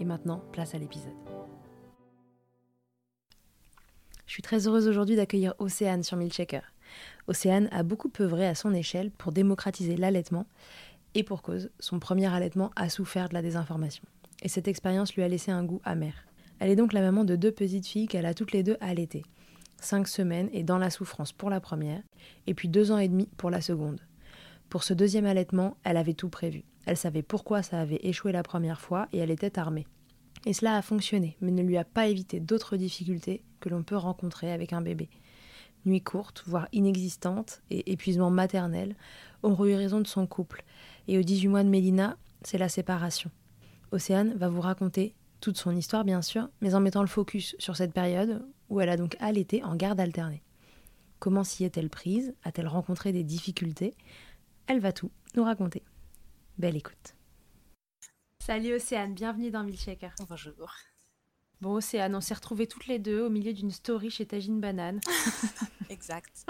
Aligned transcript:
Et 0.00 0.04
maintenant, 0.06 0.42
place 0.52 0.74
à 0.74 0.78
l'épisode. 0.78 1.12
Je 4.26 4.32
suis 4.32 4.42
très 4.42 4.66
heureuse 4.66 4.88
aujourd'hui 4.88 5.16
d'accueillir 5.16 5.54
Océane 5.58 6.02
sur 6.02 6.16
Milkshaker. 6.16 6.62
Océane 7.26 7.68
a 7.70 7.82
beaucoup 7.82 8.10
œuvré 8.20 8.46
à 8.46 8.54
son 8.54 8.72
échelle 8.72 9.10
pour 9.10 9.30
démocratiser 9.30 9.96
l'allaitement, 9.96 10.46
et 11.14 11.22
pour 11.22 11.42
cause, 11.42 11.70
son 11.80 11.98
premier 11.98 12.32
allaitement 12.32 12.70
a 12.76 12.88
souffert 12.88 13.28
de 13.28 13.34
la 13.34 13.42
désinformation. 13.42 14.04
Et 14.42 14.48
cette 14.48 14.68
expérience 14.68 15.14
lui 15.14 15.22
a 15.22 15.28
laissé 15.28 15.50
un 15.50 15.64
goût 15.64 15.82
amer. 15.84 16.14
Elle 16.60 16.70
est 16.70 16.76
donc 16.76 16.92
la 16.92 17.02
maman 17.02 17.24
de 17.24 17.36
deux 17.36 17.52
petites 17.52 17.86
filles 17.86 18.06
qu'elle 18.06 18.26
a 18.26 18.34
toutes 18.34 18.52
les 18.52 18.62
deux 18.62 18.76
allaitées. 18.80 19.24
Cinq 19.80 20.08
semaines 20.08 20.48
et 20.52 20.62
dans 20.62 20.78
la 20.78 20.90
souffrance 20.90 21.32
pour 21.32 21.50
la 21.50 21.60
première, 21.60 22.02
et 22.46 22.54
puis 22.54 22.68
deux 22.68 22.90
ans 22.92 22.98
et 22.98 23.08
demi 23.08 23.28
pour 23.36 23.50
la 23.50 23.60
seconde. 23.60 24.00
Pour 24.70 24.82
ce 24.82 24.94
deuxième 24.94 25.26
allaitement, 25.26 25.76
elle 25.84 25.96
avait 25.96 26.14
tout 26.14 26.28
prévu. 26.30 26.64
Elle 26.90 26.96
savait 26.96 27.22
pourquoi 27.22 27.62
ça 27.62 27.80
avait 27.80 28.00
échoué 28.02 28.32
la 28.32 28.42
première 28.42 28.80
fois 28.80 29.06
et 29.12 29.18
elle 29.18 29.30
était 29.30 29.60
armée. 29.60 29.86
Et 30.44 30.52
cela 30.52 30.76
a 30.76 30.82
fonctionné, 30.82 31.36
mais 31.40 31.52
ne 31.52 31.62
lui 31.62 31.76
a 31.76 31.84
pas 31.84 32.08
évité 32.08 32.40
d'autres 32.40 32.76
difficultés 32.76 33.44
que 33.60 33.68
l'on 33.68 33.84
peut 33.84 33.96
rencontrer 33.96 34.50
avec 34.50 34.72
un 34.72 34.80
bébé. 34.80 35.08
Nuit 35.86 36.02
courte, 36.02 36.42
voire 36.48 36.66
inexistante, 36.72 37.62
et 37.70 37.92
épuisement 37.92 38.30
maternel 38.30 38.96
ont 39.44 39.54
eu 39.64 39.76
raison 39.76 40.00
de 40.00 40.08
son 40.08 40.26
couple. 40.26 40.64
Et 41.06 41.16
aux 41.16 41.22
18 41.22 41.46
mois 41.46 41.62
de 41.62 41.68
Mélina, 41.68 42.16
c'est 42.42 42.58
la 42.58 42.68
séparation. 42.68 43.30
Océane 43.92 44.34
va 44.34 44.48
vous 44.48 44.60
raconter 44.60 45.14
toute 45.38 45.58
son 45.58 45.76
histoire, 45.76 46.04
bien 46.04 46.22
sûr, 46.22 46.48
mais 46.60 46.74
en 46.74 46.80
mettant 46.80 47.02
le 47.02 47.06
focus 47.06 47.54
sur 47.60 47.76
cette 47.76 47.92
période 47.92 48.44
où 48.68 48.80
elle 48.80 48.88
a 48.88 48.96
donc 48.96 49.16
allaité 49.20 49.62
en 49.62 49.76
garde 49.76 50.00
alternée. 50.00 50.42
Comment 51.20 51.44
s'y 51.44 51.62
est-elle 51.62 51.88
prise? 51.88 52.34
A-t-elle 52.42 52.66
rencontré 52.66 53.12
des 53.12 53.22
difficultés? 53.22 53.94
Elle 54.66 54.80
va 54.80 54.92
tout 54.92 55.12
nous 55.36 55.44
raconter. 55.44 55.84
Belle 56.58 56.76
écoute. 56.76 57.14
Salut 58.44 58.74
Océane, 58.74 59.14
bienvenue 59.14 59.50
dans 59.50 59.62
Milkshaker. 59.62 60.14
Bonjour. 60.28 60.72
Bon 61.60 61.74
Océane, 61.74 62.14
on 62.14 62.20
s'est 62.20 62.34
retrouvées 62.34 62.66
toutes 62.66 62.86
les 62.86 62.98
deux 62.98 63.22
au 63.22 63.30
milieu 63.30 63.52
d'une 63.52 63.70
story 63.70 64.10
chez 64.10 64.26
Tagine 64.26 64.60
Banane. 64.60 65.00
exact. 65.90 66.46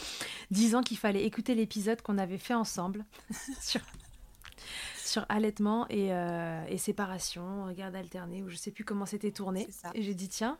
Disant 0.50 0.82
qu'il 0.82 0.98
fallait 0.98 1.24
écouter 1.24 1.54
l'épisode 1.54 2.00
qu'on 2.00 2.18
avait 2.18 2.38
fait 2.38 2.54
ensemble 2.54 3.04
sur, 3.60 3.80
sur 5.04 5.26
allaitement 5.28 5.86
et, 5.88 6.12
euh, 6.12 6.64
et, 6.68 6.78
séparation, 6.78 7.70
garde 7.72 7.96
alternée, 7.96 8.42
ou 8.42 8.48
je 8.48 8.56
sais 8.56 8.70
plus 8.70 8.84
comment 8.84 9.06
c'était 9.06 9.32
tourné. 9.32 9.68
Et 9.94 10.02
j'ai 10.02 10.14
dit 10.14 10.28
tiens, 10.28 10.58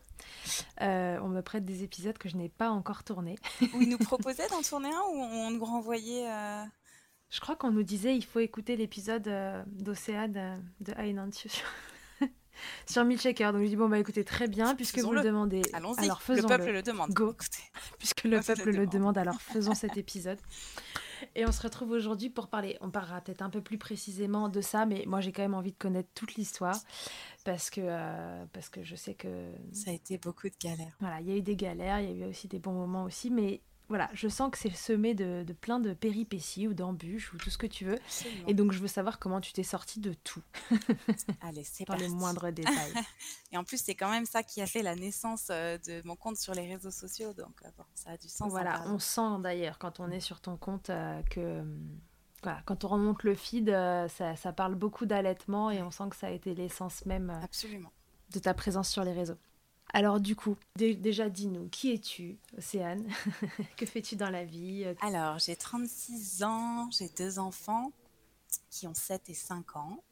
euh, 0.80 1.18
on 1.22 1.28
me 1.28 1.40
prête 1.42 1.64
des 1.64 1.84
épisodes 1.84 2.18
que 2.18 2.28
je 2.28 2.36
n'ai 2.36 2.48
pas 2.48 2.70
encore 2.70 3.04
tournés. 3.04 3.36
Où 3.74 3.82
ils 3.82 3.88
nous 3.88 3.98
proposaient 3.98 4.48
d'en 4.48 4.62
tourner 4.62 4.90
un 4.90 5.02
ou 5.12 5.16
on 5.16 5.50
nous 5.52 5.64
renvoyait 5.64 6.28
euh, 6.28 6.64
je 7.32 7.40
crois 7.40 7.56
qu'on 7.56 7.70
nous 7.70 7.82
disait 7.82 8.14
il 8.14 8.24
faut 8.24 8.40
écouter 8.40 8.76
l'épisode 8.76 9.26
euh, 9.26 9.62
d'Océane 9.66 10.36
euh, 10.36 10.56
de 10.80 10.92
Ainan 11.00 11.30
sur, 12.86 13.04
Milkshaker. 13.04 13.52
Donc 13.54 13.62
je 13.62 13.68
dis 13.68 13.76
bon 13.76 13.88
bah 13.88 13.98
écoutez 13.98 14.22
très 14.22 14.48
bien 14.48 14.74
puisque 14.74 14.98
vous 14.98 15.12
le 15.12 15.22
demandez. 15.22 15.62
Allons-y. 15.72 16.04
Alors 16.04 16.20
faisons 16.20 16.42
le 16.48 16.56
peuple 16.56 16.70
le, 16.70 16.82
demande. 16.82 17.10
Go. 17.10 17.34
puisque 17.98 18.24
le 18.24 18.40
peuple 18.40 18.70
le, 18.70 18.86
demande. 18.86 19.16
alors 19.16 19.40
faisons 19.40 19.74
cet 19.74 19.96
épisode. 19.96 20.38
Et 21.34 21.46
on 21.46 21.52
se 21.52 21.62
retrouve 21.62 21.92
aujourd'hui 21.92 22.28
pour 22.28 22.48
parler. 22.48 22.76
On 22.82 22.90
parlera 22.90 23.20
peut-être 23.22 23.42
un 23.42 23.48
peu 23.48 23.62
plus 23.62 23.78
précisément 23.78 24.50
de 24.50 24.60
ça, 24.60 24.84
mais 24.84 25.04
moi 25.06 25.22
j'ai 25.22 25.32
quand 25.32 25.42
même 25.42 25.54
envie 25.54 25.72
de 25.72 25.78
connaître 25.78 26.10
toute 26.14 26.34
l'histoire 26.34 26.76
parce 27.46 27.70
que 27.70 27.80
euh, 27.82 28.44
parce 28.52 28.68
que 28.68 28.82
je 28.82 28.94
sais 28.94 29.14
que 29.14 29.52
ça 29.72 29.90
a 29.90 29.94
été 29.94 30.18
beaucoup 30.18 30.48
de 30.48 30.56
galères. 30.62 30.94
Voilà, 31.00 31.22
il 31.22 31.30
y 31.30 31.32
a 31.32 31.36
eu 31.36 31.42
des 31.42 31.56
galères, 31.56 32.00
il 32.00 32.18
y 32.18 32.22
a 32.22 32.26
eu 32.26 32.28
aussi 32.28 32.46
des 32.46 32.58
bons 32.58 32.72
moments 32.72 33.04
aussi, 33.04 33.30
mais 33.30 33.62
voilà, 33.92 34.08
je 34.14 34.26
sens 34.26 34.50
que 34.50 34.56
c'est 34.56 34.74
semé 34.74 35.12
de, 35.12 35.44
de, 35.46 35.52
plein 35.52 35.78
de 35.78 35.92
péripéties 35.92 36.66
ou 36.66 36.72
d'embûches 36.72 37.34
ou 37.34 37.36
tout 37.36 37.50
ce 37.50 37.58
que 37.58 37.66
tu 37.66 37.84
veux. 37.84 37.98
Et 38.46 38.54
donc, 38.54 38.72
je 38.72 38.78
veux 38.78 38.88
savoir 38.88 39.18
comment 39.18 39.38
tu 39.38 39.52
t'es 39.52 39.62
sortie 39.62 40.00
de 40.00 40.14
tout. 40.14 40.40
Allez, 41.42 41.62
c'est 41.62 41.84
Dans 41.86 41.96
les 41.96 42.08
moindres 42.08 42.50
détails. 42.50 42.94
Et 43.52 43.58
en 43.58 43.64
plus, 43.64 43.82
c'est 43.82 43.94
quand 43.94 44.08
même 44.08 44.24
ça 44.24 44.42
qui 44.42 44.62
a 44.62 44.66
fait 44.66 44.80
la 44.80 44.94
naissance 44.94 45.48
euh, 45.50 45.76
de 45.86 46.00
mon 46.06 46.16
compte 46.16 46.38
sur 46.38 46.54
les 46.54 46.66
réseaux 46.66 46.90
sociaux. 46.90 47.34
Donc, 47.34 47.52
euh, 47.66 47.68
bon, 47.76 47.84
ça 47.94 48.12
a 48.12 48.16
du 48.16 48.28
sens. 48.28 48.48
Voilà, 48.48 48.82
on 48.86 48.98
sent 48.98 49.42
d'ailleurs 49.42 49.78
quand 49.78 50.00
on 50.00 50.10
est 50.10 50.20
sur 50.20 50.40
ton 50.40 50.56
compte 50.56 50.88
euh, 50.88 51.20
que. 51.24 51.62
Voilà, 52.42 52.62
quand 52.64 52.84
on 52.84 52.88
remonte 52.88 53.24
le 53.24 53.34
feed, 53.34 53.68
ça, 53.68 54.36
ça, 54.36 54.52
parle 54.54 54.74
beaucoup 54.74 55.04
d'allaitement 55.04 55.70
et 55.70 55.82
on 55.82 55.90
sent 55.90 56.04
que 56.08 56.16
ça 56.16 56.28
a 56.28 56.30
été 56.30 56.54
l'essence 56.54 57.04
même 57.04 57.28
Absolument. 57.42 57.92
de 58.30 58.38
ta 58.38 58.54
présence 58.54 58.88
sur 58.88 59.04
les 59.04 59.12
réseaux. 59.12 59.36
Alors 59.94 60.20
du 60.20 60.34
coup, 60.34 60.56
déjà 60.76 61.28
dis-nous, 61.28 61.68
qui 61.68 61.92
es-tu, 61.92 62.38
Océane? 62.56 63.06
Que 63.76 63.84
fais-tu 63.84 64.16
dans 64.16 64.30
la 64.30 64.44
vie? 64.44 64.86
Alors, 65.02 65.38
j'ai 65.38 65.54
36 65.54 66.42
ans, 66.44 66.88
j'ai 66.90 67.10
deux 67.10 67.38
enfants 67.38 67.92
qui 68.70 68.86
ont 68.86 68.94
7 68.94 69.28
et 69.28 69.34
5 69.34 69.76
ans. 69.76 70.02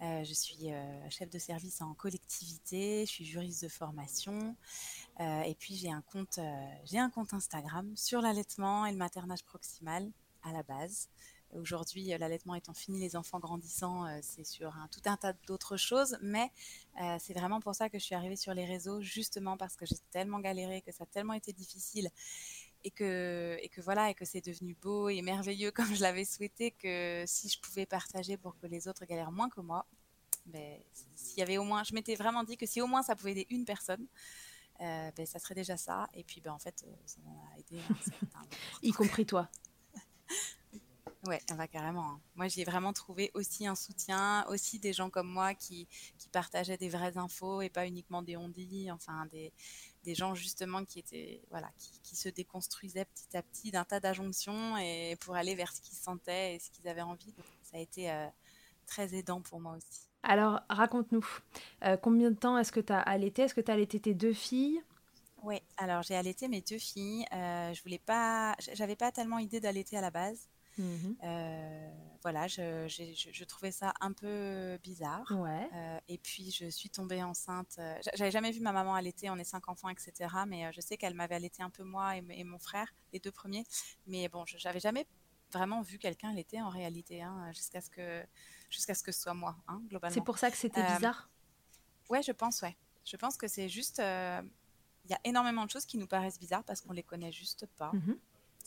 Euh, 0.00 0.22
je 0.24 0.32
suis 0.32 0.72
euh, 0.72 1.10
chef 1.10 1.28
de 1.28 1.38
service 1.38 1.82
en 1.82 1.92
collectivité, 1.92 3.04
je 3.04 3.10
suis 3.10 3.24
juriste 3.24 3.64
de 3.64 3.68
formation 3.68 4.56
euh, 5.18 5.40
et 5.42 5.56
puis 5.56 5.74
j'ai 5.74 5.90
un 5.90 6.02
compte, 6.02 6.38
j'ai 6.84 6.98
un 6.98 7.10
compte 7.10 7.34
Instagram 7.34 7.92
sur 7.96 8.22
l'allaitement 8.22 8.86
et 8.86 8.92
le 8.92 8.96
maternage 8.96 9.44
proximal 9.44 10.08
à 10.44 10.52
la 10.52 10.62
base. 10.62 11.08
Aujourd'hui, 11.54 12.06
l'allaitement 12.18 12.54
étant 12.54 12.74
fini, 12.74 13.00
les 13.00 13.16
enfants 13.16 13.38
grandissant, 13.38 14.06
c'est 14.22 14.44
sur 14.44 14.74
un, 14.76 14.88
tout 14.88 15.00
un 15.06 15.16
tas 15.16 15.32
d'autres 15.46 15.76
choses, 15.76 16.18
mais 16.20 16.50
c'est 17.18 17.32
vraiment 17.32 17.60
pour 17.60 17.74
ça 17.74 17.88
que 17.88 17.98
je 17.98 18.04
suis 18.04 18.14
arrivée 18.14 18.36
sur 18.36 18.52
les 18.52 18.66
réseaux, 18.66 19.00
justement 19.00 19.56
parce 19.56 19.74
que 19.74 19.86
j'ai 19.86 19.96
tellement 20.10 20.40
galéré, 20.40 20.82
que 20.82 20.92
ça 20.92 21.04
a 21.04 21.06
tellement 21.06 21.32
été 21.32 21.52
difficile 21.52 22.10
et 22.84 22.90
que, 22.90 23.58
et 23.60 23.68
que 23.68 23.80
voilà, 23.80 24.10
et 24.10 24.14
que 24.14 24.24
c'est 24.24 24.44
devenu 24.44 24.76
beau 24.80 25.08
et 25.08 25.22
merveilleux 25.22 25.70
comme 25.72 25.94
je 25.94 26.02
l'avais 26.02 26.24
souhaité, 26.24 26.70
que 26.72 27.24
si 27.26 27.48
je 27.48 27.58
pouvais 27.60 27.86
partager 27.86 28.36
pour 28.36 28.56
que 28.58 28.66
les 28.66 28.88
autres 28.88 29.04
galèrent 29.04 29.32
moins 29.32 29.48
que 29.48 29.60
moi, 29.60 29.86
ben, 30.46 30.80
s'il 31.14 31.38
y 31.38 31.42
avait 31.42 31.58
au 31.58 31.64
moins, 31.64 31.84
je 31.84 31.94
m'étais 31.94 32.14
vraiment 32.14 32.42
dit 32.42 32.56
que 32.56 32.66
si 32.66 32.80
au 32.80 32.86
moins 32.86 33.02
ça 33.02 33.14
pouvait 33.16 33.32
aider 33.32 33.46
une 33.50 33.64
personne, 33.64 34.06
euh, 34.80 35.10
ben, 35.16 35.26
ça 35.26 35.38
serait 35.38 35.54
déjà 35.54 35.76
ça. 35.76 36.08
Et 36.14 36.24
puis, 36.24 36.40
ben, 36.40 36.52
en 36.52 36.58
fait, 36.58 36.84
euh, 36.86 36.92
ça 37.04 37.18
m'a 37.24 37.58
aidé. 37.58 37.82
y 38.82 38.92
compris 38.92 39.26
toi. 39.26 39.48
Ouais, 41.26 41.42
va 41.50 41.66
carrément. 41.66 42.10
Hein. 42.12 42.20
Moi, 42.36 42.46
j'ai 42.46 42.64
vraiment 42.64 42.92
trouvé 42.92 43.32
aussi 43.34 43.66
un 43.66 43.74
soutien, 43.74 44.46
aussi 44.48 44.78
des 44.78 44.92
gens 44.92 45.10
comme 45.10 45.28
moi 45.28 45.52
qui, 45.54 45.88
qui 46.16 46.28
partageaient 46.28 46.76
des 46.76 46.88
vraies 46.88 47.18
infos 47.18 47.60
et 47.60 47.68
pas 47.68 47.86
uniquement 47.86 48.22
des 48.22 48.36
on-dit, 48.36 48.90
enfin 48.92 49.26
des, 49.32 49.52
des 50.04 50.14
gens 50.14 50.34
justement 50.34 50.84
qui 50.84 51.00
étaient 51.00 51.42
voilà 51.50 51.68
qui, 51.76 51.90
qui 52.04 52.16
se 52.16 52.28
déconstruisaient 52.28 53.04
petit 53.04 53.36
à 53.36 53.42
petit 53.42 53.70
d'un 53.72 53.84
tas 53.84 53.98
d'injonctions 53.98 54.78
et 54.78 55.16
pour 55.20 55.34
aller 55.34 55.56
vers 55.56 55.72
ce 55.72 55.80
qu'ils 55.80 55.98
sentaient 55.98 56.54
et 56.54 56.58
ce 56.60 56.70
qu'ils 56.70 56.86
avaient 56.86 57.02
envie. 57.02 57.34
ça 57.62 57.78
a 57.78 57.80
été 57.80 58.10
euh, 58.10 58.26
très 58.86 59.14
aidant 59.14 59.40
pour 59.40 59.60
moi 59.60 59.76
aussi. 59.76 60.08
Alors 60.22 60.60
raconte-nous, 60.68 61.26
euh, 61.84 61.96
combien 61.96 62.30
de 62.30 62.36
temps 62.36 62.56
est-ce 62.58 62.72
que 62.72 62.80
tu 62.80 62.92
as 62.92 63.00
allaité? 63.00 63.42
Est-ce 63.42 63.54
que 63.54 63.60
tu 63.60 63.70
as 63.70 63.74
allaité 63.74 63.98
tes 63.98 64.14
deux 64.14 64.32
filles? 64.32 64.80
Oui, 65.42 65.60
alors 65.76 66.02
j'ai 66.02 66.16
allaité 66.16 66.48
mes 66.48 66.60
deux 66.60 66.78
filles. 66.78 67.24
Euh, 67.32 67.72
je 67.72 67.82
voulais 67.82 68.00
pas, 68.00 68.56
j'avais 68.74 68.96
pas 68.96 69.12
tellement 69.12 69.38
idée 69.38 69.60
d'allaiter 69.60 69.96
à 69.96 70.00
la 70.00 70.10
base. 70.10 70.48
Mhm. 70.78 71.16
Euh, 71.24 71.90
voilà, 72.22 72.46
je, 72.46 72.86
je, 72.88 73.44
trouvais 73.44 73.72
ça 73.72 73.92
un 74.00 74.12
peu 74.12 74.78
bizarre. 74.82 75.30
Ouais. 75.30 75.68
Euh, 75.74 75.98
et 76.08 76.18
puis 76.18 76.50
je 76.50 76.70
suis 76.70 76.88
tombée 76.88 77.22
enceinte. 77.22 77.76
Euh, 77.78 77.98
j'avais 78.14 78.30
jamais 78.30 78.52
vu 78.52 78.60
ma 78.60 78.72
maman 78.72 78.94
allaiter, 78.94 79.28
on 79.30 79.36
est 79.36 79.44
cinq 79.44 79.68
enfants, 79.68 79.88
etc. 79.88 80.12
Mais 80.46 80.72
je 80.72 80.80
sais 80.80 80.96
qu'elle 80.96 81.14
m'avait 81.14 81.34
allaité 81.34 81.62
un 81.62 81.70
peu 81.70 81.82
moi 81.82 82.16
et, 82.16 82.44
mon 82.44 82.58
frère, 82.58 82.94
les 83.12 83.18
deux 83.18 83.32
premiers. 83.32 83.64
Mais 84.06 84.28
bon, 84.28 84.44
j'avais 84.46 84.80
jamais 84.80 85.06
vraiment 85.52 85.82
vu 85.82 85.98
quelqu'un 85.98 86.30
allaiter 86.30 86.60
en 86.60 86.68
réalité, 86.68 87.22
hein, 87.22 87.50
jusqu'à 87.52 87.80
ce 87.80 87.90
que 87.90 88.22
jusqu'à 88.70 88.94
ce 88.94 89.02
que 89.02 89.12
ce 89.12 89.22
soit 89.22 89.34
moi, 89.34 89.56
hein, 89.66 89.80
globalement. 89.88 90.14
C'est 90.14 90.24
pour 90.24 90.38
ça 90.38 90.50
que 90.50 90.56
c'était 90.56 90.82
bizarre? 90.82 91.28
Ouais, 92.10 92.22
je 92.22 92.32
pense, 92.32 92.62
ouais. 92.62 92.76
Je 93.04 93.16
pense 93.16 93.36
que 93.36 93.48
c'est 93.48 93.68
juste. 93.68 94.02
Il 95.04 95.12
y 95.12 95.14
a 95.14 95.20
énormément 95.24 95.64
de 95.64 95.70
choses 95.70 95.86
qui 95.86 95.96
nous 95.96 96.06
paraissent 96.06 96.38
bizarres 96.38 96.64
parce 96.64 96.82
qu'on 96.82 96.92
les 96.92 97.02
connaît 97.02 97.32
juste 97.32 97.66
pas. 97.78 97.90
Mhm 97.94 98.18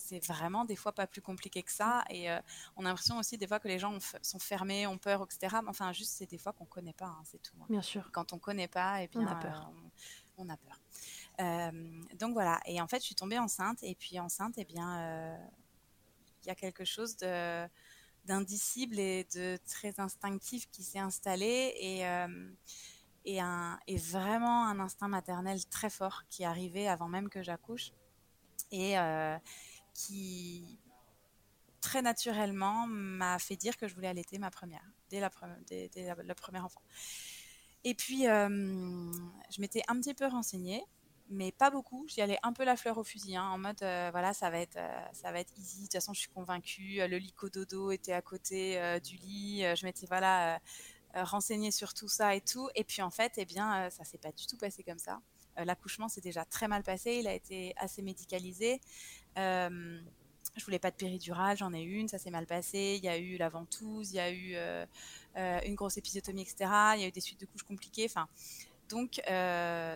c'est 0.01 0.25
vraiment 0.25 0.65
des 0.65 0.75
fois 0.75 0.92
pas 0.92 1.07
plus 1.07 1.21
compliqué 1.21 1.63
que 1.63 1.71
ça. 1.71 2.03
Et 2.09 2.30
euh, 2.30 2.39
on 2.75 2.86
a 2.86 2.89
l'impression 2.89 3.18
aussi 3.18 3.38
des 3.38 3.48
fois 3.48 3.59
que 3.59 3.68
les 3.68 3.80
gens 3.80 3.98
sont 4.21 4.39
fermés, 4.39 4.88
ont 4.88 4.98
peur, 4.98 5.24
etc. 5.24 5.57
Mais 5.63 5.69
enfin, 5.69 5.92
juste, 5.94 6.12
c'est 6.12 6.30
des 6.30 6.38
fois 6.38 6.53
qu'on 6.53 6.65
connaît 6.65 6.94
pas, 6.94 7.06
hein, 7.06 7.21
c'est 7.24 7.42
tout. 7.42 7.56
Hein. 7.62 7.65
Bien 7.69 7.81
sûr. 7.81 8.09
Quand 8.12 8.33
on 8.33 8.39
connaît 8.39 8.68
pas, 8.68 9.01
et 9.01 9.07
bien, 9.07 9.21
on 9.21 9.27
a 9.27 9.36
peur. 9.36 9.71
Euh, 9.74 9.89
on, 10.38 10.50
a 10.50 10.57
peur. 10.57 10.80
Euh, 11.39 12.03
donc 12.19 12.33
voilà. 12.33 12.59
Et 12.65 12.81
en 12.81 12.88
fait, 12.88 13.00
je 13.00 13.06
suis 13.06 13.15
tombée 13.15 13.39
enceinte. 13.39 13.80
Et 13.83 13.95
puis 13.95 14.19
enceinte, 14.19 14.57
et 14.57 14.62
eh 14.62 14.65
bien, 14.65 15.38
il 16.44 16.47
y 16.47 16.50
a 16.50 16.56
quelque 16.56 16.86
chose 16.86 17.18
de 17.18 17.68
d'indicible 18.25 19.00
et 19.00 19.27
de 19.33 19.57
très 19.68 20.00
instinctif 20.00 20.69
qui 20.69 20.83
s'est 20.83 21.00
installé 21.00 21.74
et 21.80 22.06
et, 23.25 23.39
un, 23.39 23.80
et 23.88 23.97
vraiment 23.97 24.65
un 24.65 24.80
instinct 24.80 25.07
maternel 25.07 25.63
très 25.68 25.89
fort 25.89 26.24
qui 26.30 26.44
arrivé 26.44 26.88
avant 26.88 27.07
même 27.07 27.30
que 27.30 27.44
j'accouche. 27.44 27.92
Et, 28.71 28.97
qui 29.93 30.79
très 31.81 32.01
naturellement 32.01 32.85
m'a 32.88 33.39
fait 33.39 33.55
dire 33.55 33.75
que 33.75 33.88
je 33.88 33.95
voulais 33.95 34.07
allaiter 34.07 34.38
ma 34.38 34.51
première, 34.51 34.85
dès, 35.09 35.19
la, 35.19 35.31
dès, 35.67 35.89
le 36.23 36.33
premier 36.33 36.59
enfant. 36.59 36.81
Et 37.83 37.95
puis, 37.95 38.27
euh, 38.27 38.47
je 39.49 39.59
m'étais 39.59 39.81
un 39.88 39.99
petit 39.99 40.13
peu 40.13 40.27
renseignée, 40.27 40.83
mais 41.29 41.51
pas 41.51 41.71
beaucoup. 41.71 42.05
J'y 42.07 42.21
allais 42.21 42.38
un 42.43 42.53
peu 42.53 42.63
la 42.63 42.77
fleur 42.77 42.97
au 42.99 43.03
fusil, 43.03 43.35
hein, 43.35 43.49
en 43.49 43.57
mode, 43.57 43.81
euh, 43.81 44.09
voilà, 44.11 44.33
ça 44.33 44.49
va, 44.51 44.59
être, 44.59 44.77
euh, 44.77 45.05
ça 45.13 45.31
va 45.31 45.39
être 45.39 45.51
easy. 45.57 45.79
De 45.79 45.83
toute 45.85 45.94
façon, 45.94 46.13
je 46.13 46.19
suis 46.19 46.29
convaincue. 46.29 46.99
Le 47.07 47.17
lico 47.17 47.49
dodo 47.49 47.91
était 47.91 48.13
à 48.13 48.21
côté 48.21 48.79
du 49.03 49.15
lit. 49.17 49.63
je 49.75 49.85
m'étais, 49.85 50.05
voilà, 50.05 50.59
renseignée 51.15 51.71
sur 51.71 51.94
tout 51.95 52.07
ça 52.07 52.35
et 52.35 52.41
tout. 52.41 52.69
Et 52.75 52.83
puis, 52.83 53.01
en 53.01 53.09
fait, 53.09 53.33
eh 53.37 53.45
bien, 53.45 53.89
ça 53.89 54.03
s'est 54.03 54.19
pas 54.19 54.31
du 54.31 54.45
tout 54.45 54.57
passé 54.57 54.83
comme 54.83 54.99
ça. 54.99 55.19
L'accouchement 55.57 56.07
s'est 56.07 56.21
déjà 56.21 56.45
très 56.45 56.68
mal 56.68 56.83
passé. 56.83 57.18
Il 57.19 57.27
a 57.27 57.33
été 57.33 57.74
assez 57.77 58.01
médicalisé. 58.01 58.80
Euh, 59.38 60.00
je 60.56 60.65
voulais 60.65 60.80
pas 60.80 60.92
de 60.92 60.95
péridurale, 60.95 61.56
j'en 61.56 61.74
ai 61.74 61.81
une, 61.81 62.07
ça 62.07 62.18
s'est 62.18 62.31
mal 62.31 62.45
passé. 62.45 62.95
Il 62.98 63.03
y 63.03 63.09
a 63.09 63.18
eu 63.18 63.38
la 63.38 63.48
ventouse, 63.48 64.12
il 64.12 64.15
y 64.15 64.19
a 64.19 64.31
eu 64.31 64.51
euh, 64.56 64.86
euh, 65.38 65.59
une 65.65 65.75
grosse 65.75 65.98
épisiotomie, 65.98 66.42
etc. 66.42 66.69
Il 66.95 67.01
y 67.01 67.03
a 67.03 67.07
eu 67.07 67.12
des 67.12 67.21
suites 67.21 67.39
de 67.39 67.45
couches 67.45 67.63
compliquées. 67.63 68.06
Enfin, 68.09 68.27
donc, 68.89 69.21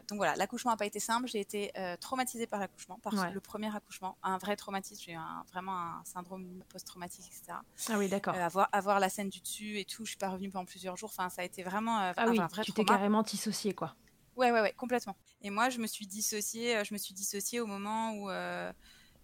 donc 0.07 0.18
voilà, 0.18 0.36
l'accouchement 0.38 0.72
n'a 0.72 0.78
pas 0.78 0.86
été 0.86 1.02
simple. 1.02 1.28
J'ai 1.28 1.42
été 1.42 1.74
traumatisée 2.00 2.48
par 2.48 2.62
l'accouchement, 2.62 2.98
par 3.00 3.30
le 3.30 3.40
premier 3.42 3.75
accouchement, 3.75 4.18
un 4.24 4.38
vrai 4.38 4.56
traumatisme. 4.56 5.04
J'ai 5.06 5.12
eu 5.12 5.18
vraiment 5.51 5.75
un 5.75 6.01
syndrome 6.06 6.63
post-traumatique, 6.69 7.25
etc. 7.28 7.58
Ah 7.90 7.98
oui, 7.98 8.08
d'accord. 8.08 8.36
avoir, 8.36 8.69
avoir 8.72 9.01
la 9.01 9.10
scène 9.10 9.28
du 9.28 9.42
dessus 9.42 9.80
et 9.80 9.84
tout, 9.84 10.06
je 10.06 10.12
suis 10.12 10.18
pas 10.18 10.30
revenue 10.30 10.50
pendant 10.50 10.63
plusieurs 10.63 10.96
jours. 10.96 11.10
Enfin, 11.10 11.28
ça 11.28 11.42
a 11.42 11.46
été 11.46 11.62
vraiment 11.63 11.98
ah 11.98 12.13
un, 12.16 12.30
oui, 12.30 12.38
vrai 12.38 12.63
tu 12.63 12.72
t'es 12.72 12.86
carrément 12.86 13.22
dissociée, 13.22 13.74
quoi. 13.74 13.98
Ouais, 14.36 14.52
ouais, 14.52 14.62
ouais, 14.62 14.74
complètement. 14.74 15.16
Et 15.42 15.50
moi, 15.50 15.70
je 15.70 15.80
me 15.80 15.88
suis 15.88 16.08
dissociée, 16.08 16.84
je 16.84 16.94
me 16.94 16.98
suis 16.98 17.14
dissociée 17.14 17.60
au 17.60 17.68
moment 17.68 18.14
où 18.14 18.30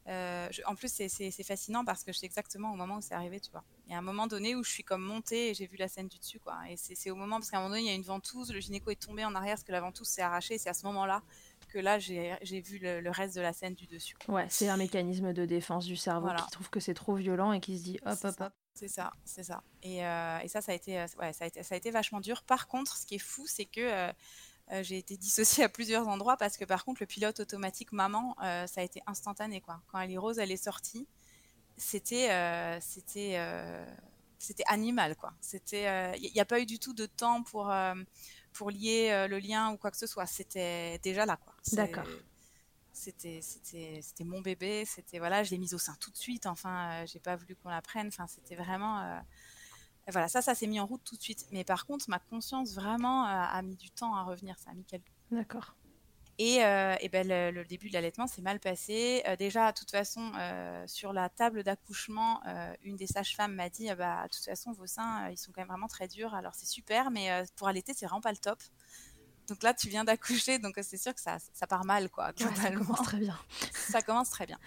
euh, 0.07 0.49
en 0.65 0.75
plus, 0.75 0.91
c'est 0.91 1.43
fascinant 1.43 1.85
parce 1.85 2.03
que 2.03 2.11
je 2.11 2.17
sais 2.17 2.25
exactement 2.25 2.71
au 2.71 2.75
moment 2.75 2.97
où 2.97 3.01
c'est 3.01 3.13
arrivé, 3.13 3.39
tu 3.39 3.51
vois. 3.51 3.63
Il 3.85 3.91
y 3.91 3.95
a 3.95 3.97
un 3.97 4.01
moment 4.01 4.27
donné 4.27 4.55
où 4.55 4.63
je 4.63 4.71
suis 4.71 4.83
comme 4.83 5.03
montée 5.03 5.49
et 5.49 5.53
j'ai 5.53 5.67
vu 5.67 5.77
la 5.77 5.87
scène 5.87 6.07
du 6.07 6.17
dessus, 6.17 6.39
quoi. 6.39 6.57
Et 6.69 6.75
c'est 6.77 7.11
au 7.11 7.15
moment, 7.15 7.37
parce 7.37 7.51
qu'à 7.51 7.57
un 7.57 7.61
moment 7.61 7.71
donné, 7.71 7.83
il 7.83 7.87
y 7.87 7.91
a 7.91 7.95
une 7.95 8.01
ventouse, 8.01 8.51
le 8.51 8.59
gynéco 8.59 8.89
est 8.89 9.01
tombé 9.01 9.23
en 9.25 9.35
arrière 9.35 9.55
parce 9.55 9.63
que 9.63 9.71
la 9.71 9.81
ventouse 9.81 10.07
s'est 10.07 10.21
arrachée. 10.21 10.57
C'est 10.57 10.69
à 10.69 10.73
ce 10.73 10.85
moment-là 10.87 11.21
que 11.69 11.79
là, 11.79 11.99
j'ai 11.99 12.61
vu 12.61 12.79
le, 12.79 13.09
reste 13.09 13.35
de 13.35 13.41
la 13.41 13.53
scène 13.53 13.75
du 13.75 13.87
dessus. 13.87 14.15
Ouais, 14.27 14.45
c'est 14.49 14.67
un 14.67 14.77
mécanisme 14.77 15.33
de 15.33 15.45
défense 15.45 15.85
du 15.85 15.95
cerveau 15.95 16.29
qui 16.35 16.51
trouve 16.51 16.69
que 16.69 16.79
c'est 16.79 16.93
trop 16.93 17.15
violent 17.15 17.53
et 17.53 17.59
qui 17.59 17.77
se 17.77 17.83
dit 17.83 17.99
hop, 18.05 18.17
hop, 18.23 18.35
hop. 18.39 18.53
C'est 18.73 18.87
ça, 18.87 19.11
c'est 19.25 19.43
ça. 19.43 19.61
Et, 19.83 20.05
euh, 20.05 20.39
et, 20.39 20.47
ça, 20.47 20.61
ça 20.61 20.71
a, 20.71 20.75
été, 20.75 20.97
euh, 20.97 21.05
ouais, 21.19 21.33
ça, 21.33 21.43
a 21.43 21.47
été, 21.47 21.61
ça 21.61 21.75
a 21.75 21.77
été 21.77 21.91
vachement 21.91 22.21
dur. 22.21 22.41
Par 22.43 22.67
contre, 22.67 22.95
ce 22.95 23.05
qui 23.05 23.15
est 23.15 23.19
fou, 23.19 23.45
c'est 23.45 23.65
que 23.65 23.81
euh, 23.81 24.11
j'ai 24.81 24.97
été 24.97 25.17
dissociée 25.17 25.63
à 25.63 25.69
plusieurs 25.69 26.07
endroits 26.07 26.37
parce 26.37 26.57
que 26.57 26.65
par 26.65 26.85
contre 26.85 27.01
le 27.01 27.07
pilote 27.07 27.39
automatique 27.39 27.91
maman, 27.91 28.35
euh, 28.43 28.67
ça 28.67 28.81
a 28.81 28.83
été 28.83 29.01
instantané 29.07 29.61
quoi. 29.61 29.81
Quand 29.87 29.99
elle 29.99 30.11
est 30.11 30.17
rose, 30.17 30.39
elle 30.39 30.51
est 30.51 30.63
sortie, 30.63 31.07
c'était 31.77 32.31
euh, 32.31 32.79
c'était 32.81 33.39
c'était 34.37 34.63
animal 34.67 35.15
quoi. 35.15 35.33
C'était 35.41 36.17
il 36.19 36.31
n'y 36.31 36.39
a 36.39 36.45
pas 36.45 36.59
eu 36.59 36.65
du 36.65 36.79
tout 36.79 36.93
de 36.93 37.05
temps 37.05 37.43
pour 37.43 37.73
pour 38.53 38.71
lier 38.71 39.27
le 39.29 39.39
lien 39.39 39.71
ou 39.71 39.77
quoi 39.77 39.91
que 39.91 39.97
ce 39.97 40.07
soit. 40.07 40.25
C'était 40.25 40.99
déjà 40.99 41.25
là 41.25 41.37
quoi. 41.37 41.53
D'accord. 41.73 42.07
C'était 42.93 43.39
c'était 43.41 43.99
c'était 44.01 44.23
mon 44.23 44.41
bébé. 44.41 44.85
C'était 44.85 45.19
voilà, 45.19 45.43
je 45.43 45.51
l'ai 45.51 45.57
mise 45.57 45.73
au 45.73 45.79
sein 45.79 45.95
tout 45.99 46.11
de 46.11 46.17
suite. 46.17 46.45
Enfin, 46.45 47.05
j'ai 47.05 47.19
pas 47.19 47.35
voulu 47.35 47.55
qu'on 47.55 47.69
la 47.69 47.81
prenne. 47.81 48.07
Enfin, 48.07 48.27
c'était 48.27 48.55
vraiment 48.55 49.21
voilà, 50.09 50.27
ça, 50.27 50.41
ça 50.41 50.55
s'est 50.55 50.67
mis 50.67 50.79
en 50.79 50.85
route 50.85 51.03
tout 51.03 51.15
de 51.15 51.21
suite. 51.21 51.45
Mais 51.51 51.63
par 51.63 51.85
contre, 51.85 52.09
ma 52.09 52.19
conscience 52.19 52.73
vraiment 52.73 53.25
euh, 53.25 53.29
a, 53.29 53.61
mis 53.61 53.75
du 53.75 53.91
temps 53.91 54.15
à 54.15 54.23
revenir. 54.23 54.57
Ça 54.57 54.71
a 54.71 54.73
mis 54.73 54.85
quelques. 54.85 55.11
D'accord. 55.31 55.75
Et, 56.37 56.63
euh, 56.63 56.95
et 57.01 57.09
ben, 57.09 57.27
le, 57.27 57.63
début 57.65 57.89
de 57.89 57.93
l'allaitement 57.93 58.25
s'est 58.25 58.41
mal 58.41 58.59
passé. 58.59 59.21
Euh, 59.27 59.35
déjà, 59.35 59.71
de 59.71 59.77
toute 59.77 59.91
façon, 59.91 60.31
sur 60.87 61.13
la 61.13 61.29
table 61.29 61.63
d'accouchement, 61.63 62.41
une 62.83 62.95
des 62.95 63.07
sages-femmes 63.07 63.53
m'a 63.53 63.69
dit 63.69 63.89
bah, 63.95 64.23
de 64.23 64.29
toute 64.29 64.45
façon, 64.45 64.71
vos 64.71 64.87
seins, 64.87 65.29
ils 65.29 65.37
sont 65.37 65.51
quand 65.51 65.61
même 65.61 65.67
vraiment 65.67 65.87
très 65.87 66.07
durs. 66.07 66.33
Alors, 66.33 66.55
c'est 66.55 66.65
super, 66.65 67.11
mais 67.11 67.29
pour 67.55 67.67
allaiter, 67.67 67.93
c'est 67.93 68.07
vraiment 68.07 68.21
pas 68.21 68.31
le 68.31 68.37
top. 68.37 68.59
Donc 69.47 69.63
là, 69.63 69.73
tu 69.73 69.89
viens 69.89 70.03
d'accoucher, 70.03 70.59
donc 70.59 70.79
c'est 70.81 70.97
sûr 70.97 71.13
que 71.13 71.19
ça, 71.19 71.37
ça 71.53 71.67
part 71.67 71.83
mal, 71.83 72.09
quoi. 72.09 72.31
ça 72.55 72.71
commence 72.71 73.03
très 73.03 73.19
bien. 73.19 73.37
ça 73.73 74.01
commence 74.01 74.29
très 74.29 74.47
bien. 74.47 74.57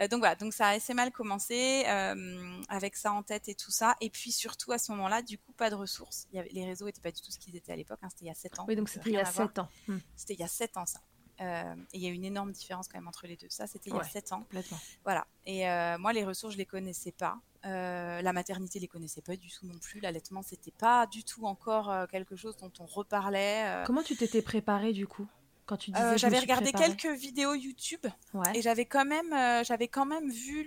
Euh, 0.00 0.08
donc 0.08 0.20
voilà, 0.20 0.34
donc 0.34 0.52
ça 0.52 0.68
a 0.68 0.70
assez 0.70 0.94
mal 0.94 1.10
commencé 1.10 1.84
euh, 1.86 2.60
avec 2.68 2.96
ça 2.96 3.12
en 3.12 3.22
tête 3.22 3.48
et 3.48 3.54
tout 3.54 3.70
ça. 3.70 3.96
Et 4.00 4.10
puis 4.10 4.32
surtout 4.32 4.72
à 4.72 4.78
ce 4.78 4.92
moment-là, 4.92 5.22
du 5.22 5.38
coup, 5.38 5.52
pas 5.52 5.70
de 5.70 5.74
ressources. 5.74 6.26
Il 6.32 6.36
y 6.36 6.38
avait, 6.38 6.50
les 6.50 6.64
réseaux 6.64 6.86
n'étaient 6.86 7.00
pas 7.00 7.12
du 7.12 7.20
tout 7.20 7.30
ce 7.30 7.38
qu'ils 7.38 7.56
étaient 7.56 7.72
à 7.72 7.76
l'époque. 7.76 7.98
Hein, 8.02 8.08
c'était 8.10 8.24
il 8.24 8.28
y 8.28 8.30
a 8.30 8.34
7 8.34 8.58
ans. 8.58 8.64
Oui, 8.68 8.76
donc 8.76 8.88
c'était 8.88 9.10
il 9.10 9.14
y 9.14 9.18
a 9.18 9.24
7 9.24 9.58
ans. 9.58 9.68
Hmm. 9.88 9.98
C'était 10.16 10.34
il 10.34 10.40
y 10.40 10.44
a 10.44 10.48
7 10.48 10.76
ans 10.76 10.86
ça. 10.86 11.00
Euh, 11.40 11.74
et 11.92 11.98
il 11.98 12.02
y 12.02 12.06
a 12.06 12.10
une 12.10 12.24
énorme 12.24 12.52
différence 12.52 12.88
quand 12.88 12.98
même 12.98 13.08
entre 13.08 13.26
les 13.26 13.36
deux. 13.36 13.48
Ça, 13.48 13.66
c'était 13.66 13.90
il 13.90 13.96
y 13.96 13.98
a 13.98 14.04
7 14.04 14.32
ans. 14.32 14.40
Complètement. 14.40 14.78
Voilà. 15.04 15.26
Et 15.44 15.64
moi, 15.98 16.12
les 16.12 16.24
ressources, 16.24 16.52
je 16.52 16.58
les 16.58 16.66
connaissais 16.66 17.12
pas. 17.12 17.40
la 17.64 18.32
maternité, 18.32 18.78
je 18.78 18.82
les 18.82 18.88
connaissais 18.88 19.22
pas 19.22 19.36
du 19.36 19.50
tout 19.50 19.66
non 19.66 19.78
plus. 19.78 20.00
L'allaitement, 20.00 20.42
c'était 20.42 20.70
pas 20.70 21.06
du 21.06 21.24
tout 21.24 21.46
encore 21.46 22.08
quelque 22.08 22.36
chose 22.36 22.56
dont 22.58 22.72
on 22.78 22.86
reparlait. 22.86 23.82
Comment 23.86 24.02
tu 24.02 24.14
t'étais 24.14 24.42
préparée 24.42 24.92
du 24.92 25.06
coup? 25.06 25.26
Quand 25.72 25.78
tu 25.78 25.90
disais 25.90 26.18
J'avais 26.18 26.38
regardé 26.38 26.72
quelques 26.72 27.06
vidéos 27.06 27.54
YouTube 27.54 28.06
et 28.54 28.60
j'avais 28.60 28.84
quand 28.84 29.06
même, 29.06 29.64
j'avais 29.64 29.88
quand 29.88 30.04
même 30.04 30.30
vu 30.30 30.64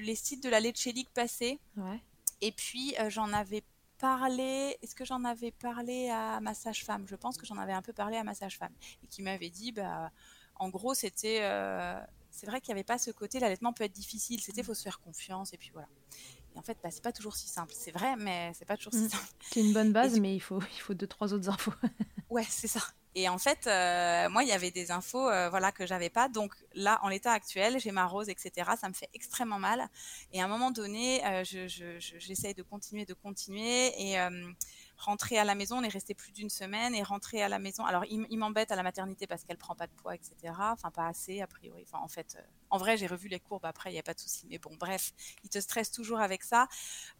les 0.00 0.14
sites 0.14 0.42
de 0.42 0.48
la 0.48 0.60
Leche 0.60 0.86
League 0.86 1.08
passer. 1.12 1.58
Ouais. 1.76 2.00
Et 2.40 2.52
puis 2.52 2.94
j'en 3.08 3.32
avais 3.32 3.62
parlé, 3.98 4.76
est-ce 4.80 4.94
que 4.94 5.04
j'en 5.04 5.24
avais 5.24 5.50
parlé 5.50 6.08
à 6.08 6.40
ma 6.40 6.54
sage-femme? 6.54 7.04
Je 7.06 7.16
pense 7.16 7.36
que 7.36 7.44
j'en 7.44 7.58
avais 7.58 7.72
un 7.72 7.82
peu 7.82 7.92
parlé 7.92 8.16
à 8.16 8.24
ma 8.24 8.34
sage-femme 8.34 8.72
et 9.02 9.06
qui 9.08 9.22
m'avait 9.22 9.50
dit, 9.50 9.72
bah, 9.72 10.10
en 10.56 10.70
gros, 10.70 10.94
c'était, 10.94 11.40
c'est 12.30 12.46
vrai 12.46 12.60
qu'il 12.60 12.72
n'y 12.72 12.78
avait 12.78 12.84
pas 12.84 12.98
ce 12.98 13.10
côté, 13.10 13.40
l'allaitement 13.40 13.72
peut 13.74 13.84
être 13.84 13.92
difficile, 13.92 14.40
c'était 14.40 14.62
faut 14.62 14.74
se 14.74 14.82
faire 14.82 15.00
confiance 15.00 15.52
et 15.52 15.58
puis 15.58 15.70
voilà. 15.74 15.88
Et 16.54 16.58
en 16.58 16.62
fait, 16.62 16.78
bah, 16.82 16.90
c'est 16.90 17.02
pas 17.02 17.12
toujours 17.12 17.36
si 17.36 17.48
simple. 17.48 17.74
C'est 17.76 17.90
vrai, 17.90 18.16
mais 18.16 18.52
c'est 18.54 18.64
pas 18.64 18.76
toujours 18.76 18.94
si 18.94 19.00
mm. 19.00 19.08
simple. 19.10 19.28
C'est 19.50 19.60
une 19.60 19.74
bonne 19.74 19.92
base, 19.92 20.18
mais 20.18 20.34
il 20.34 20.40
faut, 20.40 20.60
il 20.62 20.80
faut 20.80 20.94
deux, 20.94 21.06
trois 21.06 21.34
autres 21.34 21.50
infos. 21.50 21.72
ouais, 22.30 22.46
c'est 22.48 22.68
ça. 22.68 22.80
Et 23.18 23.28
en 23.28 23.38
fait, 23.38 23.66
euh, 23.66 24.28
moi, 24.28 24.44
il 24.44 24.48
y 24.48 24.52
avait 24.52 24.70
des 24.70 24.92
infos 24.92 25.28
euh, 25.28 25.50
voilà, 25.50 25.72
que 25.72 25.84
j'avais 25.86 26.08
pas. 26.08 26.28
Donc 26.28 26.54
là, 26.74 27.00
en 27.02 27.08
l'état 27.08 27.32
actuel, 27.32 27.80
j'ai 27.80 27.90
ma 27.90 28.06
rose, 28.06 28.28
etc. 28.28 28.70
Ça 28.80 28.88
me 28.88 28.94
fait 28.94 29.10
extrêmement 29.12 29.58
mal. 29.58 29.88
Et 30.32 30.40
à 30.40 30.44
un 30.44 30.46
moment 30.46 30.70
donné, 30.70 31.26
euh, 31.26 31.42
j'essaye 31.42 32.54
de 32.54 32.62
continuer, 32.62 33.06
de 33.06 33.14
continuer. 33.14 33.90
Et 34.00 34.16
rentrer 34.96 35.36
à 35.36 35.42
la 35.42 35.56
maison, 35.56 35.78
on 35.78 35.82
est 35.82 35.88
resté 35.88 36.14
plus 36.14 36.30
d'une 36.30 36.48
semaine. 36.48 36.94
Et 36.94 37.02
rentrer 37.02 37.42
à 37.42 37.48
la 37.48 37.58
maison, 37.58 37.84
alors 37.84 38.04
il, 38.08 38.38
m'embête 38.38 38.70
à 38.70 38.76
la 38.76 38.84
maternité 38.84 39.26
parce 39.26 39.42
qu'elle 39.42 39.58
prend 39.58 39.74
pas 39.74 39.88
de 39.88 39.92
poids, 39.94 40.14
etc. 40.14 40.54
Enfin, 40.56 40.92
pas 40.92 41.08
assez, 41.08 41.40
a 41.40 41.48
priori. 41.48 41.86
En 41.94 42.06
fait, 42.06 42.38
en 42.70 42.78
vrai, 42.78 42.96
j'ai 42.96 43.08
revu 43.08 43.26
les 43.26 43.40
courbes 43.40 43.66
après, 43.66 43.90
il 43.90 43.94
n'y 43.94 43.98
a 43.98 44.04
pas 44.04 44.14
de 44.14 44.20
souci. 44.20 44.46
Mais 44.48 44.58
bon, 44.58 44.76
bref, 44.78 45.12
il 45.42 45.50
te 45.50 45.58
stresse 45.58 45.90
toujours 45.90 46.20
avec 46.20 46.44
ça. 46.44 46.68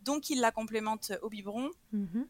Donc, 0.02 0.30
il 0.30 0.38
la 0.40 0.52
complémente 0.52 1.10
au 1.22 1.28
biberon. 1.28 1.72
Mm-hmm 1.92 2.26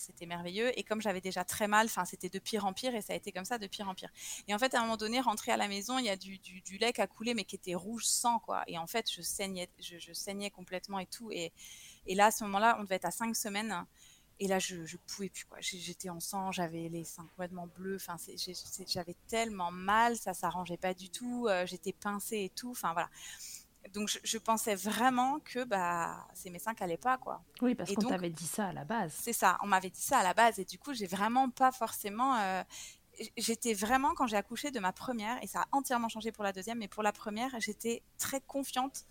c'était 0.00 0.26
merveilleux. 0.26 0.76
Et 0.78 0.82
comme 0.82 1.00
j'avais 1.00 1.20
déjà 1.20 1.44
très 1.44 1.68
mal, 1.68 1.86
enfin, 1.86 2.04
c'était 2.04 2.28
de 2.28 2.38
pire 2.38 2.64
en 2.64 2.72
pire 2.72 2.94
et 2.94 3.02
ça 3.02 3.12
a 3.12 3.16
été 3.16 3.32
comme 3.32 3.44
ça 3.44 3.58
de 3.58 3.66
pire 3.66 3.88
en 3.88 3.94
pire. 3.94 4.10
Et 4.48 4.54
en 4.54 4.58
fait, 4.58 4.74
à 4.74 4.78
un 4.78 4.82
moment 4.82 4.96
donné, 4.96 5.20
rentrer 5.20 5.52
à 5.52 5.56
la 5.56 5.68
maison, 5.68 5.98
il 5.98 6.06
y 6.06 6.08
a 6.08 6.16
du, 6.16 6.38
du, 6.38 6.78
lait 6.78 6.92
qui 6.92 7.00
a 7.00 7.06
coulé, 7.06 7.34
mais 7.34 7.44
qui 7.44 7.56
était 7.56 7.74
rouge 7.74 8.04
sang, 8.04 8.38
quoi. 8.40 8.62
Et 8.66 8.78
en 8.78 8.86
fait, 8.86 9.10
je 9.10 9.22
saignais, 9.22 9.68
je, 9.78 10.12
saignais 10.12 10.50
complètement 10.50 10.98
et 10.98 11.06
tout. 11.06 11.30
Et, 11.30 11.52
et 12.06 12.14
là, 12.14 12.26
à 12.26 12.30
ce 12.30 12.44
moment-là, 12.44 12.76
on 12.80 12.84
devait 12.84 12.96
être 12.96 13.04
à 13.04 13.10
cinq 13.10 13.36
semaines. 13.36 13.84
Et 14.42 14.48
là, 14.48 14.58
je, 14.58 14.86
je 14.86 14.96
pouvais 14.96 15.28
plus, 15.28 15.44
quoi. 15.44 15.58
J'étais 15.60 16.08
en 16.08 16.18
sang, 16.18 16.50
j'avais 16.50 16.88
les 16.88 17.04
seins 17.04 17.26
complètement 17.26 17.66
bleus. 17.66 17.96
Enfin, 17.96 18.16
j'avais 18.86 19.16
tellement 19.28 19.70
mal, 19.70 20.16
ça 20.16 20.32
s'arrangeait 20.32 20.78
pas 20.78 20.94
du 20.94 21.10
tout. 21.10 21.46
Euh, 21.48 21.66
j'étais 21.66 21.92
pincée 21.92 22.44
et 22.44 22.48
tout. 22.48 22.70
Enfin, 22.70 22.94
voilà 22.94 23.10
donc 23.92 24.08
je, 24.22 24.38
pensais 24.38 24.74
vraiment 24.74 25.40
que 25.40 25.64
bah 25.64 26.26
seins 26.34 26.74
qui 26.74 26.82
n'allaient 26.82 26.96
pas 26.96 27.18
quoi. 27.18 27.42
Oui 27.60 27.74
parce 27.74 27.92
qu'on 27.92 28.08
t'avait 28.08 28.30
dit 28.30 28.46
ça 28.46 28.68
à 28.68 28.72
la 28.72 28.84
base. 28.84 29.12
C'est 29.18 29.32
ça, 29.32 29.58
on 29.62 29.66
m'avait 29.66 29.90
dit 29.90 30.02
ça 30.02 30.18
à 30.18 30.22
la 30.22 30.34
base 30.34 30.58
et 30.58 30.64
du 30.64 30.78
coup 30.78 30.92
j'ai 30.92 31.06
vraiment 31.06 31.50
pas 31.50 31.72
forcément. 31.72 32.36
Euh, 32.36 32.62
j'étais 33.36 33.74
vraiment 33.74 34.14
quand 34.14 34.26
j'ai 34.26 34.36
accouché 34.36 34.70
de 34.70 34.80
ma 34.80 34.92
première 34.92 35.42
et 35.42 35.46
ça 35.46 35.62
a 35.62 35.66
entièrement 35.72 36.08
changé 36.08 36.32
pour 36.32 36.44
la 36.44 36.52
deuxième, 36.52 36.78
mais 36.78 36.88
pour 36.88 37.02
la 37.02 37.12
première 37.12 37.58
j'étais 37.58 38.02
très 38.18 38.40
confiante 38.40 39.04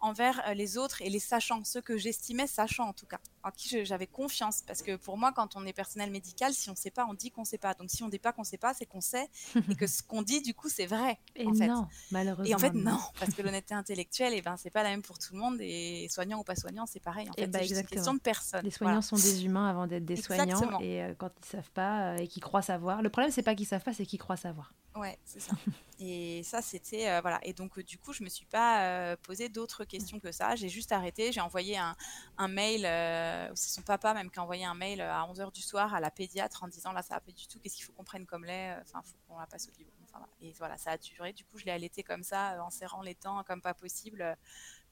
envers 0.00 0.42
euh, 0.48 0.54
les 0.54 0.78
autres 0.78 1.02
et 1.02 1.10
les 1.10 1.18
sachants, 1.18 1.62
ceux 1.64 1.80
que 1.80 1.96
j'estimais 1.96 2.46
sachants 2.46 2.88
en 2.88 2.92
tout 2.92 3.06
cas, 3.06 3.18
en 3.42 3.50
qui 3.50 3.84
j'avais 3.84 4.06
confiance. 4.06 4.62
Parce 4.66 4.82
que 4.82 4.96
pour 4.96 5.16
moi, 5.16 5.32
quand 5.32 5.56
on 5.56 5.64
est 5.66 5.72
personnel 5.72 6.10
médical, 6.10 6.52
si 6.52 6.68
on 6.68 6.72
ne 6.72 6.76
sait 6.76 6.90
pas, 6.90 7.06
on 7.08 7.14
dit 7.14 7.30
qu'on 7.30 7.42
ne 7.42 7.46
sait 7.46 7.58
pas. 7.58 7.74
Donc 7.74 7.90
si 7.90 8.02
on 8.02 8.06
ne 8.06 8.10
dit 8.10 8.18
pas 8.18 8.32
qu'on 8.32 8.42
ne 8.42 8.46
sait 8.46 8.58
pas, 8.58 8.74
c'est 8.74 8.86
qu'on 8.86 9.00
sait 9.00 9.28
et 9.70 9.74
que 9.74 9.86
ce 9.86 10.02
qu'on 10.02 10.22
dit, 10.22 10.40
du 10.42 10.54
coup, 10.54 10.68
c'est 10.68 10.86
vrai. 10.86 11.18
Et 11.34 11.46
en 11.46 11.52
non, 11.52 11.88
malheureusement. 12.10 12.50
Et 12.50 12.54
en 12.54 12.58
fait, 12.58 12.74
non, 12.74 12.98
parce 13.18 13.34
que 13.34 13.42
l'honnêteté 13.46 13.74
intellectuelle, 13.74 14.34
et 14.34 14.38
eh 14.38 14.42
ben, 14.42 14.56
c'est 14.56 14.70
pas 14.70 14.82
la 14.82 14.90
même 14.90 15.02
pour 15.02 15.18
tout 15.18 15.34
le 15.34 15.40
monde. 15.40 15.58
Et 15.60 16.08
soignant 16.10 16.40
ou 16.40 16.44
pas 16.44 16.56
soignant, 16.56 16.86
c'est 16.86 17.00
pareil. 17.00 17.28
En 17.28 17.32
eh 17.36 17.42
fait, 17.42 17.46
ben, 17.48 17.66
c'est 17.66 17.80
une 17.80 17.86
question 17.86 18.14
de 18.14 18.20
personne. 18.20 18.64
Les 18.64 18.70
soignants 18.70 19.02
sont 19.02 19.16
des 19.16 19.44
humains 19.44 19.68
avant 19.68 19.86
d'être 19.86 20.04
des 20.04 20.16
soignants. 20.16 20.80
Et 20.80 21.02
euh, 21.02 21.14
quand 21.16 21.30
ils 21.42 21.46
savent 21.46 21.70
pas 21.70 22.12
euh, 22.12 22.16
et 22.16 22.28
qu'ils 22.28 22.42
croient 22.42 22.62
savoir, 22.62 23.02
le 23.02 23.10
problème, 23.10 23.30
c'est 23.30 23.42
pas 23.42 23.54
qu'ils 23.54 23.66
savent 23.66 23.82
pas, 23.82 23.92
c'est 23.92 24.06
qu'ils 24.06 24.18
croient 24.18 24.36
savoir. 24.36 24.72
Ouais, 24.94 25.18
c'est 25.24 25.40
ça. 25.40 25.52
et 26.00 26.42
ça, 26.42 26.62
c'était 26.62 27.08
euh, 27.08 27.20
voilà. 27.20 27.38
Et 27.42 27.52
donc, 27.52 27.78
du 27.80 27.98
coup, 27.98 28.12
je 28.12 28.22
me 28.22 28.28
suis 28.28 28.46
pas 28.46 29.16
posé 29.18 29.48
d'autres 29.48 29.84
questions 29.86 30.20
que 30.20 30.32
ça. 30.32 30.56
J'ai 30.56 30.68
juste 30.68 30.92
arrêté. 30.92 31.32
J'ai 31.32 31.40
envoyé 31.40 31.78
un, 31.78 31.96
un 32.38 32.48
mail. 32.48 32.84
Euh, 32.84 33.50
c'est 33.54 33.70
son 33.70 33.82
papa 33.82 34.14
même 34.14 34.30
qui 34.30 34.38
a 34.38 34.42
envoyé 34.42 34.64
un 34.64 34.74
mail 34.74 35.00
à 35.00 35.22
11h 35.32 35.52
du 35.52 35.62
soir 35.62 35.94
à 35.94 36.00
la 36.00 36.10
pédiatre 36.10 36.62
en 36.62 36.68
disant 36.68 36.92
là, 36.92 37.02
ça 37.02 37.14
va 37.14 37.20
pas 37.20 37.32
du 37.32 37.46
tout. 37.46 37.58
Qu'est-ce 37.60 37.76
qu'il 37.76 37.84
faut 37.84 37.92
qu'on 37.92 38.04
prenne 38.04 38.26
comme 38.26 38.44
lait? 38.44 38.76
Enfin, 38.82 39.02
faut 39.02 39.16
qu'on 39.28 39.38
la 39.38 39.46
passe 39.46 39.68
au 39.68 39.72
biberon. 39.72 39.92
Enfin, 40.04 40.26
Et 40.40 40.52
voilà, 40.52 40.76
ça 40.76 40.92
a 40.92 40.98
duré. 40.98 41.32
Du 41.32 41.44
coup, 41.44 41.58
je 41.58 41.64
l'ai 41.64 41.72
allaité 41.72 42.02
comme 42.02 42.22
ça, 42.22 42.62
en 42.62 42.70
serrant 42.70 43.02
les 43.02 43.14
dents 43.22 43.42
comme 43.44 43.60
pas 43.60 43.74
possible, 43.74 44.36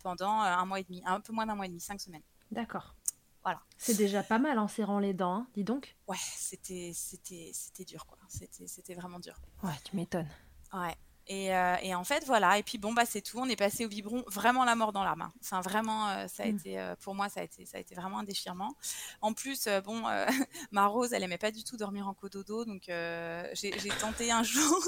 pendant 0.02 0.30
un 0.30 0.64
mois 0.66 0.80
et 0.80 0.84
demi, 0.84 1.02
un 1.06 1.20
peu 1.20 1.32
moins 1.32 1.46
d'un 1.46 1.54
mois 1.54 1.66
et 1.66 1.68
demi, 1.68 1.80
cinq 1.80 2.00
semaines. 2.00 2.22
D'accord. 2.50 2.94
Voilà. 3.42 3.60
C'est 3.76 3.96
déjà 3.96 4.22
pas 4.22 4.38
mal 4.38 4.58
en 4.58 4.68
serrant 4.68 4.98
les 4.98 5.12
dents, 5.12 5.34
hein, 5.34 5.46
dis 5.54 5.64
donc. 5.64 5.96
Ouais, 6.08 6.16
c'était 6.34 6.92
c'était 6.94 7.50
c'était 7.52 7.84
dur 7.84 8.06
quoi. 8.06 8.16
C'était 8.26 8.66
c'était 8.66 8.94
vraiment 8.94 9.18
dur. 9.18 9.38
Ouais, 9.62 9.74
tu 9.84 9.96
m'étonnes. 9.96 10.30
Ouais. 10.72 10.96
Et, 11.26 11.54
euh, 11.54 11.76
et, 11.83 11.95
en 11.95 12.04
fait, 12.04 12.25
voilà. 12.26 12.59
Et 12.59 12.62
puis 12.62 12.78
bon, 12.78 12.93
bah 12.93 13.04
c'est 13.07 13.23
tout. 13.23 13.38
On 13.38 13.49
est 13.49 13.57
passé 13.57 13.87
au 13.87 13.88
biberon, 13.88 14.25
vraiment 14.26 14.64
la 14.64 14.75
mort 14.75 14.93
dans 14.93 15.04
la 15.04 15.16
main. 15.16 15.33
Enfin, 15.40 15.61
vraiment, 15.61 16.09
euh, 16.09 16.26
ça 16.28 16.43
a 16.43 16.47
mm. 16.47 16.57
été 16.57 16.78
euh, 16.78 16.95
pour 17.00 17.14
moi, 17.14 17.28
ça 17.28 17.40
a 17.40 17.45
été 17.45 17.64
ça 17.64 17.78
a 17.78 17.81
été 17.81 17.95
vraiment 17.95 18.19
un 18.19 18.25
déchirement. 18.25 18.75
En 19.23 19.33
plus, 19.33 19.69
bon, 19.85 20.02
ma 20.71 20.87
Rose, 20.87 21.12
elle 21.12 21.23
aimait 21.23 21.38
pas 21.38 21.50
du 21.50 21.64
tout 21.64 21.76
dormir 21.76 22.09
en 22.09 22.14
cododo, 22.14 22.64
donc 22.64 22.85
j'ai 22.87 23.90
tenté 24.00 24.31
un 24.31 24.43
jour. 24.43 24.85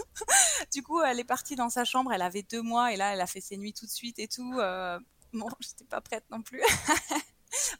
du 0.72 0.82
coup, 0.82 1.00
elle 1.02 1.20
est 1.20 1.24
partie 1.24 1.56
dans 1.56 1.70
sa 1.70 1.84
chambre. 1.84 2.12
Elle 2.12 2.22
avait 2.22 2.42
deux 2.42 2.62
mois 2.62 2.92
et 2.92 2.96
là, 2.96 3.14
elle 3.14 3.20
a 3.20 3.26
fait 3.26 3.40
ses 3.40 3.56
nuits 3.56 3.72
tout 3.72 3.86
de 3.86 3.90
suite 3.90 4.18
et 4.18 4.28
tout. 4.28 4.52
bon, 5.32 5.48
j'étais 5.60 5.84
pas 5.84 6.02
prête 6.02 6.24
non 6.30 6.42
plus. 6.42 6.60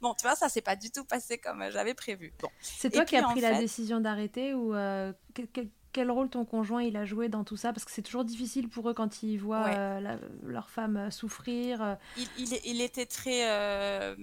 bon, 0.01 0.15
tu 0.15 0.23
vois, 0.23 0.35
ça 0.35 0.49
s'est 0.49 0.63
pas 0.63 0.77
du 0.77 0.91
tout 0.91 1.05
passé 1.05 1.37
comme 1.37 1.71
j'avais 1.71 1.95
prévu. 1.95 2.33
Bon. 2.41 2.49
C'est 2.61 2.91
toi 2.91 3.05
qui 3.05 3.17
as 3.17 3.23
pris 3.23 3.41
la 3.41 3.59
décision 3.59 4.01
d'arrêter 4.01 4.55
ou 4.55 4.75
euh, 4.75 5.13
quel, 5.53 5.69
rôle 6.05 6.29
ton 6.29 6.45
conjoint 6.45 6.83
il 6.83 6.97
a 6.97 7.05
joué 7.05 7.29
dans 7.29 7.45
tout 7.45 7.57
ça? 7.57 7.73
Parce 7.73 7.85
que 7.85 7.91
c'est 7.91 8.03
toujours 8.03 8.25
difficile 8.25 8.69
pour 8.69 8.89
eux 8.89 8.95
quand 8.95 9.23
ils 9.23 9.39
voient 9.39 9.67
euh, 9.69 10.17
leur 10.43 10.71
femme 10.71 10.97
euh, 10.97 11.11
souffrir. 11.11 11.97
Il, 12.17 12.49
il, 12.65 12.81
était 12.81 13.07
très 13.07 14.17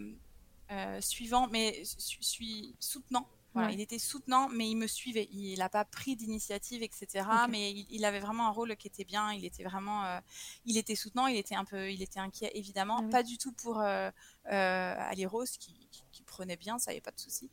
suivant, 1.02 1.48
mais 1.52 1.82
suis 1.84 2.76
soutenant 2.80 3.28
il 3.72 3.82
était 3.82 4.00
soutenant, 4.00 4.50
mais 4.50 4.70
il 4.70 4.76
me 4.76 4.88
suivait. 4.88 5.28
Il 5.32 5.60
n'a 5.60 5.70
pas 5.70 5.86
pris 5.86 6.16
d'initiative, 6.16 6.84
etc. 6.84 7.26
Mais 7.50 7.72
il, 7.90 8.06
avait 8.06 8.20
vraiment 8.20 8.48
un 8.48 8.52
rôle 8.52 8.76
qui 8.76 8.88
était 8.88 9.04
bien. 9.04 9.32
Il 9.34 9.46
était 9.46 9.64
vraiment, 9.64 10.06
euh, 10.06 10.20
il 10.66 10.78
était 10.78 10.96
soutenant. 10.96 11.28
Il 11.28 11.38
était 11.38 11.56
un 11.56 11.66
peu, 11.66 11.92
il 11.92 12.02
était 12.02 12.20
inquiet 12.20 12.52
évidemment, 12.56 13.02
ah 13.04 13.12
pas 13.12 13.24
du 13.24 13.38
tout 13.38 13.52
pour 13.52 13.80
euh, 13.80 14.10
euh 14.52 15.28
Rose 15.28 15.58
qui, 15.58 15.88
qui, 16.12 16.24
prenait 16.24 16.58
bien, 16.58 16.80
ça 16.80 16.94
est 16.94 17.02
pas 17.02 17.12
de 17.12 17.20
souci. 17.20 17.50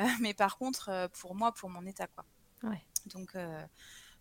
Euh, 0.00 0.06
mais 0.20 0.32
par 0.32 0.56
contre, 0.56 1.10
pour 1.20 1.34
moi, 1.34 1.52
pour 1.52 1.68
mon 1.68 1.84
état, 1.86 2.06
quoi. 2.06 2.24
Ouais. 2.62 2.82
Donc 3.06 3.36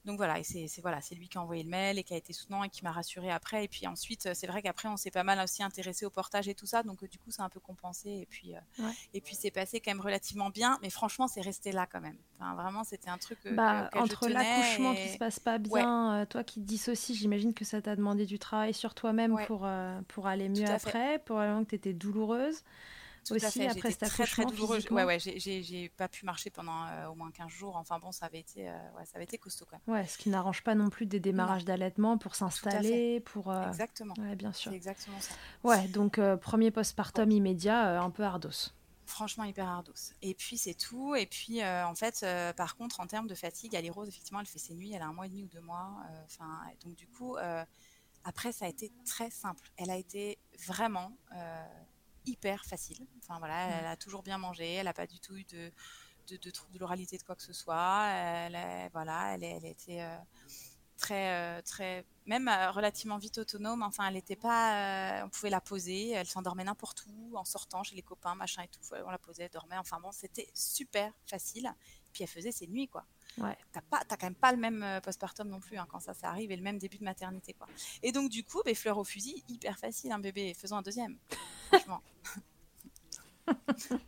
donc 0.03 0.17
voilà, 0.17 0.39
et 0.39 0.43
c'est 0.43 0.67
voilà, 0.81 1.00
c'est 1.00 1.13
lui 1.13 1.29
qui 1.29 1.38
a 1.38 1.41
envoyé 1.41 1.61
le 1.61 1.69
mail 1.69 2.00
et 2.00 2.03
qui 2.03 2.13
a 2.15 2.17
été 2.17 2.33
soutenant 2.33 2.63
et 2.63 2.69
qui 2.69 2.83
m'a 2.83 2.91
rassuré 2.91 3.29
après. 3.29 3.65
Et 3.65 3.67
puis 3.67 3.85
ensuite, 3.85 4.33
c'est 4.33 4.47
vrai 4.47 4.63
qu'après, 4.63 4.88
on 4.88 4.97
s'est 4.97 5.11
pas 5.11 5.23
mal 5.23 5.39
aussi 5.39 5.61
intéressé 5.61 6.05
au 6.05 6.09
portage 6.09 6.47
et 6.47 6.55
tout 6.55 6.65
ça, 6.65 6.81
donc 6.81 7.07
du 7.07 7.19
coup, 7.19 7.29
c'est 7.29 7.43
un 7.43 7.50
peu 7.50 7.59
compensé. 7.59 8.09
Et 8.09 8.25
puis 8.27 8.55
euh, 8.55 8.89
et 9.13 9.21
puis 9.21 9.35
c'est 9.35 9.51
passé 9.51 9.79
quand 9.79 9.91
même 9.91 10.01
relativement 10.01 10.50
bien, 10.50 10.79
mais 10.81 10.89
franchement, 10.89 11.27
c'est 11.27 11.41
resté 11.41 11.71
là 11.71 11.85
quand 11.85 12.01
même. 12.01 12.17
Enfin, 12.39 12.55
vraiment, 12.55 12.83
c'était 12.83 13.09
un 13.09 13.19
truc 13.19 13.38
euh, 13.45 13.53
bah, 13.53 13.91
entre 13.95 14.27
l'accouchement 14.27 14.95
qui 14.95 15.09
se 15.09 15.17
passe 15.19 15.39
pas 15.39 15.59
bien, 15.59 16.21
euh, 16.21 16.25
toi 16.25 16.43
qui 16.43 16.61
te 16.61 16.65
dissocies, 16.65 17.13
j'imagine 17.13 17.53
que 17.53 17.65
ça 17.65 17.79
t'a 17.79 17.95
demandé 17.95 18.25
du 18.25 18.39
travail 18.39 18.73
sur 18.73 18.95
toi-même 18.95 19.35
pour 19.45 19.67
pour 20.07 20.27
aller 20.27 20.50
mieux 20.50 20.67
après, 20.67 21.19
pour 21.19 21.38
que 21.38 21.63
tu 21.65 21.75
étais 21.75 21.93
douloureuse. 21.93 22.63
Tout 23.25 23.35
aussi 23.35 23.65
après 23.65 23.91
cet 23.91 24.09
très 24.09 24.25
très 24.25 24.45
douloureux. 24.45 24.79
Ouais, 24.89 25.03
ouais, 25.03 25.19
j'ai 25.19 25.89
pas 25.89 26.07
pu 26.07 26.25
marcher 26.25 26.49
pendant 26.49 26.85
euh, 26.87 27.07
au 27.07 27.15
moins 27.15 27.31
15 27.31 27.49
jours. 27.49 27.75
Enfin 27.75 27.99
bon, 27.99 28.11
ça 28.11 28.25
avait 28.25 28.39
été, 28.39 28.67
euh, 28.67 28.73
ouais, 28.97 29.05
ça 29.05 29.11
avait 29.15 29.25
été 29.25 29.37
costaud 29.37 29.65
quand 29.69 29.77
même. 29.85 29.95
Ouais, 29.95 30.07
ce 30.07 30.17
qui 30.17 30.29
n'arrange 30.29 30.63
pas 30.63 30.73
non 30.73 30.89
plus 30.89 31.05
des 31.05 31.19
démarrages 31.19 31.65
d'allaitement 31.65 32.17
pour 32.17 32.35
s'installer, 32.35 33.19
pour. 33.19 33.51
Euh, 33.51 33.67
exactement. 33.67 34.15
Ouais, 34.17 34.35
bien 34.35 34.53
sûr. 34.53 34.71
Exactement 34.73 35.19
ça. 35.19 35.33
Ouais, 35.63 35.87
donc 35.87 36.19
premier 36.37 36.71
postpartum 36.71 37.29
immédiat, 37.31 38.01
un 38.01 38.09
peu 38.09 38.23
ardos. 38.23 38.71
Franchement, 39.05 39.43
hyper 39.43 39.67
ardos. 39.67 40.13
Et 40.21 40.33
puis 40.33 40.57
c'est 40.57 40.73
tout. 40.73 41.15
Et 41.15 41.27
puis 41.27 41.63
en 41.63 41.95
fait, 41.95 42.25
par 42.55 42.75
contre, 42.75 42.99
en 42.99 43.07
termes 43.07 43.27
de 43.27 43.35
fatigue, 43.35 43.75
Ali 43.75 43.91
Rose, 43.91 44.07
effectivement, 44.07 44.39
elle 44.39 44.47
fait 44.47 44.59
ses 44.59 44.73
nuits. 44.73 44.93
Elle 44.93 45.01
a 45.01 45.07
un 45.07 45.13
mois 45.13 45.27
et 45.27 45.29
demi 45.29 45.43
ou 45.43 45.47
deux 45.47 45.61
mois. 45.61 45.91
Enfin, 46.25 46.59
donc 46.83 46.95
du 46.95 47.07
coup. 47.07 47.37
Après, 48.23 48.51
ça 48.51 48.65
a 48.65 48.67
été 48.67 48.91
très 49.03 49.31
simple. 49.31 49.71
Elle 49.77 49.89
a 49.89 49.97
été 49.97 50.37
vraiment 50.67 51.11
hyper 52.25 52.65
facile. 52.65 53.05
Enfin 53.19 53.39
voilà, 53.39 53.79
elle, 53.79 53.85
a 53.85 53.95
toujours 53.95 54.23
bien 54.23 54.37
mangé, 54.37 54.73
elle 54.73 54.85
n'a 54.85 54.93
pas 54.93 55.07
du 55.07 55.19
tout 55.19 55.35
eu 55.35 55.43
de, 55.45 55.71
de, 56.27 56.37
de 56.37 56.49
trouble 56.51 56.73
de 56.73 56.79
l'oralité 56.79 57.17
de 57.17 57.23
quoi 57.23 57.35
que 57.35 57.43
ce 57.43 57.53
soit. 57.53 58.07
Elle, 58.07 58.89
voilà, 58.91 59.33
elle, 59.33 59.43
elle 59.43 59.65
était 59.65 60.01
euh, 60.01 60.17
très, 60.97 61.31
euh, 61.31 61.61
très, 61.61 62.05
même 62.25 62.47
euh, 62.47 62.71
relativement 62.71 63.17
vite 63.17 63.37
autonome. 63.37 63.83
Enfin, 63.83 64.07
elle 64.07 64.15
n'était 64.15 64.35
pas, 64.35 65.23
on 65.25 65.29
pouvait 65.29 65.49
la 65.49 65.61
poser, 65.61 66.11
elle 66.11 66.27
s'endormait 66.27 66.63
n'importe 66.63 67.05
où, 67.07 67.37
en 67.37 67.45
sortant 67.45 67.83
chez 67.83 67.95
les 67.95 68.03
copains, 68.03 68.35
machin 68.35 68.63
et 68.63 68.67
tout. 68.67 68.81
On 69.05 69.11
la 69.11 69.17
posait, 69.17 69.43
elle 69.43 69.51
dormait. 69.51 69.77
Enfin 69.77 69.99
bon, 69.99 70.11
c'était 70.11 70.49
super 70.53 71.11
facile. 71.25 71.73
Puis 72.13 72.24
elle 72.24 72.30
faisait 72.30 72.51
ses 72.51 72.68
nuits, 72.68 72.88
quoi. 72.88 73.06
Ouais. 73.38 73.58
T'as 73.72 73.82
pas, 73.82 74.01
quand 74.10 74.24
même 74.24 74.36
pas 74.36 74.51
le 74.51 74.58
même 74.58 74.84
euh, 74.84 75.00
postpartum 75.00 75.48
non 75.48 75.62
plus 75.62 75.77
hein, 75.77 75.88
quand 75.89 76.01
ça, 76.01 76.13
ça 76.13 76.27
arrive 76.27 76.51
et 76.51 76.56
le 76.56 76.62
même 76.62 76.77
début 76.77 76.98
de 76.98 77.06
maternité 77.06 77.53
quoi. 77.53 77.65
Et 78.03 78.12
donc 78.12 78.30
du 78.30 78.44
coup, 78.44 78.62
ben, 78.65 78.75
fleur 78.75 78.98
au 78.98 79.06
fusil, 79.06 79.44
hyper 79.48 79.80
facile 79.80 80.12
un 80.12 80.20
bébé. 80.20 80.53
Faisons 80.53 80.75
un 80.77 80.82
deuxième. 80.82 81.18
Franchement, 81.68 82.01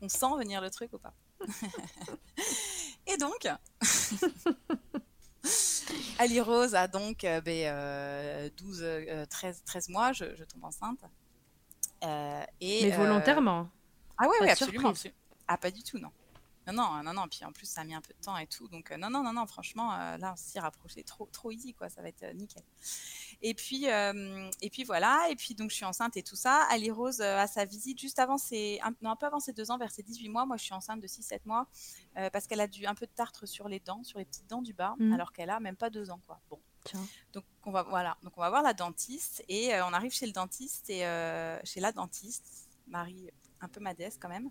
on 0.01 0.09
sent 0.09 0.37
venir 0.37 0.61
le 0.61 0.69
truc 0.69 0.91
ou 0.93 0.97
pas 0.97 1.13
Et 3.07 3.17
donc, 3.17 3.47
Ali 6.19 6.39
Rose 6.39 6.75
a 6.75 6.87
donc 6.87 7.21
12, 7.21 7.41
ben, 7.45 9.25
13, 9.27 9.63
13 9.65 9.89
mois, 9.89 10.13
je, 10.13 10.35
je 10.35 10.43
tombe 10.43 10.65
enceinte. 10.65 10.99
et, 12.01 12.83
Mais 12.83 12.91
volontairement 12.91 13.69
Ah 14.17 14.27
ouais, 14.27 14.39
ouais 14.41 14.51
absolument. 14.51 14.93
Ah, 15.47 15.57
pas 15.57 15.71
du 15.71 15.81
tout, 15.83 15.97
non. 15.97 16.11
Non, 16.67 16.73
non, 16.73 17.03
non, 17.03 17.13
non. 17.13 17.27
Puis 17.27 17.43
en 17.45 17.51
plus, 17.51 17.65
ça 17.65 17.81
a 17.81 17.83
mis 17.83 17.93
un 17.93 18.01
peu 18.01 18.13
de 18.13 18.23
temps 18.23 18.37
et 18.37 18.47
tout. 18.47 18.67
Donc, 18.67 18.91
non, 18.91 19.09
non, 19.09 19.23
non, 19.23 19.33
non. 19.33 19.45
Franchement, 19.45 19.91
là, 20.17 20.33
on 20.33 20.35
s'y 20.35 20.59
rapprochait 20.59 21.03
trop, 21.03 21.27
trop 21.31 21.51
easy, 21.51 21.73
quoi. 21.73 21.89
Ça 21.89 22.01
va 22.01 22.09
être 22.09 22.25
nickel. 22.33 22.63
Et 23.41 23.53
puis, 23.53 23.85
et 23.85 24.69
puis 24.69 24.83
voilà. 24.83 25.27
Et 25.29 25.35
puis, 25.35 25.55
donc, 25.55 25.69
je 25.69 25.75
suis 25.75 25.85
enceinte 25.85 26.15
et 26.17 26.23
tout 26.23 26.35
ça. 26.35 26.65
Ali 26.69 26.91
Rose 26.91 27.21
a 27.21 27.47
sa 27.47 27.65
visite 27.65 27.99
juste 27.99 28.19
avant 28.19 28.37
ses, 28.37 28.79
un, 28.83 28.93
non, 29.01 29.11
un 29.11 29.15
peu 29.15 29.25
avant 29.25 29.39
ses 29.39 29.53
deux 29.53 29.71
ans, 29.71 29.77
vers 29.77 29.91
ses 29.91 30.03
18 30.03 30.29
mois. 30.29 30.45
Moi, 30.45 30.57
je 30.57 30.63
suis 30.63 30.73
enceinte 30.73 31.01
de 31.01 31.07
6-7 31.07 31.39
mois 31.45 31.67
parce 32.31 32.47
qu'elle 32.47 32.61
a 32.61 32.67
du, 32.67 32.85
un 32.85 32.95
peu 32.95 33.05
de 33.05 33.11
tartre 33.11 33.45
sur 33.47 33.67
les 33.67 33.79
dents, 33.79 34.03
sur 34.03 34.19
les 34.19 34.25
petites 34.25 34.49
dents 34.49 34.61
du 34.61 34.73
bas, 34.73 34.95
mmh. 34.97 35.13
alors 35.13 35.33
qu'elle 35.33 35.49
a 35.49 35.59
même 35.59 35.75
pas 35.75 35.89
deux 35.89 36.09
ans, 36.09 36.19
quoi. 36.25 36.39
Bon. 36.49 36.59
Donc 37.31 37.45
on 37.65 37.71
va 37.71 37.83
voilà, 37.83 38.17
donc 38.23 38.33
on 38.37 38.41
va 38.41 38.49
voir 38.49 38.61
la 38.61 38.73
dentiste 38.73 39.43
et 39.47 39.73
on 39.81 39.93
arrive 39.93 40.11
chez 40.11 40.25
le 40.25 40.33
dentiste 40.33 40.89
et 40.89 40.99
chez 41.63 41.79
la 41.79 41.91
dentiste, 41.91 42.67
Marie 42.87 43.29
un 43.63 43.69
peu 43.69 43.79
madesse 43.79 44.17
quand 44.19 44.29
même, 44.29 44.49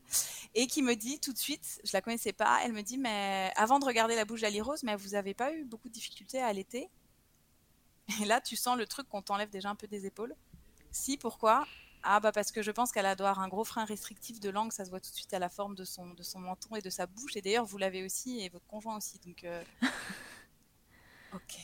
et 0.54 0.66
qui 0.66 0.82
me 0.82 0.94
dit 0.94 1.20
tout 1.20 1.32
de 1.32 1.38
suite, 1.38 1.80
je 1.84 1.90
la 1.92 2.00
connaissais 2.00 2.32
pas, 2.32 2.60
elle 2.64 2.72
me 2.72 2.82
dit 2.82 2.98
mais 2.98 3.52
avant 3.56 3.78
de 3.78 3.84
regarder 3.84 4.16
la 4.16 4.24
bouche 4.24 4.40
d'Ali 4.40 4.60
Rose, 4.60 4.82
mais 4.82 4.96
vous 4.96 5.14
avez 5.14 5.34
pas 5.34 5.52
eu 5.52 5.64
beaucoup 5.64 5.88
de 5.88 5.92
difficultés 5.94 6.40
à 6.40 6.46
allaiter? 6.46 6.90
Et 8.20 8.24
là, 8.24 8.40
tu 8.40 8.56
sens 8.56 8.76
le 8.76 8.86
truc 8.86 9.08
qu'on 9.08 9.22
t'enlève 9.22 9.50
déjà 9.50 9.70
un 9.70 9.74
peu 9.74 9.86
des 9.86 10.06
épaules. 10.06 10.34
Si, 10.90 11.16
pourquoi? 11.16 11.66
Ah 12.02 12.18
bah 12.18 12.32
parce 12.32 12.50
que 12.50 12.62
je 12.62 12.70
pense 12.72 12.90
qu'elle 12.90 13.06
a 13.06 13.10
avoir 13.10 13.38
un 13.38 13.48
gros 13.48 13.64
frein 13.64 13.84
restrictif 13.84 14.40
de 14.40 14.50
langue, 14.50 14.72
ça 14.72 14.84
se 14.84 14.90
voit 14.90 14.98
tout 14.98 15.10
de 15.10 15.14
suite 15.14 15.32
à 15.34 15.38
la 15.38 15.48
forme 15.48 15.76
de 15.76 15.84
son 15.84 16.14
de 16.14 16.22
son 16.22 16.40
menton 16.40 16.74
et 16.74 16.82
de 16.82 16.90
sa 16.90 17.06
bouche. 17.06 17.36
Et 17.36 17.42
d'ailleurs, 17.42 17.64
vous 17.64 17.78
l'avez 17.78 18.04
aussi 18.04 18.40
et 18.40 18.48
votre 18.48 18.66
conjoint 18.66 18.96
aussi, 18.96 19.20
donc. 19.20 19.44
Euh, 19.44 19.62
ok. 21.34 21.58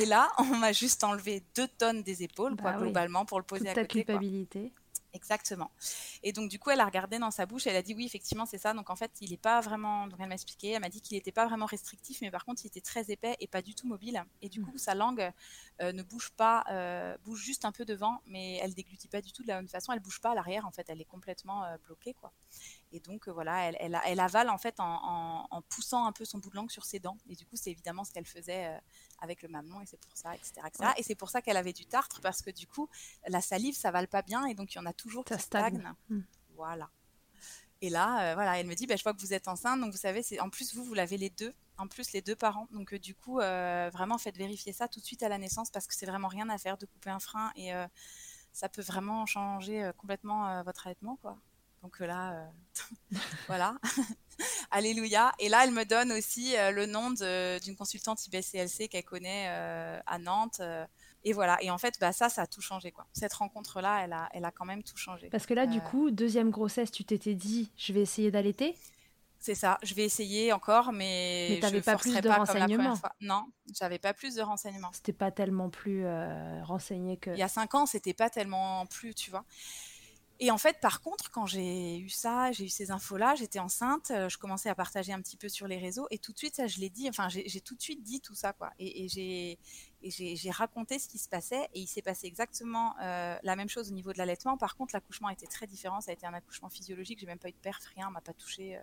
Et 0.00 0.06
là, 0.06 0.30
on 0.38 0.44
m'a 0.44 0.72
juste 0.72 1.02
enlevé 1.04 1.42
deux 1.54 1.68
tonnes 1.68 2.02
des 2.02 2.22
épaules, 2.22 2.56
quoi, 2.56 2.72
bah 2.72 2.78
globalement, 2.78 3.24
pour 3.24 3.38
le 3.38 3.44
poser 3.44 3.68
à 3.68 3.74
côté. 3.74 3.86
Ta 3.86 3.92
culpabilité. 3.92 4.72
Exactement. 5.16 5.70
Et 6.22 6.32
donc, 6.32 6.50
du 6.50 6.58
coup, 6.58 6.70
elle 6.70 6.80
a 6.80 6.84
regardé 6.84 7.18
dans 7.18 7.30
sa 7.30 7.46
bouche, 7.46 7.66
elle 7.66 7.76
a 7.76 7.82
dit 7.82 7.94
oui, 7.94 8.04
effectivement, 8.04 8.44
c'est 8.44 8.58
ça. 8.58 8.74
Donc, 8.74 8.90
en 8.90 8.96
fait, 8.96 9.10
il 9.22 9.30
n'est 9.30 9.38
pas 9.38 9.60
vraiment. 9.62 10.06
Donc, 10.06 10.20
elle 10.20 10.28
m'a 10.28 10.34
expliqué, 10.34 10.72
elle 10.72 10.80
m'a 10.80 10.90
dit 10.90 11.00
qu'il 11.00 11.16
n'était 11.16 11.32
pas 11.32 11.46
vraiment 11.46 11.64
restrictif, 11.64 12.20
mais 12.20 12.30
par 12.30 12.44
contre, 12.44 12.62
il 12.64 12.66
était 12.68 12.82
très 12.82 13.10
épais 13.10 13.34
et 13.40 13.46
pas 13.46 13.62
du 13.62 13.74
tout 13.74 13.86
mobile. 13.86 14.22
Et 14.42 14.50
du 14.50 14.60
mmh. 14.60 14.66
coup, 14.66 14.78
sa 14.78 14.94
langue 14.94 15.32
euh, 15.80 15.92
ne 15.92 16.02
bouge 16.02 16.30
pas, 16.36 16.64
euh, 16.70 17.16
bouge 17.24 17.42
juste 17.42 17.64
un 17.64 17.72
peu 17.72 17.86
devant, 17.86 18.20
mais 18.26 18.56
elle 18.62 18.74
déglutit 18.74 19.08
pas 19.08 19.22
du 19.22 19.32
tout 19.32 19.42
de 19.42 19.48
la 19.48 19.56
même 19.56 19.68
façon. 19.68 19.92
Elle 19.92 20.00
bouge 20.00 20.20
pas 20.20 20.32
à 20.32 20.34
l'arrière, 20.34 20.66
en 20.66 20.70
fait, 20.70 20.84
elle 20.88 21.00
est 21.00 21.06
complètement 21.06 21.64
euh, 21.64 21.78
bloquée, 21.86 22.12
quoi. 22.12 22.32
Et 22.92 23.00
donc, 23.00 23.28
voilà, 23.28 23.64
elle, 23.64 23.98
elle, 24.04 24.20
avale, 24.20 24.48
en 24.48 24.58
fait, 24.58 24.78
en, 24.78 25.46
en, 25.50 25.62
poussant 25.62 26.06
un 26.06 26.12
peu 26.12 26.24
son 26.24 26.38
bout 26.38 26.50
de 26.50 26.56
langue 26.56 26.70
sur 26.70 26.84
ses 26.84 26.98
dents. 26.98 27.18
Et 27.28 27.34
du 27.34 27.44
coup, 27.44 27.56
c'est 27.56 27.70
évidemment 27.70 28.04
ce 28.04 28.12
qu'elle 28.12 28.26
faisait 28.26 28.80
avec 29.20 29.42
le 29.42 29.48
mamelon 29.48 29.80
et 29.80 29.86
c'est 29.86 30.00
pour 30.00 30.16
ça, 30.16 30.34
etc. 30.34 30.52
Et 30.96 31.02
c'est 31.02 31.14
pour 31.14 31.30
ça 31.30 31.42
qu'elle 31.42 31.56
avait 31.56 31.72
du 31.72 31.86
tartre 31.86 32.20
parce 32.20 32.42
que 32.42 32.50
du 32.50 32.66
coup, 32.66 32.88
la 33.26 33.40
salive, 33.40 33.74
ça 33.74 33.90
vale 33.90 34.08
pas 34.08 34.22
bien 34.22 34.46
et 34.46 34.54
donc 34.54 34.74
il 34.74 34.76
y 34.76 34.80
en 34.80 34.86
a 34.86 34.92
toujours 34.92 35.24
ça 35.28 35.36
qui 35.36 35.42
stagne. 35.42 35.92
Hmm. 36.08 36.20
Voilà. 36.54 36.90
Et 37.82 37.90
là, 37.90 38.30
euh, 38.30 38.34
voilà, 38.34 38.58
elle 38.58 38.66
me 38.66 38.74
dit, 38.74 38.86
bah, 38.86 38.96
je 38.96 39.02
vois 39.02 39.12
que 39.12 39.20
vous 39.20 39.34
êtes 39.34 39.48
enceinte, 39.48 39.80
donc 39.80 39.92
vous 39.92 39.98
savez, 39.98 40.22
c'est 40.22 40.40
en 40.40 40.48
plus 40.48 40.74
vous, 40.74 40.84
vous 40.84 40.94
l'avez 40.94 41.18
les 41.18 41.30
deux, 41.30 41.54
en 41.76 41.86
plus 41.86 42.12
les 42.12 42.22
deux 42.22 42.36
parents. 42.36 42.68
Donc 42.72 42.94
euh, 42.94 42.98
du 42.98 43.14
coup, 43.14 43.38
euh, 43.38 43.90
vraiment, 43.92 44.16
faites 44.18 44.36
vérifier 44.36 44.72
ça 44.72 44.88
tout 44.88 45.00
de 45.00 45.04
suite 45.04 45.22
à 45.22 45.28
la 45.28 45.38
naissance 45.38 45.70
parce 45.70 45.86
que 45.86 45.94
c'est 45.94 46.06
vraiment 46.06 46.28
rien 46.28 46.48
à 46.48 46.56
faire 46.56 46.78
de 46.78 46.86
couper 46.86 47.10
un 47.10 47.20
frein 47.20 47.52
et 47.54 47.72
ça 48.52 48.70
peut 48.70 48.82
vraiment 48.82 49.26
changer 49.26 49.90
complètement 49.98 50.62
votre 50.62 50.86
allaitement, 50.86 51.16
quoi. 51.16 51.38
Donc 51.86 52.00
là, 52.00 52.50
voilà. 53.46 53.76
Alléluia. 54.72 55.30
Et 55.38 55.48
là, 55.48 55.60
elle 55.62 55.70
me 55.70 55.84
donne 55.84 56.10
aussi 56.10 56.56
euh, 56.56 56.72
le 56.72 56.86
nom 56.86 57.10
d'une 57.10 57.76
consultante 57.76 58.26
IBCLC 58.26 58.88
qu'elle 58.88 59.04
connaît 59.04 59.46
euh, 59.50 60.00
à 60.04 60.18
Nantes. 60.18 60.58
Euh, 60.58 60.84
et 61.22 61.32
voilà. 61.32 61.62
Et 61.62 61.70
en 61.70 61.78
fait, 61.78 61.94
bah, 62.00 62.10
ça, 62.10 62.28
ça 62.28 62.42
a 62.42 62.46
tout 62.48 62.60
changé. 62.60 62.90
Quoi. 62.90 63.06
Cette 63.12 63.34
rencontre-là, 63.34 64.00
elle 64.02 64.12
a, 64.12 64.28
elle 64.32 64.44
a 64.44 64.50
quand 64.50 64.64
même 64.64 64.82
tout 64.82 64.96
changé. 64.96 65.28
Parce 65.30 65.46
que 65.46 65.54
là, 65.54 65.66
du 65.66 65.80
coup, 65.80 66.10
deuxième 66.10 66.50
grossesse, 66.50 66.90
tu 66.90 67.04
t'étais 67.04 67.34
dit, 67.34 67.70
je 67.76 67.92
vais 67.92 68.00
essayer 68.00 68.32
d'allaiter? 68.32 68.76
C'est 69.38 69.54
ça, 69.54 69.78
je 69.84 69.94
vais 69.94 70.02
essayer 70.02 70.52
encore, 70.52 70.92
mais, 70.92 71.46
mais 71.50 71.60
t'avais 71.60 71.80
pas 71.80 71.96
plus 71.96 72.20
de 72.20 72.28
renseignements. 72.28 72.98
Non, 73.20 73.44
j'avais 73.78 74.00
pas 74.00 74.12
plus 74.12 74.34
de 74.34 74.42
renseignements. 74.42 74.90
C'était 74.92 75.12
pas 75.12 75.30
tellement 75.30 75.70
plus 75.70 76.04
renseigné 76.62 77.16
que. 77.16 77.30
Il 77.30 77.38
y 77.38 77.44
a 77.44 77.48
cinq 77.48 77.76
ans, 77.76 77.86
c'était 77.86 78.14
pas 78.14 78.28
tellement 78.28 78.86
plus, 78.86 79.14
tu 79.14 79.30
vois. 79.30 79.44
Et 80.38 80.50
en 80.50 80.58
fait, 80.58 80.80
par 80.80 81.00
contre, 81.00 81.30
quand 81.30 81.46
j'ai 81.46 81.98
eu 81.98 82.10
ça, 82.10 82.52
j'ai 82.52 82.66
eu 82.66 82.68
ces 82.68 82.90
infos-là, 82.90 83.34
j'étais 83.36 83.58
enceinte, 83.58 84.10
euh, 84.10 84.28
je 84.28 84.36
commençais 84.36 84.68
à 84.68 84.74
partager 84.74 85.12
un 85.12 85.20
petit 85.22 85.36
peu 85.36 85.48
sur 85.48 85.66
les 85.66 85.78
réseaux, 85.78 86.06
et 86.10 86.18
tout 86.18 86.32
de 86.32 86.38
suite, 86.38 86.56
ça, 86.56 86.66
je 86.66 86.78
l'ai 86.78 86.90
dit, 86.90 87.08
enfin, 87.08 87.28
j'ai 87.28 87.60
tout 87.60 87.74
de 87.74 87.80
suite 87.80 88.02
dit 88.02 88.20
tout 88.20 88.34
ça, 88.34 88.52
quoi. 88.52 88.70
Et, 88.78 89.06
et 89.06 89.58
j'ai 90.10 90.50
raconté 90.50 90.98
ce 90.98 91.08
qui 91.08 91.18
se 91.18 91.28
passait, 91.28 91.68
et 91.72 91.80
il 91.80 91.86
s'est 91.86 92.02
passé 92.02 92.26
exactement 92.26 92.94
euh, 93.00 93.38
la 93.42 93.56
même 93.56 93.70
chose 93.70 93.90
au 93.90 93.94
niveau 93.94 94.12
de 94.12 94.18
l'allaitement. 94.18 94.58
Par 94.58 94.76
contre, 94.76 94.94
l'accouchement 94.94 95.30
était 95.30 95.46
très 95.46 95.66
différent, 95.66 96.00
ça 96.02 96.10
a 96.10 96.14
été 96.14 96.26
un 96.26 96.34
accouchement 96.34 96.68
physiologique, 96.68 97.18
j'ai 97.18 97.26
même 97.26 97.38
pas 97.38 97.48
eu 97.48 97.52
de 97.52 97.56
perf, 97.56 97.82
rien, 97.94 98.10
m'a 98.10 98.20
pas 98.20 98.34
touché. 98.34 98.76
Euh, 98.76 98.80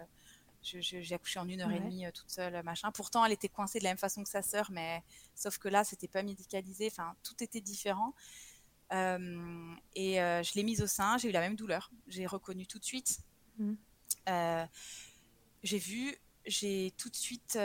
j'ai 0.64 1.14
accouché 1.14 1.40
en 1.40 1.48
une 1.50 1.60
heure 1.60 1.72
et 1.72 1.80
demie 1.82 2.06
toute 2.14 2.30
seule, 2.30 2.64
machin. 2.64 2.90
Pourtant, 2.94 3.26
elle 3.26 3.34
était 3.34 3.50
coincée 3.50 3.80
de 3.80 3.84
la 3.84 3.90
même 3.90 3.98
façon 3.98 4.24
que 4.24 4.30
sa 4.30 4.42
sœur, 4.42 4.72
mais 4.72 5.04
sauf 5.36 5.58
que 5.58 5.68
là, 5.68 5.84
c'était 5.84 6.08
pas 6.08 6.24
médicalisé. 6.24 6.88
Enfin, 6.90 7.16
tout 7.22 7.44
était 7.44 7.60
différent. 7.60 8.14
Euh, 8.94 9.76
et 9.96 10.22
euh, 10.22 10.44
je 10.44 10.54
l'ai 10.56 10.64
mise 10.64 10.82
au 10.82 10.88
sein, 10.88 11.18
j'ai 11.18 11.30
eu 11.30 11.32
la 11.32 11.40
même 11.40 11.56
douleur. 11.56 11.92
J'ai 12.08 12.26
reconnu 12.26 12.68
tout 12.68 12.80
de 12.80 12.86
suite. 12.86 13.20
Mmh. 13.58 13.74
Euh, 14.30 14.66
j'ai 15.64 15.78
vu, 15.78 16.16
j'ai 16.46 16.94
tout 16.98 17.10
de 17.10 17.16
suite, 17.16 17.58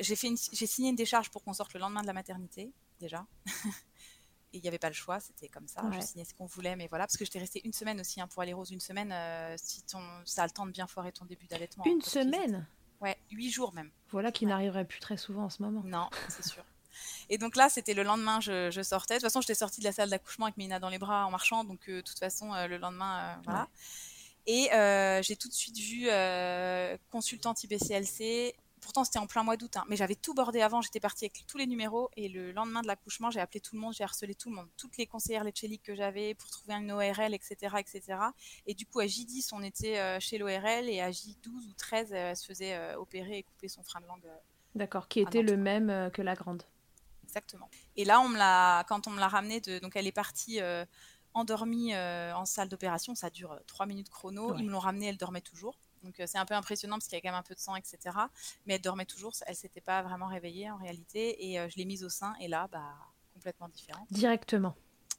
j'ai 0.00 0.16
signé 0.16 0.90
une 0.90 0.96
décharge 0.96 1.30
pour 1.30 1.42
qu'on 1.42 1.52
sorte 1.52 1.74
le 1.74 1.80
lendemain 1.80 2.02
de 2.02 2.06
la 2.06 2.12
maternité 2.12 2.72
déjà. 3.00 3.26
et 4.52 4.58
il 4.58 4.62
n'y 4.62 4.68
avait 4.68 4.78
pas 4.78 4.88
le 4.88 4.94
choix, 4.94 5.20
c'était 5.20 5.48
comme 5.48 5.68
ça. 5.68 5.82
Je 5.92 6.00
signais 6.00 6.24
ce 6.24 6.34
qu'on 6.34 6.46
voulait, 6.46 6.76
mais 6.76 6.88
voilà, 6.88 7.06
parce 7.06 7.16
que 7.16 7.24
j'étais 7.24 7.38
restée 7.38 7.60
une 7.64 7.72
semaine 7.72 8.00
aussi 8.00 8.20
hein, 8.20 8.28
pour 8.28 8.42
aller 8.42 8.52
rose, 8.52 8.70
une 8.70 8.80
semaine. 8.80 9.14
si 9.58 9.82
ton, 9.82 10.02
ça 10.24 10.42
a 10.42 10.46
le 10.46 10.52
temps 10.52 10.66
de 10.66 10.72
bien 10.72 10.86
foirer 10.86 11.12
ton 11.12 11.24
début 11.24 11.46
d'allaitement. 11.46 11.84
Une 11.86 12.02
semaine? 12.02 12.66
Ouais, 13.00 13.16
huit 13.30 13.50
jours 13.50 13.72
même. 13.72 13.90
Voilà 14.10 14.30
qui 14.30 14.46
n'arriverait 14.46 14.84
plus 14.84 15.00
très 15.00 15.16
souvent 15.16 15.44
en 15.44 15.50
ce 15.50 15.62
moment. 15.62 15.82
Non, 15.84 16.10
c'est 16.28 16.44
sûr. 16.44 16.64
Et 17.28 17.38
donc 17.38 17.56
là, 17.56 17.68
c'était 17.68 17.94
le 17.94 18.02
lendemain, 18.02 18.40
je, 18.40 18.82
sortais. 18.82 19.14
De 19.14 19.18
toute 19.20 19.26
façon, 19.26 19.40
j'étais 19.40 19.54
sortie 19.54 19.80
de 19.80 19.84
la 19.84 19.92
salle 19.92 20.10
d'accouchement 20.10 20.46
avec 20.46 20.56
Mina 20.56 20.78
dans 20.78 20.88
les 20.88 20.98
bras 20.98 21.26
en 21.26 21.30
marchant. 21.30 21.64
Donc, 21.64 21.88
euh, 21.88 21.96
de 21.96 22.00
toute 22.00 22.18
façon, 22.18 22.52
euh, 22.54 22.66
le 22.66 22.76
lendemain, 22.76 23.20
euh, 23.20 23.34
voilà. 23.44 23.68
Et 24.46 24.68
j'ai 25.22 25.36
tout 25.36 25.48
de 25.48 25.54
suite 25.54 25.78
vu 25.78 26.08
consultante 27.10 27.62
IBCLC. 27.64 28.54
Pourtant, 28.80 29.04
c'était 29.04 29.18
en 29.18 29.26
plein 29.26 29.42
mois 29.42 29.58
d'août, 29.58 29.76
hein, 29.76 29.84
mais 29.88 29.96
j'avais 29.96 30.14
tout 30.14 30.32
bordé 30.32 30.62
avant. 30.62 30.80
J'étais 30.80 31.00
partie 31.00 31.26
avec 31.26 31.46
tous 31.46 31.58
les 31.58 31.66
numéros. 31.66 32.10
Et 32.16 32.28
le 32.28 32.50
lendemain 32.50 32.80
de 32.80 32.86
l'accouchement, 32.86 33.30
j'ai 33.30 33.38
appelé 33.38 33.60
tout 33.60 33.76
le 33.76 33.80
monde, 33.80 33.92
j'ai 33.92 34.02
harcelé 34.02 34.34
tout 34.34 34.48
le 34.48 34.56
monde, 34.56 34.68
toutes 34.78 34.96
les 34.96 35.06
conseillères 35.06 35.44
léchéliques 35.44 35.82
que 35.82 35.94
j'avais 35.94 36.34
pour 36.34 36.48
trouver 36.50 36.74
une 36.74 36.90
ORL, 36.90 37.34
etc., 37.34 37.76
etc. 37.78 38.18
Et 38.66 38.74
du 38.74 38.86
coup, 38.86 39.00
à 39.00 39.04
J10, 39.04 39.50
on 39.52 39.62
était 39.62 40.18
chez 40.18 40.38
l'ORL 40.38 40.88
et 40.88 41.00
à 41.00 41.10
J12 41.10 41.68
ou 41.68 41.72
13, 41.76 42.12
elle 42.12 42.36
se 42.36 42.46
faisait 42.46 42.94
opérer 42.94 43.38
et 43.38 43.42
couper 43.42 43.68
son 43.68 43.84
frein 43.84 44.00
de 44.00 44.06
langue. 44.06 44.26
D'accord, 44.74 45.06
qui 45.06 45.20
était 45.20 45.42
le 45.42 45.56
même 45.56 46.10
que 46.12 46.22
la 46.22 46.34
grande? 46.34 46.64
Exactement. 47.30 47.70
Et 47.96 48.04
là, 48.04 48.20
on 48.20 48.28
me 48.28 48.36
l'a, 48.36 48.84
quand 48.88 49.06
on 49.06 49.10
me 49.10 49.20
l'a 49.20 49.28
ramenée, 49.28 49.60
de, 49.60 49.78
donc 49.78 49.94
elle 49.94 50.06
est 50.06 50.12
partie 50.12 50.60
euh, 50.60 50.84
endormie 51.32 51.94
euh, 51.94 52.34
en 52.34 52.44
salle 52.44 52.68
d'opération, 52.68 53.14
ça 53.14 53.30
dure 53.30 53.60
3 53.68 53.86
euh, 53.86 53.88
minutes 53.88 54.10
chrono. 54.10 54.56
Ils 54.58 54.64
me 54.64 54.70
l'ont 54.70 54.80
ramenée, 54.80 55.06
elle 55.06 55.16
dormait 55.16 55.40
toujours. 55.40 55.78
Donc 56.02 56.14
c'est 56.26 56.38
un 56.38 56.46
peu 56.46 56.54
impressionnant 56.54 56.96
parce 56.96 57.06
qu'il 57.06 57.16
y 57.16 57.18
a 57.18 57.20
quand 57.20 57.28
même 57.28 57.38
un 57.38 57.42
peu 57.42 57.54
de 57.54 57.60
sang, 57.60 57.76
etc. 57.76 57.98
Mais 58.66 58.74
elle 58.74 58.80
dormait 58.80 59.04
toujours, 59.04 59.32
elle 59.46 59.54
s'était 59.54 59.82
pas 59.82 60.02
vraiment 60.02 60.28
réveillée 60.28 60.70
en 60.70 60.76
réalité. 60.76 61.46
Et 61.46 61.68
je 61.68 61.76
l'ai 61.76 61.84
mise 61.84 62.04
au 62.04 62.08
sein 62.08 62.34
et 62.40 62.48
là, 62.48 62.68
bah, 62.72 62.94
complètement 63.34 63.68
différente. 63.68 64.06
Directement. 64.10 64.74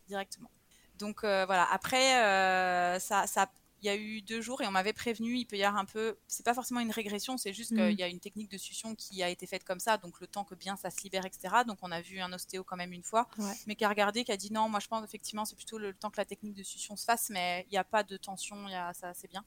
Directement. 0.07 0.49
Donc 0.97 1.21
voilà, 1.21 1.67
après, 1.71 2.99
ça, 2.99 3.27
ça, 3.27 3.51
il 3.81 3.87
y 3.87 3.89
a 3.89 3.95
eu 3.95 4.21
deux 4.21 4.41
jours 4.41 4.61
et 4.61 4.67
on 4.67 4.71
m'avait 4.71 4.93
prévenu, 4.93 5.35
il 5.35 5.45
peut 5.45 5.57
y 5.57 5.63
avoir 5.63 5.81
un 5.81 5.85
peu, 5.85 6.15
c'est 6.27 6.45
pas 6.45 6.53
forcément 6.53 6.79
une 6.79 6.91
régression, 6.91 7.37
c'est 7.37 7.51
juste 7.51 7.69
qu'il 7.69 7.83
mm. 7.83 7.99
y 7.99 8.03
a 8.03 8.07
une 8.07 8.19
technique 8.19 8.49
de 8.49 8.57
succion 8.57 8.93
qui 8.93 9.23
a 9.23 9.29
été 9.29 9.47
faite 9.47 9.63
comme 9.63 9.79
ça, 9.79 9.97
donc 9.97 10.19
le 10.21 10.27
temps 10.27 10.43
que 10.43 10.53
bien 10.53 10.75
ça 10.77 10.91
se 10.91 11.01
libère, 11.01 11.25
etc. 11.25 11.55
Donc 11.67 11.79
on 11.81 11.91
a 11.91 11.99
vu 11.99 12.19
un 12.19 12.31
ostéo 12.31 12.63
quand 12.63 12.77
même 12.77 12.93
une 12.93 13.03
fois, 13.03 13.27
mais 13.65 13.75
qui 13.75 13.83
a 13.83 13.89
regardé, 13.89 14.23
qui 14.23 14.31
a 14.31 14.37
dit 14.37 14.53
non, 14.53 14.69
moi 14.69 14.79
je 14.79 14.87
pense 14.87 15.03
effectivement 15.03 15.45
c'est 15.45 15.55
plutôt 15.55 15.79
le, 15.79 15.93
temps 15.93 16.11
que 16.11 16.17
la 16.17 16.25
technique 16.25 16.53
de 16.53 16.63
succion 16.63 16.95
se 16.95 17.05
fasse, 17.05 17.29
mais 17.31 17.65
il 17.69 17.71
n'y 17.71 17.77
a 17.79 17.83
pas 17.83 18.03
de 18.03 18.17
tension, 18.17 18.67
y 18.67 18.75
a, 18.75 18.93
ça 18.93 19.13
c'est 19.13 19.29
bien. 19.29 19.43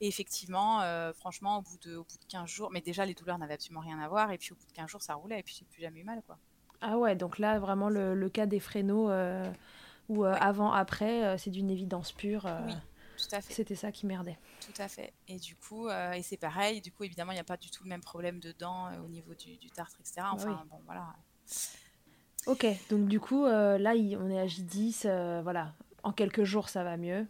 Et 0.00 0.06
effectivement, 0.06 0.80
euh, 0.82 1.12
franchement, 1.12 1.58
au 1.58 1.62
bout, 1.62 1.78
de, 1.78 1.96
au 1.96 2.04
bout 2.04 2.18
de 2.18 2.24
15 2.28 2.48
jours, 2.48 2.70
mais 2.70 2.80
déjà 2.80 3.04
les 3.04 3.14
douleurs 3.14 3.38
n'avaient 3.38 3.54
absolument 3.54 3.80
rien 3.80 3.98
à 3.98 4.06
voir, 4.06 4.30
et 4.30 4.38
puis 4.38 4.52
au 4.52 4.54
bout 4.54 4.66
de 4.66 4.72
15 4.72 4.88
jours 4.88 5.02
ça 5.02 5.14
roulait, 5.14 5.40
et 5.40 5.42
puis 5.42 5.56
j'ai 5.58 5.64
plus 5.64 5.82
jamais 5.82 5.98
eu 6.00 6.04
mal 6.04 6.22
quoi. 6.24 6.38
Ah 6.80 6.96
ouais, 6.96 7.16
donc 7.16 7.40
là 7.40 7.58
vraiment 7.58 7.88
le, 7.88 8.28
cas 8.28 8.46
des 8.46 8.60
fréneaux, 8.60 9.10
euh, 9.10 9.50
ou 10.08 10.24
euh, 10.24 10.34
avant, 10.38 10.72
après, 10.72 11.36
c'est 11.38 11.50
d'une 11.50 11.70
évidence 11.70 12.12
pure. 12.12 12.48
Oui 12.66 12.74
tout 13.18 13.34
à 13.34 13.40
fait. 13.40 13.52
C'était 13.52 13.74
ça 13.74 13.92
qui 13.92 14.06
merdait. 14.06 14.38
Tout 14.60 14.80
à 14.80 14.88
fait. 14.88 15.12
Et 15.26 15.38
du 15.38 15.56
coup, 15.56 15.88
euh, 15.88 16.12
et 16.12 16.22
c'est 16.22 16.36
pareil, 16.36 16.80
du 16.80 16.92
coup, 16.92 17.04
évidemment, 17.04 17.32
il 17.32 17.36
n'y 17.36 17.40
a 17.40 17.44
pas 17.44 17.56
du 17.56 17.70
tout 17.70 17.82
le 17.84 17.88
même 17.88 18.00
problème 18.00 18.38
de 18.40 18.52
dents 18.52 18.86
euh, 18.86 19.00
au 19.04 19.08
niveau 19.08 19.34
du, 19.34 19.70
tartre, 19.70 19.96
etc. 20.00 20.26
Enfin, 20.32 20.64
bon, 20.70 20.80
voilà. 20.86 21.14
Ok, 22.46 22.66
donc 22.88 23.08
du 23.08 23.20
coup, 23.20 23.44
euh, 23.44 23.76
là, 23.78 23.92
on 23.92 24.30
est 24.30 24.40
à 24.40 24.46
J10, 24.46 25.42
voilà. 25.42 25.74
En 26.04 26.12
quelques 26.12 26.44
jours, 26.44 26.68
ça 26.68 26.84
va 26.84 26.96
mieux. 26.96 27.26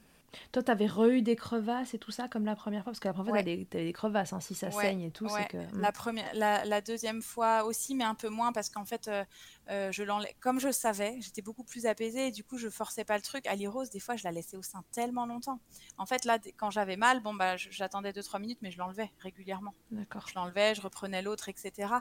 Toi, 0.52 0.62
tu 0.62 0.70
avais 0.70 0.86
re-eu 0.86 1.22
des 1.22 1.36
crevasses 1.36 1.94
et 1.94 1.98
tout 1.98 2.10
ça 2.10 2.28
comme 2.28 2.44
la 2.44 2.56
première 2.56 2.82
fois? 2.82 2.92
Parce 2.92 3.00
que 3.00 3.08
la 3.08 3.14
première 3.14 3.34
fois, 3.34 3.42
tu 3.42 3.50
avais, 3.50 3.64
des 3.64 3.92
crevasses. 3.92 4.32
Hein, 4.32 4.40
si 4.40 4.54
ça 4.54 4.70
saigne 4.70 5.02
et 5.02 5.10
tout, 5.10 5.28
c'est 5.28 5.48
que. 5.48 5.56
Hmm. 5.56 5.80
La, 5.80 5.92
première, 5.92 6.30
la, 6.34 6.80
deuxième 6.80 7.22
fois 7.22 7.64
aussi, 7.64 7.94
mais 7.94 8.04
un 8.04 8.14
peu 8.14 8.28
moins 8.28 8.52
parce 8.52 8.68
qu'en 8.68 8.84
fait, 8.84 9.08
euh, 9.08 9.24
euh, 9.70 9.92
je 9.92 10.02
comme 10.40 10.60
je 10.60 10.70
savais, 10.70 11.16
j'étais 11.20 11.42
beaucoup 11.42 11.64
plus 11.64 11.86
apaisée 11.86 12.28
et 12.28 12.30
du 12.30 12.44
coup, 12.44 12.58
je 12.58 12.68
forçais 12.68 13.04
pas 13.04 13.16
le 13.16 13.22
truc. 13.22 13.46
Ali 13.46 13.66
Rose, 13.66 13.90
des 13.90 14.00
fois, 14.00 14.16
je 14.16 14.24
la 14.24 14.32
laissais 14.32 14.56
au 14.56 14.62
sein 14.62 14.82
tellement 14.92 15.26
longtemps. 15.26 15.60
En 15.96 16.06
fait, 16.06 16.24
là, 16.24 16.38
quand 16.56 16.70
j'avais 16.70 16.96
mal, 16.96 17.20
bon, 17.20 17.34
bah, 17.34 17.56
j'attendais 17.56 18.12
2-3 18.12 18.40
minutes, 18.40 18.58
mais 18.62 18.70
je 18.70 18.78
l'enlevais 18.78 19.10
régulièrement. 19.20 19.74
D'accord. 19.90 20.26
Je 20.28 20.34
l'enlevais, 20.34 20.74
je 20.74 20.80
reprenais 20.80 21.22
l'autre, 21.22 21.48
etc. 21.48 21.92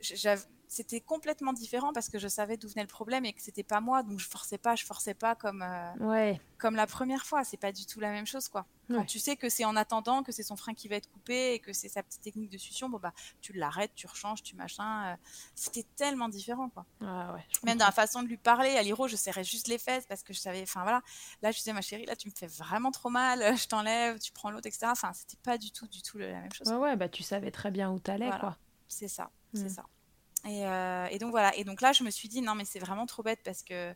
J'avais 0.00 0.42
c'était 0.70 1.00
complètement 1.00 1.52
différent 1.52 1.92
parce 1.92 2.08
que 2.08 2.20
je 2.20 2.28
savais 2.28 2.56
d'où 2.56 2.68
venait 2.68 2.82
le 2.82 2.88
problème 2.88 3.24
et 3.24 3.32
que 3.32 3.42
c'était 3.42 3.64
pas 3.64 3.80
moi, 3.80 4.04
donc 4.04 4.20
je 4.20 4.28
forçais 4.28 4.56
pas, 4.56 4.76
je 4.76 4.86
forçais 4.86 5.14
pas 5.14 5.34
comme 5.34 5.62
euh, 5.62 5.92
ouais. 5.98 6.40
comme 6.58 6.76
la 6.76 6.86
première 6.86 7.26
fois. 7.26 7.42
C'est 7.42 7.56
pas 7.56 7.72
du 7.72 7.86
tout 7.86 7.98
la 7.98 8.12
même 8.12 8.24
chose, 8.24 8.48
quoi. 8.48 8.66
Quand 8.88 9.04
tu 9.04 9.18
sais 9.18 9.36
que 9.36 9.48
c'est 9.48 9.64
en 9.64 9.74
attendant, 9.74 10.22
que 10.22 10.30
c'est 10.32 10.42
son 10.44 10.56
frein 10.56 10.74
qui 10.74 10.86
va 10.86 10.96
être 10.96 11.10
coupé 11.10 11.54
et 11.54 11.58
que 11.58 11.72
c'est 11.72 11.88
sa 11.88 12.04
petite 12.04 12.22
technique 12.22 12.50
de 12.50 12.58
succion, 12.58 12.88
bon 12.88 12.98
bah 12.98 13.12
tu 13.40 13.52
l'arrêtes, 13.52 13.92
tu 13.96 14.06
rechanges, 14.06 14.44
tu 14.44 14.54
machin. 14.54 15.12
Euh, 15.12 15.16
c'était 15.56 15.86
tellement 15.96 16.28
différent, 16.28 16.68
quoi. 16.68 16.86
Ah 17.00 17.32
ouais, 17.34 17.44
Même 17.64 17.78
dans 17.78 17.86
la 17.86 17.92
façon 17.92 18.22
de 18.22 18.28
lui 18.28 18.36
parler, 18.36 18.70
à 18.76 18.82
l'iro, 18.82 19.08
je 19.08 19.16
serrais 19.16 19.44
juste 19.44 19.66
les 19.66 19.78
fesses 19.78 20.06
parce 20.06 20.22
que 20.22 20.32
je 20.32 20.38
savais, 20.38 20.62
enfin 20.62 20.82
voilà. 20.82 21.02
Là, 21.42 21.50
je 21.50 21.58
disais 21.58 21.72
ma 21.72 21.82
chérie, 21.82 22.06
là 22.06 22.14
tu 22.14 22.28
me 22.28 22.34
fais 22.34 22.46
vraiment 22.46 22.92
trop 22.92 23.10
mal, 23.10 23.40
je 23.56 23.66
t'enlève, 23.66 24.20
tu 24.20 24.30
prends 24.30 24.52
l'autre, 24.52 24.68
etc. 24.68 24.86
Enfin, 24.90 25.12
c'était 25.14 25.38
pas 25.42 25.58
du 25.58 25.72
tout, 25.72 25.88
du 25.88 26.00
tout 26.00 26.18
la 26.18 26.28
même 26.28 26.52
chose. 26.52 26.68
Ouais, 26.68 26.76
ouais, 26.76 26.96
bah 26.96 27.08
tu 27.08 27.24
savais 27.24 27.50
très 27.50 27.72
bien 27.72 27.90
où 27.90 27.98
t'allais, 27.98 28.30
quoi. 28.38 28.56
C'est 28.86 29.08
ça, 29.08 29.30
c'est 29.52 29.64
mm. 29.64 29.68
ça. 29.68 29.84
Euh, 30.46 31.06
et, 31.06 31.18
donc 31.18 31.30
voilà. 31.30 31.54
Et 31.56 31.64
donc 31.64 31.80
là, 31.80 31.92
je 31.92 32.02
me 32.02 32.10
suis 32.10 32.28
dit 32.28 32.40
non, 32.40 32.54
mais 32.54 32.64
c'est 32.64 32.78
vraiment 32.78 33.06
trop 33.06 33.22
bête 33.22 33.40
parce 33.44 33.62
que 33.62 33.94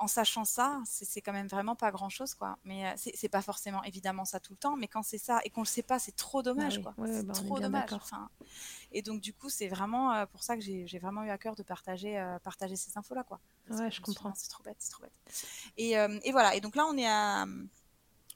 en 0.00 0.06
sachant 0.06 0.44
ça, 0.44 0.80
c'est 0.84 1.20
quand 1.20 1.32
même 1.32 1.48
vraiment 1.48 1.74
pas 1.74 1.90
grand 1.90 2.08
chose, 2.08 2.34
quoi. 2.34 2.56
Mais 2.64 2.86
euh, 2.86 2.92
c'est 2.96 3.28
pas 3.28 3.42
forcément 3.42 3.82
évidemment 3.82 4.24
ça 4.24 4.38
tout 4.38 4.52
le 4.52 4.58
temps, 4.58 4.76
mais 4.76 4.86
quand 4.86 5.02
c'est 5.02 5.18
ça 5.18 5.40
et 5.44 5.50
qu'on 5.50 5.62
le 5.62 5.66
sait 5.66 5.82
pas, 5.82 5.98
c'est 5.98 6.14
trop 6.14 6.40
dommage, 6.40 6.78
bah 6.78 6.92
quoi. 6.94 7.06
c'est 7.08 7.26
bah, 7.26 7.32
trop 7.34 7.58
dommage. 7.58 7.92
Enfin, 7.92 8.30
et 8.92 9.02
donc 9.02 9.20
du 9.20 9.32
coup, 9.32 9.48
c'est 9.48 9.66
vraiment 9.66 10.12
euh, 10.12 10.26
pour 10.26 10.44
ça 10.44 10.56
que 10.56 10.62
j'ai 10.62 10.98
vraiment 11.00 11.24
eu 11.24 11.30
à 11.30 11.38
cœur 11.38 11.56
de 11.56 11.64
partager, 11.64 12.14
partager 12.44 12.76
ces 12.76 12.96
infos-là, 12.96 13.24
quoi. 13.24 13.40
ouais, 13.70 13.90
je 13.90 14.00
comprends. 14.00 14.32
C'est 14.36 14.48
trop 14.48 14.62
bête, 14.62 14.76
c'est 14.78 14.92
trop 14.92 15.02
bête. 15.02 15.12
Et, 15.76 15.94
et, 15.94 16.32
voilà. 16.32 16.54
Et 16.54 16.60
donc 16.60 16.76
là, 16.76 16.86
on 16.86 16.96
est 16.96 17.08
à 17.08 17.44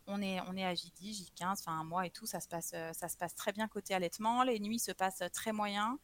on 0.06 0.20
est, 0.22 0.40
on 0.48 0.56
est 0.56 0.64
à 0.64 0.74
J10, 0.74 1.30
J15, 1.34 1.52
enfin 1.52 1.78
un 1.78 1.84
mois 1.84 2.06
et 2.06 2.10
tout, 2.10 2.26
ça 2.26 2.40
se 2.40 2.48
passe, 2.48 2.74
ça 2.92 3.08
se 3.08 3.16
passe 3.16 3.34
très 3.34 3.52
bien 3.52 3.68
côté 3.68 3.94
allaitement. 3.94 4.42
Les 4.42 4.60
nuits 4.60 4.78
se 4.78 4.92
passent 4.92 5.22
très 5.32 5.52
moyen. 5.52 5.98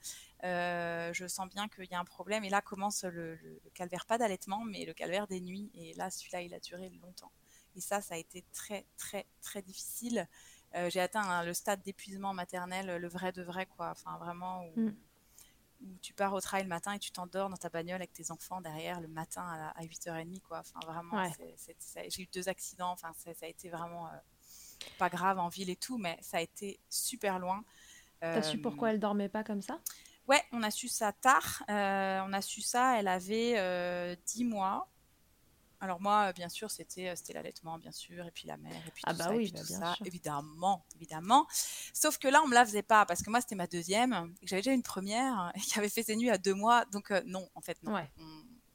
Euh, 0.45 1.13
je 1.13 1.27
sens 1.27 1.49
bien 1.49 1.69
qu'il 1.69 1.87
y 1.91 1.95
a 1.95 1.99
un 1.99 2.05
problème. 2.05 2.45
Et 2.45 2.49
là 2.49 2.61
commence 2.61 3.05
le, 3.05 3.39
calvaire, 3.75 4.07
pas 4.07 4.19
d'allaitement, 4.19 4.65
mais 4.65 4.85
le 4.85 4.95
calvaire 4.95 5.27
des 5.27 5.41
nuits. 5.41 5.71
Et 5.75 5.95
là, 5.95 6.11
celui-là, 6.11 6.43
il 6.43 6.55
a 6.55 6.61
duré 6.61 6.91
longtemps. 7.03 7.33
Et 7.75 7.81
ça, 7.81 8.01
ça 8.01 8.15
a 8.15 8.19
été 8.19 8.45
très, 8.53 8.87
très, 8.97 9.27
très 9.41 9.63
difficile. 9.63 10.29
Euh, 10.75 10.91
j'ai 10.91 11.01
atteint 11.01 11.23
hein, 11.23 11.45
le 11.45 11.55
stade 11.55 11.83
d'épuisement 11.83 12.35
maternel, 12.35 13.01
le 13.01 13.09
vrai 13.09 13.33
de 13.33 13.43
vrai, 13.43 13.67
quoi. 13.67 13.91
Enfin, 13.91 14.19
vraiment, 14.19 14.65
mm. 14.77 14.91
Où, 15.81 15.99
tu 16.01 16.13
pars 16.13 16.33
au 16.33 16.41
travail 16.41 16.65
le 16.65 16.69
matin 16.69 16.93
et 16.93 16.99
tu 16.99 17.11
t'endors 17.11 17.49
dans 17.49 17.57
ta 17.57 17.69
bagnole 17.69 17.97
avec 17.97 18.13
tes 18.13 18.31
enfants 18.31 18.61
derrière 18.61 19.01
le 19.01 19.09
matin 19.09 19.73
à, 19.75 19.83
8h30, 19.83 20.41
quoi. 20.41 20.61
Enfin, 20.61 20.81
vraiment, 20.87 21.25
j'ai 22.09 22.23
eu 22.23 22.29
deux 22.33 22.49
accidents. 22.49 22.91
Enfin, 22.91 23.13
ça, 23.17 23.31
a 23.43 23.49
été 23.49 23.69
vraiment 23.69 24.07
euh, 24.07 24.17
pas 24.99 25.09
grave 25.09 25.39
en 25.39 25.49
ville 25.49 25.71
et 25.71 25.77
tout, 25.77 25.99
mais 25.99 26.19
ça 26.21 26.39
a 26.39 26.41
été 26.41 26.81
super 26.89 27.39
loin. 27.39 27.65
T'as 28.21 28.43
su 28.43 28.59
pourquoi 28.59 28.91
elle 28.91 28.99
dormait 28.99 29.29
pas 29.29 29.45
comme 29.45 29.63
ça? 29.63 29.81
Ouais, 30.29 30.43
on 30.53 30.63
a 30.63 30.71
su 30.71 30.89
ça 30.89 31.13
tard. 31.13 31.65
Euh, 31.71 32.21
on 32.27 32.33
a 32.35 32.43
su 32.43 32.61
ça, 32.61 32.99
elle 32.99 33.09
avait 33.09 33.55
euh, 33.57 34.15
10 34.27 34.45
mois. 34.45 34.89
Alors 35.81 36.01
moi, 36.01 36.33
bien 36.33 36.49
sûr, 36.49 36.71
c'était 36.71 37.09
euh, 37.09 37.17
c'était 37.17 37.33
l'allaitement, 37.33 37.79
bien 37.79 37.93
sûr, 37.93 38.27
et 38.27 38.31
puis 38.31 38.49
la 38.49 38.57
mère, 38.57 38.87
et 38.87 38.91
puis 38.91 39.03
ah 39.07 39.13
tout 39.13 39.19
bah 39.19 39.25
ça, 39.25 39.31
oui, 39.35 39.45
et 39.45 39.45
puis 39.45 39.53
bah 39.53 39.61
tout 39.61 39.67
bien 39.67 39.81
ça, 39.81 39.95
sûr. 39.95 40.07
évidemment, 40.07 40.85
évidemment. 40.97 41.47
Sauf 41.93 42.19
que 42.19 42.29
là, 42.29 42.43
on 42.45 42.49
me 42.49 42.55
la 42.55 42.65
faisait 42.65 42.83
pas 42.83 43.07
parce 43.07 43.23
que 43.23 43.31
moi, 43.31 43.41
c'était 43.41 43.55
ma 43.55 43.67
deuxième, 43.67 44.35
j'avais 44.43 44.63
déjà 44.63 44.73
une 44.73 44.83
première 44.83 45.53
qui 45.63 45.79
avait 45.79 45.89
fait 45.89 46.03
ses 46.03 46.17
nuits 46.17 46.31
à 46.31 46.39
deux 46.39 46.55
mois, 46.55 46.85
donc 46.87 47.11
euh, 47.11 47.23
non, 47.27 47.49
en 47.55 47.61
fait, 47.61 47.83
non. 47.83 47.95
Ouais 47.95 48.11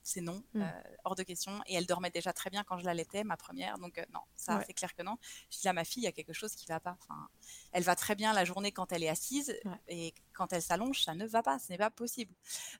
c'est 0.03 0.21
non, 0.21 0.43
mm. 0.53 0.61
euh, 0.61 0.81
hors 1.05 1.15
de 1.15 1.23
question. 1.23 1.61
Et 1.65 1.75
elle 1.75 1.85
dormait 1.85 2.11
déjà 2.11 2.33
très 2.33 2.49
bien 2.49 2.63
quand 2.63 2.77
je 2.77 2.85
l'allaitais, 2.85 3.23
ma 3.23 3.37
première. 3.37 3.77
Donc 3.79 3.97
euh, 3.97 4.05
non, 4.13 4.19
ça 4.35 4.61
c'est 4.67 4.73
clair 4.73 4.93
que 4.93 5.01
non. 5.01 5.17
Je 5.49 5.59
dis 5.59 5.67
à 5.67 5.73
ma 5.73 5.85
fille, 5.85 6.03
il 6.03 6.05
y 6.05 6.09
a 6.09 6.11
quelque 6.11 6.33
chose 6.33 6.53
qui 6.55 6.65
va 6.67 6.79
pas. 6.79 6.97
Enfin, 7.01 7.27
elle 7.71 7.83
va 7.83 7.95
très 7.95 8.15
bien 8.15 8.33
la 8.33 8.45
journée 8.45 8.71
quand 8.71 8.91
elle 8.91 9.03
est 9.03 9.09
assise 9.09 9.57
et 9.87 10.13
quand 10.33 10.53
elle 10.53 10.61
s'allonge, 10.61 11.03
ça 11.03 11.15
ne 11.15 11.25
va 11.25 11.41
pas. 11.41 11.57
Ce 11.57 11.71
n'est 11.71 11.77
pas 11.77 11.89
possible. 11.89 12.33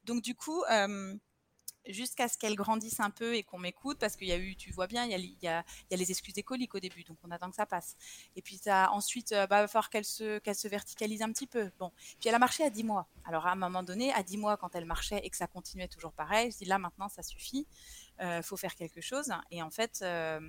Donc 0.03 0.21
du 0.21 0.36
coup, 0.36 0.63
euh, 0.69 1.15
jusqu'à 1.88 2.28
ce 2.28 2.38
qu'elle 2.38 2.56
grandisse 2.56 3.00
un 3.00 3.10
peu 3.10 3.36
et 3.36 3.43
qu'on 3.43 3.60
m'écoute, 3.60 3.98
parce 4.00 4.15
qu'il 4.15 4.28
y 4.28 4.32
a 4.32 4.38
eu, 4.38 4.56
tu 4.56 4.72
vois 4.72 4.88
bien, 4.88 5.06
il 5.06 5.12
y 5.12 5.15
a, 5.15 5.17
il 5.17 5.38
y 5.41 5.48
a, 5.48 5.63
il 5.91 5.98
les 5.98 6.12
excuses 6.12 6.38
écoliques 6.38 6.76
au 6.76 6.80
début, 6.80 7.04
donc 7.04 7.17
on 7.24 7.32
attend 7.32 7.50
que 7.50 7.56
ça 7.56 7.65
passe. 7.65 7.96
Et 8.36 8.41
puis 8.41 8.58
ça, 8.58 8.91
ensuite, 8.91 9.32
euh, 9.32 9.48
bah, 9.48 9.60
il 9.60 9.62
va 9.62 9.67
falloir 9.67 9.89
qu'elle 9.89 10.06
se, 10.06 10.39
qu'elle 10.39 10.56
se 10.56 10.67
verticalise 10.67 11.22
un 11.22 11.32
petit 11.32 11.48
peu. 11.48 11.72
Bon, 11.80 11.91
puis 12.19 12.30
elle 12.30 12.36
a 12.36 12.39
marché 12.39 12.63
à 12.63 12.69
10 12.69 12.84
mois. 12.84 13.08
Alors 13.26 13.46
à 13.48 13.52
un 13.52 13.56
moment 13.56 13.84
donné, 13.84 14.13
à 14.13 14.24
10 14.24 14.38
mois, 14.38 14.58
quand 14.58 14.76
elle 14.76 14.86
marchait 14.86 15.19
et 15.24 15.30
que 15.30 15.38
ça 15.38 15.48
continuait 15.48 15.88
toujours 15.88 16.13
pareil, 16.13 16.52
je 16.52 16.58
dis 16.58 16.65
là 16.65 16.80
maintenant 16.80 17.10
ça 17.10 17.24
suffit, 17.24 17.67
euh, 18.22 18.41
faut 18.41 18.58
faire 18.58 18.76
quelque 18.76 19.02
chose. 19.02 19.32
Et 19.52 19.62
en 19.62 19.69
fait, 19.69 20.00
euh, 20.02 20.39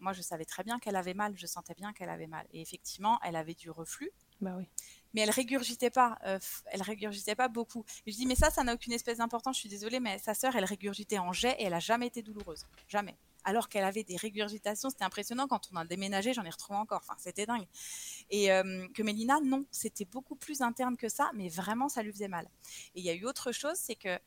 moi 0.00 0.12
je 0.12 0.22
savais 0.22 0.44
très 0.44 0.64
bien 0.64 0.78
qu'elle 0.78 0.96
avait 0.96 1.14
mal, 1.14 1.34
je 1.36 1.46
sentais 1.46 1.74
bien 1.74 1.92
qu'elle 1.92 2.10
avait 2.10 2.26
mal. 2.26 2.46
Et 2.52 2.60
effectivement, 2.60 3.18
elle 3.22 3.36
avait 3.36 3.54
du 3.54 3.70
reflux. 3.70 4.10
Bah 4.40 4.54
oui 4.56 4.68
mais 5.14 5.22
elle 5.22 5.30
régurgitait 5.30 5.90
pas, 5.90 6.18
euh, 6.26 6.38
elle 6.66 6.82
régurgitait 6.82 7.36
pas 7.36 7.48
beaucoup. 7.48 7.84
je 8.06 8.12
dis 8.12 8.26
mais 8.26 8.34
ça, 8.34 8.50
ça 8.50 8.64
n'a 8.64 8.74
aucune 8.74 8.92
espèce 8.92 9.18
d'importance. 9.18 9.56
Je 9.56 9.60
suis 9.60 9.68
désolée, 9.68 10.00
mais 10.00 10.18
sa 10.18 10.34
sœur, 10.34 10.56
elle 10.56 10.64
régurgitait 10.64 11.18
en 11.18 11.32
jet 11.32 11.56
et 11.58 11.64
elle 11.64 11.74
a 11.74 11.80
jamais 11.80 12.08
été 12.08 12.22
douloureuse, 12.22 12.66
jamais. 12.88 13.16
Alors 13.44 13.68
qu'elle 13.68 13.84
avait 13.84 14.04
des 14.04 14.16
régurgitations, 14.16 14.88
c'était 14.90 15.04
impressionnant 15.04 15.46
quand 15.46 15.68
on 15.72 15.76
a 15.76 15.84
déménagé, 15.84 16.32
j'en 16.32 16.44
ai 16.44 16.50
retrouvé 16.50 16.78
encore. 16.78 17.02
Enfin, 17.02 17.14
c'était 17.18 17.44
dingue. 17.44 17.66
Et 18.30 18.50
euh, 18.50 18.88
que 18.94 19.02
Mélina, 19.02 19.38
non, 19.40 19.66
c'était 19.70 20.06
beaucoup 20.06 20.34
plus 20.34 20.62
interne 20.62 20.96
que 20.96 21.08
ça, 21.08 21.30
mais 21.34 21.48
vraiment, 21.48 21.88
ça 21.88 22.02
lui 22.02 22.10
faisait 22.10 22.28
mal. 22.28 22.48
Et 22.94 23.00
il 23.00 23.04
y 23.04 23.10
a 23.10 23.14
eu 23.14 23.24
autre 23.26 23.52
chose, 23.52 23.76
c'est 23.76 23.96
que 23.96 24.18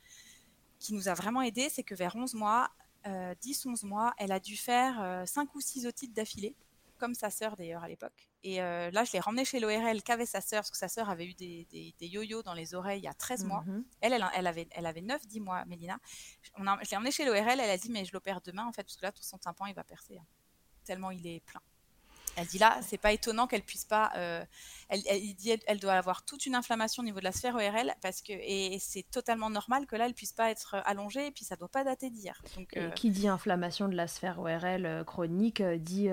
qui 0.80 0.94
nous 0.94 1.08
a 1.08 1.16
vraiment 1.16 1.42
aidé, 1.42 1.70
c'est 1.70 1.82
que 1.82 1.96
vers 1.96 2.16
11 2.16 2.36
mois, 2.36 2.70
10-11 3.06 3.84
euh, 3.84 3.88
mois, 3.88 4.14
elle 4.20 4.32
a 4.32 4.40
dû 4.40 4.56
faire 4.56 5.24
5 5.28 5.56
ou 5.56 5.62
6 5.62 5.88
otites 5.88 6.14
d'affilée 6.14 6.56
comme 7.00 7.16
sa 7.16 7.32
sœur 7.32 7.56
d'ailleurs 7.56 7.84
à 7.84 7.88
l'époque. 7.88 8.27
Et 8.48 8.62
euh, 8.62 8.90
là, 8.92 9.04
je 9.04 9.12
l'ai 9.12 9.20
ramenée 9.20 9.44
chez 9.44 9.60
l'ORL 9.60 10.02
qu'avait 10.04 10.26
sa 10.26 10.40
sœur, 10.40 10.62
parce 10.62 10.72
que 10.72 10.78
sa 10.78 10.88
sœur 10.88 11.10
avait 11.10 11.26
eu 11.26 11.34
des, 11.34 11.68
des, 11.70 12.08
yo-yo 12.08 12.44
dans 12.44 12.54
les 12.54 12.76
oreilles 12.76 13.02
il 13.02 13.04
y 13.04 13.10
a 13.10 13.14
13 13.14 13.44
mois. 13.44 13.66
Mhm. 13.66 13.84
Elle, 14.00 14.14
elle, 14.14 14.48
avait, 14.48 14.70
elle 14.72 14.86
avait 14.86 15.02
9-10 15.02 15.42
mois, 15.42 15.66
Mélina. 15.66 16.00
On 16.56 16.64
je 16.64 16.90
l'ai 16.90 16.96
emmenée 16.96 17.12
chez 17.12 17.26
l'ORL, 17.26 17.60
elle 17.60 17.60
a 17.60 17.78
dit, 17.78 17.92
mais 17.92 18.06
je 18.06 18.14
l'opère 18.14 18.40
demain, 18.40 18.66
en 18.66 18.72
fait, 18.72 18.84
parce 18.84 18.96
que 18.96 19.06
là, 19.06 19.12
tout 19.12 19.22
son 19.22 19.38
tympan, 19.38 19.66
il 19.66 19.76
va 19.76 19.84
percer. 19.84 20.18
Hein. 20.18 20.26
tellement 20.86 21.12
il 21.12 21.28
est 21.28 21.42
plein. 21.42 21.60
Elle 22.38 22.46
dit 22.46 22.60
là, 22.60 22.78
c'est 22.84 23.00
pas 23.00 23.14
étonnant 23.14 23.48
qu'elle 23.48 23.64
puisse 23.64 23.84
pas. 23.84 24.12
Euh, 24.16 24.46
elle, 24.90 25.02
dit 25.34 25.58
elle, 25.66 25.80
doit 25.80 25.94
avoir 25.94 26.24
toute 26.24 26.46
une 26.46 26.54
inflammation 26.54 27.02
au 27.02 27.06
niveau 27.06 27.18
de 27.18 27.24
la 27.24 27.32
sphère 27.32 27.56
ORL 27.56 27.96
parce 28.00 28.22
que 28.22 28.32
et 28.32 28.78
c'est 28.80 29.10
totalement 29.10 29.50
normal 29.50 29.88
que 29.88 29.96
là 29.96 30.06
elle 30.06 30.14
puisse 30.14 30.34
pas 30.34 30.52
être 30.52 30.76
allongée 30.86 31.28
et 31.28 31.32
puis 31.32 31.46
ça 31.46 31.56
doit 31.56 31.68
pas 31.68 31.84
dater 31.84 32.12
d'hier. 32.12 32.40
Donc 32.56 32.78
euh, 32.78 32.92
qui 32.92 33.10
dit 33.10 33.28
inflammation 33.28 33.90
de 33.90 33.96
la 33.96 34.08
sphère 34.08 34.40
ORL 34.40 34.86
euh, 34.86 35.04
chronique 35.04 35.64
dit 35.64 36.10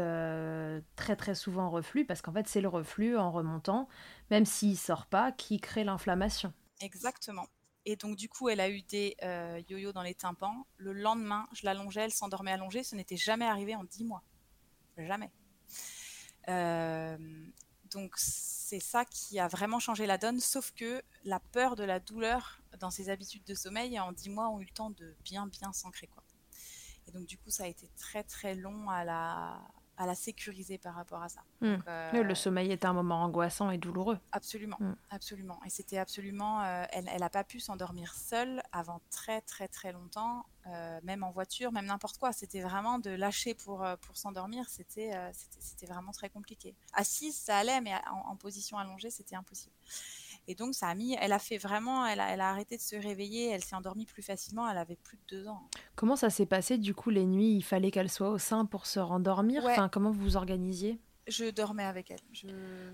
très 0.97 1.17
très 1.17 1.35
souvent 1.35 1.69
reflux 1.69 2.07
parce 2.07 2.23
qu'en 2.23 2.33
fait 2.33 2.49
c'est 2.49 2.63
le 2.63 2.69
reflux 2.69 3.19
en 3.19 3.31
remontant, 3.31 3.87
même 4.31 4.47
s'il 4.47 4.79
sort 4.79 5.05
pas, 5.05 5.31
qui 5.31 5.61
crée 5.61 5.85
l'inflammation. 5.85 6.55
Exactement. 6.81 7.47
Et 7.87 7.97
donc, 7.97 8.17
du 8.17 8.31
coup, 8.31 8.49
elle 8.49 8.61
a 8.61 8.71
eu 8.71 8.81
des 8.81 9.15
yo-yo 9.69 9.93
dans 9.93 10.03
les 10.03 10.15
tympans. 10.15 10.67
Le 10.79 10.95
lendemain, 10.95 11.47
je 11.53 11.67
l'allongeais, 11.67 12.01
elle 12.01 12.13
s'endormait 12.13 12.53
allongée. 12.53 12.83
Ce 12.83 12.97
n'était 12.97 13.19
jamais 13.19 13.45
arrivé 13.45 13.77
en 13.77 13.85
dix 13.85 14.05
mois. 14.05 14.23
Jamais. 14.97 15.31
Euh, 16.49 17.17
donc 17.91 18.13
c'est 18.17 18.81
ça 18.81 19.05
qui 19.05 19.39
a 19.39 19.49
vraiment 19.49 19.79
changé 19.79 20.07
la 20.07 20.19
donne, 20.19 20.41
sauf 20.41 20.73
que 20.73 21.03
la 21.25 21.41
peur 21.41 21.77
de 21.77 21.85
la 21.85 22.01
douleur 22.01 22.61
dans 22.81 22.91
ses 22.91 23.09
habitudes 23.09 23.45
de 23.45 23.55
sommeil 23.55 23.99
en 24.01 24.13
10 24.13 24.31
mois 24.31 24.49
ont 24.49 24.61
eu 24.61 24.65
le 24.65 24.71
temps 24.71 24.91
de 24.91 25.15
bien 25.23 25.47
bien 25.47 25.73
s'ancrer 25.73 26.09
quoi. 26.09 26.23
Et 27.07 27.13
donc 27.13 27.27
du 27.27 27.39
coup 27.39 27.51
ça 27.51 27.65
a 27.65 27.67
été 27.67 27.89
très 27.97 28.25
très 28.25 28.55
long 28.55 28.91
à 28.91 29.05
la, 29.05 29.61
à 29.97 30.07
la 30.07 30.15
sécuriser 30.15 30.79
par 30.79 30.95
rapport 30.95 31.23
à 31.23 31.29
ça. 31.29 31.43
Hmm. 31.61 31.77
Euh, 31.89 32.23
le 32.23 32.35
sommeil 32.35 32.71
est 32.71 32.85
un 32.85 32.93
moment 32.93 33.23
angoissant 33.23 33.71
et 33.71 33.79
douloureux. 33.79 34.19
Absolument, 34.33 34.77
hmm. 34.81 34.95
absolument. 35.11 35.61
Et 35.65 35.71
c'était 35.71 35.99
absolument, 35.99 36.63
euh, 36.63 36.85
elle 36.93 37.21
n'a 37.21 37.31
pas 37.31 37.45
pu 37.45 37.61
s'endormir 37.61 38.15
seule 38.15 38.63
avant 38.73 39.01
très 39.11 39.41
très 39.43 39.69
très 39.69 39.93
longtemps, 39.93 40.47
euh, 40.67 41.01
même 41.03 41.23
en 41.23 41.31
voiture, 41.31 41.73
même 41.73 41.87
n'importe 41.87 42.19
quoi. 42.19 42.33
C'était 42.33 42.61
vraiment 42.61 42.99
de 42.99 43.11
lâcher 43.11 43.55
pour 43.55 43.87
pour 44.01 44.17
s'endormir, 44.17 44.69
c'était 44.69 45.13
c'était 45.61 45.87
vraiment 45.87 46.13
très 46.13 46.29
compliqué. 46.29 46.75
Assise, 46.93 47.37
ça 47.37 47.59
allait, 47.59 47.81
mais 47.81 47.93
en 48.11 48.37
position 48.37 48.79
allongée, 48.79 49.11
c'était 49.11 49.37
impossible. 49.37 49.75
Et 50.47 50.55
donc, 50.55 50.75
ça 50.75 50.89
a 50.89 50.95
mis, 50.95 51.17
elle 51.21 51.33
a 51.33 51.39
fait 51.39 51.59
vraiment, 51.59 52.07
elle 52.07 52.21
a, 52.21 52.31
elle 52.31 52.41
a 52.41 52.51
arrêté 52.51 52.77
de 52.77 52.83
se 52.83 52.97
réveiller, 52.97 53.51
elle 53.51 53.65
s'est 53.65 53.77
endormie 53.77 54.07
plus 54.07 54.23
facilement, 54.23 54.69
elle 54.69 54.79
avait 54.79 54.97
plus 54.97 55.17
de 55.17 55.23
deux 55.37 55.49
ans. 55.49 55.69
Comment 55.97 56.17
ça 56.17 56.31
s'est 56.31 56.47
passé 56.47 56.79
du 56.79 56.95
coup 56.95 57.11
les 57.11 57.25
nuits? 57.25 57.55
Il 57.55 57.63
fallait 57.63 57.91
qu'elle 57.91 58.11
soit 58.11 58.31
au 58.31 58.39
sein 58.39 58.67
pour 58.67 58.87
se 58.87 59.01
rendormir? 59.01 59.65
Enfin, 59.65 59.89
Comment 59.89 60.11
vous 60.11 60.21
vous 60.21 60.37
organisiez? 60.37 61.01
Je 61.27 61.51
dormais 61.51 61.85
avec 61.85 62.11
elle. 62.11 62.21
Je, 62.33 62.49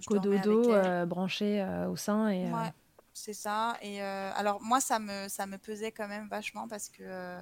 Cododo, 0.06 0.72
euh, 0.72 1.04
branché 1.06 1.60
euh, 1.60 1.88
au 1.88 1.96
sein 1.96 2.28
et. 2.28 2.46
Euh, 2.46 2.54
ouais, 2.54 2.72
c'est 3.12 3.32
ça. 3.32 3.76
Et 3.82 4.00
alors 4.00 4.62
moi, 4.62 4.80
ça 4.80 4.98
me, 4.98 5.28
ça 5.28 5.46
me 5.46 5.58
pesait 5.58 5.90
quand 5.90 6.06
même 6.06 6.28
vachement 6.28 6.68
parce 6.68 6.88
que 6.88 7.40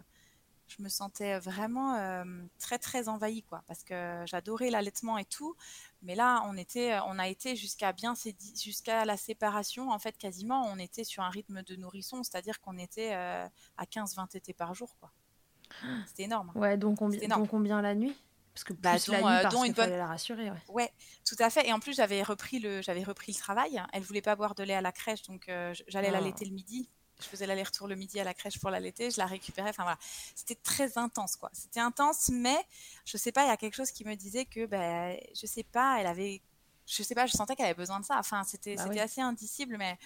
je 0.68 0.82
me 0.82 0.88
sentais 0.88 1.38
vraiment 1.38 1.94
euh, 1.94 2.24
très 2.58 2.78
très 2.78 3.08
envahie 3.08 3.42
quoi 3.42 3.62
parce 3.66 3.82
que 3.82 4.22
j'adorais 4.26 4.70
l'allaitement 4.70 5.18
et 5.18 5.24
tout. 5.24 5.56
Mais 6.02 6.14
là 6.14 6.42
on 6.46 6.56
était 6.56 6.98
on 7.06 7.18
a 7.18 7.28
été 7.28 7.56
jusqu'à 7.56 7.92
bien 7.92 8.14
jusqu'à 8.62 9.04
la 9.04 9.16
séparation 9.16 9.90
en 9.90 9.98
fait 9.98 10.16
quasiment. 10.16 10.66
On 10.66 10.78
était 10.78 11.04
sur 11.04 11.22
un 11.22 11.30
rythme 11.30 11.62
de 11.62 11.76
nourrisson 11.76 12.22
c'est-à-dire 12.22 12.60
qu'on 12.60 12.78
était 12.78 13.14
euh, 13.14 13.46
à 13.76 13.86
15 13.86 14.14
20 14.16 14.26
tétés 14.28 14.52
par 14.52 14.74
jour 14.74 14.96
quoi. 15.00 15.10
C'était 16.06 16.24
énorme 16.24 16.52
ouais 16.54 16.76
donc 16.76 16.98
combien 16.98 17.28
donc 17.28 17.48
combien 17.48 17.82
la 17.82 17.94
nuit? 17.94 18.14
Parce 18.54 18.64
que 18.64 18.72
bah, 18.72 18.92
plus 18.92 19.08
la 19.08 19.18
nuit 19.20 19.26
euh, 19.26 19.42
parce 19.42 19.66
une 19.66 19.72
bonne... 19.72 19.90
la 19.90 20.06
rassurer 20.06 20.50
ouais. 20.50 20.62
ouais. 20.68 20.92
tout 21.24 21.36
à 21.38 21.48
fait. 21.48 21.68
Et 21.68 21.72
en 21.72 21.78
plus 21.78 21.94
j'avais 21.94 22.22
repris 22.22 22.58
le 22.58 22.82
j'avais 22.82 23.04
repris 23.04 23.32
le 23.32 23.38
travail. 23.38 23.82
Elle 23.92 24.02
voulait 24.02 24.22
pas 24.22 24.36
boire 24.36 24.54
de 24.54 24.62
lait 24.64 24.74
à 24.74 24.80
la 24.80 24.92
crèche 24.92 25.22
donc 25.22 25.44
j'allais 25.86 26.10
la 26.10 26.18
ah. 26.18 26.20
l'allaiter 26.20 26.44
le 26.44 26.52
midi 26.52 26.88
je 27.20 27.26
faisais 27.26 27.46
l'aller-retour 27.46 27.88
le 27.88 27.94
midi 27.94 28.20
à 28.20 28.24
la 28.24 28.34
crèche 28.34 28.58
pour 28.58 28.70
l'allaiter, 28.70 29.10
je 29.10 29.18
la 29.18 29.26
récupérais. 29.26 29.70
Enfin 29.70 29.82
voilà, 29.82 29.98
c'était 30.34 30.54
très 30.54 30.98
intense 30.98 31.36
quoi. 31.36 31.50
C'était 31.52 31.80
intense, 31.80 32.28
mais 32.32 32.58
je 33.04 33.16
sais 33.16 33.32
pas, 33.32 33.44
il 33.44 33.48
y 33.48 33.52
a 33.52 33.56
quelque 33.56 33.74
chose 33.74 33.90
qui 33.90 34.04
me 34.04 34.14
disait 34.14 34.44
que, 34.44 34.66
ben, 34.66 35.18
je 35.34 35.46
sais 35.46 35.64
pas, 35.64 36.00
elle 36.00 36.06
avait, 36.06 36.42
je 36.86 37.02
sais 37.02 37.14
pas, 37.14 37.26
je 37.26 37.32
sentais 37.32 37.56
qu'elle 37.56 37.66
avait 37.66 37.74
besoin 37.74 38.00
de 38.00 38.04
ça. 38.04 38.16
Enfin, 38.18 38.44
c'était 38.44 38.76
bah 38.76 38.88
assez 39.02 39.20
indicible, 39.20 39.76
mais 39.76 39.98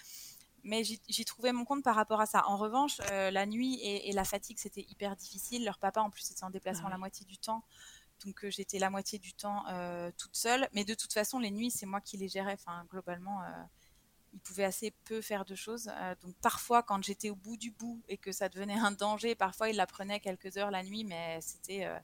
mais 0.64 0.84
j'y 0.84 1.24
trouvais 1.24 1.52
mon 1.52 1.64
compte 1.64 1.82
par 1.82 1.96
rapport 1.96 2.20
à 2.20 2.26
ça. 2.26 2.46
En 2.46 2.56
revanche, 2.56 3.00
euh, 3.10 3.30
la 3.30 3.46
nuit 3.46 3.80
et, 3.82 4.12
la 4.12 4.24
fatigue, 4.24 4.58
c'était 4.58 4.86
hyper 4.88 5.16
difficile. 5.16 5.64
Leur 5.64 5.78
papa, 5.78 6.00
en 6.00 6.10
plus, 6.10 6.30
était 6.30 6.44
en 6.44 6.50
déplacement 6.50 6.84
bah 6.84 6.90
la 6.90 6.98
moitié 6.98 7.26
du 7.26 7.36
temps. 7.36 7.64
Donc, 8.24 8.44
euh, 8.44 8.50
j'étais 8.50 8.78
la 8.78 8.88
moitié 8.88 9.18
du 9.18 9.32
temps 9.32 9.64
euh, 9.68 10.12
toute 10.16 10.36
seule. 10.36 10.68
Mais 10.72 10.84
de 10.84 10.94
toute 10.94 11.12
façon, 11.12 11.40
les 11.40 11.50
nuits, 11.50 11.72
c'est 11.72 11.86
moi 11.86 12.00
qui 12.00 12.16
les 12.16 12.28
gérais. 12.28 12.52
Enfin, 12.52 12.84
globalement, 12.90 13.40
il 14.32 14.40
pouvait 14.40 14.64
assez 14.64 14.92
peu 15.04 15.20
faire 15.20 15.44
de 15.44 15.54
choses. 15.54 15.90
Euh, 15.94 16.14
donc 16.22 16.34
parfois, 16.40 16.82
quand 16.82 17.02
j'étais 17.02 17.30
au 17.30 17.36
bout 17.36 17.56
du 17.56 17.70
bout 17.70 18.02
et 18.08 18.16
que 18.16 18.32
ça 18.32 18.48
devenait 18.48 18.78
un 18.78 18.92
danger, 18.92 19.34
parfois 19.34 19.68
il 19.68 19.76
la 19.76 19.86
prenait 19.86 20.20
quelques 20.20 20.56
heures 20.56 20.70
la 20.70 20.82
nuit, 20.82 21.04
mais 21.04 21.40
c'était. 21.40 21.84
Euh, 21.84 21.98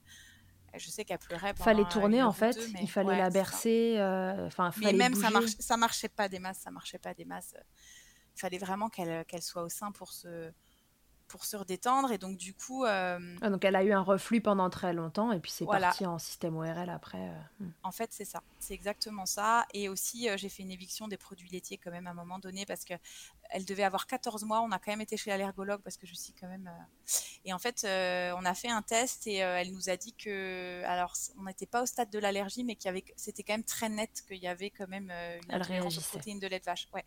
je 0.75 0.91
sais 0.91 1.05
qu'elle 1.05 1.19
pleurait. 1.19 1.55
Il 1.57 1.63
fallait 1.63 1.89
tourner 1.89 2.23
en 2.23 2.33
fait, 2.33 2.59
il 2.81 2.91
fallait 2.91 3.17
la 3.17 3.31
bercer. 3.31 3.97
Euh, 3.99 4.47
enfin, 4.47 4.71
mais 4.79 4.93
même 4.93 5.15
ça, 5.15 5.31
marche, 5.31 5.53
ça 5.59 5.77
marchait 5.79 6.11
pas 6.11 6.29
des 6.29 6.39
masses, 6.39 6.59
ça 6.59 6.71
marchait 6.71 6.99
pas 6.99 7.15
des 7.15 7.25
masses. 7.25 7.55
Il 8.37 8.41
fallait 8.41 8.59
vraiment 8.59 8.89
qu'elle 8.89 9.25
qu'elle 9.25 9.43
soit 9.43 9.63
au 9.63 9.69
sein 9.71 9.91
pour 9.93 10.13
se 10.13 10.53
pour 11.29 11.45
se 11.45 11.57
redétendre. 11.57 12.11
Et 12.11 12.19
donc, 12.19 12.37
du 12.37 12.55
coup. 12.55 12.85
Euh, 12.85 13.37
ah, 13.41 13.51
donc, 13.51 13.65
elle 13.65 13.77
a 13.77 13.85
eu 13.85 13.93
un 13.93 14.01
reflux 14.01 14.41
pendant 14.41 14.69
très 14.71 14.93
longtemps 14.93 15.31
et 15.33 15.39
puis 15.39 15.51
c'est 15.51 15.67
parti 15.67 16.07
en 16.07 16.19
système 16.19 16.57
ORL 16.57 16.91
après. 16.91 17.29
Euh, 17.29 17.65
hmm. 17.65 17.71
En 17.85 17.93
fait, 17.93 18.13
c'est 18.13 18.25
ça. 18.25 18.43
C'est 18.59 18.75
exactement 18.75 19.27
ça. 19.27 19.67
Et 19.75 19.89
aussi, 19.89 20.29
euh, 20.29 20.37
j'ai 20.37 20.49
fait 20.49 20.63
une 20.63 20.73
éviction 20.73 21.07
des 21.07 21.17
produits 21.17 21.49
laitiers 21.51 21.79
quand 21.79 21.91
même 21.91 22.07
à 22.07 22.11
un 22.11 22.15
moment 22.15 22.39
donné 22.39 22.67
parce 22.67 22.85
que 22.85 22.95
elle 23.51 23.65
devait 23.65 23.85
avoir 23.85 24.07
14 24.07 24.45
mois. 24.45 24.61
On 24.61 24.73
a 24.73 24.79
quand 24.79 24.91
même 24.91 25.01
été 25.01 25.17
chez 25.17 25.31
l'allergologue 25.31 25.81
parce 25.83 25.97
que 25.97 26.07
je 26.07 26.15
suis 26.15 26.33
quand 26.33 26.49
même. 26.49 26.71
Et 27.45 27.53
en 27.53 27.59
fait, 27.59 27.85
on 27.85 28.45
a 28.45 28.55
fait 28.55 28.71
un 28.71 28.83
test 28.83 29.27
et 29.27 29.37
elle 29.37 29.73
nous 29.73 29.89
a 29.89 29.97
dit 29.97 30.15
que. 30.15 30.83
Alors, 30.85 31.15
on 31.39 31.45
n'était 31.45 31.67
pas 31.67 31.83
au 31.83 31.87
stade 31.87 32.11
de 32.11 32.19
l'allergie, 32.19 32.65
mais 32.65 32.75
qu'il 32.75 32.87
y 32.87 32.89
avait... 32.91 33.05
c'était 33.17 33.43
quand 33.43 33.55
même 33.55 33.65
très 33.65 33.89
net 33.89 34.23
qu'il 34.27 34.39
y 34.39 34.49
avait 34.49 34.71
quand 34.71 34.89
même 34.89 35.11
une 35.49 35.83
aux 35.83 36.01
protéines 36.01 36.41
de 36.41 36.47
lait 36.47 36.61
de 36.61 36.65
vache. 36.65 36.89
Ouais. 36.93 37.05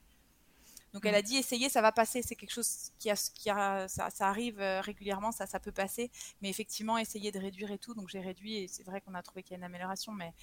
Donc 0.94 1.06
elle 1.06 1.16
a 1.16 1.20
mm. 1.20 1.26
dit 1.26 1.38
essayez, 1.38 1.70
ça 1.70 1.82
va 1.82 1.92
passer, 1.92 2.22
c'est 2.22 2.36
quelque 2.36 2.54
chose 2.54 2.92
qui 3.00 3.10
a, 3.10 3.16
qui 3.34 3.50
a 3.50 3.88
ça, 3.88 4.10
arrive 4.20 4.60
euh, 4.60 4.82
régulièrement, 4.82 5.32
ça, 5.32 5.48
ça 5.48 5.60
peut 5.60 5.72
passer, 5.72 6.12
mais 6.42 6.50
effectivement 6.50 6.98
essayez 6.98 7.32
de 7.32 7.40
réduire 7.40 7.72
et 7.72 7.78
tout. 7.78 7.94
Donc 7.94 8.10
j'ai 8.10 8.20
réduit 8.20 8.58
et 8.58 8.68
c'est 8.68 8.84
vrai 8.84 9.02
qu'on 9.02 9.14
a 9.14 9.22
trouvé 9.22 9.44
qu'il 9.44 9.52
y 9.52 9.56
a 9.56 9.58
une 9.58 9.64
amélioration, 9.64 10.12
mais 10.12 10.34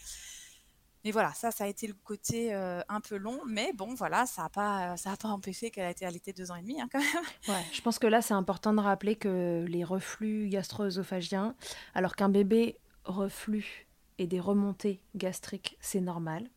mais 1.04 1.12
voilà, 1.12 1.32
ça, 1.32 1.50
ça 1.50 1.64
a 1.64 1.66
été 1.68 1.86
le 1.86 1.94
côté 1.94 2.52
euh, 2.52 2.80
un 2.88 3.00
peu 3.00 3.16
long, 3.16 3.40
mais 3.46 3.72
bon, 3.72 3.94
voilà, 3.94 4.26
ça 4.26 4.42
n'a 4.42 4.48
pas, 4.48 4.96
ça 4.96 5.12
a 5.12 5.16
pas 5.16 5.28
empêché 5.28 5.70
qu'elle 5.70 5.84
a 5.84 5.90
été 5.90 6.04
allaitée 6.04 6.32
deux 6.32 6.50
ans 6.50 6.56
et 6.56 6.62
demi, 6.62 6.80
hein, 6.80 6.88
quand 6.90 6.98
même. 6.98 7.08
Ouais, 7.48 7.64
je 7.72 7.80
pense 7.80 8.00
que 8.00 8.06
là, 8.06 8.20
c'est 8.20 8.34
important 8.34 8.74
de 8.74 8.80
rappeler 8.80 9.14
que 9.14 9.64
les 9.68 9.84
reflux 9.84 10.48
gastro-œsophagiens, 10.48 11.54
alors 11.94 12.16
qu'un 12.16 12.28
bébé 12.28 12.78
reflux 13.04 13.86
et 14.18 14.26
des 14.26 14.40
remontées 14.40 15.00
gastriques, 15.14 15.78
c'est 15.80 16.00
normal. 16.00 16.50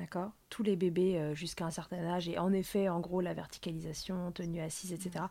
D'accord 0.00 0.32
Tous 0.48 0.62
les 0.62 0.76
bébés 0.76 1.18
euh, 1.18 1.34
jusqu'à 1.34 1.66
un 1.66 1.70
certain 1.70 2.02
âge, 2.06 2.26
et 2.26 2.38
en 2.38 2.54
effet, 2.54 2.88
en 2.88 3.00
gros, 3.00 3.20
la 3.20 3.34
verticalisation, 3.34 4.32
tenue 4.32 4.62
assise, 4.62 4.94
etc., 4.94 5.26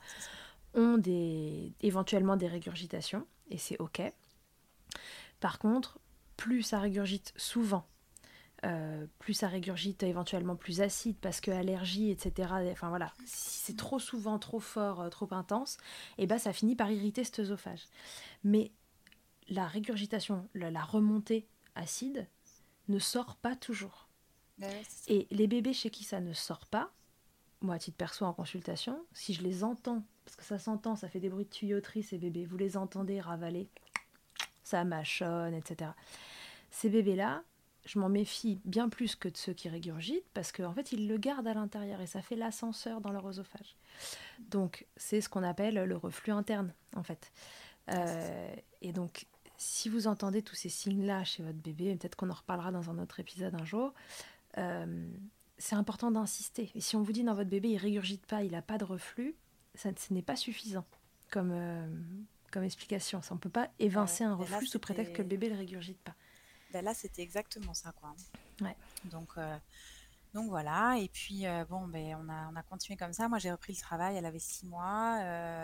ont 0.76 1.00
des, 1.00 1.74
éventuellement 1.82 2.38
des 2.38 2.48
régurgitations, 2.48 3.26
et 3.50 3.58
c'est 3.58 3.82
OK. 3.82 4.00
Par 5.40 5.58
contre, 5.58 5.98
plus 6.38 6.62
ça 6.62 6.78
régurgite 6.78 7.34
souvent, 7.36 7.88
euh, 8.64 9.08
plus 9.18 9.34
ça 9.34 9.48
régurgite 9.48 10.04
éventuellement 10.04 10.56
plus 10.56 10.82
acide 10.82 11.18
parce 11.20 11.42
que 11.42 11.50
allergie, 11.50 12.12
etc. 12.12 12.54
Enfin 12.72 12.90
voilà, 12.90 13.12
si 13.26 13.58
c'est 13.62 13.76
trop 13.76 13.98
souvent, 13.98 14.38
trop 14.38 14.60
fort, 14.60 15.02
euh, 15.02 15.10
trop 15.10 15.30
intense, 15.32 15.78
et 16.20 16.24
eh 16.24 16.28
ben 16.28 16.38
ça 16.38 16.54
finit 16.54 16.76
par 16.76 16.92
irriter 16.92 17.24
cet 17.24 17.40
œsophage. 17.40 17.88
Mais 18.44 18.72
la 19.48 19.66
régurgitation, 19.66 20.48
la 20.54 20.84
remontée 20.84 21.48
acide 21.74 22.28
ne 22.88 23.00
sort 23.00 23.36
pas 23.36 23.56
toujours. 23.56 24.09
Bah 24.60 24.68
et 25.08 25.28
les 25.32 25.48
bébés 25.48 25.74
chez 25.74 25.90
qui 25.90 26.04
ça 26.04 26.20
ne 26.20 26.34
sort 26.34 26.66
pas, 26.66 26.92
moi 27.62 27.76
à 27.76 27.80
titre 27.80 27.98
perso 27.98 28.26
en 28.26 28.34
consultation, 28.34 29.04
si 29.14 29.34
je 29.34 29.42
les 29.42 29.64
entends, 29.64 30.04
parce 30.26 30.36
que 30.36 30.44
ça 30.44 30.60
s'entend, 30.60 30.96
ça 30.96 31.10
fait 31.10 31.20
des 31.20 31.30
bruits 31.30 31.46
de 31.46 31.50
tuyauterie 31.50 32.04
ces 32.04 32.18
bébés, 32.18 32.46
vous 32.46 32.58
les 32.58 32.78
entendez 32.78 33.20
ravaler, 33.20 33.70
ça 34.64 34.84
mâchonne, 34.84 35.54
etc. 35.54 35.92
Ces 36.72 36.90
bébés-là, 36.90 37.44
je 37.86 37.98
m'en 37.98 38.10
méfie 38.10 38.60
bien 38.66 38.90
plus 38.90 39.16
que 39.16 39.30
de 39.30 39.38
ceux 39.38 39.54
qui 39.54 39.70
régurgitent, 39.70 40.26
parce 40.34 40.52
qu'en 40.52 40.74
fait 40.74 40.92
ils 40.92 41.08
le 41.08 41.18
gardent 41.18 41.48
à 41.48 41.54
l'intérieur 41.54 42.02
et 42.02 42.08
ça 42.08 42.22
fait 42.22 42.36
l'ascenseur 42.36 43.02
dans 43.02 43.12
leur 43.12 43.26
oesophage. 43.26 43.76
Donc 44.40 44.86
c'est 44.98 45.22
ce 45.22 45.30
qu'on 45.30 45.44
appelle 45.44 45.76
le 45.76 45.98
reflux 45.98 46.32
interne 46.32 46.74
en 46.96 47.04
fait. 47.04 47.32
Euh, 47.90 48.54
et 48.82 48.92
donc 48.92 49.26
si 49.58 49.90
vous 49.90 50.08
entendez 50.08 50.42
tous 50.42 50.56
ces 50.56 50.70
signes-là 50.70 51.24
chez 51.24 51.44
votre 51.44 51.58
bébé, 51.58 51.96
peut-être 51.96 52.16
qu'on 52.16 52.30
en 52.30 52.36
reparlera 52.36 52.72
dans 52.72 52.90
un 52.90 52.98
autre 52.98 53.20
épisode 53.20 53.56
un 53.56 53.66
jour, 53.66 53.94
euh, 54.60 55.08
c'est 55.58 55.76
important 55.76 56.12
d'insister. 56.12 56.72
Et 56.76 56.82
si 56.82 56.96
on 56.96 57.02
vous 57.02 57.12
dit 57.12 57.24
dans 57.24 57.34
votre 57.34 57.50
bébé, 57.50 57.70
il 57.70 57.78
régurgite 57.78 58.26
pas, 58.26 58.44
il 58.44 58.52
n'a 58.52 58.62
pas 58.62 58.78
de 58.78 58.86
reflux, 58.86 59.36
ça, 59.76 59.90
ce 59.96 60.14
n'est 60.14 60.22
pas 60.22 60.36
suffisant 60.36 60.86
comme, 61.32 61.52
euh, 61.52 61.88
comme 62.52 62.64
explication. 62.64 63.22
Ça, 63.22 63.34
on 63.34 63.36
ne 63.36 63.40
peut 63.40 63.50
pas 63.50 63.70
évincer 63.80 64.24
un 64.24 64.36
reflux 64.36 64.68
sous 64.68 64.80
prétexte 64.80 65.14
que 65.14 65.22
le 65.22 65.28
bébé 65.28 65.50
ne 65.50 65.58
régurgite 65.58 66.00
pas. 66.00 66.16
Ben 66.72 66.84
là, 66.84 66.94
c'était 66.94 67.24
exactement 67.24 67.74
ça. 67.74 67.92
Quoi. 67.94 68.16
Ouais. 68.62 68.76
Donc, 69.06 69.30
euh, 69.38 69.58
donc 70.34 70.50
voilà. 70.50 70.98
Et 71.00 71.10
puis, 71.10 71.46
bon, 71.68 71.88
ben, 71.88 72.16
on, 72.22 72.30
a, 72.30 72.50
on 72.52 72.56
a 72.56 72.62
continué 72.62 72.96
comme 72.96 73.14
ça. 73.14 73.28
Moi, 73.28 73.40
j'ai 73.40 73.52
repris 73.52 73.74
le 73.74 73.80
travail. 73.80 74.16
Elle 74.16 74.26
avait 74.26 74.40
six 74.40 74.68
mois. 74.68 75.18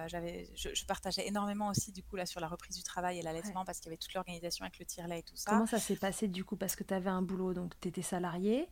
j'avais, 0.08 0.50
je, 0.56 0.86
partageais 0.86 1.28
énormément 1.28 1.70
aussi, 1.70 1.92
du 1.92 2.02
coup, 2.02 2.16
là, 2.16 2.26
sur 2.26 2.42
la 2.42 2.48
reprise 2.48 2.76
du 2.76 2.84
travail 2.84 3.20
et 3.20 3.22
l'allaitement 3.22 3.66
parce 3.66 3.78
qu'il 3.78 3.88
y 3.88 3.90
avait 3.90 3.98
toute 3.98 4.14
l'organisation 4.14 4.64
avec 4.66 4.80
le 4.80 4.86
tire-lait 4.86 5.20
et 5.20 5.24
tout 5.24 5.36
ça. 5.36 5.52
Comment 5.52 5.68
ça 5.68 5.80
s'est 5.80 5.96
passé, 5.96 6.28
du 6.28 6.44
coup? 6.44 6.56
Parce 6.56 6.76
que 6.76 6.84
tu 6.84 6.94
avais 6.94 7.12
un 7.12 7.22
boulot, 7.22 7.54
donc 7.54 7.80
tu 7.80 7.88
étais 7.88 8.02
salarié 8.02 8.68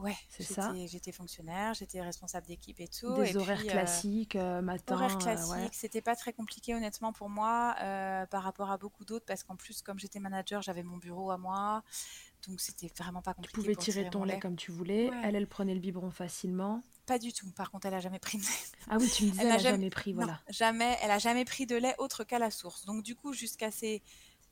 Ouais, 0.00 0.16
c'est 0.30 0.42
ça. 0.42 0.72
J'étais 0.86 1.12
fonctionnaire, 1.12 1.74
j'étais 1.74 2.00
responsable 2.00 2.46
d'équipe 2.46 2.80
et 2.80 2.88
tout. 2.88 3.14
Des 3.14 3.36
horaires 3.36 3.60
euh, 3.60 3.70
classiques, 3.70 4.34
euh, 4.34 4.62
matin. 4.62 4.94
Horaires 4.94 5.16
euh, 5.16 5.18
classiques, 5.18 5.74
c'était 5.74 6.00
pas 6.00 6.16
très 6.16 6.32
compliqué 6.32 6.74
honnêtement 6.74 7.12
pour 7.12 7.28
moi 7.28 7.74
par 8.30 8.42
rapport 8.42 8.70
à 8.70 8.78
beaucoup 8.78 9.04
d'autres 9.04 9.26
parce 9.26 9.42
qu'en 9.42 9.56
plus, 9.56 9.82
comme 9.82 9.98
j'étais 9.98 10.18
manager, 10.18 10.62
j'avais 10.62 10.82
mon 10.82 10.96
bureau 10.96 11.30
à 11.30 11.36
moi. 11.36 11.82
Donc 12.48 12.60
c'était 12.60 12.90
vraiment 12.96 13.20
pas 13.20 13.34
compliqué. 13.34 13.54
Tu 13.54 13.60
pouvais 13.60 13.76
tirer 13.76 14.08
ton 14.08 14.24
lait, 14.24 14.38
comme 14.38 14.56
tu 14.56 14.70
voulais. 14.70 15.10
Elle, 15.22 15.36
elle 15.36 15.46
prenait 15.46 15.74
le 15.74 15.80
biberon 15.80 16.10
facilement. 16.10 16.82
Pas 17.04 17.18
du 17.18 17.32
tout. 17.32 17.50
Par 17.52 17.70
contre, 17.70 17.86
elle 17.86 17.94
a 17.94 18.00
jamais 18.00 18.18
pris 18.18 18.38
de. 18.38 18.44
Ah 18.88 18.96
oui, 18.98 19.10
tu 19.10 19.24
me 19.24 19.30
disais, 19.32 19.42
elle, 19.42 19.48
n'a 19.48 19.58
jamais... 19.58 19.90
pris, 19.90 20.14
voilà. 20.14 20.40
jamais. 20.48 20.96
Elle 21.02 21.10
a 21.10 21.18
jamais 21.18 21.44
pris 21.44 21.66
de 21.66 21.76
lait 21.76 21.94
autre 21.98 22.24
qu'à 22.24 22.38
la 22.38 22.50
source. 22.50 22.86
Donc 22.86 23.02
du 23.02 23.14
coup, 23.14 23.34
jusqu'à 23.34 23.70
ses 23.70 24.02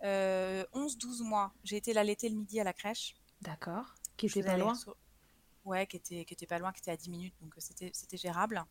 11-12 0.02 1.22
mois, 1.22 1.54
j'ai 1.64 1.76
été 1.76 1.94
l'allaiter 1.94 2.28
le 2.28 2.36
midi 2.36 2.60
à 2.60 2.64
la 2.64 2.74
crèche. 2.74 3.16
D'accord. 3.40 3.94
Qui 4.18 4.26
était 4.26 4.42
pas 4.42 4.58
loin 4.58 4.74
ouais, 5.68 5.86
qui 5.86 5.96
était, 5.96 6.24
qui 6.24 6.34
était 6.34 6.46
pas 6.46 6.58
loin, 6.58 6.72
qui 6.72 6.80
était 6.80 6.90
à 6.90 6.96
10 6.96 7.10
minutes, 7.10 7.34
donc 7.40 7.52
euh, 7.56 7.60
c'était, 7.60 7.90
c'était 7.92 8.16
gérable. 8.16 8.64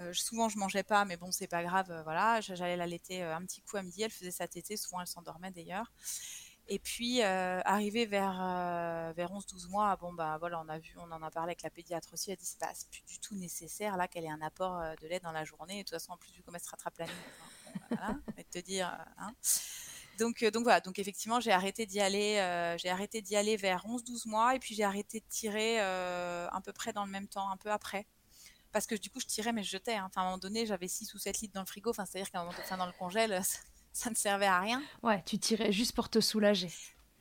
Euh, 0.00 0.12
souvent, 0.12 0.48
je 0.48 0.58
mangeais 0.58 0.82
pas, 0.82 1.04
mais 1.04 1.16
bon, 1.16 1.32
c'est 1.32 1.46
pas 1.46 1.62
grave. 1.62 1.90
Euh, 1.90 2.02
voilà, 2.02 2.40
j'allais 2.40 2.76
l'allaiter 2.76 3.22
un 3.22 3.42
petit 3.42 3.62
coup 3.62 3.76
à 3.78 3.82
midi. 3.82 4.02
Elle 4.02 4.10
faisait 4.10 4.30
sa 4.30 4.46
tétée. 4.46 4.76
Souvent, 4.76 5.00
elle 5.00 5.06
s'endormait 5.06 5.50
d'ailleurs. 5.50 5.90
Et 6.68 6.78
puis, 6.78 7.22
arrivé 7.22 8.06
vers, 8.06 8.34
vers 9.14 9.30
11-12 9.30 9.70
mois, 9.70 9.94
bon, 9.96 10.12
bah 10.12 10.36
voilà, 10.38 10.60
on 10.60 10.68
a 10.68 10.78
vu, 10.78 10.92
on 10.98 11.10
en 11.12 11.22
a 11.22 11.30
parlé 11.30 11.50
avec 11.50 11.62
la 11.62 11.70
pédiatre 11.70 12.12
aussi. 12.12 12.32
Elle 12.32 12.36
dit 12.36 12.44
c'est 12.44 12.58
pas 12.58 12.72
plus 12.90 13.02
du 13.06 13.20
tout 13.20 13.36
nécessaire 13.36 13.96
là 13.96 14.08
qu'elle 14.08 14.24
ait 14.24 14.28
un 14.28 14.42
apport 14.42 14.82
de 15.00 15.06
lait 15.06 15.20
dans 15.20 15.30
la 15.30 15.44
journée. 15.44 15.78
Et 15.78 15.82
de 15.84 15.88
toute 15.88 15.94
façon, 15.94 16.12
en 16.12 16.16
plus, 16.16 16.32
vu 16.32 16.42
comment 16.42 16.58
elle 16.58 16.64
se 16.64 16.70
rattrape 16.70 16.98
la 16.98 17.06
nuit, 17.06 17.14
voilà, 17.88 18.16
te 18.50 18.58
dire. 18.58 18.98
Hein. 19.16 19.32
Donc, 20.18 20.42
euh, 20.42 20.50
donc 20.50 20.64
voilà, 20.64 20.80
donc 20.80 20.98
effectivement, 20.98 21.40
j'ai 21.40 21.52
arrêté 21.52 21.86
d'y 21.86 22.00
aller, 22.00 22.38
euh, 22.38 22.76
j'ai 22.78 22.88
arrêté 22.88 23.22
d'y 23.22 23.36
aller 23.36 23.56
vers 23.56 23.84
11-12 23.86 24.28
mois, 24.28 24.54
et 24.54 24.58
puis 24.58 24.74
j'ai 24.74 24.84
arrêté 24.84 25.20
de 25.20 25.26
tirer 25.28 25.80
euh, 25.80 26.48
à 26.50 26.60
peu 26.60 26.72
près 26.72 26.92
dans 26.92 27.04
le 27.04 27.10
même 27.10 27.28
temps, 27.28 27.50
un 27.50 27.56
peu 27.56 27.70
après. 27.70 28.06
Parce 28.72 28.86
que 28.86 28.94
du 28.94 29.10
coup, 29.10 29.20
je 29.20 29.26
tirais, 29.26 29.52
mais 29.52 29.62
je 29.62 29.70
jetais. 29.70 29.94
Hein. 29.94 30.06
Enfin, 30.06 30.20
à 30.20 30.24
un 30.24 30.26
moment 30.26 30.38
donné, 30.38 30.66
j'avais 30.66 30.88
6 30.88 31.14
ou 31.14 31.18
7 31.18 31.40
litres 31.40 31.54
dans 31.54 31.60
le 31.60 31.66
frigo, 31.66 31.90
enfin, 31.90 32.04
c'est-à-dire 32.04 32.30
qu'à 32.30 32.40
un 32.40 32.44
moment 32.44 32.56
donné, 32.56 32.78
dans 32.78 32.86
le 32.86 32.92
congèle, 32.92 33.40
ça, 33.92 34.10
ne 34.10 34.14
servait 34.14 34.46
à 34.46 34.60
rien. 34.60 34.82
Ouais, 35.02 35.22
tu 35.24 35.38
tirais 35.38 35.72
juste 35.72 35.92
pour 35.92 36.08
te 36.08 36.20
soulager. 36.20 36.70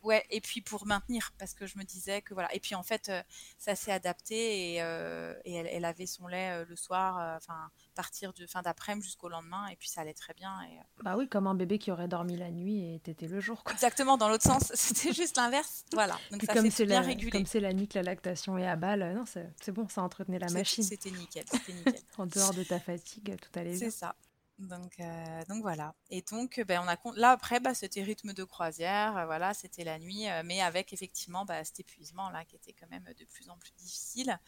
Ouais, 0.05 0.23
et 0.29 0.39
puis 0.39 0.61
pour 0.61 0.85
maintenir, 0.85 1.33
parce 1.37 1.53
que 1.53 1.65
je 1.65 1.77
me 1.77 1.83
disais 1.83 2.21
que 2.21 2.33
voilà. 2.33 2.53
Et 2.55 2.59
puis 2.59 2.75
en 2.75 2.83
fait, 2.83 3.09
euh, 3.09 3.21
ça 3.57 3.75
s'est 3.75 3.91
adapté 3.91 4.75
et, 4.75 4.81
euh, 4.81 5.33
et 5.43 5.55
elle, 5.55 5.67
elle, 5.67 5.85
avait 5.85 6.05
son 6.05 6.27
lait 6.27 6.51
euh, 6.51 6.65
le 6.67 6.75
soir, 6.75 7.35
enfin 7.35 7.69
partir 7.95 8.33
de 8.33 8.45
fin 8.45 8.61
d'après-midi 8.61 9.05
jusqu'au 9.05 9.29
lendemain, 9.29 9.67
et 9.67 9.75
puis 9.75 9.89
ça 9.89 10.01
allait 10.01 10.13
très 10.13 10.33
bien. 10.33 10.53
Et, 10.63 10.79
bah 11.03 11.15
oui, 11.17 11.27
comme 11.27 11.47
un 11.47 11.55
bébé 11.55 11.79
qui 11.79 11.91
aurait 11.91 12.07
dormi 12.07 12.37
la 12.37 12.51
nuit 12.51 12.93
et 12.93 12.99
t'étais 12.99 13.27
le 13.27 13.39
jour. 13.39 13.63
Quoi. 13.63 13.73
Exactement, 13.73 14.17
dans 14.17 14.29
l'autre 14.29 14.43
sens, 14.43 14.71
c'était 14.73 15.13
juste 15.13 15.37
l'inverse. 15.37 15.85
Voilà. 15.93 16.17
Donc 16.31 16.43
ça 16.43 16.53
comme 16.53 16.69
c'est 16.69 16.85
bien 16.85 17.01
la, 17.01 17.07
régulé. 17.07 17.31
Comme 17.31 17.45
c'est 17.45 17.59
la 17.59 17.73
nuit 17.73 17.87
que 17.87 17.95
la 17.95 18.03
lactation 18.03 18.57
est 18.57 18.67
à 18.67 18.75
balle, 18.75 19.13
non, 19.15 19.25
c'est 19.25 19.71
bon, 19.71 19.87
ça 19.87 20.03
entretenait 20.03 20.39
la 20.39 20.51
machine. 20.51 20.83
C'était 20.83 21.11
nickel, 21.11 21.45
c'était 21.49 21.73
nickel. 21.73 21.95
en 22.17 22.27
dehors 22.27 22.53
de 22.53 22.63
ta 22.63 22.79
fatigue, 22.79 23.35
tout 23.41 23.59
allait 23.59 23.71
bien. 23.71 23.79
C'est 23.79 23.91
ça. 23.91 24.15
Donc, 24.59 24.99
euh, 24.99 25.45
donc 25.49 25.61
voilà. 25.61 25.93
Et 26.09 26.21
donc, 26.21 26.61
ben, 26.65 26.81
on 26.81 26.87
a 26.87 26.97
là 27.17 27.31
après, 27.31 27.59
bah, 27.59 27.73
c'était 27.73 28.03
rythme 28.03 28.33
de 28.33 28.43
croisière, 28.45 29.17
euh, 29.17 29.25
voilà, 29.25 29.53
c'était 29.53 29.83
la 29.83 29.99
nuit, 29.99 30.29
euh, 30.29 30.43
mais 30.45 30.61
avec 30.61 30.93
effectivement 30.93 31.43
bah, 31.45 31.63
cet 31.65 31.81
épuisement 31.81 32.29
là 32.29 32.45
qui 32.45 32.55
était 32.55 32.71
quand 32.71 32.87
même 32.89 33.03
de 33.17 33.25
plus 33.25 33.49
en 33.49 33.57
plus 33.57 33.73
difficile. 33.73 34.39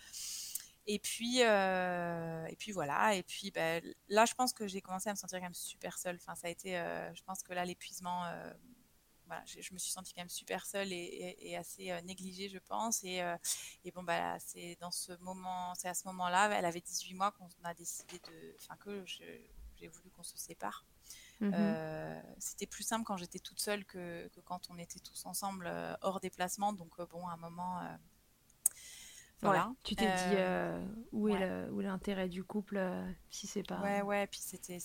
Et 0.89 0.99
puis, 0.99 1.39
et 1.39 2.55
puis 2.57 2.71
voilà. 2.71 3.15
Et 3.15 3.23
puis 3.23 3.51
ben, 3.51 3.83
là, 4.07 4.25
je 4.25 4.33
pense 4.33 4.53
que 4.53 4.67
j'ai 4.67 4.81
commencé 4.81 5.09
à 5.09 5.13
me 5.13 5.17
sentir 5.17 5.39
quand 5.39 5.45
même 5.45 5.53
super 5.53 5.97
seule. 5.97 6.15
Enfin, 6.15 6.35
ça 6.35 6.47
a 6.47 6.49
été, 6.49 6.71
je 7.13 7.21
pense 7.23 7.43
que 7.43 7.51
là, 7.53 7.65
l'épuisement, 7.65 8.23
voilà, 9.25 9.43
je, 9.45 9.73
me 9.73 9.77
suis 9.77 9.91
sentie 9.91 10.13
quand 10.13 10.21
même 10.21 10.29
super 10.29 10.65
seule 10.65 10.93
et, 10.93 11.57
assez 11.57 11.91
négligée, 12.03 12.47
je 12.47 12.59
pense. 12.59 13.03
Et, 13.03 13.21
bon, 13.93 14.03
bah, 14.03 14.39
c'est 14.39 14.77
dans 14.79 14.91
ce 14.91 15.11
moment, 15.19 15.73
c'est 15.75 15.89
à 15.89 15.93
ce 15.93 16.07
moment-là, 16.07 16.57
elle 16.57 16.65
avait 16.65 16.79
18 16.79 17.13
mois 17.15 17.31
qu'on 17.33 17.49
a 17.65 17.73
décidé 17.73 18.19
de, 18.19 18.55
enfin 18.57 18.77
que 18.77 19.03
j'ai 19.79 19.87
voulu 19.87 20.09
qu'on 20.11 20.23
se 20.23 20.37
sépare. 20.37 20.85
Mhm. 21.39 21.51
Euh, 21.53 22.21
c'était 22.39 22.65
plus 22.65 22.83
simple 22.83 23.05
quand 23.05 23.17
j'étais 23.17 23.39
toute 23.39 23.59
seule 23.59 23.85
que, 23.85 24.29
quand 24.45 24.69
on 24.69 24.77
était 24.77 24.99
tous 24.99 25.25
ensemble 25.25 25.67
euh, 25.67 25.95
hors 26.01 26.19
déplacement. 26.19 26.73
Donc, 26.73 26.99
euh, 26.99 27.05
bon, 27.05 27.27
à 27.27 27.33
un 27.33 27.37
moment. 27.37 27.79
voilà. 29.41 29.71
tu 29.83 29.95
t'es 29.95 30.05
dit 30.05 30.95
où 31.11 31.29
est 31.29 31.83
l'intérêt 31.83 32.27
du 32.27 32.43
couple 32.43 32.79
si 33.29 33.45
c'est 33.45 33.63
pas. 33.63 33.79
Ouais, 33.81 34.01
ouais. 34.01 34.27
Puis 34.27 34.39
c'était, 34.41 34.79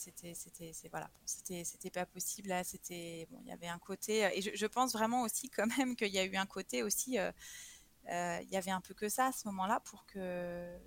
voilà, 0.91 1.11
c'était, 1.25 1.65
c'était 1.65 1.91
pas 1.91 2.07
possible. 2.07 2.49
Là, 2.49 2.65
c'était 2.65 3.27
bon. 3.31 3.41
Il 3.43 3.49
y 3.49 3.53
avait 3.53 3.69
un 3.69 3.79
côté 3.79 4.37
et 4.37 4.43
je, 4.43 4.51
je, 4.55 4.67
pense 4.67 4.93
vraiment 4.93 5.23
aussi 5.23 5.49
quand 5.49 5.67
même 5.79 5.97
qu'il 5.97 6.13
y 6.13 6.19
a 6.19 6.25
eu 6.25 6.37
un 6.37 6.47
côté 6.47 6.83
aussi. 6.83 7.17
il 7.17 8.49
y 8.51 8.57
avait 8.57 8.71
un 8.71 8.83
peu 8.83 8.93
que 8.93 9.09
ça 9.09 9.27
à 9.29 9.33
ce 9.33 9.49
moment-là 9.49 9.81
pour 9.81 10.05
que 10.05 10.79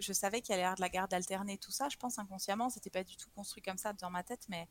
je, 0.00 0.12
savais 0.12 0.40
qu'il 0.40 0.52
allait 0.52 0.62
y 0.62 0.64
avoir 0.64 0.76
de 0.76 0.80
la 0.80 0.88
garde 0.88 1.12
alternée, 1.12 1.58
tout 1.58 1.70
ça. 1.70 1.88
Je 1.88 1.96
pense 1.96 2.18
inconsciemment, 2.18 2.70
c'était 2.70 2.90
pas 2.90 3.04
du 3.04 3.16
tout 3.16 3.28
construit 3.34 3.62
comme 3.62 3.78
ça 3.78 3.92
dans 3.92 4.10
ma 4.10 4.22
tête, 4.22 4.46
mais, 4.48 4.68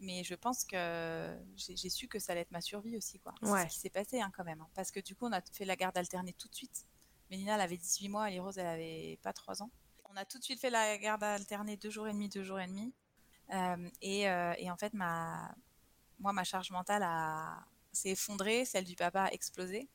mais 0.00 0.24
je 0.24 0.34
pense 0.34 0.64
que 0.64 1.38
j'ai 1.56 1.90
su 1.90 2.08
que 2.08 2.18
ça 2.18 2.32
allait 2.32 2.42
être 2.42 2.50
ma 2.50 2.60
survie 2.60 2.96
aussi, 2.96 3.18
quoi. 3.18 3.34
C'est 3.42 3.68
ce 3.68 3.74
qui 3.74 3.78
s'est 3.78 3.90
passé 3.90 4.20
hein, 4.20 4.30
quand 4.36 4.44
même, 4.44 4.60
hein. 4.60 4.68
parce 4.74 4.90
que 4.90 5.00
du 5.00 5.14
coup, 5.14 5.26
on 5.26 5.32
a 5.32 5.40
fait 5.52 5.64
la 5.64 5.76
garde 5.76 5.96
alternée 5.96 6.32
tout 6.32 6.48
de 6.48 6.54
suite. 6.54 6.86
Mélina, 7.30 7.54
elle 7.54 7.60
avait 7.60 7.76
18 7.76 8.08
mois, 8.08 8.30
et 8.30 8.38
Rose, 8.38 8.58
elle 8.58 8.66
avait 8.66 9.18
pas 9.22 9.32
3 9.32 9.62
ans. 9.62 9.70
On 10.10 10.16
a 10.16 10.24
tout 10.24 10.38
de 10.38 10.44
suite 10.44 10.60
fait 10.60 10.70
la 10.70 10.96
garde 10.98 11.22
alternée 11.22 11.76
deux 11.76 11.90
jours 11.90 12.08
et 12.08 12.12
demi, 12.12 12.28
deux 12.28 12.42
jours 12.42 12.60
et 12.60 12.66
demi. 12.66 12.94
Euh, 13.52 13.88
euh, 14.04 14.54
et, 14.56 14.70
en 14.70 14.76
fait, 14.76 14.94
ma, 14.94 15.54
moi, 16.18 16.32
ma 16.32 16.44
charge 16.44 16.70
mentale 16.70 17.06
s'est 17.92 18.10
effondrée, 18.10 18.64
celle 18.64 18.84
du 18.84 18.94
papa 18.94 19.24
a 19.24 19.32
explosé. 19.32 19.88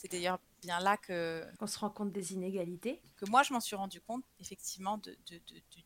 C'est 0.00 0.10
d'ailleurs 0.10 0.40
bien 0.62 0.80
là 0.80 0.96
que... 0.96 1.46
On 1.60 1.66
se 1.66 1.78
rend 1.78 1.90
compte 1.90 2.10
des 2.10 2.32
inégalités. 2.32 3.02
Que 3.16 3.28
moi, 3.28 3.42
je 3.42 3.52
m'en 3.52 3.60
suis 3.60 3.76
rendu 3.76 4.00
compte, 4.00 4.24
effectivement, 4.38 4.96
de, 4.96 5.14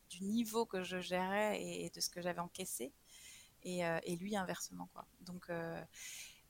du, 0.08 0.22
niveau 0.22 0.66
que 0.66 0.84
je 0.84 1.00
gérais 1.00 1.60
et, 1.60 1.90
de 1.90 2.00
ce 2.00 2.08
que 2.10 2.22
j'avais 2.22 2.38
encaissé. 2.38 2.92
Et, 3.64 3.84
euh, 3.84 3.98
et, 4.04 4.14
lui, 4.14 4.36
inversement, 4.36 4.88
quoi. 4.94 5.04
Donc... 5.22 5.50
Euh, 5.50 5.82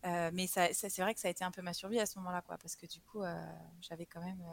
euh, 0.05 0.31
mais 0.35 0.46
ça, 0.46 0.68
c'est 0.74 1.00
vrai 1.00 1.14
que 1.14 1.20
ça 1.20 1.29
a 1.29 1.31
été 1.31 1.42
un 1.44 1.50
peu 1.50 1.62
ma 1.62 1.72
survie 1.72 1.98
à 1.98 2.05
ce 2.05 2.18
moment-là, 2.18 2.42
quoi, 2.42 2.59
parce 2.59 2.77
que 2.77 2.85
du 2.85 3.00
coup, 3.00 3.22
j'avais 3.81 4.05
quand 4.05 4.20
même 4.20 4.44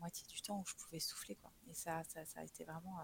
moitié 0.00 0.26
du 0.26 0.42
temps 0.42 0.60
où 0.60 0.64
je 0.66 0.74
pouvais 0.74 1.00
souffler, 1.00 1.34
quoi. 1.36 1.50
Et 1.70 1.72
ça, 1.72 2.02
ça, 2.04 2.26
ça 2.26 2.40
a 2.40 2.44
été 2.44 2.64
vraiment. 2.64 2.98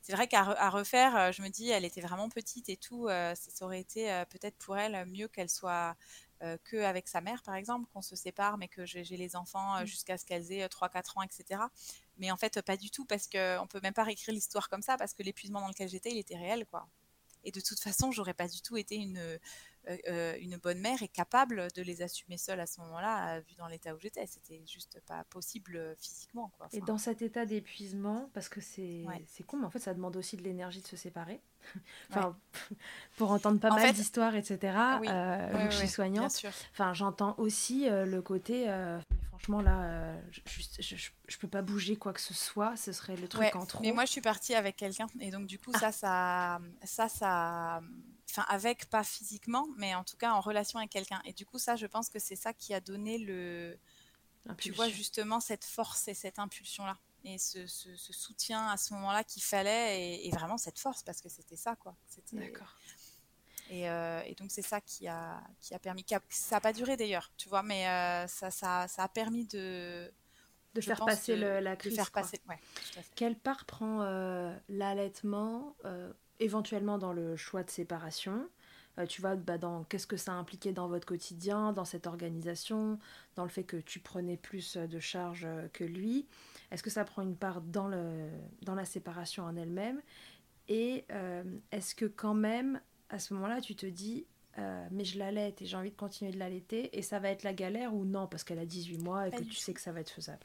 C'est 0.00 0.12
vrai 0.12 0.28
qu'à 0.28 0.70
refaire, 0.70 1.32
je 1.32 1.42
me 1.42 1.48
dis, 1.48 1.68
elle 1.70 1.84
était 1.84 2.02
vraiment 2.02 2.28
petite 2.28 2.68
et 2.68 2.76
tout, 2.76 3.08
ça, 3.08 3.64
aurait 3.64 3.80
été 3.80 4.22
peut-être 4.30 4.58
pour 4.58 4.76
elle 4.76 5.04
mieux 5.06 5.26
qu'elle 5.26 5.50
soit 5.50 5.96
euh, 6.42 6.56
qu'avec 6.70 7.08
sa 7.08 7.20
mère, 7.20 7.42
par 7.42 7.54
exemple, 7.54 7.86
qu'on 7.92 8.02
se 8.02 8.16
sépare, 8.16 8.58
mais 8.58 8.68
que 8.68 8.84
j'ai 8.86 9.04
les 9.04 9.36
enfants 9.36 9.76
euh, 9.76 9.82
mmh. 9.82 9.86
jusqu'à 9.86 10.18
ce 10.18 10.24
qu'elles 10.24 10.52
aient 10.52 10.66
3-4 10.66 11.18
ans, 11.18 11.22
etc. 11.22 11.60
Mais 12.18 12.30
en 12.30 12.36
fait, 12.36 12.60
pas 12.62 12.76
du 12.76 12.90
tout, 12.90 13.04
parce 13.04 13.26
qu'on 13.26 13.38
ne 13.62 13.68
peut 13.68 13.80
même 13.82 13.94
pas 13.94 14.04
réécrire 14.04 14.34
l'histoire 14.34 14.68
comme 14.68 14.82
ça, 14.82 14.96
parce 14.96 15.14
que 15.14 15.22
l'épuisement 15.22 15.60
dans 15.60 15.68
lequel 15.68 15.88
j'étais, 15.88 16.10
il 16.10 16.18
était 16.18 16.36
réel, 16.36 16.66
quoi. 16.66 16.88
Et 17.44 17.52
de 17.52 17.60
toute 17.60 17.80
façon, 17.80 18.12
j'aurais 18.12 18.34
pas 18.34 18.48
du 18.48 18.60
tout 18.60 18.76
été 18.76 18.96
une, 18.96 19.38
euh, 19.88 19.96
euh, 20.08 20.36
une 20.40 20.58
bonne 20.58 20.78
mère 20.78 21.02
est 21.02 21.08
capable 21.08 21.68
de 21.74 21.82
les 21.82 22.02
assumer 22.02 22.36
seule 22.36 22.60
à 22.60 22.66
ce 22.66 22.80
moment-là, 22.82 23.36
euh, 23.36 23.40
vu 23.40 23.54
dans 23.56 23.66
l'état 23.66 23.94
où 23.94 23.98
j'étais. 23.98 24.26
C'était 24.26 24.62
juste 24.66 25.00
pas 25.06 25.24
possible 25.24 25.96
physiquement. 25.98 26.52
Quoi. 26.58 26.68
Et 26.72 26.80
dans 26.80 26.98
cet 26.98 27.22
état 27.22 27.46
d'épuisement, 27.46 28.30
parce 28.34 28.48
que 28.48 28.60
c'est 28.60 29.04
c'est 29.26 29.44
con, 29.44 29.56
mais 29.56 29.66
en 29.66 29.70
fait, 29.70 29.78
ça 29.78 29.94
demande 29.94 30.16
aussi 30.16 30.36
de 30.36 30.42
l'énergie 30.42 30.82
de 30.82 30.86
se 30.86 30.96
séparer. 30.96 31.40
enfin, 32.10 32.36
pour 33.16 33.30
entendre 33.30 33.58
pas 33.58 33.70
mal 33.70 33.92
d'histoires, 33.92 34.34
etc. 34.34 34.76
Oui. 35.00 35.08
je 35.70 35.76
suis 35.76 35.88
soignante. 35.88 36.44
Enfin, 36.72 36.92
j'entends 36.92 37.34
aussi 37.38 37.88
le 37.88 38.20
côté. 38.20 38.66
franchement, 39.28 39.62
là, 39.62 40.14
je, 40.30 40.40
je, 40.80 41.10
je, 41.26 41.38
peux 41.38 41.48
pas 41.48 41.62
bouger 41.62 41.96
quoi 41.96 42.12
que 42.12 42.20
ce 42.20 42.34
soit. 42.34 42.76
Ce 42.76 42.92
serait 42.92 43.16
le 43.16 43.28
truc 43.28 43.54
en 43.56 43.64
trop. 43.64 43.82
Mais 43.82 43.92
moi, 43.92 44.04
je 44.04 44.10
suis 44.10 44.20
partie 44.20 44.54
avec 44.54 44.76
quelqu'un, 44.76 45.06
et 45.20 45.30
donc 45.30 45.46
du 45.46 45.58
coup, 45.58 45.72
ah. 45.74 45.78
ça, 45.78 45.92
ça, 45.92 46.60
ça, 46.84 47.08
ça 47.08 47.80
enfin 48.30 48.46
avec 48.48 48.88
pas 48.90 49.04
physiquement, 49.04 49.68
mais 49.76 49.94
en 49.94 50.04
tout 50.04 50.16
cas 50.16 50.32
en 50.32 50.40
relation 50.40 50.78
avec 50.78 50.90
quelqu'un. 50.90 51.20
Et 51.24 51.32
du 51.32 51.46
coup, 51.46 51.58
ça, 51.58 51.76
je 51.76 51.86
pense 51.86 52.08
que 52.08 52.18
c'est 52.18 52.36
ça 52.36 52.52
qui 52.52 52.74
a 52.74 52.80
donné 52.80 53.18
le, 53.18 53.78
tu 54.58 54.72
vois 54.72 54.88
justement 54.88 55.40
cette 55.40 55.64
force 55.64 56.08
et 56.08 56.14
cette 56.14 56.38
impulsion 56.38 56.84
là, 56.84 56.96
et 57.24 57.38
ce, 57.38 57.66
soutien 57.66 58.66
à 58.68 58.76
ce 58.76 58.94
moment-là 58.94 59.24
qu'il 59.24 59.42
fallait, 59.42 60.24
et, 60.24 60.30
vraiment 60.30 60.58
cette 60.58 60.78
force 60.78 61.02
parce 61.02 61.20
que 61.20 61.28
c'était 61.28 61.56
ça 61.56 61.76
quoi. 61.76 61.94
D'accord. 62.32 62.74
Euh, 63.72 64.22
et, 64.26 64.34
donc 64.34 64.50
c'est 64.50 64.62
ça 64.62 64.80
qui 64.80 65.06
a 65.06 65.40
qui 65.60 65.74
a 65.74 65.78
permis, 65.78 66.04
ça 66.28 66.56
n'a 66.56 66.60
pas 66.60 66.72
duré 66.72 66.96
d'ailleurs, 66.96 67.30
tu 67.36 67.48
vois, 67.48 67.62
mais 67.62 67.86
euh, 67.86 68.26
ça, 68.26 68.50
ça, 68.50 68.88
ça 68.88 69.04
a 69.04 69.08
permis 69.08 69.46
de 69.46 70.12
de 70.74 70.80
faire 70.80 71.04
passer 71.04 71.36
la 71.36 71.76
crise. 71.76 71.92
De 71.92 71.96
faire 71.96 72.10
passer, 72.10 72.40
Quelle 73.14 73.36
part 73.36 73.64
prend 73.66 74.02
euh, 74.02 74.56
l'allaitement 74.68 75.76
éventuellement 76.40 76.98
dans 76.98 77.12
le 77.12 77.36
choix 77.36 77.62
de 77.62 77.70
séparation. 77.70 78.48
Euh, 78.98 79.06
tu 79.06 79.20
vois, 79.20 79.36
bah, 79.36 79.58
dans 79.58 79.84
qu'est-ce 79.84 80.06
que 80.06 80.16
ça 80.16 80.32
impliquait 80.32 80.72
dans 80.72 80.88
votre 80.88 81.06
quotidien, 81.06 81.72
dans 81.72 81.84
cette 81.84 82.06
organisation, 82.06 82.98
dans 83.36 83.44
le 83.44 83.48
fait 83.48 83.62
que 83.62 83.76
tu 83.76 84.00
prenais 84.00 84.36
plus 84.36 84.76
de 84.76 84.98
charges 84.98 85.44
euh, 85.44 85.68
que 85.72 85.84
lui. 85.84 86.26
Est-ce 86.70 86.82
que 86.82 86.90
ça 86.90 87.04
prend 87.04 87.22
une 87.22 87.36
part 87.36 87.60
dans, 87.60 87.88
le, 87.88 88.28
dans 88.62 88.74
la 88.74 88.84
séparation 88.84 89.44
en 89.44 89.56
elle-même? 89.56 90.00
Et 90.68 91.04
euh, 91.12 91.44
est-ce 91.72 91.94
que 91.94 92.06
quand 92.06 92.34
même, 92.34 92.80
à 93.08 93.18
ce 93.18 93.34
moment-là, 93.34 93.60
tu 93.60 93.74
te 93.74 93.86
dis, 93.86 94.26
mais 94.90 95.06
je 95.06 95.18
l'allaite 95.18 95.62
et 95.62 95.64
j'ai 95.64 95.76
envie 95.78 95.90
de 95.90 95.96
continuer 95.96 96.32
de 96.32 96.38
l'allaiter 96.38 96.94
et 96.98 97.00
ça 97.00 97.18
va 97.18 97.30
être 97.30 97.44
la 97.44 97.54
galère 97.54 97.94
ou 97.94 98.04
non? 98.04 98.26
Parce 98.26 98.44
qu'elle 98.44 98.58
a 98.58 98.66
18 98.66 98.98
mois 98.98 99.26
et 99.26 99.30
que 99.30 99.42
tu 99.42 99.54
sais 99.54 99.72
que 99.72 99.80
ça 99.80 99.90
va 99.90 100.00
être 100.00 100.10
faisable 100.10 100.44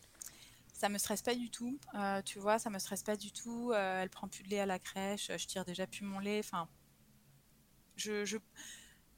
ça 0.75 0.89
me 0.89 0.97
stresse 0.97 1.21
pas 1.21 1.35
du 1.35 1.49
tout. 1.49 1.79
Euh, 1.95 2.21
tu 2.21 2.37
vois, 2.37 2.59
ça 2.59 2.69
me 2.69 2.79
stresse 2.79 3.01
pas 3.01 3.15
du 3.15 3.31
tout. 3.31 3.71
Euh, 3.71 4.01
elle 4.01 4.09
prend 4.09 4.27
plus 4.27 4.43
de 4.43 4.49
lait 4.49 4.59
à 4.59 4.65
la 4.65 4.77
crèche. 4.77 5.31
Je 5.35 5.47
tire 5.47 5.63
déjà 5.63 5.87
plus 5.87 6.03
mon 6.03 6.19
lait. 6.19 6.39
Enfin, 6.39 6.67
je, 7.95 8.25
je... 8.25 8.37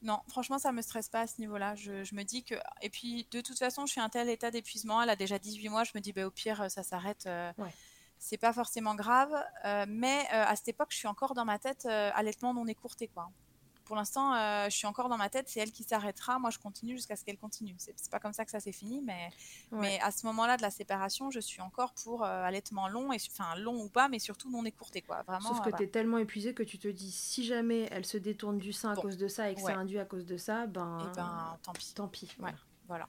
non, 0.03 0.19
franchement, 0.29 0.59
ça 0.59 0.71
me 0.71 0.83
stresse 0.83 1.09
pas 1.09 1.21
à 1.21 1.27
ce 1.27 1.41
niveau-là. 1.41 1.73
Je, 1.73 2.03
je, 2.03 2.13
me 2.13 2.21
dis 2.21 2.43
que, 2.43 2.53
et 2.83 2.91
puis 2.91 3.27
de 3.31 3.41
toute 3.41 3.57
façon, 3.57 3.87
je 3.87 3.91
suis 3.91 4.01
un 4.01 4.09
tel 4.09 4.29
état 4.29 4.51
d'épuisement. 4.51 5.01
Elle 5.01 5.09
a 5.09 5.15
déjà 5.15 5.39
18 5.39 5.69
mois. 5.69 5.83
Je 5.83 5.91
me 5.95 5.99
dis, 5.99 6.13
bah, 6.13 6.27
au 6.27 6.31
pire, 6.31 6.69
ça 6.69 6.83
s'arrête. 6.83 7.25
Euh, 7.25 7.51
ouais. 7.57 7.73
C'est 8.19 8.37
pas 8.37 8.53
forcément 8.53 8.95
grave. 8.95 9.31
mais 9.87 10.27
à 10.29 10.55
cette 10.55 10.69
époque, 10.69 10.89
je 10.89 10.97
suis 10.97 11.07
encore 11.07 11.35
dans 11.35 11.45
ma 11.45 11.59
tête 11.59 11.85
allaitement 11.85 12.51
non 12.51 12.65
écourté, 12.65 13.07
quoi 13.07 13.29
pour 13.87 13.95
l'instant, 13.95 14.35
euh, 14.35 14.65
je 14.65 14.75
suis 14.75 14.85
encore 14.85 15.07
dans 15.07 15.17
ma 15.17 15.29
tête, 15.29 15.47
c'est 15.47 15.61
elle 15.61 15.71
qui 15.71 15.83
s'arrêtera. 15.83 16.39
Moi, 16.39 16.49
je 16.49 16.59
continue 16.59 16.97
jusqu'à 16.97 17.15
ce 17.15 17.23
qu'elle 17.23 17.37
continue. 17.37 17.73
C'est 17.77 18.11
pas 18.11 18.19
comme 18.19 18.33
ça 18.33 18.43
que 18.43 18.51
ça 18.51 18.59
s'est 18.59 18.73
fini, 18.73 19.01
mais, 19.01 19.29
mais 19.71 19.97
à 20.01 20.11
ce 20.11 20.25
moment-là 20.25 20.57
de 20.57 20.61
la 20.61 20.69
séparation, 20.69 21.31
je 21.31 21.39
suis 21.39 21.61
encore 21.61 21.93
pour 21.93 22.23
euh, 22.23 22.43
allaitement 22.43 22.89
long, 22.89 23.13
et, 23.13 23.17
enfin 23.31 23.55
long 23.55 23.81
ou 23.81 23.87
pas, 23.87 24.09
mais 24.09 24.19
surtout 24.19 24.51
non 24.51 24.65
écourté. 24.65 25.01
Quoi. 25.01 25.23
Vraiment, 25.23 25.49
Sauf 25.49 25.61
que 25.61 25.75
tu 25.75 25.83
es 25.83 25.87
tellement 25.87 26.17
épuisé 26.17 26.53
que 26.53 26.63
tu 26.63 26.77
te 26.77 26.89
dis, 26.89 27.11
si 27.11 27.45
jamais 27.45 27.87
elle 27.91 28.05
se 28.05 28.17
détourne 28.17 28.57
du 28.57 28.73
sein 28.73 28.91
à 28.91 28.95
cause 28.95 29.17
de 29.17 29.29
ça 29.29 29.49
et 29.49 29.55
que 29.55 29.61
c'est 29.61 29.71
induit 29.71 29.99
à 29.99 30.05
cause 30.05 30.25
de 30.25 30.35
ça, 30.35 30.67
ben, 30.67 30.99
et 30.99 31.07
eh 31.09 31.15
ben 31.15 31.57
tant 31.63 31.73
pis. 31.73 31.93
Tant 31.95 32.07
pis. 32.09 32.35
voilà. 32.87 33.07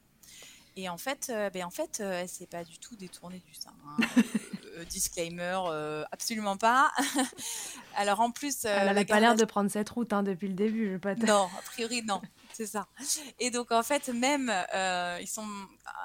Et 0.76 0.88
en 0.88 0.96
fait, 0.96 1.28
euh, 1.30 1.50
ben 1.50 1.64
en 1.64 1.70
fait, 1.70 1.98
elle 1.98 2.28
s'est 2.28 2.46
pas 2.46 2.62
du 2.62 2.78
tout 2.78 2.94
détournée 2.94 3.42
du 3.44 3.54
sein. 3.54 3.74
Hein. 3.84 4.06
Euh, 4.78 4.84
disclaimer, 4.84 5.60
euh, 5.66 6.04
absolument 6.12 6.56
pas. 6.56 6.90
Alors 7.96 8.20
en 8.20 8.30
plus, 8.30 8.64
euh, 8.64 8.68
elle 8.68 8.86
n'avait 8.86 9.04
pas 9.04 9.20
l'air 9.20 9.34
de 9.34 9.44
prendre 9.44 9.70
cette 9.70 9.88
route 9.90 10.12
hein, 10.12 10.22
depuis 10.22 10.48
le 10.48 10.54
début. 10.54 10.92
Je 10.92 10.96
pas 10.96 11.14
non, 11.16 11.48
a 11.58 11.62
priori 11.62 12.03
non, 12.03 12.22
c'est 12.53 12.66
ça. 12.66 12.86
Et 13.38 13.50
donc 13.50 13.72
en 13.72 13.82
fait, 13.82 14.09
même 14.09 14.53
ils 15.20 15.28
sont 15.28 15.46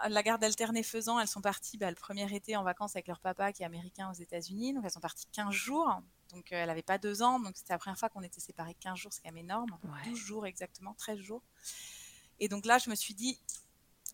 la 0.10 0.24
garde 0.24 0.44
alternée 0.44 0.84
faisant, 0.84 1.20
elles 1.20 1.28
sont 1.28 1.42
parties 1.42 1.78
bah, 1.78 1.90
le 1.90 1.96
premier 1.96 2.34
été 2.34 2.56
en 2.56 2.64
vacances 2.64 2.96
avec 2.96 3.08
leur 3.08 3.20
papa 3.20 3.52
qui 3.54 3.64
est 3.64 3.66
américain 3.66 4.10
aux 4.10 4.20
États-Unis. 4.20 4.74
Donc 4.74 4.84
elles 4.86 4.92
sont 4.92 5.00
parties 5.00 5.28
15 5.32 5.52
jours. 5.52 6.02
Donc 6.34 6.48
elle 6.52 6.68
n'avait 6.68 6.82
pas 6.82 6.98
deux 6.98 7.22
ans, 7.22 7.40
donc 7.40 7.54
c'était 7.56 7.74
la 7.74 7.80
première 7.80 7.98
fois 7.98 8.10
qu'on 8.10 8.24
était 8.24 8.42
séparés 8.42 8.76
15 8.80 8.98
jours, 8.98 9.14
c'est 9.14 9.22
quand 9.22 9.32
même 9.32 9.44
énorme. 9.44 9.78
12 10.06 10.18
jours 10.18 10.46
exactement, 10.48 10.96
13 10.98 11.20
jours. 11.20 11.44
Et 12.40 12.48
donc 12.48 12.66
là, 12.66 12.80
je 12.80 12.90
me 12.90 12.96
suis 12.96 13.14
dit, 13.14 13.40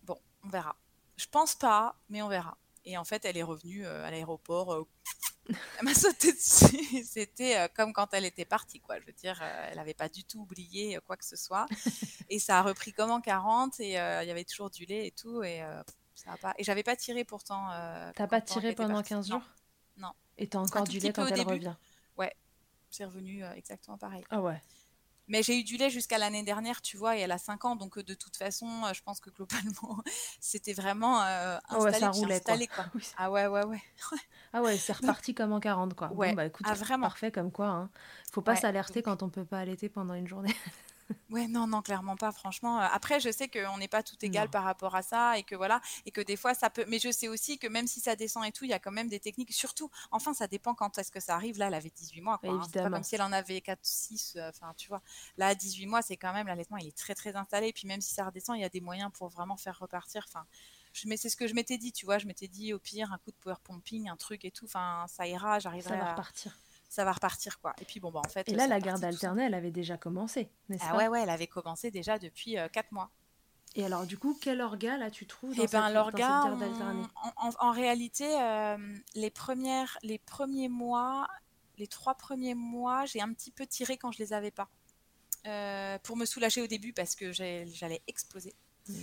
bon, 0.03 0.17
on 0.43 0.49
verra. 0.49 0.75
Je 1.15 1.25
pense 1.31 1.55
pas, 1.55 1.95
mais 2.09 2.21
on 2.21 2.27
verra. 2.27 2.57
Et 2.89 2.97
en 2.97 3.03
fait, 3.03 3.23
elle 3.23 3.37
est 3.37 3.43
revenue 3.43 3.85
à 3.85 4.09
l'aéroport. 4.09 4.87
elle 5.47 5.55
m'a 5.83 5.93
sauté 5.93 6.31
dessus. 6.33 7.03
C'était 7.05 7.69
comme 7.75 7.93
quand 7.93 8.13
elle 8.15 8.25
était 8.25 8.45
partie, 8.45 8.79
quoi. 8.79 8.99
Je 8.99 9.05
veux 9.05 9.13
dire, 9.13 9.39
elle 9.69 9.77
n'avait 9.77 9.93
pas 9.93 10.09
du 10.09 10.23
tout 10.23 10.39
oublié 10.39 10.97
quoi 11.05 11.15
que 11.15 11.25
ce 11.25 11.35
soit. 11.35 11.67
et 12.29 12.39
ça 12.39 12.57
a 12.57 12.61
repris 12.63 12.91
comme 12.91 13.11
en 13.11 13.21
40 13.21 13.79
et 13.79 13.89
il 13.89 13.91
y 13.91 13.97
avait 13.97 14.43
toujours 14.43 14.71
du 14.71 14.85
lait 14.85 15.05
et 15.05 15.11
tout. 15.11 15.43
Et 15.43 15.61
ça 16.15 16.31
a 16.31 16.37
pas. 16.37 16.55
Et 16.57 16.63
j'avais 16.63 16.81
pas 16.81 16.95
tiré 16.95 17.23
pourtant. 17.23 17.67
T'as 18.15 18.27
pas 18.27 18.41
tiré 18.41 18.73
pendant 18.73 19.03
15 19.03 19.29
jours? 19.29 19.43
Non. 19.97 20.11
Et 20.39 20.47
t'as 20.47 20.59
encore 20.59 20.85
du 20.85 20.97
lait 20.97 21.13
quand 21.13 21.27
elle 21.27 21.41
revient? 21.41 21.75
Ouais, 22.17 22.35
c'est 22.89 23.05
revenu 23.05 23.43
exactement 23.55 23.99
pareil. 23.99 24.23
Ah 24.31 24.41
ouais. 24.41 24.59
Mais 25.29 25.43
j'ai 25.43 25.59
eu 25.59 25.63
du 25.63 25.77
lait 25.77 25.89
jusqu'à 25.89 26.17
l'année 26.17 26.43
dernière, 26.43 26.81
tu 26.81 26.97
vois, 26.97 27.15
et 27.15 27.21
elle 27.21 27.31
a 27.31 27.37
5 27.37 27.63
ans, 27.65 27.75
donc 27.75 27.99
de 27.99 28.13
toute 28.13 28.35
façon, 28.35 28.67
je 28.93 29.01
pense 29.01 29.19
que 29.19 29.29
globalement, 29.29 29.97
c'était 30.41 30.73
vraiment 30.73 31.21
euh, 31.21 31.57
installé, 31.69 31.83
ouais, 31.83 31.99
ça 31.99 32.09
roulait, 32.09 32.35
installé 32.35 32.67
quoi. 32.67 32.85
Ah 33.17 33.31
ouais, 33.31 33.47
ouais, 33.47 33.63
ouais. 33.63 33.81
ah 34.53 34.61
ouais, 34.61 34.77
c'est 34.77 34.93
reparti 34.93 35.33
comme 35.33 35.53
en 35.53 35.59
40, 35.59 35.93
quoi. 35.93 36.11
Ouais. 36.11 36.29
Bon, 36.29 36.35
bah 36.35 36.45
écoute, 36.45 36.65
ah, 36.67 36.73
vraiment. 36.73 37.07
parfait 37.07 37.31
comme 37.31 37.51
quoi. 37.51 37.67
Hein. 37.67 37.89
Faut 38.31 38.41
pas 38.41 38.55
s'alerter 38.55 39.01
quand 39.01 39.23
on 39.23 39.29
peut 39.29 39.45
pas 39.45 39.59
allaiter 39.59 39.87
pendant 39.87 40.15
une 40.15 40.27
journée. 40.27 40.55
Ouais, 41.29 41.47
non, 41.47 41.67
non, 41.67 41.81
clairement 41.81 42.15
pas. 42.15 42.31
Franchement, 42.31 42.79
euh, 42.79 42.87
après, 42.91 43.19
je 43.19 43.31
sais 43.31 43.47
qu'on 43.47 43.77
n'est 43.77 43.87
pas 43.87 44.03
tout 44.03 44.15
égal 44.21 44.49
par 44.49 44.63
rapport 44.63 44.95
à 44.95 45.01
ça 45.01 45.37
et 45.37 45.43
que 45.43 45.55
voilà, 45.55 45.81
et 46.05 46.11
que 46.11 46.21
des 46.21 46.35
fois 46.35 46.53
ça 46.53 46.69
peut. 46.69 46.85
Mais 46.87 46.99
je 46.99 47.11
sais 47.11 47.27
aussi 47.27 47.57
que 47.59 47.67
même 47.67 47.87
si 47.87 47.99
ça 47.99 48.15
descend 48.15 48.45
et 48.45 48.51
tout, 48.51 48.65
il 48.65 48.69
y 48.71 48.73
a 48.73 48.79
quand 48.79 48.91
même 48.91 49.09
des 49.09 49.19
techniques. 49.19 49.53
Surtout, 49.53 49.89
enfin, 50.11 50.33
ça 50.33 50.47
dépend 50.47 50.73
quand 50.73 50.97
est-ce 50.97 51.11
que 51.11 51.19
ça 51.19 51.35
arrive. 51.35 51.57
Là, 51.57 51.67
elle 51.67 51.73
avait 51.73 51.91
18 51.91 52.21
mois. 52.21 52.37
Quoi, 52.37 52.49
hein. 52.51 52.67
C'est 52.71 52.81
pas 52.81 52.89
comme 52.89 53.03
si 53.03 53.15
elle 53.15 53.21
en 53.21 53.31
avait 53.31 53.61
4, 53.61 53.79
6. 53.81 54.35
Euh, 54.35 54.49
enfin, 54.49 54.73
tu 54.77 54.87
vois. 54.87 55.01
Là, 55.37 55.47
à 55.47 55.55
18 55.55 55.85
mois, 55.85 56.01
c'est 56.01 56.17
quand 56.17 56.33
même 56.33 56.47
l'allaitement, 56.47 56.77
il 56.77 56.87
est 56.87 56.97
très, 56.97 57.15
très 57.15 57.35
installé. 57.35 57.67
Et 57.67 57.73
puis 57.73 57.87
même 57.87 58.01
si 58.01 58.13
ça 58.13 58.25
redescend, 58.25 58.57
il 58.57 58.61
y 58.61 58.65
a 58.65 58.69
des 58.69 58.81
moyens 58.81 59.11
pour 59.13 59.29
vraiment 59.29 59.57
faire 59.57 59.77
repartir. 59.79 60.25
Enfin, 60.27 60.45
mais 61.05 61.17
c'est 61.17 61.29
ce 61.29 61.37
que 61.37 61.47
je 61.47 61.53
m'étais 61.53 61.77
dit, 61.77 61.91
tu 61.91 62.05
vois. 62.05 62.17
Je 62.17 62.25
m'étais 62.25 62.47
dit, 62.47 62.73
au 62.73 62.79
pire, 62.79 63.13
un 63.13 63.17
coup 63.19 63.31
de 63.31 63.37
power 63.37 63.55
pumping, 63.63 64.09
un 64.09 64.17
truc 64.17 64.45
et 64.45 64.51
tout. 64.51 64.65
Enfin, 64.65 65.05
ça 65.07 65.27
ira, 65.27 65.59
j'arriverai 65.59 65.99
à 65.99 66.11
repartir 66.11 66.57
ça 66.89 67.05
va 67.05 67.11
repartir 67.13 67.59
quoi. 67.61 67.73
Et 67.79 67.85
puis 67.85 67.99
bon 67.99 68.11
bah 68.11 68.21
en 68.25 68.29
fait. 68.29 68.49
Et 68.49 68.55
là 68.55 68.67
la 68.67 68.79
garde 68.79 69.03
alternée, 69.03 69.45
elle 69.45 69.53
avait 69.53 69.71
déjà 69.71 69.97
commencé, 69.97 70.51
n'est-ce 70.67 70.83
ah, 70.87 70.91
pas 70.91 70.97
Ouais 70.97 71.07
ouais, 71.07 71.21
elle 71.21 71.29
avait 71.29 71.47
commencé 71.47 71.91
déjà 71.91 72.17
depuis 72.17 72.55
4 72.55 72.77
euh, 72.77 72.81
mois. 72.91 73.11
Et 73.75 73.85
alors 73.85 74.05
du 74.07 74.17
coup, 74.17 74.37
quel 74.41 74.61
orga 74.61 74.97
là 74.97 75.11
tu 75.11 75.27
trouves 75.27 75.55
dans, 75.55 75.63
eh 75.63 75.67
ben, 75.67 75.87
cette, 75.87 76.15
garde 76.15 76.61
alternée? 76.61 77.03
en, 77.37 77.51
en, 77.59 77.71
réalité, 77.71 78.25
euh, 78.41 78.77
les 79.13 79.29
premières, 79.29 79.97
les 80.01 80.17
premiers 80.17 80.69
mois, 80.69 81.27
les 81.77 81.87
trois 81.87 82.15
premiers 82.15 82.55
mois, 82.55 83.05
j'ai 83.05 83.21
un 83.21 83.31
petit 83.31 83.51
peu 83.51 83.67
tiré 83.67 83.97
quand 83.97 84.11
je 84.11 84.17
les 84.17 84.33
avais 84.33 84.51
pas. 84.51 84.69
Euh, 85.47 85.97
pour 85.99 86.17
me 86.17 86.25
soulager 86.25 86.61
au 86.61 86.67
début 86.67 86.91
parce 86.91 87.15
que 87.15 87.31
j'allais 87.31 88.01
exploser. 88.07 88.53
Mmh. 88.87 88.93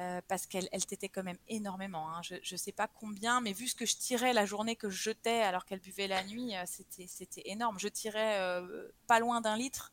Euh, 0.00 0.20
parce 0.26 0.46
qu'elle 0.46 0.68
elle 0.72 0.84
t'était 0.84 1.08
quand 1.08 1.22
même 1.22 1.38
énormément. 1.48 2.10
Hein. 2.10 2.20
Je 2.22 2.34
ne 2.34 2.58
sais 2.58 2.72
pas 2.72 2.88
combien, 2.88 3.40
mais 3.40 3.52
vu 3.52 3.68
ce 3.68 3.76
que 3.76 3.86
je 3.86 3.96
tirais 3.96 4.32
la 4.32 4.44
journée 4.44 4.74
que 4.74 4.90
je 4.90 5.00
jetais 5.00 5.42
alors 5.42 5.64
qu'elle 5.64 5.78
buvait 5.78 6.08
la 6.08 6.24
nuit, 6.24 6.56
euh, 6.56 6.64
c'était 6.66 7.42
énorme. 7.44 7.78
Je 7.78 7.86
tirais 7.86 8.40
euh, 8.40 8.88
pas 9.06 9.20
loin 9.20 9.40
d'un 9.40 9.56
litre 9.56 9.92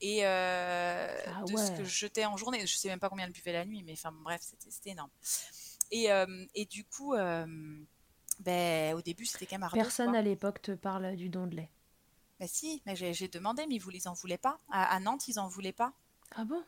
et 0.00 0.24
ah 0.24 1.42
de 1.44 1.56
ce 1.56 1.72
que 1.72 1.82
je 1.82 1.90
jetais 1.90 2.24
en 2.24 2.36
journée. 2.36 2.64
Je 2.68 2.76
sais 2.76 2.88
même 2.88 3.00
pas 3.00 3.08
combien 3.08 3.26
elle 3.26 3.32
buvait 3.32 3.52
la 3.52 3.64
nuit, 3.64 3.82
mais 3.82 3.94
enfin 3.94 4.12
bref, 4.12 4.42
c'était 4.42 4.90
énorme. 4.90 5.10
Et, 5.90 6.08
et, 6.54 6.64
du 6.66 6.84
coup, 6.84 7.14
ben, 8.38 8.94
au 8.94 9.02
début, 9.02 9.26
c'était 9.26 9.44
quand 9.44 9.58
même 9.58 9.68
Personne 9.72 10.14
à 10.14 10.22
l'époque 10.22 10.62
te 10.62 10.72
parle 10.72 11.16
du 11.16 11.28
don 11.28 11.48
de 11.48 11.56
lait. 11.56 11.70
Ben 12.38 12.48
si, 12.48 12.80
mais 12.86 12.94
j'ai 12.94 13.28
demandé, 13.28 13.66
mais 13.66 13.74
ils 13.74 14.08
en 14.08 14.14
voulaient 14.14 14.38
pas. 14.38 14.60
À, 14.70 14.94
à 14.94 15.00
Nantes, 15.00 15.26
ils 15.26 15.40
en 15.40 15.48
voulaient 15.48 15.72
pas. 15.72 15.92
Ah 16.36 16.44
bon? 16.44 16.62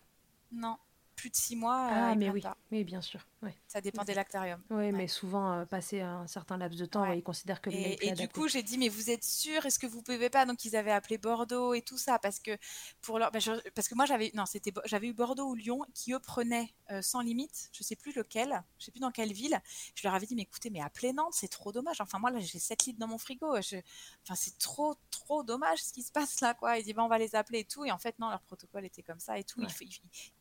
Non 0.51 0.77
plus 1.23 1.31
de 1.31 1.37
six 1.37 1.55
mois. 1.55 1.87
Ah, 1.89 2.15
mais 2.17 2.31
oui. 2.31 2.43
oui, 2.73 2.83
bien 2.83 3.01
sûr. 3.01 3.21
Ça 3.67 3.81
dépend 3.81 4.05
des 4.05 4.15
lactariums. 4.15 4.63
Oui, 4.71 4.93
mais 4.93 5.09
souvent, 5.09 5.53
euh, 5.53 5.65
passé 5.65 6.01
un 6.01 6.27
certain 6.27 6.57
laps 6.57 6.79
de 6.79 6.87
temps, 6.87 7.11
ils 7.13 7.23
considèrent 7.23 7.61
que 7.61 7.71
le 7.71 7.77
Et, 7.77 8.09
et 8.09 8.13
du 8.13 8.29
coup, 8.29 8.49
j'ai 8.49 8.63
dit, 8.63 8.79
mais 8.79 8.89
vous 8.89 9.11
êtes 9.11 9.25
sûr? 9.25 9.65
Est-ce 9.67 9.79
que 9.79 9.87
vous 9.87 10.03
pouvez 10.03 10.31
pas? 10.31 10.47
Donc, 10.47 10.65
ils 10.65 10.77
avaient 10.77 10.93
appelé 10.93 11.19
Bordeaux 11.19 11.75
et 11.75 11.83
tout 11.83 11.99
ça 11.99 12.19
parce 12.19 12.39
que 12.39 12.57
pour 13.01 13.19
leur, 13.19 13.31
bah, 13.33 13.39
parce 13.75 13.89
que 13.89 13.95
moi, 13.95 14.07
j'avais, 14.07 14.31
non, 14.35 14.47
c'était, 14.47 14.73
j'avais 14.85 15.09
eu 15.09 15.13
Bordeaux 15.13 15.49
ou 15.49 15.55
Lyon 15.55 15.85
qui 15.95 16.13
eux 16.13 16.21
prenaient 16.21 16.75
euh, 16.91 17.03
sans 17.03 17.21
limite. 17.21 17.71
Je 17.73 17.83
sais 17.83 17.97
plus 17.97 18.13
lequel. 18.13 18.63
Je 18.79 18.85
sais 18.85 18.91
plus 18.91 19.01
dans 19.01 19.11
quelle 19.11 19.33
ville. 19.33 19.61
Je 19.95 20.07
leur 20.07 20.15
avais 20.15 20.27
dit, 20.27 20.35
mais 20.35 20.43
écoutez, 20.43 20.71
mais 20.71 20.81
appelez 20.81 21.13
Nantes, 21.13 21.35
c'est 21.35 21.49
trop 21.49 21.73
dommage. 21.73 22.01
Enfin, 22.01 22.19
moi 22.19 22.31
là, 22.31 22.39
j'ai 22.39 22.59
7 22.59 22.85
litres 22.87 22.99
dans 22.99 23.09
mon 23.09 23.19
frigo. 23.19 23.57
Enfin, 23.57 24.35
c'est 24.35 24.59
trop, 24.59 24.95
trop 25.11 25.43
dommage 25.43 25.83
ce 25.83 25.93
qui 25.93 26.03
se 26.03 26.13
passe 26.13 26.41
là, 26.41 26.55
quoi. 26.55 26.79
Ils 26.79 26.85
disent, 26.85 26.95
bah, 26.95 27.05
on 27.05 27.09
va 27.09 27.19
les 27.19 27.35
appeler 27.35 27.61
et 27.61 27.65
tout. 27.65 27.85
Et 27.85 27.91
en 27.91 27.99
fait, 27.99 28.19
non, 28.19 28.29
leur 28.29 28.43
protocole 28.43 28.85
était 28.85 29.03
comme 29.03 29.21
ça 29.21 29.39
et 29.39 29.45
tout. 29.45 29.65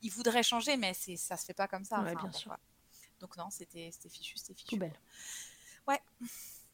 Ils, 0.02 0.12
voudraient 0.12 0.44
changer, 0.44 0.78
mais 0.78 0.94
c'est, 0.94 1.16
ça 1.16 1.38
se 1.38 1.46
fait 1.46 1.54
pas 1.54 1.68
comme 1.68 1.84
ça. 1.84 2.02
bien 2.02 2.32
sûr. 2.32 2.56
Donc 3.22 3.38
non, 3.38 3.50
c'était 3.50 3.92
fichu, 4.10 4.38
c'était 4.38 4.56
fichu. 4.56 4.76
Poubelle. 4.76 5.00
Ouais. 5.88 6.00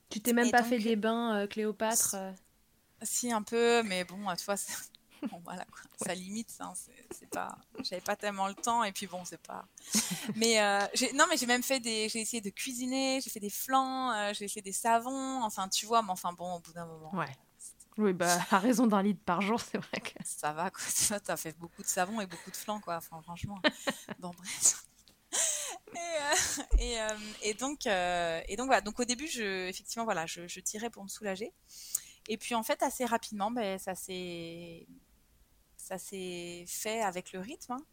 Tu 0.09 0.21
t'es 0.21 0.33
même 0.33 0.49
pas 0.51 0.63
fait 0.63 0.79
des 0.79 0.95
bains, 0.95 1.35
euh, 1.35 1.47
Cléopâtre 1.47 2.15
euh 2.15 2.31
Si, 3.01 3.31
un 3.31 3.43
peu, 3.43 3.83
mais 3.83 4.05
bon, 4.05 4.17
tu 4.35 4.45
vois, 4.45 4.55
bon, 5.29 5.41
voilà, 5.43 5.65
quoi. 5.65 5.81
ça 6.07 6.15
limite, 6.15 6.55
hein, 6.59 6.73
c'est 7.11 7.29
pas... 7.29 7.57
J'avais 7.83 8.01
pas 8.01 8.15
tellement 8.15 8.47
le 8.47 8.55
temps, 8.55 8.83
et 8.83 8.93
puis 8.93 9.07
bon, 9.07 9.25
c'est 9.25 9.41
pas... 9.41 9.67
mais 10.35 10.61
euh, 10.61 10.85
non, 11.15 11.25
mais 11.29 11.35
j'ai 11.35 11.45
même 11.45 11.63
fait 11.63 11.81
des... 11.81 12.07
J'ai 12.07 12.21
essayé 12.21 12.41
de 12.41 12.49
cuisiner, 12.49 13.19
j'ai 13.21 13.29
fait 13.29 13.41
des 13.41 13.49
flancs, 13.49 14.33
j'ai 14.33 14.47
fait 14.47 14.61
des 14.61 14.71
savons, 14.71 15.43
enfin, 15.43 15.67
tu 15.67 15.85
vois, 15.85 16.01
mais 16.01 16.11
enfin 16.11 16.31
bon, 16.31 16.55
au 16.55 16.59
bout 16.59 16.73
d'un 16.73 16.85
moment... 16.85 17.13
Ouais. 17.13 17.35
Oui, 17.97 18.13
bah, 18.13 18.37
à 18.51 18.59
raison 18.59 18.85
d'un 18.85 19.01
litre 19.01 19.23
par 19.25 19.41
jour, 19.41 19.59
c'est 19.59 19.79
vrai 19.79 19.99
que... 19.99 20.11
Ça 20.23 20.53
va, 20.53 20.69
quoi. 20.69 20.83
Tu 21.25 21.31
as 21.31 21.37
fait 21.37 21.57
beaucoup 21.57 21.81
de 21.81 21.87
savon 21.87 22.21
et 22.21 22.27
beaucoup 22.27 22.51
de 22.51 22.55
flancs, 22.55 22.79
quoi. 22.79 22.97
Enfin, 22.97 23.19
franchement. 23.23 23.59
bon, 24.19 24.31
bref. 24.37 24.86
Euh, 25.95 26.63
euh, 26.81 27.09
et, 27.41 27.53
donc, 27.53 27.87
euh, 27.87 28.41
et 28.47 28.55
donc 28.55 28.67
voilà. 28.67 28.81
Donc 28.81 28.99
au 28.99 29.05
début, 29.05 29.27
je, 29.27 29.67
effectivement, 29.67 30.05
voilà, 30.05 30.25
je, 30.25 30.47
je, 30.47 30.59
tirais 30.59 30.89
pour 30.89 31.03
me 31.03 31.09
soulager. 31.09 31.53
Et 32.27 32.37
puis 32.37 32.55
en 32.55 32.63
fait, 32.63 32.81
assez 32.83 33.05
rapidement, 33.05 33.51
ben, 33.51 33.77
ça 33.77 33.95
s'est, 33.95 34.87
ça 35.77 35.97
s'est 35.97 36.65
fait 36.67 37.01
avec 37.01 37.31
le 37.31 37.39
rythme. 37.39 37.73
Hein. 37.73 37.85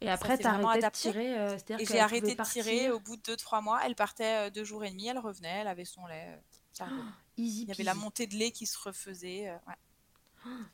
Et 0.00 0.10
après, 0.10 0.36
tu 0.36 0.46
as 0.46 0.54
arrêté 0.54 0.86
de 0.86 0.90
tirer 0.90 1.56
Et 1.78 1.86
j'ai 1.86 2.00
arrêté 2.00 2.34
de 2.34 2.42
tirer 2.42 2.90
au 2.90 2.98
bout 2.98 3.16
de 3.16 3.22
2-3 3.22 3.62
mois. 3.62 3.80
Elle 3.84 3.94
partait 3.94 4.50
deux 4.50 4.64
jours 4.64 4.84
et 4.84 4.90
demi, 4.90 5.06
elle 5.06 5.18
revenait, 5.18 5.60
elle 5.60 5.68
avait 5.68 5.84
son 5.84 6.06
lait. 6.06 6.40
Il 7.36 7.68
y 7.68 7.70
avait 7.70 7.84
la 7.84 7.94
montée 7.94 8.26
de 8.26 8.34
lait 8.34 8.50
qui 8.50 8.66
se 8.66 8.78
refaisait. 8.78 9.56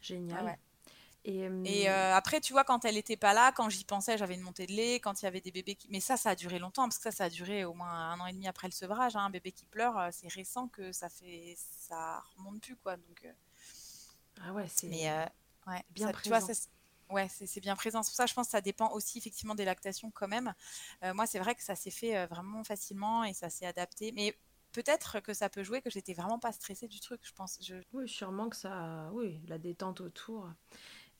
génial. 0.00 0.58
Et, 1.24 1.88
euh, 1.90 2.14
après, 2.14 2.40
tu 2.40 2.52
vois, 2.52 2.64
quand 2.64 2.84
elle 2.84 2.94
n'était 2.94 3.16
pas 3.16 3.34
là, 3.34 3.52
quand 3.52 3.68
j'y 3.68 3.84
pensais, 3.84 4.16
j'avais 4.16 4.34
une 4.34 4.40
montée 4.40 4.66
de 4.66 4.72
lait. 4.72 4.94
Quand 4.94 5.20
il 5.20 5.24
y 5.24 5.28
avait 5.28 5.40
des 5.40 5.50
bébés 5.50 5.74
qui. 5.74 5.88
Mais 5.90 6.00
ça, 6.00 6.16
ça 6.16 6.30
a 6.30 6.34
duré 6.34 6.58
longtemps, 6.58 6.84
parce 6.84 6.96
que 6.96 7.04
ça, 7.04 7.10
ça 7.10 7.24
a 7.24 7.30
duré 7.30 7.64
au 7.64 7.74
moins 7.74 8.12
un 8.12 8.20
an 8.20 8.26
et 8.26 8.32
demi 8.32 8.48
après 8.48 8.68
le 8.68 8.72
sevrage. 8.72 9.16
Hein. 9.16 9.24
Un 9.24 9.30
bébé 9.30 9.52
qui 9.52 9.66
pleure, 9.66 9.98
euh, 9.98 10.08
c'est 10.12 10.28
récent 10.28 10.68
que 10.68 10.92
ça 10.92 11.08
fait. 11.08 11.54
Ça 11.58 12.22
remonte 12.36 12.60
plus, 12.60 12.76
quoi. 12.76 12.96
Donc. 12.96 13.24
Euh. 13.24 13.32
Ah 14.42 14.52
ouais, 14.52 14.66
c'est. 14.68 14.88
Mais 14.88 15.10
ouais, 15.66 15.84
bien 15.90 16.10
présent. 16.12 16.38
Tu 16.38 16.46
vois, 16.46 16.54
ouais, 17.10 17.28
c'est 17.28 17.60
bien 17.60 17.76
présent. 17.76 18.02
C'est 18.02 18.10
pour 18.10 18.16
ça, 18.16 18.26
je 18.26 18.34
pense 18.34 18.46
que 18.46 18.52
ça 18.52 18.60
dépend 18.60 18.90
aussi 18.92 19.18
effectivement 19.18 19.54
des 19.54 19.64
lactations 19.64 20.10
quand 20.10 20.28
même. 20.28 20.54
moi, 21.14 21.26
c'est 21.26 21.40
vrai 21.40 21.54
que 21.54 21.62
ça 21.62 21.74
s'est 21.74 21.90
fait 21.90 22.26
vraiment 22.26 22.64
facilement 22.64 23.24
et 23.24 23.34
ça 23.34 23.50
s'est 23.50 23.66
adapté. 23.66 24.12
Mais 24.12 24.38
peut-être 24.72 25.20
que 25.20 25.34
ça 25.34 25.48
peut 25.48 25.62
jouer 25.62 25.82
que 25.82 25.90
j'étais 25.90 26.14
vraiment 26.14 26.38
pas 26.38 26.52
stressée 26.52 26.88
du 26.88 27.00
truc, 27.00 27.20
je 27.24 27.32
pense. 27.32 27.58
Je... 27.60 27.74
Oui, 27.92 28.08
sûrement 28.08 28.48
que 28.48 28.56
ça. 28.56 29.10
Oui, 29.12 29.40
la 29.48 29.58
détente 29.58 30.00
autour. 30.00 30.48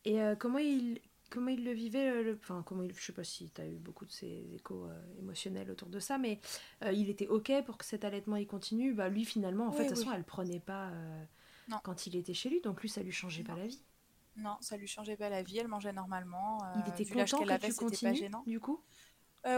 Et 0.05 0.21
euh, 0.21 0.35
comment, 0.37 0.59
il, 0.59 1.01
comment 1.31 1.49
il 1.49 1.65
le 1.65 1.73
vivait 1.73 2.23
le, 2.23 2.39
Enfin, 2.43 2.63
comment 2.67 2.83
il, 2.83 2.95
je 2.95 3.03
sais 3.05 3.13
pas 3.13 3.25
si 3.25 3.51
tu 3.51 3.61
as 3.61 3.67
eu 3.67 3.77
beaucoup 3.77 4.07
de 4.07 4.11
ces 4.11 4.55
échos 4.55 4.87
euh, 4.87 5.19
émotionnels 5.19 5.71
autour 5.71 5.89
de 5.89 6.01
ça, 6.01 6.19
mais 6.19 6.41
euh, 6.85 6.93
il 6.93 7.11
était 7.11 7.27
OK 7.29 7.53
pour 7.65 7.79
que 7.79 7.85
cet 7.85 8.05
allaitement 8.05 8.37
il 8.37 8.47
continue. 8.47 8.95
Bah, 8.95 9.09
lui, 9.09 9.25
finalement, 9.25 9.67
en 9.67 9.73
fait, 9.73 9.85
de 9.85 9.89
toute 9.89 9.99
façon, 9.99 10.13
elle 10.13 10.25
prenait 10.25 10.61
pas 10.61 10.93
quand 11.83 12.07
il 12.07 12.17
était 12.17 12.35
chez 12.35 12.49
lui, 12.49 12.61
donc 12.61 12.81
lui, 12.83 12.89
ça 12.89 13.03
lui 13.03 13.13
changeait 13.13 13.45
pas 13.45 13.57
la 13.57 13.67
vie. 13.67 13.83
Non, 14.37 14.57
ça 14.61 14.77
lui 14.77 14.87
changeait 14.87 15.17
pas 15.17 15.29
la 15.29 15.43
vie, 15.43 15.59
elle 15.59 15.69
mangeait 15.69 15.93
normalement. 15.93 16.61
il 16.77 16.93
était 16.93 17.05
content 17.05 17.45
que 17.45 17.51
avait, 17.51 17.69
tu 17.69 17.75
continues, 17.75 18.31
du 18.47 18.61
coup? 18.61 18.81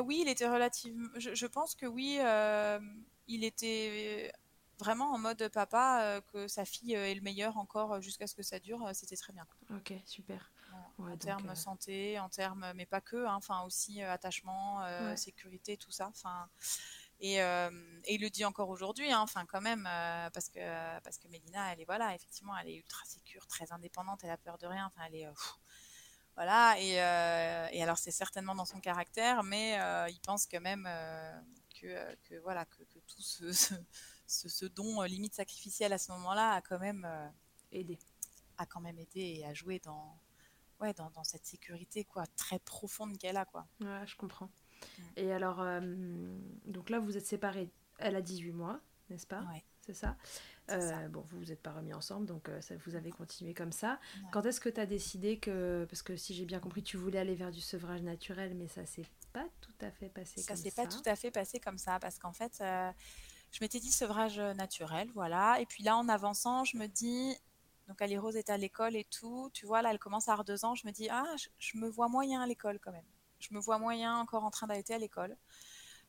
Oui, 0.05 0.21
il 0.23 0.29
était 0.29 0.49
relativement... 0.49 1.09
Je, 1.17 1.35
je 1.35 1.47
pense 1.47 1.75
que 1.75 1.87
oui, 1.87 2.19
il 3.29 3.45
était 3.45 4.33
vraiment 4.81 5.13
en 5.13 5.19
mode 5.19 5.49
papa, 5.49 6.03
euh, 6.03 6.21
que 6.33 6.49
sa 6.49 6.65
fille 6.65 6.95
est 6.95 7.15
le 7.15 7.21
meilleur 7.21 7.57
encore 7.57 7.95
euh, 7.95 8.01
jusqu'à 8.01 8.27
ce 8.27 8.35
que 8.35 8.43
ça 8.43 8.59
dure, 8.59 8.85
euh, 8.85 8.91
c'était 8.93 9.17
très 9.17 9.33
bien. 9.33 9.47
Ok, 9.75 9.93
super. 10.05 10.51
en 10.99 11.17
termes 11.17 11.55
santé, 11.55 12.19
en 12.19 12.29
termes, 12.29 12.73
mais 12.75 12.87
pas 12.87 13.01
que, 13.01 13.27
hein, 13.27 13.35
enfin 13.35 13.63
aussi 13.63 14.03
attachement, 14.03 14.81
sécurité, 15.17 15.77
tout 15.77 15.91
ça. 15.91 16.09
Enfin. 16.09 16.49
Et, 17.23 17.35
et, 17.35 18.15
il 18.15 18.23
le 18.23 18.31
dit 18.31 18.47
encore 18.47 18.71
aujourd'hui, 18.71 19.13
hein, 19.13 19.21
enfin 19.21 19.45
quand 19.45 19.61
même, 19.61 19.85
parce 20.33 20.49
que 20.49 20.61
parce 21.01 21.19
que 21.19 21.29
Mélina, 21.29 21.73
elle 21.73 21.81
est 21.81 21.85
voilà, 21.85 22.15
effectivement, 22.15 22.57
elle 22.57 22.69
est 22.69 22.77
ultra 22.77 23.05
sécure, 23.05 23.47
très 23.47 23.73
indépendante, 23.73 24.21
elle 24.25 24.31
a 24.31 24.39
peur 24.39 24.57
de 24.57 24.67
rien, 24.67 24.87
enfin 24.87 25.03
elle 25.07 25.17
est 25.17 25.29
voilà. 26.35 26.81
Et, 26.81 26.93
et 27.77 27.83
alors 27.83 27.99
c'est 27.99 28.11
certainement 28.11 28.55
dans 28.55 28.65
son 28.65 28.81
caractère, 28.81 29.43
mais 29.43 29.79
il 30.11 30.21
pense 30.21 30.47
quand 30.47 30.63
même 30.63 30.89
que, 31.81 32.15
que 32.29 32.35
voilà 32.37 32.65
que, 32.65 32.83
que 32.85 32.99
tout 33.01 33.21
ce, 34.31 34.49
ce, 34.49 34.65
don 34.67 35.03
euh, 35.03 35.07
limite 35.07 35.35
sacrificiel 35.35 35.93
à 35.93 35.99
ce 35.99 36.13
moment-là 36.13 36.53
a 36.53 36.61
quand 36.61 36.79
même 36.79 37.05
euh, 37.05 37.29
aidé 37.73 37.99
a 38.61 38.67
quand 38.67 38.81
même 38.81 38.99
aidé 38.99 39.21
et 39.39 39.47
a 39.47 39.55
joué 39.55 39.79
dans 39.79 40.19
ouais, 40.81 40.93
dans, 40.95 41.11
dans, 41.11 41.25
cette 41.25 41.47
sécurité 41.47 42.05
quoi, 42.05 42.27
très 42.37 42.59
profonde 42.59 43.17
qu'elle 43.19 43.37
a. 43.37 43.45
Quoi. 43.45 43.67
Ouais, 43.81 44.07
je 44.07 44.17
comprends. 44.17 44.51
Mm. 44.99 45.03
Et 45.17 45.33
alors, 45.33 45.61
euh, 45.61 45.81
donc 46.67 46.91
là, 46.91 46.99
vous 46.99 47.17
êtes 47.17 47.27
séparés. 47.27 47.71
Elle 47.99 48.17
a 48.17 48.23
18 48.23 48.53
mois, 48.53 48.81
n'est-ce 49.09 49.27
pas? 49.27 49.41
Ouais. 49.53 49.65
C'est 49.87 49.95
ça, 49.95 50.17
euh, 50.71 51.09
Bon, 51.09 51.25
vous 51.31 51.39
vous 51.39 51.53
êtes 51.53 51.63
pas 51.63 51.73
remis 51.73 51.95
ensemble, 51.95 52.27
donc 52.27 52.49
euh, 52.49 52.61
ça, 52.61 52.77
vous 52.85 52.95
avez 52.95 53.11
continué 53.11 53.55
comme 53.55 53.73
ça. 53.73 53.99
Quand 54.31 54.45
est-ce 54.45 54.61
que 54.61 54.69
tu 54.69 54.79
as 54.79 54.87
décidé 54.87 55.39
que. 55.39 55.87
Parce 55.89 56.03
que 56.03 56.17
si 56.17 56.35
j'ai 56.35 56.45
bien 56.45 56.61
compris, 56.61 56.83
tu 56.83 56.99
voulais 56.99 57.19
aller 57.19 57.35
vers 57.35 57.51
du 57.51 57.63
sevrage 57.63 58.03
naturel, 58.03 58.55
mais 58.55 58.69
ça 58.69 58.85
s'est 58.85 59.07
pas 59.33 59.49
tout 59.63 59.73
à 59.81 59.91
fait 59.91 60.11
passé 60.11 60.43
ça 60.43 60.49
comme 60.49 60.57
ça. 60.57 60.63
Ça 60.63 60.71
s'est 60.71 60.77
pas 60.77 60.87
tout 60.87 61.03
à 61.07 61.17
fait 61.17 61.31
passé 61.31 61.59
comme 61.61 61.79
ça, 61.79 61.99
parce 61.99 62.19
qu'en 62.19 62.33
fait, 62.33 62.63
je 63.53 63.59
m'étais 63.61 63.81
dit 63.81 63.91
sevrage 63.91 64.39
naturel, 64.39 65.11
voilà. 65.15 65.61
Et 65.61 65.67
puis 65.67 65.83
là, 65.83 65.97
en 65.97 66.09
avançant, 66.09 66.65
je 66.65 66.77
me 66.77 66.87
dis, 66.87 67.37
donc 67.91 68.01
Ali 68.03 68.17
Rose 68.17 68.37
est 68.37 68.51
à 68.51 68.57
l'école 68.57 68.95
et 68.95 69.03
tout. 69.03 69.51
Tu 69.53 69.67
vois, 69.67 69.83
là, 69.83 69.91
elle 69.91 69.99
commence 69.99 70.29
à 70.29 70.33
avoir 70.33 70.45
deux 70.45 70.65
ans. 70.65 70.77
Je 70.77 70.87
me 70.87 70.93
dis, 70.93 71.09
ah, 71.11 71.27
je, 71.59 71.77
me 71.77 71.89
vois 71.89 72.09
moyen 72.09 72.41
à 72.41 72.47
l'école 72.47 72.79
quand 72.79 72.93
même. 72.93 73.05
Je 73.41 73.53
me 73.53 73.59
vois 73.59 73.79
moyen 73.79 74.17
encore 74.17 74.45
en 74.45 74.51
train 74.53 74.69
d'aller 74.69 74.85
à 74.91 74.99
l'école. 74.99 75.37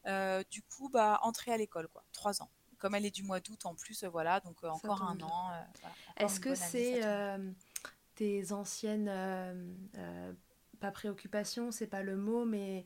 Euh, 0.06 0.44
du 0.52 0.62
coup, 0.62 0.90
bah, 0.90 1.20
entrer 1.24 1.52
à 1.52 1.58
l'école, 1.58 1.88
quoi. 1.88 2.04
Trois 2.12 2.44
ans. 2.44 2.52
Comme 2.78 2.94
elle 2.94 3.06
est 3.08 3.16
du 3.16 3.24
mois 3.24 3.40
d'août 3.40 3.66
en 3.66 3.74
plus, 3.74 4.04
voilà, 4.04 4.40
donc 4.42 4.64
euh, 4.64 4.70
encore 4.70 5.02
un 5.02 5.20
an. 5.22 5.50
Euh, 5.54 5.88
Est-ce 6.18 6.40
que 6.40 6.54
c'est 6.54 7.02
tes 8.14 8.52
anciennes, 8.52 9.10
pas 10.80 10.92
préoccupations, 10.92 11.72
c'est 11.72 11.88
pas 11.88 12.04
le 12.04 12.16
mot, 12.16 12.46
mais 12.46 12.86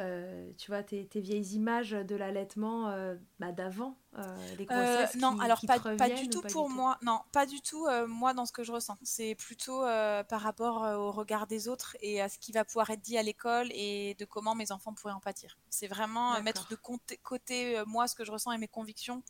euh, 0.00 0.50
tu 0.56 0.70
vois, 0.70 0.82
tes, 0.82 1.06
vieilles 1.16 1.54
images 1.54 1.90
de 1.90 2.16
l'allaitement 2.16 2.88
euh, 2.88 3.16
bah, 3.38 3.52
d'avant, 3.52 3.98
euh, 4.16 4.22
les 4.56 4.64
grossesses 4.64 5.16
Non, 5.16 5.36
qui, 5.36 5.44
alors 5.44 5.60
qui 5.60 5.66
pas, 5.66 5.78
pas, 5.78 6.08
du 6.08 6.28
tout 6.30 6.40
pas 6.40 6.48
pour 6.48 6.68
du 6.68 6.74
moi. 6.74 6.96
Tout. 6.98 7.06
Non, 7.06 7.20
pas 7.32 7.44
du 7.44 7.60
tout 7.60 7.86
moi 8.08 8.32
dans 8.32 8.46
ce 8.46 8.52
que 8.52 8.64
je 8.64 8.72
ressens. 8.72 8.96
C'est 9.02 9.34
plutôt 9.34 9.80
par 9.80 10.40
rapport 10.40 10.82
au 10.98 11.12
regard 11.12 11.46
des 11.46 11.68
autres 11.68 11.96
et 12.00 12.20
à 12.20 12.28
ce 12.28 12.38
qui 12.38 12.52
va 12.52 12.64
pouvoir 12.64 12.88
être 12.90 13.02
dit 13.02 13.18
à 13.18 13.22
l'école 13.22 13.68
et 13.72 14.14
de 14.18 14.24
comment 14.24 14.54
mes 14.54 14.72
enfants 14.72 14.94
pourraient 14.94 15.12
en 15.12 15.20
pâtir. 15.20 15.58
C'est 15.68 15.88
vraiment 15.88 16.40
mettre 16.42 16.68
de 16.68 16.76
côté 17.22 17.82
moi 17.86 18.08
ce 18.08 18.14
que 18.14 18.24
je 18.24 18.32
ressens 18.32 18.52
et 18.52 18.58
mes 18.58 18.68
convictions 18.68 19.22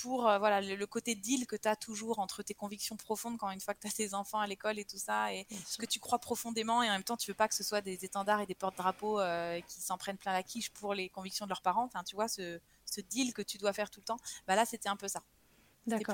pour 0.00 0.28
euh, 0.28 0.38
voilà 0.38 0.60
le, 0.60 0.86
côté 0.86 1.14
deal 1.14 1.46
que 1.46 1.56
tu 1.56 1.68
as 1.68 1.76
toujours 1.76 2.18
entre 2.18 2.42
tes 2.42 2.54
convictions 2.54 2.96
profondes 2.96 3.36
quand 3.38 3.50
une 3.50 3.60
fois 3.60 3.74
que 3.74 3.80
tu 3.80 3.86
as 3.86 3.92
tes 3.92 4.14
enfants 4.14 4.40
à 4.40 4.46
l'école 4.46 4.78
et 4.78 4.84
tout 4.84 4.98
ça 4.98 5.32
et 5.32 5.46
ce 5.66 5.78
que 5.78 5.86
tu 5.86 6.00
crois 6.00 6.18
profondément 6.18 6.82
et 6.82 6.88
en 6.88 6.92
même 6.92 7.04
temps 7.04 7.16
tu 7.16 7.30
veux 7.30 7.34
pas 7.34 7.48
que 7.48 7.54
ce 7.54 7.62
soit 7.62 7.80
des 7.80 8.04
étendards 8.04 8.40
et 8.40 8.46
des 8.46 8.54
porte-drapeaux 8.54 9.20
euh, 9.20 9.60
qui 9.68 9.80
s'en 9.80 9.98
prennent 9.98 10.16
plein 10.16 10.32
la 10.32 10.42
quiche 10.42 10.70
pour 10.70 10.94
les 10.94 11.08
convictions 11.08 11.46
de 11.46 11.50
leurs 11.50 11.62
parents 11.62 11.84
enfin 11.84 12.02
tu 12.02 12.14
vois 12.14 12.28
ce, 12.28 12.60
ce, 12.86 13.00
deal 13.00 13.34
que 13.34 13.42
tu 13.42 13.58
dois 13.58 13.72
faire 13.72 13.90
tout 13.90 14.00
le 14.00 14.06
temps 14.06 14.18
bah 14.46 14.56
là 14.56 14.64
c'était 14.64 14.88
un 14.88 14.96
peu 14.96 15.08
ça 15.08 15.22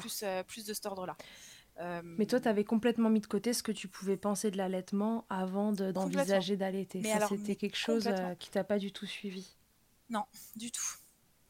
plus, 0.01 0.23
euh, 0.23 0.43
plus 0.43 0.65
de 0.65 0.75
cet 0.75 0.87
ordre 0.87 1.07
là 1.07 1.17
mais 2.03 2.25
toi, 2.25 2.41
tu 2.41 2.49
avais 2.49 2.65
complètement 2.65 3.11
mis 3.11 3.21
de 3.21 3.27
côté 3.27 3.53
ce 3.53 3.63
que 3.63 3.71
tu 3.71 3.87
pouvais 3.87 4.17
penser 4.17 4.51
de 4.51 4.57
l'allaitement 4.57 5.27
avant 5.29 5.73
d'envisager 5.73 6.57
d'allaiter. 6.57 7.03
Ça, 7.03 7.29
c'était 7.29 7.55
quelque 7.55 7.77
chose 7.77 8.09
qui 8.39 8.51
t'a 8.51 8.65
pas 8.65 8.79
du 8.79 8.93
tout 8.93 9.05
suivi? 9.05 9.55
Non, 10.09 10.25
du 10.55 10.71
tout. 10.71 10.97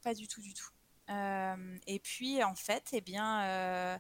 Pas 0.03 0.15
du 0.15 0.27
tout, 0.27 0.41
du 0.41 0.53
tout. 0.53 0.67
Euh, 1.11 1.79
et 1.87 1.99
puis, 1.99 2.43
en 2.43 2.55
fait, 2.55 2.89
eh 2.93 3.01
bien, 3.01 3.43
euh, 3.43 3.99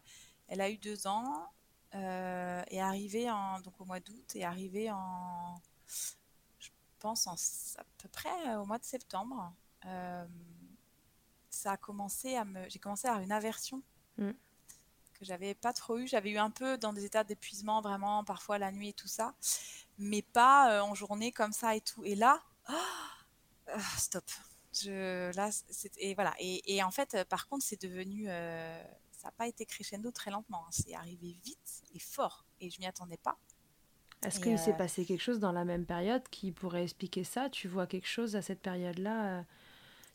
elle 0.48 0.60
a 0.60 0.70
eu 0.70 0.78
deux 0.78 1.06
ans 1.06 1.48
euh, 1.94 2.62
et 2.68 2.80
arrivée 2.80 3.30
en, 3.30 3.60
donc 3.60 3.80
au 3.80 3.84
mois 3.84 4.00
d'août 4.00 4.34
et 4.34 4.44
arrivée 4.44 4.90
en, 4.90 5.60
je 6.58 6.68
pense, 6.98 7.26
en, 7.26 7.34
à 7.80 7.84
peu 7.98 8.08
près 8.08 8.56
au 8.56 8.64
mois 8.64 8.78
de 8.78 8.84
septembre. 8.84 9.52
ça 11.50 11.72
a 11.72 11.76
commencé 11.76 12.36
à 12.36 12.44
me, 12.44 12.68
j'ai 12.68 12.78
commencé 12.78 13.06
à 13.06 13.12
avoir 13.12 13.24
une 13.24 13.32
aversion 13.32 13.82
mm. 14.18 14.32
que 15.14 15.24
j'avais 15.24 15.54
pas 15.54 15.72
trop 15.72 15.98
eu. 15.98 16.08
J'avais 16.08 16.30
eu 16.30 16.38
un 16.38 16.50
peu 16.50 16.76
dans 16.76 16.92
des 16.92 17.04
états 17.04 17.24
d'épuisement, 17.24 17.80
vraiment, 17.80 18.24
parfois 18.24 18.58
la 18.58 18.72
nuit 18.72 18.88
et 18.88 18.92
tout 18.92 19.08
ça, 19.08 19.34
mais 19.98 20.22
pas 20.22 20.82
en 20.82 20.94
journée 20.94 21.32
comme 21.32 21.52
ça 21.52 21.76
et 21.76 21.80
tout. 21.80 22.04
Et 22.04 22.16
là, 22.16 22.42
oh, 22.68 23.80
stop 23.96 24.24
je, 24.82 25.34
là, 25.34 25.50
et 25.98 26.14
voilà. 26.14 26.34
Et, 26.38 26.82
en 26.82 26.90
fait, 26.90 27.16
par 27.28 27.48
contre, 27.48 27.64
c'est 27.64 27.80
devenu, 27.80 28.26
euh, 28.28 28.82
ça 29.10 29.28
n'a 29.28 29.32
pas 29.32 29.46
été 29.46 29.66
crescendo 29.66 30.10
très 30.10 30.30
lentement. 30.30 30.64
Hein. 30.66 30.70
C'est 30.70 30.94
arrivé 30.94 31.38
vite 31.44 31.82
et 31.94 31.98
fort, 31.98 32.44
et 32.60 32.70
je 32.70 32.78
m'y 32.80 32.86
attendais 32.86 33.16
pas. 33.18 33.38
Est-ce 34.24 34.40
qu'il 34.40 34.58
s'est 34.58 34.72
euh, 34.72 34.74
passé 34.74 35.04
quelque 35.04 35.22
chose 35.22 35.38
dans 35.38 35.52
la 35.52 35.64
même 35.64 35.84
période 35.84 36.22
qui 36.30 36.50
pourrait 36.50 36.84
expliquer 36.84 37.22
ça? 37.22 37.50
Tu 37.50 37.68
vois 37.68 37.86
quelque 37.86 38.08
chose 38.08 38.34
à 38.34 38.42
cette 38.42 38.60
période-là 38.60 39.38
euh, 39.38 39.42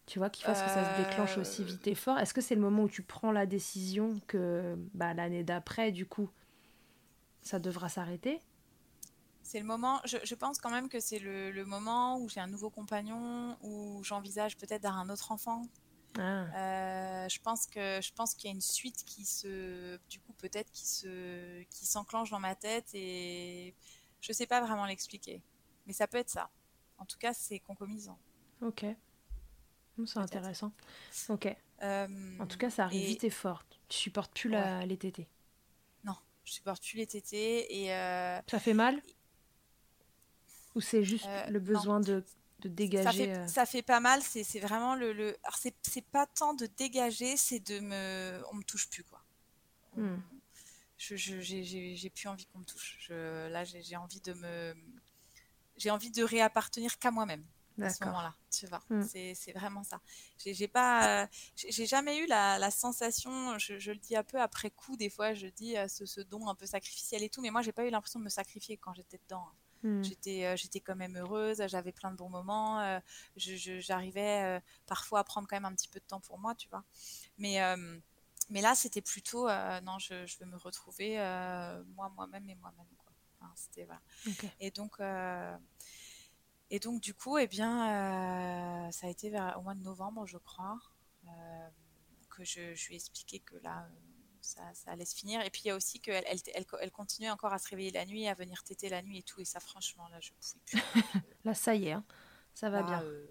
Tu 0.05 0.19
vois 0.19 0.29
qui 0.29 0.43
fasse 0.43 0.61
que 0.61 0.69
ça 0.69 0.83
se 0.83 1.01
déclenche 1.01 1.37
aussi 1.37 1.63
vite 1.63 1.87
et 1.87 1.95
fort? 1.95 2.17
Est-ce 2.17 2.33
que 2.33 2.41
c'est 2.41 2.55
le 2.55 2.61
moment 2.61 2.83
où 2.83 2.89
tu 2.89 3.03
prends 3.03 3.31
la 3.31 3.45
décision 3.45 4.19
que 4.27 4.75
bah, 4.93 5.13
l'année 5.13 5.43
d'après, 5.43 5.91
du 5.91 6.05
coup, 6.05 6.29
ça 7.41 7.59
devra 7.59 7.89
s'arrêter? 7.89 8.39
C'est 9.51 9.59
le 9.59 9.65
moment, 9.65 9.99
je, 10.05 10.35
pense 10.35 10.59
quand 10.59 10.69
même 10.69 10.87
que 10.87 11.01
c'est 11.01 11.19
le, 11.19 11.65
moment 11.65 12.17
où 12.17 12.29
j'ai 12.29 12.39
un 12.39 12.47
nouveau 12.47 12.69
compagnon, 12.69 13.57
où 13.61 14.01
j'envisage 14.01 14.55
peut-être 14.55 14.83
d'avoir 14.83 15.01
un 15.01 15.09
autre 15.09 15.33
enfant. 15.33 15.63
Ah. 16.17 16.45
Euh, 16.55 17.27
je 17.27 17.37
pense 17.41 17.67
que 17.67 17.99
je 18.01 18.13
pense 18.13 18.33
qu'il 18.33 18.49
y 18.49 18.53
a 18.53 18.55
une 18.55 18.61
suite 18.61 19.03
qui 19.03 19.25
se, 19.25 19.99
du 20.09 20.19
coup 20.21 20.31
peut-être 20.33 20.71
qui 20.71 20.87
se, 20.87 21.63
qui 21.63 21.85
s'enclenche 21.85 22.29
dans 22.29 22.39
ma 22.39 22.55
tête 22.55 22.89
et 22.93 23.75
je 24.21 24.31
sais 24.31 24.45
pas 24.45 24.61
vraiment 24.61 24.85
l'expliquer, 24.85 25.41
mais 25.85 25.91
ça 25.91 26.07
peut 26.07 26.17
être 26.17 26.29
ça. 26.29 26.49
En 26.97 27.05
tout 27.05 27.17
cas, 27.17 27.33
c'est 27.33 27.59
concomitant. 27.59 28.19
Ok, 28.61 28.85
c'est 30.05 30.19
intéressant. 30.19 30.71
Ok. 31.27 31.53
Euh, 31.81 32.39
en 32.39 32.47
tout 32.47 32.57
cas, 32.57 32.69
ça 32.69 32.85
arrive 32.85 33.05
vite 33.05 33.25
et 33.25 33.29
fort. 33.29 33.65
Tu 33.89 33.97
supportes 33.97 34.33
plus 34.33 34.49
la, 34.49 34.85
les 34.85 34.97
tétés. 34.97 35.27
Non, 36.05 36.15
je 36.45 36.53
supporte 36.53 36.81
plus 36.81 36.95
les 36.95 37.07
tétés 37.07 37.81
et. 37.83 37.93
Euh, 37.93 38.39
ça 38.49 38.59
fait 38.59 38.73
mal? 38.73 39.01
Ou 40.75 40.81
c'est 40.81 41.03
juste 41.03 41.25
euh, 41.27 41.47
le 41.47 41.59
besoin 41.59 41.99
de, 41.99 42.23
de, 42.59 42.69
dégager 42.69 43.03
ça 43.03 43.11
fait, 43.11 43.37
euh 43.37 43.47
ça 43.47 43.65
fait, 43.65 43.81
pas 43.81 43.99
mal, 43.99 44.21
c'est 44.21 44.59
vraiment 44.59 44.95
le. 44.95 45.13
le... 45.13 45.37
Alors, 45.43 45.57
c'est 45.57 46.05
pas 46.05 46.25
tant 46.25 46.53
de 46.53 46.65
dégager, 46.65 47.37
c'est 47.37 47.59
de 47.59 47.79
me. 47.79 48.41
On 48.51 48.55
me 48.55 48.63
touche 48.63 48.89
plus, 48.89 49.03
quoi. 49.03 49.21
Hmm. 49.95 50.17
Je 50.97 51.15
j'ai 51.15 52.09
plus 52.11 52.27
envie 52.27 52.45
qu'on 52.45 52.59
me 52.59 52.65
touche. 52.65 52.97
Je, 53.01 53.47
là, 53.49 53.63
j'ai 53.63 53.97
envie 53.97 54.21
de 54.21 54.33
me. 54.33 54.75
J'ai 55.77 55.89
envie 55.89 56.11
de 56.11 56.23
réappartenir 56.23 56.99
qu'à 56.99 57.11
moi-même 57.11 57.43
à 57.81 57.89
ce 57.89 58.03
moment-là, 58.05 58.35
tu 58.51 58.67
vois. 58.67 58.81
Hmm. 58.89 59.01
C'est 59.03 59.53
vraiment 59.53 59.83
ça. 59.83 59.99
J'ai 60.37 60.67
pas, 60.67 61.23
euh, 61.23 61.27
j'ai 61.55 61.87
jamais 61.87 62.19
eu 62.19 62.27
la, 62.27 62.59
la 62.59 62.69
sensation, 62.69 63.57
je, 63.57 63.79
je, 63.79 63.91
le 63.91 63.97
dis 63.97 64.15
un 64.15 64.23
peu 64.23 64.39
après 64.39 64.69
coup, 64.69 64.95
des 64.97 65.09
fois, 65.09 65.33
je 65.33 65.47
dis 65.47 65.75
ce, 65.87 66.05
ce, 66.05 66.21
don 66.21 66.47
un 66.47 66.53
peu 66.53 66.67
sacrificiel 66.67 67.23
et 67.23 67.29
tout, 67.29 67.41
mais 67.41 67.49
moi, 67.49 67.63
j'ai 67.63 67.71
pas 67.71 67.85
eu 67.85 67.89
l'impression 67.89 68.19
de 68.19 68.25
me 68.25 68.29
sacrifier 68.29 68.77
quand 68.77 68.93
j'étais 68.93 69.19
dedans. 69.23 69.47
Hmm. 69.83 70.03
J'étais, 70.03 70.45
euh, 70.45 70.55
j'étais 70.55 70.79
quand 70.79 70.95
même 70.95 71.17
heureuse, 71.17 71.63
j'avais 71.67 71.91
plein 71.91 72.11
de 72.11 72.15
bons 72.15 72.29
moments, 72.29 72.79
euh, 72.81 72.99
j'arrivais 73.35 74.43
euh, 74.43 74.59
parfois 74.85 75.19
à 75.19 75.23
prendre 75.23 75.47
quand 75.47 75.55
même 75.55 75.65
un 75.65 75.73
petit 75.73 75.87
peu 75.87 75.99
de 75.99 76.05
temps 76.05 76.19
pour 76.19 76.37
moi, 76.37 76.53
tu 76.55 76.69
vois. 76.69 76.83
Mais, 77.37 77.59
mais 78.49 78.61
là, 78.61 78.75
c'était 78.75 79.01
plutôt, 79.01 79.47
non, 79.83 79.97
je, 79.99 80.25
je, 80.25 80.37
veux 80.39 80.45
me 80.45 80.57
retrouver 80.57 81.15
moi, 81.95 82.09
moi-même 82.15 82.47
et 82.49 82.55
moi-même. 82.55 82.85
Enfin, 83.39 83.51
c'était, 83.55 83.85
voilà. 83.85 84.01
Et 84.59 84.69
donc, 84.69 84.99
et 86.69 86.79
donc, 86.79 87.01
du 87.01 87.13
coup, 87.15 87.37
eh 87.39 87.47
bien, 87.47 88.89
ça 88.91 89.07
a 89.07 89.09
été 89.09 89.29
vers, 89.31 89.57
au 89.57 89.61
mois 89.61 89.73
de 89.73 89.81
novembre, 89.81 90.27
je 90.27 90.37
crois, 90.37 90.79
que 92.29 92.43
je, 92.43 92.75
je, 92.75 92.87
lui 92.87 92.93
ai 92.93 92.97
expliqué 92.97 93.39
que 93.39 93.55
là, 93.57 93.89
ça, 94.41 94.61
ça, 94.73 94.91
allait 94.91 95.05
se 95.05 95.15
finir. 95.15 95.41
Et 95.41 95.49
puis 95.49 95.61
il 95.65 95.67
y 95.67 95.71
a 95.71 95.75
aussi 95.75 95.99
qu'elle 95.99 96.23
elle, 96.27 96.39
elle, 96.53 96.65
elle, 96.79 96.91
continuait 96.91 97.29
encore 97.29 97.53
à 97.53 97.59
se 97.59 97.69
réveiller 97.69 97.91
la 97.91 98.05
nuit, 98.05 98.27
à 98.27 98.33
venir 98.33 98.63
téter 98.63 98.89
la 98.89 99.01
nuit 99.01 99.19
et 99.19 99.23
tout. 99.23 99.41
Et 99.41 99.45
ça, 99.45 99.59
franchement, 99.59 100.07
là, 100.09 100.19
je 100.19 100.31
pouvais 100.31 100.59
plus. 100.65 100.81
là, 101.45 101.53
ça 101.53 101.75
y 101.75 101.87
est, 101.87 101.91
hein. 101.91 102.03
ça 102.53 102.69
va 102.69 102.81
là, 102.81 102.85
bien. 102.85 103.01
Euh, 103.03 103.27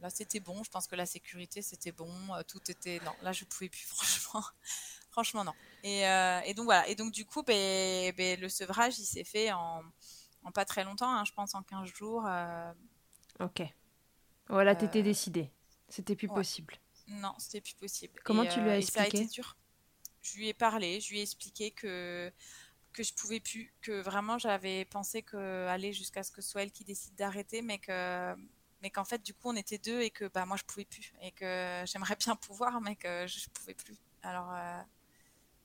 là, 0.00 0.10
c'était 0.10 0.40
bon. 0.40 0.62
Je 0.64 0.70
pense 0.70 0.86
que 0.86 0.96
la 0.96 1.06
sécurité, 1.06 1.62
c'était 1.62 1.92
bon. 1.92 2.10
Euh, 2.34 2.42
tout 2.46 2.60
était. 2.70 3.00
Non, 3.04 3.12
là, 3.22 3.32
je 3.32 3.44
pouvais 3.44 3.68
plus, 3.68 3.84
franchement. 3.86 4.42
franchement, 5.10 5.44
non. 5.44 5.54
Et, 5.82 6.06
euh, 6.06 6.40
et, 6.40 6.54
donc, 6.54 6.64
voilà. 6.64 6.88
Et 6.88 6.94
donc, 6.94 7.12
du 7.12 7.24
coup, 7.24 7.42
ben, 7.42 8.12
ben, 8.16 8.40
le 8.40 8.48
sevrage, 8.48 8.98
il 8.98 9.04
s'est 9.04 9.24
fait 9.24 9.52
en, 9.52 9.82
en, 10.42 10.52
pas 10.52 10.64
très 10.64 10.84
longtemps, 10.84 11.12
hein, 11.12 11.24
je 11.24 11.32
pense 11.32 11.54
en 11.54 11.62
15 11.62 11.88
jours. 11.88 12.28
Ok. 13.40 13.62
Voilà, 14.48 14.74
t'étais 14.74 15.02
décidée. 15.02 15.50
C'était 15.88 16.16
plus 16.16 16.28
possible. 16.28 16.74
Non, 17.06 17.34
c'était 17.38 17.60
plus 17.60 17.74
possible. 17.74 18.18
Comment 18.24 18.46
tu 18.46 18.60
lui 18.60 18.70
as 18.70 18.78
expliqué 18.78 19.10
ça 19.10 19.18
a 19.18 19.22
été 19.22 19.26
dur 19.26 19.56
je 20.24 20.38
lui 20.38 20.48
ai 20.48 20.54
parlé, 20.54 21.00
je 21.00 21.10
lui 21.10 21.20
ai 21.20 21.22
expliqué 21.22 21.70
que 21.70 22.32
que 22.92 23.02
je 23.02 23.12
pouvais 23.12 23.40
plus, 23.40 23.74
que 23.82 24.00
vraiment 24.00 24.38
j'avais 24.38 24.84
pensé 24.84 25.22
que 25.22 25.66
aller 25.66 25.92
jusqu'à 25.92 26.22
ce 26.22 26.30
que 26.30 26.40
ce 26.40 26.50
soit 26.50 26.62
elle 26.62 26.70
qui 26.72 26.84
décide 26.84 27.14
d'arrêter, 27.16 27.60
mais 27.62 27.78
que 27.78 28.34
mais 28.82 28.90
qu'en 28.90 29.04
fait 29.04 29.22
du 29.22 29.34
coup 29.34 29.50
on 29.50 29.56
était 29.56 29.78
deux 29.78 30.00
et 30.00 30.10
que 30.10 30.26
bah 30.28 30.46
moi 30.46 30.56
je 30.56 30.64
pouvais 30.64 30.84
plus 30.84 31.12
et 31.22 31.32
que 31.32 31.82
j'aimerais 31.86 32.16
bien 32.16 32.36
pouvoir, 32.36 32.80
mais 32.80 32.96
que 32.96 33.26
je, 33.26 33.48
pouvais 33.50 33.74
plus. 33.74 33.96
Alors 34.22 34.52
euh, 34.54 34.80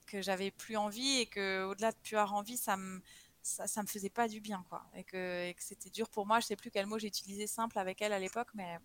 que 0.08 0.22
j'avais 0.22 0.52
plus 0.52 0.76
envie 0.78 1.20
et 1.20 1.26
que 1.28 1.66
au-delà 1.66 1.92
de 1.92 1.98
plus 2.04 2.18
avoir 2.18 2.34
envie, 2.34 2.58
ça 2.58 2.78
me 2.78 3.02
ça, 3.42 3.68
ça 3.68 3.82
me 3.82 3.88
faisait 3.88 4.10
pas 4.10 4.28
du 4.28 4.42
bien 4.42 4.66
quoi 4.70 4.84
et 4.96 5.04
que, 5.04 5.52
que 5.54 5.64
c'était 5.64 5.90
dur 5.90 6.10
pour 6.10 6.26
moi. 6.28 6.40
Je 6.40 6.48
sais 6.48 6.56
plus 6.56 6.72
quel 6.72 6.86
mot 6.88 7.00
j'ai 7.00 7.08
utilisé 7.08 7.48
simple 7.48 7.80
avec 7.80 8.02
elle 8.02 8.14
à 8.14 8.20
l'époque, 8.20 8.50
mais 8.54 8.80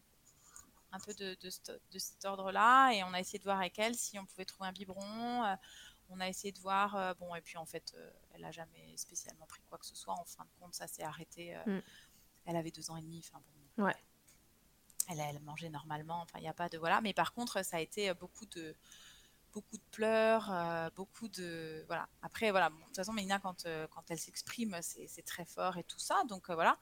un 0.95 1.01
peu 1.01 1.13
de, 1.15 1.37
de, 1.43 1.99
cet 1.99 2.25
ordre-là. 2.25 2.93
Et 2.93 3.03
on 3.03 3.13
a 3.13 3.21
essayé 3.21 3.39
de 3.39 3.45
voir 3.45 3.59
avec 3.59 3.79
elle 3.79 3.95
si 3.95 4.19
on 4.19 4.25
pouvait 4.25 4.45
trouver 4.45 4.69
un 4.69 4.73
biberon. 4.73 5.45
Euh, 5.45 5.57
on 6.09 6.21
a 6.21 6.29
essayé 6.29 6.53
de 6.53 6.61
voir. 6.61 7.15
bon, 7.17 7.35
et 7.35 7.41
puis 7.41 7.57
en 7.57 7.67
fait, 7.67 7.97
elle 8.35 8.45
a 8.45 8.53
jamais 8.53 8.97
spécialement 8.97 9.47
pris 9.47 9.63
quoi 9.69 9.79
que 9.79 9.87
ce 9.87 9.97
soit. 9.97 10.15
En 10.15 10.25
fin 10.25 10.45
de 10.45 10.51
compte, 10.61 10.75
ça 10.75 10.87
s'est 10.87 11.03
arrêté. 11.03 11.57
Mm. 11.67 11.81
Elle 12.45 12.57
avait 12.57 12.71
deux 12.71 12.91
ans 12.91 12.97
et 12.97 13.03
demi. 13.03 13.25
Enfin 13.27 13.43
bon. 13.77 13.85
Ouais. 13.85 13.97
Elle, 15.09 15.21
elle 15.21 15.41
mangeait 15.41 15.71
normalement. 15.71 16.21
Enfin, 16.21 16.39
il 16.39 16.43
n'y 16.43 16.49
a 16.49 16.55
pas 16.55 16.69
de 16.69 16.79
voilà. 16.79 17.01
Mais 17.01 17.15
par 17.15 17.33
contre, 17.33 17.65
ça 17.65 17.79
a 17.79 17.81
été 17.81 18.13
beaucoup 18.15 18.47
de 18.47 18.77
beaucoup 19.53 19.79
de 19.79 19.85
pleurs, 19.93 20.53
beaucoup 20.95 21.29
de 21.29 21.85
voilà. 21.87 22.07
Après 22.21 22.51
voilà, 22.51 22.69
de 22.69 22.85
toute 22.87 22.97
façon, 22.97 23.15
Mélina 23.15 23.39
quand 23.39 23.67
quand 23.91 24.11
elle 24.11 24.19
s'exprime, 24.19 24.77
c'est 24.83 25.25
très 25.25 25.47
fort 25.47 25.79
et 25.79 25.85
tout 25.85 25.99
ça. 25.99 26.23
Donc 26.29 26.51
voilà. 26.51 26.79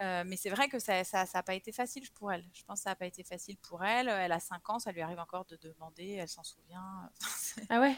Euh, 0.00 0.22
mais 0.26 0.36
c'est 0.36 0.50
vrai 0.50 0.68
que 0.68 0.78
ça 0.78 0.94
n'a 0.94 1.04
ça, 1.04 1.26
ça 1.26 1.42
pas 1.42 1.54
été 1.54 1.72
facile 1.72 2.08
pour 2.12 2.32
elle. 2.32 2.44
Je 2.52 2.62
pense 2.64 2.80
que 2.80 2.82
ça 2.84 2.90
n'a 2.90 2.96
pas 2.96 3.06
été 3.06 3.24
facile 3.24 3.56
pour 3.58 3.84
elle. 3.84 4.08
Elle 4.08 4.32
a 4.32 4.40
5 4.40 4.70
ans, 4.70 4.78
ça 4.78 4.92
lui 4.92 5.00
arrive 5.00 5.18
encore 5.18 5.44
de 5.46 5.56
demander, 5.56 6.12
elle 6.12 6.28
s'en 6.28 6.44
souvient. 6.44 7.10
ah 7.70 7.80
ouais, 7.80 7.96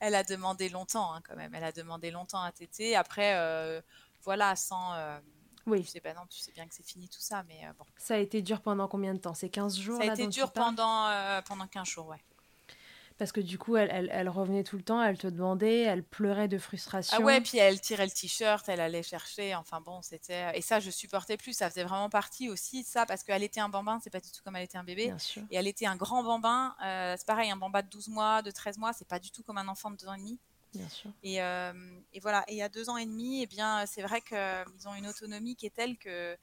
Elle 0.00 0.14
a 0.14 0.24
demandé 0.24 0.68
longtemps 0.68 1.12
hein, 1.12 1.20
quand 1.26 1.36
même. 1.36 1.54
Elle 1.54 1.64
a 1.64 1.72
demandé 1.72 2.10
longtemps 2.10 2.42
à 2.42 2.50
Tété. 2.50 2.96
Après, 2.96 3.34
euh, 3.36 3.82
voilà, 4.22 4.56
sans... 4.56 4.94
Euh, 4.94 5.18
oui. 5.66 5.82
Je 5.84 5.90
sais 5.90 6.00
pas, 6.00 6.12
non, 6.14 6.26
tu 6.28 6.40
sais 6.40 6.50
bien 6.50 6.66
que 6.66 6.74
c'est 6.74 6.86
fini 6.86 7.08
tout 7.08 7.20
ça, 7.20 7.44
mais 7.44 7.60
bon. 7.78 7.84
Ça 7.96 8.14
a 8.14 8.18
été 8.18 8.42
dur 8.42 8.60
pendant 8.62 8.88
combien 8.88 9.14
de 9.14 9.20
temps? 9.20 9.34
C'est 9.34 9.48
15 9.48 9.78
jours 9.78 10.02
Ça 10.02 10.10
a 10.10 10.12
été 10.12 10.26
dur 10.26 10.50
pendant, 10.50 11.08
pendant 11.46 11.68
15 11.68 11.86
jours, 11.86 12.08
ouais. 12.08 12.24
Parce 13.18 13.32
que 13.32 13.40
du 13.40 13.58
coup, 13.58 13.76
elle, 13.76 14.08
elle, 14.12 14.28
revenait 14.28 14.64
tout 14.64 14.76
le 14.76 14.82
temps, 14.82 15.02
elle 15.02 15.18
te 15.18 15.26
demandait, 15.26 15.80
elle 15.82 16.02
pleurait 16.02 16.48
de 16.48 16.58
frustration. 16.58 17.16
Ah 17.18 17.22
ouais, 17.22 17.40
puis 17.40 17.58
elle 17.58 17.80
tirait 17.80 18.04
le 18.04 18.10
t-shirt, 18.10 18.68
elle 18.68 18.80
allait 18.80 19.02
chercher. 19.02 19.54
Enfin 19.54 19.80
bon, 19.80 20.02
c'était. 20.02 20.56
Et 20.56 20.62
ça, 20.62 20.80
je 20.80 20.90
supportais 20.90 21.36
plus. 21.36 21.52
Ça 21.52 21.68
faisait 21.70 21.84
vraiment 21.84 22.10
partie 22.10 22.48
aussi 22.48 22.82
de 22.82 22.86
ça, 22.86 23.06
parce 23.06 23.22
qu'elle 23.22 23.42
était 23.42 23.60
un 23.60 23.68
bambin, 23.68 24.00
c'est 24.02 24.10
pas 24.10 24.20
du 24.20 24.30
tout 24.30 24.42
comme 24.44 24.56
elle 24.56 24.64
était 24.64 24.78
un 24.78 24.84
bébé. 24.84 25.06
Bien 25.06 25.18
sûr. 25.18 25.42
Et 25.50 25.56
elle 25.56 25.66
était 25.66 25.86
un 25.86 25.96
grand 25.96 26.22
bambin. 26.22 26.74
Euh, 26.84 27.14
c'est 27.18 27.26
pareil, 27.26 27.50
un 27.50 27.56
bambin 27.56 27.82
de 27.82 27.88
12 27.88 28.08
mois, 28.08 28.42
de 28.42 28.50
13 28.50 28.78
mois, 28.78 28.92
c'est 28.92 29.08
pas 29.08 29.18
du 29.18 29.30
tout 29.30 29.42
comme 29.42 29.58
un 29.58 29.68
enfant 29.68 29.90
de 29.90 29.96
2 29.96 30.08
ans 30.08 30.14
et 30.14 30.18
demi. 30.18 30.38
Bien 30.74 30.88
sûr. 30.88 31.10
Et, 31.22 31.42
euh, 31.42 31.72
et 32.12 32.20
voilà. 32.20 32.44
Et 32.48 32.52
il 32.52 32.58
y 32.58 32.62
a 32.62 32.68
2 32.68 32.88
ans 32.88 32.96
et 32.96 33.06
demi, 33.06 33.42
eh 33.42 33.46
bien, 33.46 33.84
c'est 33.86 34.02
vrai 34.02 34.20
qu'ils 34.20 34.88
ont 34.88 34.94
une 34.94 35.06
autonomie 35.06 35.54
qui 35.54 35.66
est 35.66 35.74
telle 35.74 35.98
que, 35.98 36.34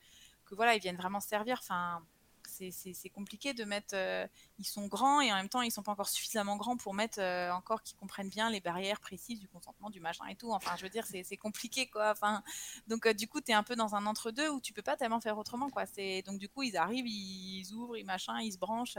que 0.45 0.55
voilà, 0.55 0.75
ils 0.75 0.81
viennent 0.81 0.97
vraiment 0.97 1.19
servir. 1.19 1.57
Enfin 1.61 2.03
c'est 2.49 3.09
compliqué 3.09 3.53
de 3.53 3.63
mettre. 3.63 3.93
Euh, 3.93 4.27
ils 4.57 4.65
sont 4.65 4.87
grands 4.87 5.21
et 5.21 5.31
en 5.31 5.35
même 5.35 5.49
temps, 5.49 5.61
ils 5.61 5.71
sont 5.71 5.83
pas 5.83 5.91
encore 5.91 6.09
suffisamment 6.09 6.57
grands 6.57 6.77
pour 6.77 6.93
mettre 6.93 7.19
euh, 7.19 7.51
encore 7.51 7.83
qu'ils 7.83 7.97
comprennent 7.97 8.29
bien 8.29 8.49
les 8.49 8.59
barrières 8.59 8.99
précises 8.99 9.39
du 9.39 9.47
consentement, 9.47 9.89
du 9.89 9.99
machin 9.99 10.25
et 10.27 10.35
tout. 10.35 10.51
Enfin, 10.51 10.75
je 10.77 10.83
veux 10.83 10.89
dire, 10.89 11.05
c'est 11.05 11.37
compliqué, 11.37 11.87
quoi. 11.87 12.11
Enfin, 12.11 12.43
donc, 12.87 13.05
euh, 13.05 13.13
du 13.13 13.27
coup, 13.27 13.41
tu 13.41 13.51
es 13.51 13.53
un 13.53 13.63
peu 13.63 13.75
dans 13.75 13.95
un 13.95 14.05
entre-deux 14.05 14.49
où 14.49 14.59
tu 14.59 14.73
peux 14.73 14.81
pas 14.81 14.97
tellement 14.97 15.19
faire 15.19 15.37
autrement, 15.37 15.69
quoi. 15.69 15.85
Donc, 16.25 16.39
du 16.39 16.49
coup, 16.49 16.63
ils 16.63 16.77
arrivent, 16.77 17.07
ils 17.07 17.73
ouvrent, 17.73 17.97
ils 17.97 18.05
machin, 18.05 18.39
ils 18.41 18.53
se 18.53 18.57
branchent. 18.57 18.97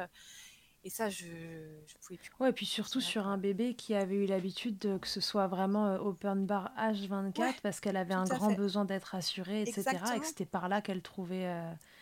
Et 0.82 0.88
ça, 0.88 1.10
je 1.10 1.26
ne 1.26 1.98
pouvais 2.00 2.16
plus. 2.16 2.30
Ouais, 2.40 2.50
et 2.50 2.52
puis 2.52 2.64
surtout 2.64 3.02
sur 3.02 3.26
un 3.26 3.36
bébé 3.36 3.74
qui 3.74 3.94
avait 3.94 4.14
eu 4.14 4.24
l'habitude 4.24 4.78
de 4.78 4.96
que 4.96 5.08
ce 5.08 5.20
soit 5.20 5.46
vraiment 5.46 5.96
open 5.96 6.46
bar 6.46 6.72
H24 6.78 7.60
parce 7.62 7.80
qu'elle 7.80 7.98
avait 7.98 8.14
un 8.14 8.24
grand 8.24 8.54
besoin 8.54 8.86
d'être 8.86 9.14
assurée, 9.14 9.62
etc. 9.62 9.82
Et 10.16 10.20
que 10.20 10.26
c'était 10.26 10.46
par 10.46 10.70
là 10.70 10.80
qu'elle 10.80 11.02
trouvait. 11.02 11.52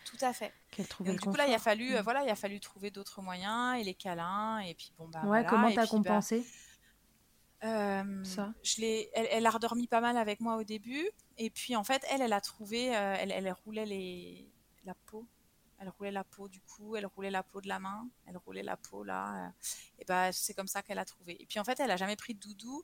Tout 0.05 0.17
à 0.21 0.33
fait. 0.33 0.53
Qu'elle 0.71 0.87
trouvait 0.87 1.13
du 1.13 1.19
coup 1.19 1.35
là, 1.35 1.47
il 1.47 1.53
a 1.53 1.59
fallu, 1.59 1.95
euh, 1.95 2.01
voilà, 2.01 2.23
il 2.23 2.29
a 2.29 2.35
fallu 2.35 2.59
trouver 2.59 2.91
d'autres 2.91 3.21
moyens 3.21 3.79
et 3.79 3.83
les 3.83 3.93
câlins 3.93 4.59
et 4.59 4.73
puis 4.73 4.93
bon 4.97 5.07
bah. 5.07 5.23
Ouais, 5.25 5.45
comment 5.45 5.69
t'as 5.69 5.83
bah, 5.83 5.87
compensé? 5.87 6.45
euh, 7.63 8.23
ça? 8.23 8.53
je 8.63 8.79
l'ai, 8.79 9.09
elle, 9.13 9.45
a 9.45 9.49
redormi 9.49 9.87
pas 9.87 9.99
mal 9.99 10.15
avec 10.15 10.39
moi 10.39 10.55
au 10.55 10.63
début 10.63 11.09
et 11.37 11.49
puis 11.49 11.75
en 11.75 11.83
fait 11.83 12.05
elle, 12.09 12.21
elle 12.21 12.33
a 12.33 12.41
trouvé, 12.41 12.95
euh, 12.95 13.15
elle, 13.19 13.31
elle 13.31 13.51
roulait 13.51 13.85
les, 13.85 14.49
la 14.85 14.93
peau, 14.93 15.27
elle 15.77 15.89
roulait 15.89 16.11
la 16.11 16.23
peau 16.23 16.47
du 16.47 16.61
cou, 16.61 16.95
elle 16.95 17.05
roulait 17.05 17.31
la 17.31 17.43
peau 17.43 17.59
de 17.59 17.67
la 17.67 17.79
main, 17.79 18.07
elle 18.27 18.37
roulait 18.37 18.63
la 18.63 18.77
peau 18.77 19.03
là. 19.03 19.51
et 19.99 20.05
bah 20.05 20.31
c'est 20.31 20.53
comme 20.53 20.67
ça 20.67 20.81
qu'elle 20.81 20.99
a 20.99 21.05
trouvé. 21.05 21.41
Et 21.41 21.45
puis 21.45 21.59
en 21.59 21.65
fait, 21.65 21.79
elle 21.81 21.91
a 21.91 21.97
jamais 21.97 22.15
pris 22.15 22.33
de 22.33 22.39
doudou. 22.39 22.83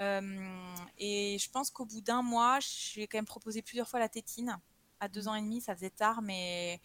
et 0.00 1.36
je 1.38 1.50
pense 1.50 1.70
qu'au 1.70 1.84
bout 1.84 2.00
d'un 2.00 2.22
mois, 2.22 2.58
j'ai 2.60 3.06
quand 3.06 3.18
même 3.18 3.26
proposé 3.26 3.60
plusieurs 3.60 3.88
fois 3.88 4.00
la 4.00 4.08
tétine 4.08 4.58
à 5.04 5.08
deux 5.08 5.28
ans 5.28 5.34
et 5.34 5.40
demi, 5.40 5.60
ça 5.60 5.74
faisait 5.74 5.90
tard, 5.90 6.22
mais 6.22 6.80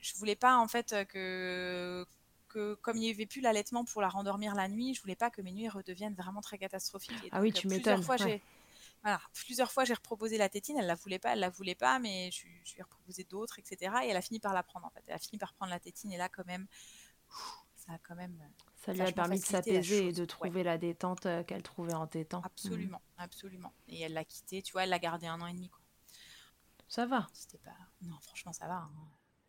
je 0.00 0.14
voulais 0.14 0.36
pas 0.36 0.56
en 0.56 0.68
fait 0.68 0.94
que, 1.08 2.06
que 2.48 2.74
comme 2.74 2.96
il 2.96 3.00
n'y 3.00 3.10
avait 3.10 3.26
plus 3.26 3.40
l'allaitement 3.40 3.84
pour 3.84 4.02
la 4.02 4.08
rendormir 4.08 4.54
la 4.54 4.68
nuit, 4.68 4.94
je 4.94 5.00
voulais 5.00 5.16
pas 5.16 5.30
que 5.30 5.42
mes 5.42 5.52
nuits 5.52 5.68
redeviennent 5.68 6.14
vraiment 6.14 6.40
très 6.40 6.58
catastrophiques. 6.58 7.16
ah 7.32 7.40
oui, 7.40 7.52
tu 7.52 7.68
m'étonnes. 7.68 8.02
Fois, 8.02 8.16
voilà, 9.02 9.20
plusieurs 9.34 9.70
fois 9.70 9.84
j'ai 9.84 9.94
reproposé 9.94 10.38
la 10.38 10.48
tétine, 10.48 10.78
elle 10.78 10.86
la 10.86 10.94
voulait 10.94 11.18
pas, 11.18 11.32
elle 11.32 11.40
la 11.40 11.50
voulait 11.50 11.74
pas, 11.74 11.98
mais 11.98 12.30
je, 12.30 12.46
je 12.64 12.72
lui 12.74 12.80
ai 12.80 12.82
reproposé 12.82 13.24
d'autres, 13.24 13.58
etc. 13.58 13.94
Et 14.04 14.08
elle 14.08 14.16
a 14.16 14.22
fini 14.22 14.40
par 14.40 14.54
la 14.54 14.62
prendre 14.62 14.86
en 14.86 14.90
fait. 14.90 15.02
Elle 15.06 15.14
a 15.14 15.18
fini 15.18 15.38
par 15.38 15.52
prendre 15.54 15.70
la 15.70 15.80
tétine 15.80 16.12
et 16.12 16.16
là 16.16 16.28
quand 16.28 16.46
même, 16.46 16.66
ça 17.76 17.92
a 17.92 17.98
quand 17.98 18.14
même. 18.14 18.36
Ça 18.84 18.92
lui 18.92 19.00
a 19.00 19.12
permis 19.12 19.40
de 19.40 19.44
s'apaiser 19.44 20.08
et 20.08 20.12
de 20.12 20.24
trouver 20.24 20.62
la 20.62 20.78
détente 20.78 21.26
euh, 21.26 21.42
qu'elle 21.42 21.62
trouvait 21.62 21.94
en 21.94 22.06
tétant. 22.06 22.40
Absolument, 22.42 23.02
absolument. 23.18 23.72
Et 23.88 24.00
elle 24.00 24.12
l'a 24.12 24.24
quitté, 24.24 24.62
tu 24.62 24.72
vois, 24.72 24.84
elle 24.84 24.90
l'a 24.90 24.98
gardé 24.98 25.26
un 25.26 25.40
an 25.40 25.46
et 25.46 25.52
demi. 25.52 25.68
Quoi. 25.68 25.80
Ça 26.88 27.06
va. 27.06 27.26
Non, 28.02 28.18
franchement, 28.20 28.52
ça 28.52 28.66
va. 28.66 28.76
Hein. 28.76 29.08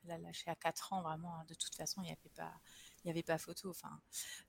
A 0.10 0.18
lâché 0.18 0.50
à 0.50 0.56
4 0.56 0.94
ans, 0.94 1.02
vraiment. 1.02 1.36
Hein. 1.36 1.44
De 1.50 1.54
toute 1.54 1.76
façon, 1.76 2.02
il 2.02 2.06
n'y 2.06 2.12
avait 2.12 2.30
pas. 2.36 2.54
Il 3.04 3.08
n'y 3.08 3.12
avait 3.12 3.24
pas 3.24 3.38
photo. 3.38 3.70
Enfin, 3.70 4.02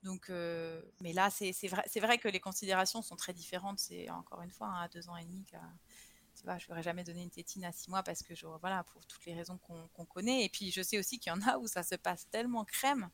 donc, 0.03 0.31
euh, 0.31 0.81
mais 1.01 1.13
là, 1.13 1.31
c'est 1.31 1.53
vrai, 2.01 2.19
que 2.19 2.29
les 2.29 2.41
considérations 2.41 3.03
sont 3.03 3.17
très 3.17 3.33
différentes. 3.33 3.81
C'est 3.81 4.09
encore 4.11 4.41
une 4.43 4.51
fois 4.51 4.69
hein, 4.69 4.83
à 4.83 4.89
deux 4.89 5.09
ans 5.09 5.17
et 5.17 5.25
demi. 5.25 5.45
tu 5.45 6.45
vois, 6.45 6.59
je 6.59 6.69
n'aurais 6.69 6.83
jamais 6.83 7.03
donné 7.03 7.23
une 7.23 7.31
tétine 7.31 7.65
à 7.65 7.73
6 7.73 7.91
mois 7.91 8.03
parce 8.05 8.23
que, 8.23 8.35
voilà, 8.61 8.85
pour 8.85 9.05
toutes 9.07 9.25
les 9.27 9.35
raisons 9.35 9.59
qu'on 9.59 10.05
connaît. 10.07 10.45
Et 10.45 10.49
puis, 10.49 10.71
je 10.71 10.83
sais 10.83 10.99
aussi 10.99 11.19
qu'il 11.19 11.33
y 11.33 11.35
en 11.35 11.43
a 11.43 11.59
où 11.59 11.67
ça 11.67 11.83
se 11.83 11.97
passe 11.97 12.29
tellement 12.31 12.65
crème 12.65 13.11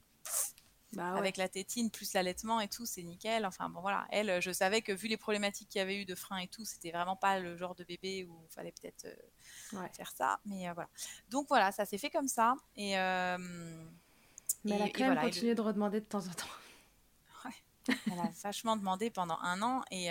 bah 0.97 1.15
avec 1.15 1.37
la 1.37 1.49
tétine 1.49 1.91
plus 1.91 2.13
l'allaitement 2.13 2.61
et 2.61 2.69
tout, 2.69 2.87
c'est 2.87 3.03
nickel. 3.03 3.47
Enfin 3.47 3.69
bon 3.69 3.81
voilà, 3.81 4.07
elle, 4.11 4.41
je 4.41 4.51
savais 4.53 4.83
que 4.83 4.93
vu 4.93 5.09
les 5.09 5.17
problématiques 5.17 5.69
qu'il 5.69 5.79
y 5.79 5.83
avait 5.83 6.01
eu 6.01 6.05
de 6.05 6.15
frein 6.15 6.39
et 6.39 6.49
tout, 6.49 6.65
c'était 6.65 6.91
vraiment 6.91 7.17
pas 7.17 7.39
le 7.39 7.57
genre 7.57 7.75
de 7.75 7.85
bébé 7.85 8.25
où 8.25 8.45
il 8.45 8.53
fallait 8.53 8.73
peut-être 8.73 9.07
euh, 9.07 9.89
faire 9.93 10.11
ça. 10.13 10.41
Mais 10.45 10.69
euh, 10.69 10.73
voilà. 10.73 10.89
Donc 11.31 11.49
voilà, 11.49 11.73
ça 11.73 11.85
s'est 11.85 11.99
fait 11.99 12.11
comme 12.11 12.29
ça. 12.29 12.55
Et, 12.77 12.99
euh, 12.99 13.39
mais 14.65 14.77
elle 14.77 14.83
a 14.83 14.89
quand 14.89 15.15
même 15.15 15.21
continué 15.21 15.55
de 15.55 15.61
redemander 15.61 16.01
de 16.01 16.07
temps 16.07 16.27
en 16.27 16.33
temps. 16.33 16.47
Ouais. 17.45 17.95
Elle 18.11 18.19
a 18.19 18.31
vachement 18.43 18.77
demandé 18.77 19.11
pendant 19.11 19.39
un 19.41 19.61
an 19.61 19.83
et, 19.91 20.09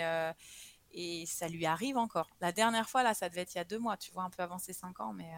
et 0.92 1.26
ça 1.26 1.48
lui 1.48 1.66
arrive 1.66 1.96
encore. 1.96 2.30
La 2.40 2.52
dernière 2.52 2.88
fois, 2.88 3.02
là, 3.02 3.14
ça 3.14 3.28
devait 3.28 3.40
être 3.40 3.54
il 3.54 3.58
y 3.58 3.60
a 3.60 3.64
deux 3.64 3.80
mois, 3.80 3.96
tu 3.96 4.12
vois, 4.12 4.22
un 4.22 4.30
peu 4.30 4.44
avancé 4.44 4.72
cinq 4.72 5.00
ans, 5.00 5.12
mais 5.12 5.28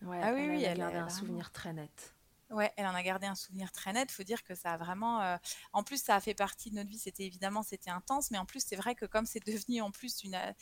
ouais. 0.00 0.20
ah 0.22 0.32
oui, 0.32 0.48
oui, 0.48 0.64
elle, 0.64 0.80
a 0.80 1.04
un 1.04 1.10
souvenir 1.10 1.52
très 1.52 1.74
net. 1.74 2.14
Ouais, 2.50 2.72
elle 2.76 2.86
en 2.86 2.94
a 2.94 3.02
gardé 3.02 3.26
un 3.26 3.34
souvenir 3.34 3.70
très 3.72 3.92
net. 3.92 4.08
Il 4.10 4.14
faut 4.14 4.22
dire 4.22 4.42
que 4.42 4.54
ça 4.54 4.72
a 4.72 4.76
vraiment. 4.78 5.20
Euh, 5.20 5.36
en 5.74 5.82
plus, 5.82 6.02
ça 6.02 6.14
a 6.14 6.20
fait 6.20 6.34
partie 6.34 6.70
de 6.70 6.76
notre 6.76 6.88
vie. 6.88 6.98
C'était 6.98 7.24
évidemment, 7.24 7.62
c'était 7.62 7.90
intense, 7.90 8.30
mais 8.30 8.38
en 8.38 8.46
plus, 8.46 8.64
c'est 8.66 8.76
vrai 8.76 8.94
que 8.94 9.04
comme 9.04 9.26
c'est 9.26 9.44
devenu 9.44 9.82
en 9.82 9.90
plus 9.90 10.22
une. 10.24 10.34
Euh, 10.34 10.52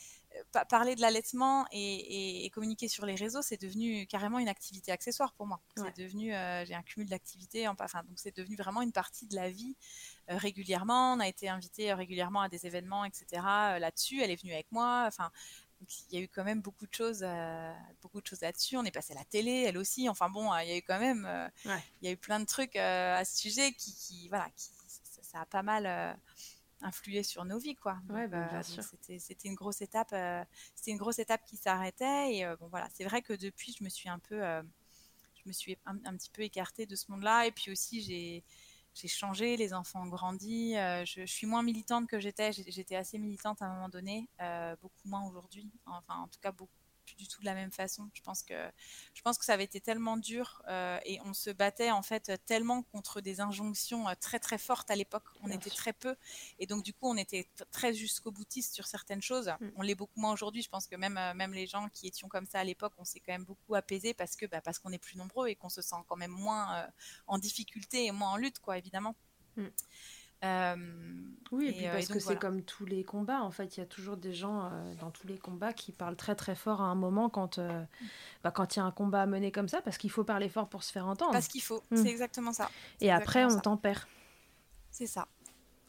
parler 0.69 0.95
de 0.95 1.01
l'allaitement 1.01 1.65
et, 1.71 2.51
communiquer 2.53 2.87
sur 2.89 3.05
les 3.05 3.15
réseaux, 3.15 3.41
c'est 3.41 3.59
devenu 3.59 4.05
carrément 4.05 4.37
une 4.37 4.49
activité 4.49 4.91
accessoire 4.91 5.33
pour 5.33 5.47
moi. 5.47 5.61
C'est 5.77 5.97
devenu. 5.97 6.35
Euh, 6.35 6.65
j'ai 6.65 6.75
un 6.75 6.83
cumul 6.83 7.07
d'activités. 7.07 7.67
Enfin, 7.67 8.03
donc 8.03 8.19
c'est 8.19 8.35
devenu 8.35 8.55
vraiment 8.55 8.81
une 8.81 8.91
partie 8.91 9.25
de 9.25 9.35
la 9.35 9.49
vie 9.49 9.75
régulièrement. 10.27 11.13
On 11.13 11.19
a 11.21 11.27
été 11.27 11.47
invité 11.47 11.93
régulièrement 11.93 12.41
à 12.41 12.49
des 12.49 12.67
événements, 12.67 13.05
etc. 13.05 13.25
là-dessus. 13.79 14.21
Elle 14.21 14.29
est 14.29 14.41
venue 14.41 14.53
avec 14.53 14.71
moi. 14.71 15.05
Enfin, 15.07 15.31
il 16.09 16.15
y 16.15 16.21
a 16.21 16.23
eu 16.23 16.27
quand 16.27 16.43
même 16.43 16.61
beaucoup 16.61 16.87
de 16.87 16.93
choses, 16.93 17.21
euh, 17.23 17.73
beaucoup 18.01 18.21
de 18.21 18.27
choses 18.27 18.41
là-dessus. 18.41 18.77
On 18.77 18.83
est 18.83 18.91
passé 18.91 19.13
à 19.13 19.15
la 19.15 19.25
télé, 19.25 19.65
elle 19.67 19.77
aussi. 19.77 20.09
Enfin 20.09 20.29
bon, 20.29 20.53
il 20.57 20.69
y 20.69 20.71
a 20.71 20.77
eu 20.77 20.81
quand 20.81 20.99
même, 20.99 21.25
euh, 21.25 21.47
il 22.01 22.05
y 22.05 22.07
a 22.07 22.11
eu 22.11 22.17
plein 22.17 22.39
de 22.39 22.45
trucs 22.45 22.75
euh, 22.75 23.15
à 23.15 23.25
ce 23.25 23.37
sujet 23.37 23.73
qui, 23.73 24.27
voilà, 24.29 24.49
qui, 24.55 24.69
ça, 25.21 25.41
a 25.41 25.45
pas 25.45 25.63
mal 25.63 26.17
influé 26.81 27.23
sur 27.23 27.45
nos 27.45 27.59
vies, 27.59 27.75
quoi. 27.75 27.97
Bah, 28.05 28.63
c'était, 28.63 29.19
c'était 29.19 29.47
une 29.47 29.55
grosse 29.55 29.81
étape, 29.81 30.15
c'était 30.75 30.91
une 30.91 30.97
grosse 30.97 31.19
étape 31.19 31.43
qui 31.45 31.57
s'arrêtait. 31.57 32.35
Et 32.35 32.55
bon 32.59 32.67
voilà, 32.67 32.87
c'est 32.93 33.03
vrai 33.03 33.21
que 33.21 33.33
depuis, 33.33 33.75
je 33.77 33.83
me 33.83 33.89
suis 33.89 34.09
un 34.09 34.19
peu, 34.19 34.39
je 34.39 35.41
me 35.45 35.51
suis 35.51 35.77
un, 35.85 35.97
un, 36.05 36.15
petit 36.15 36.29
peu 36.31 36.41
écartée 36.41 36.85
de 36.85 36.95
ce 36.95 37.11
monde-là. 37.11 37.45
Et 37.45 37.51
puis 37.51 37.71
aussi, 37.71 38.01
j'ai 38.01 38.43
j'ai 38.99 39.07
changé, 39.07 39.57
les 39.57 39.73
enfants 39.73 40.03
ont 40.03 40.07
grandi, 40.07 40.75
euh, 40.75 41.05
je, 41.05 41.25
suis 41.25 41.45
moins 41.45 41.61
militante 41.61 42.07
que 42.07 42.19
j'étais, 42.19 42.51
j'étais 42.51 42.95
assez 42.95 43.19
militante 43.19 43.61
à 43.61 43.65
un 43.65 43.73
moment 43.75 43.89
donné, 43.89 44.27
euh, 44.41 44.75
beaucoup 44.81 45.07
moins 45.07 45.23
aujourd'hui, 45.27 45.69
enfin 45.85 46.15
en 46.15 46.27
tout 46.27 46.39
cas 46.41 46.51
beaucoup 46.51 46.71
plus 47.07 47.15
du 47.15 47.27
tout 47.27 47.39
de 47.39 47.45
la 47.45 47.55
même 47.55 47.71
façon. 47.71 48.09
Je 48.13 48.21
pense 48.21 48.43
que, 48.43 48.53
je 49.13 49.21
pense 49.21 49.37
que 49.37 49.45
ça 49.45 49.53
avait 49.53 49.63
été 49.63 49.79
tellement 49.79 50.17
dur 50.17 50.61
euh, 50.67 50.99
et 51.05 51.19
on 51.21 51.33
se 51.33 51.49
battait 51.49 51.89
en 51.89 52.03
fait 52.03 52.31
tellement 52.45 52.83
contre 52.83 53.21
des 53.21 53.39
injonctions 53.39 54.07
euh, 54.07 54.13
très 54.19 54.39
très 54.39 54.57
fortes 54.57 54.91
à 54.91 54.95
l'époque. 54.95 55.23
On 55.41 55.49
était 55.49 55.69
très 55.69 55.93
peu 55.93 56.15
et 56.59 56.67
donc 56.67 56.83
du 56.83 56.93
coup 56.93 57.09
on 57.09 57.17
était 57.17 57.49
très 57.71 57.93
jusqu'au 57.93 58.31
boutiste 58.31 58.73
sur 58.73 58.85
certaines 58.85 59.21
choses. 59.21 59.47
Mm. 59.59 59.69
On 59.77 59.81
l'est 59.81 59.95
beaucoup 59.95 60.19
moins 60.19 60.33
aujourd'hui. 60.33 60.61
Je 60.61 60.69
pense 60.69 60.85
que 60.85 60.95
même 60.95 61.17
euh, 61.17 61.33
même 61.33 61.53
les 61.53 61.65
gens 61.65 61.87
qui 61.89 62.07
étions 62.07 62.27
comme 62.27 62.45
ça 62.45 62.59
à 62.59 62.63
l'époque, 62.63 62.93
on 62.97 63.05
s'est 63.05 63.21
quand 63.21 63.31
même 63.31 63.45
beaucoup 63.45 63.73
apaisé 63.75 64.13
parce 64.13 64.35
que 64.35 64.45
bah, 64.45 64.61
parce 64.61 64.77
qu'on 64.77 64.91
est 64.91 64.97
plus 64.97 65.17
nombreux 65.17 65.47
et 65.47 65.55
qu'on 65.55 65.69
se 65.69 65.81
sent 65.81 66.03
quand 66.07 66.17
même 66.17 66.31
moins 66.31 66.87
en 67.27 67.37
difficulté 67.37 68.05
et 68.05 68.11
moins 68.11 68.31
en 68.31 68.37
lutte 68.37 68.59
quoi 68.59 68.77
évidemment. 68.77 69.15
Mm. 69.55 69.67
Euh, 70.43 70.75
oui, 71.51 71.69
et 71.69 71.71
puis 71.71 71.87
euh, 71.87 71.93
parce 71.93 72.07
que 72.07 72.19
c'est 72.19 72.37
comme 72.37 72.61
tous 72.61 72.85
les 72.85 73.03
combats, 73.03 73.41
en 73.41 73.51
fait, 73.51 73.77
il 73.77 73.79
y 73.79 73.83
a 73.83 73.85
toujours 73.85 74.17
des 74.17 74.33
gens 74.33 74.65
euh, 74.65 74.93
dans 74.99 75.09
tous 75.09 75.25
les 75.27 75.37
combats 75.37 75.73
qui 75.73 75.91
parlent 75.91 76.15
très 76.15 76.35
très 76.35 76.55
fort 76.55 76.81
à 76.81 76.85
un 76.85 76.95
moment 76.95 77.29
quand 77.29 77.59
bah, 78.43 78.51
quand 78.51 78.75
il 78.75 78.79
y 78.79 78.81
a 78.81 78.85
un 78.85 78.91
combat 78.91 79.23
à 79.23 79.25
mener 79.25 79.51
comme 79.51 79.67
ça, 79.67 79.81
parce 79.81 79.97
qu'il 79.97 80.11
faut 80.11 80.23
parler 80.23 80.49
fort 80.49 80.69
pour 80.69 80.83
se 80.83 80.91
faire 80.91 81.07
entendre. 81.07 81.31
Parce 81.31 81.47
qu'il 81.47 81.61
faut, 81.61 81.83
mm. 81.89 81.97
c'est 81.97 82.09
exactement 82.09 82.53
ça. 82.53 82.69
Et 83.01 83.11
après, 83.11 83.45
on 83.45 83.59
t'en 83.59 83.77
perd. 83.77 84.03
C'est 84.91 85.07
ça. 85.07 85.27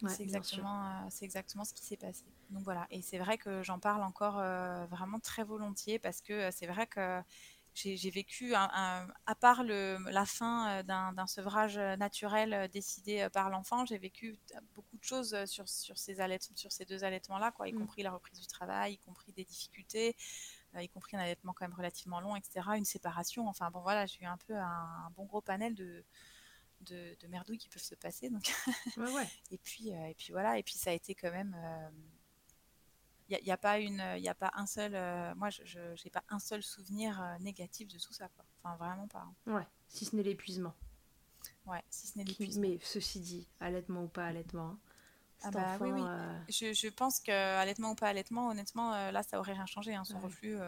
c'est 0.07 0.22
exactement, 0.22 1.09
c'est 1.11 1.24
exactement 1.24 1.64
ce 1.64 1.74
qui 1.74 1.84
s'est 1.84 1.96
passé. 1.96 2.24
Donc 2.51 2.62
voilà, 2.62 2.86
et 2.90 3.03
c'est 3.03 3.18
vrai 3.18 3.36
que 3.36 3.62
j'en 3.62 3.78
parle 3.78 4.03
encore 4.03 4.36
vraiment 4.90 5.18
très 5.18 5.44
volontiers 5.44 5.99
parce 5.99 6.22
que 6.22 6.51
c'est 6.53 6.66
vrai 6.66 6.86
que 6.86 7.20
j'ai 7.74 8.10
vécu, 8.10 8.54
à 8.54 9.34
part 9.40 9.62
le, 9.62 9.98
la 10.10 10.26
fin 10.26 10.82
d'un 10.82 11.26
sevrage 11.26 11.78
naturel 11.78 12.68
décidé 12.72 13.28
par 13.32 13.50
l'enfant, 13.50 13.86
j'ai 13.86 13.98
vécu 13.98 14.38
beaucoup 14.74 14.96
de 14.96 15.04
choses 15.04 15.44
sur, 15.44 15.68
sur, 15.68 15.96
ces, 15.96 16.16
sur 16.54 16.72
ces 16.72 16.84
deux 16.84 17.04
allaitements-là, 17.04 17.52
y 17.66 17.72
mmh. 17.72 17.78
compris 17.78 18.02
la 18.02 18.10
reprise 18.10 18.40
du 18.40 18.46
travail, 18.46 18.94
y 18.94 18.98
compris 18.98 19.32
des 19.32 19.44
difficultés, 19.44 20.16
y 20.76 20.88
compris 20.88 21.16
un 21.16 21.20
allaitement 21.20 21.52
quand 21.52 21.66
même 21.66 21.76
relativement 21.76 22.20
long, 22.20 22.36
etc., 22.36 22.60
une 22.76 22.84
séparation. 22.84 23.48
Enfin 23.48 23.70
bon, 23.70 23.80
voilà, 23.80 24.06
j'ai 24.06 24.22
eu 24.22 24.26
un 24.26 24.38
peu 24.38 24.56
un, 24.56 25.10
bon 25.16 25.24
gros 25.24 25.40
panel 25.40 25.74
de, 25.74 26.04
de, 26.80 27.16
de, 27.20 27.26
merdouilles 27.28 27.58
qui 27.58 27.68
peuvent 27.68 27.82
se 27.82 27.94
passer. 27.94 28.28
Donc. 28.28 28.52
Ouais, 28.96 29.10
ouais. 29.12 29.28
et, 29.50 29.58
puis, 29.58 29.90
et 29.90 30.14
puis 30.18 30.32
voilà, 30.32 30.58
et 30.58 30.62
puis 30.62 30.74
ça 30.74 30.90
a 30.90 30.94
été 30.94 31.14
quand 31.14 31.30
même 31.30 31.56
il 33.29 33.39
n'y 33.45 33.51
a, 33.51 33.55
a, 33.55 33.57
pas 33.57 33.79
une 33.79 34.03
il 34.16 34.29
a 34.29 34.35
pas 34.35 34.51
un 34.55 34.66
seul 34.66 34.95
euh, 34.95 35.35
moi 35.35 35.51
je 35.51 35.79
n'ai 36.05 36.11
pas 36.11 36.24
un 36.31 36.39
seul 36.39 36.62
souvenir 36.62 37.20
euh, 37.20 37.39
négatif 37.41 37.89
de 37.89 37.99
tout 37.99 38.12
ça 38.12 38.29
quoi. 38.29 38.45
Enfin 38.62 38.76
vraiment 38.76 39.07
pas 39.07 39.26
hein. 39.47 39.53
ouais 39.53 39.66
si 39.89 40.05
ce 40.05 40.16
n'est 40.16 40.22
l'épuisement. 40.22 40.74
Ouais 41.66 41.83
si 41.91 42.07
ce 42.07 42.18
n'est 42.18 42.24
l'épuisement. 42.24 42.62
mais 42.62 42.79
ceci 42.83 43.20
dit 43.20 43.49
allaitement 43.61 44.05
ou 44.05 44.09
pas 44.09 44.26
allaitement 44.26 44.70
hein, 44.70 44.79
ah 45.43 45.51
bah, 45.53 45.76
oui, 45.81 45.91
oui. 45.93 46.03
Euh, 46.03 46.39
je, 46.49 46.72
je, 46.72 46.89
pense 46.89 47.20
que 47.20 47.31
allaitement 47.31 47.93
ou 47.93 47.95
pas 47.95 48.09
allaitement 48.09 48.49
honnêtement 48.49 49.11
là 49.11 49.22
ça 49.22 49.39
aurait 49.39 49.53
rien 49.53 49.66
changé 49.66 49.95
hein, 49.95 50.05
son 50.05 50.18
reflux 50.18 50.59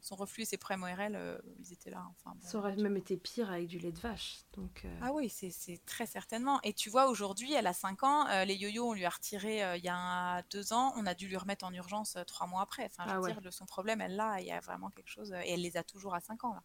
son 0.00 0.16
reflux 0.16 0.42
et 0.42 0.44
ses 0.44 0.56
problèmes 0.56 0.82
ORL, 0.82 1.16
euh, 1.16 1.38
ils 1.58 1.72
étaient 1.72 1.90
là. 1.90 2.06
Enfin, 2.10 2.36
ça 2.40 2.58
aurait 2.58 2.76
même 2.76 2.96
été 2.96 3.16
pire 3.16 3.50
avec 3.50 3.66
du 3.66 3.78
lait 3.78 3.92
de 3.92 3.98
vache. 3.98 4.40
Donc, 4.52 4.82
euh. 4.84 4.98
Ah 5.00 5.12
oui, 5.12 5.28
c'est 5.28 5.84
très 5.86 6.06
certainement. 6.06 6.60
Et 6.62 6.74
tu 6.74 6.90
vois, 6.90 7.08
aujourd'hui, 7.08 7.52
elle 7.54 7.66
a 7.66 7.72
5 7.72 8.02
ans. 8.02 8.28
Euh, 8.28 8.44
les 8.44 8.54
yo-yo, 8.54 8.90
on 8.90 8.92
lui 8.92 9.04
a 9.04 9.10
retiré 9.10 9.76
il 9.76 9.84
y 9.84 9.88
a 9.88 10.42
2 10.50 10.72
ans. 10.72 10.92
On 10.96 11.06
a 11.06 11.14
dû 11.14 11.28
lui 11.28 11.36
remettre 11.36 11.64
en 11.64 11.72
urgence 11.72 12.18
3 12.26 12.46
mois 12.46 12.62
après. 12.62 12.84
Enfin, 12.84 13.04
je 13.06 13.14
ah 13.14 13.20
veux 13.20 13.40
dire, 13.40 13.52
son 13.52 13.66
problème, 13.66 14.00
elle 14.00 14.16
l'a. 14.16 14.40
Il 14.40 14.46
y 14.46 14.52
a 14.52 14.60
vraiment 14.60 14.90
quelque 14.90 15.10
chose. 15.10 15.32
Et 15.44 15.52
elle 15.52 15.62
les 15.62 15.76
a 15.76 15.82
toujours 15.82 16.14
à 16.14 16.20
5 16.20 16.44
ans. 16.44 16.54
Là. 16.54 16.62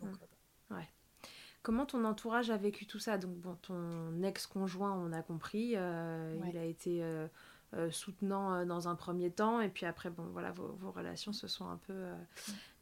Donc, 0.00 0.14
hum. 0.70 0.76
ouais. 0.76 0.88
Comment 1.62 1.86
ton 1.86 2.04
entourage 2.04 2.50
a 2.50 2.56
vécu 2.56 2.86
tout 2.86 3.00
ça? 3.00 3.18
Donc, 3.18 3.36
bon, 3.36 3.56
ton 3.56 4.22
ex-conjoint, 4.22 4.92
on 4.92 5.12
a 5.12 5.22
compris, 5.22 5.70
il 5.70 5.76
a 5.76 6.64
été 6.64 7.02
euh, 7.74 7.90
soutenant 7.90 8.54
euh, 8.54 8.64
dans 8.64 8.88
un 8.88 8.94
premier 8.94 9.30
temps. 9.30 9.60
Et 9.60 9.68
puis 9.68 9.84
après 9.84 10.08
bon 10.08 10.24
voilà 10.32 10.52
vos, 10.52 10.68
vos 10.80 10.90
relations 10.90 11.34
se 11.34 11.46
sont 11.46 11.68
un 11.68 11.76
peu 11.76 11.92
euh, 11.92 12.14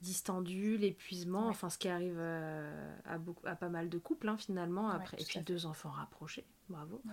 distendues 0.01 0.77
l'épuisement 0.77 1.49
enfin 1.49 1.71
ce 1.71 1.79
qui 1.79 1.89
arrive 1.89 2.21
à 2.21 3.19
beaucoup 3.19 3.47
à 3.49 3.57
pas 3.57 3.69
mal 3.69 3.89
de 3.89 3.99
couples 3.99 4.29
hein, 4.29 4.37
finalement 4.37 4.89
après. 4.89 5.21
Et 5.21 5.25
puis 5.25 5.41
deux 5.41 5.67
enfants 5.67 5.91
rapprochés 5.91 6.45
bravo. 6.69 7.03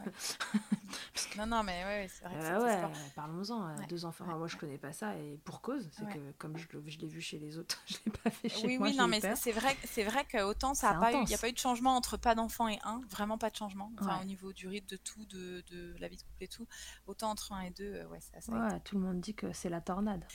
Non 1.37 1.47
non 1.47 1.63
mais 1.63 1.83
ouais, 1.83 2.07
c'est 2.09 2.25
vrai 2.25 2.35
que 2.35 2.63
ouais 2.63 2.91
parlons-en 3.15 3.75
deux 3.87 4.05
enfants 4.05 4.25
moi 4.25 4.47
je 4.47 4.55
connais 4.55 4.77
pas 4.77 4.93
ça 4.93 5.17
et 5.17 5.39
pour 5.43 5.61
cause 5.61 5.89
c'est 5.91 6.07
que 6.07 6.31
comme 6.37 6.55
je, 6.57 6.67
je 6.85 6.99
l'ai 6.99 7.07
vu 7.07 7.21
chez 7.21 7.39
les 7.39 7.57
autres 7.57 7.81
je 7.87 7.95
l'ai 8.05 8.11
pas 8.11 8.29
fait 8.29 8.49
chez 8.49 8.67
oui, 8.67 8.77
moi 8.77 8.89
oui 8.89 8.95
non 8.95 9.07
mais 9.07 9.19
c'est 9.35 9.51
vrai 9.51 9.75
c'est 9.83 10.03
vrai 10.03 10.25
que 10.25 10.43
autant 10.43 10.75
ça 10.75 10.91
a 10.91 10.99
pas 10.99 11.11
il 11.11 11.29
y 11.29 11.33
a 11.33 11.37
pas 11.39 11.49
eu 11.49 11.53
de 11.53 11.57
changement 11.57 11.95
entre 11.95 12.17
pas 12.17 12.35
d'enfants 12.35 12.67
et 12.67 12.77
un 12.83 13.01
vraiment 13.09 13.39
pas 13.39 13.49
de 13.49 13.55
changement 13.55 13.91
enfin, 13.99 14.21
au 14.21 14.25
niveau 14.25 14.53
du 14.53 14.67
rythme 14.67 14.87
de 14.87 14.97
tout 14.97 15.25
de, 15.25 15.63
de 15.71 15.95
la 15.97 16.07
vie 16.07 16.17
de 16.17 16.21
couple 16.21 16.43
et 16.43 16.47
tout 16.47 16.67
autant 17.07 17.31
entre 17.31 17.53
un 17.53 17.61
et 17.61 17.69
deux, 17.71 17.93
euh, 17.95 18.07
ouais, 18.07 18.19
ça, 18.19 18.51
ouais, 18.51 18.79
tout 18.81 18.97
le 18.97 19.01
monde 19.01 19.19
dit 19.19 19.35
que 19.35 19.51
c'est 19.53 19.69
la 19.69 19.81
tornade. 19.81 20.25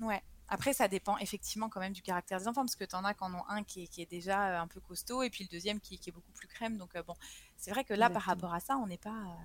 Ouais. 0.00 0.22
Après, 0.48 0.72
ça 0.72 0.88
dépend 0.88 1.16
effectivement 1.18 1.68
quand 1.68 1.78
même 1.78 1.92
du 1.92 2.02
caractère 2.02 2.38
des 2.40 2.48
enfants, 2.48 2.62
parce 2.62 2.74
que 2.74 2.84
tu 2.84 2.96
en 2.96 3.04
as 3.04 3.14
quand 3.14 3.26
en 3.26 3.38
ont 3.38 3.48
un 3.48 3.62
qui 3.62 3.84
est, 3.84 3.86
qui 3.86 4.02
est, 4.02 4.10
déjà 4.10 4.48
euh, 4.48 4.60
un 4.60 4.66
peu 4.66 4.80
costaud, 4.80 5.22
et 5.22 5.30
puis 5.30 5.44
le 5.44 5.48
deuxième 5.48 5.80
qui, 5.80 5.98
qui 5.98 6.10
est 6.10 6.12
beaucoup 6.12 6.32
plus 6.32 6.48
crème. 6.48 6.76
Donc 6.76 6.96
euh, 6.96 7.02
bon, 7.04 7.14
c'est 7.60 7.70
vrai 7.70 7.84
que 7.84 7.94
là, 7.94 8.10
par 8.10 8.22
rapport 8.22 8.54
à 8.54 8.60
ça, 8.60 8.76
on 8.76 8.86
n'est 8.86 8.98
pas... 8.98 9.36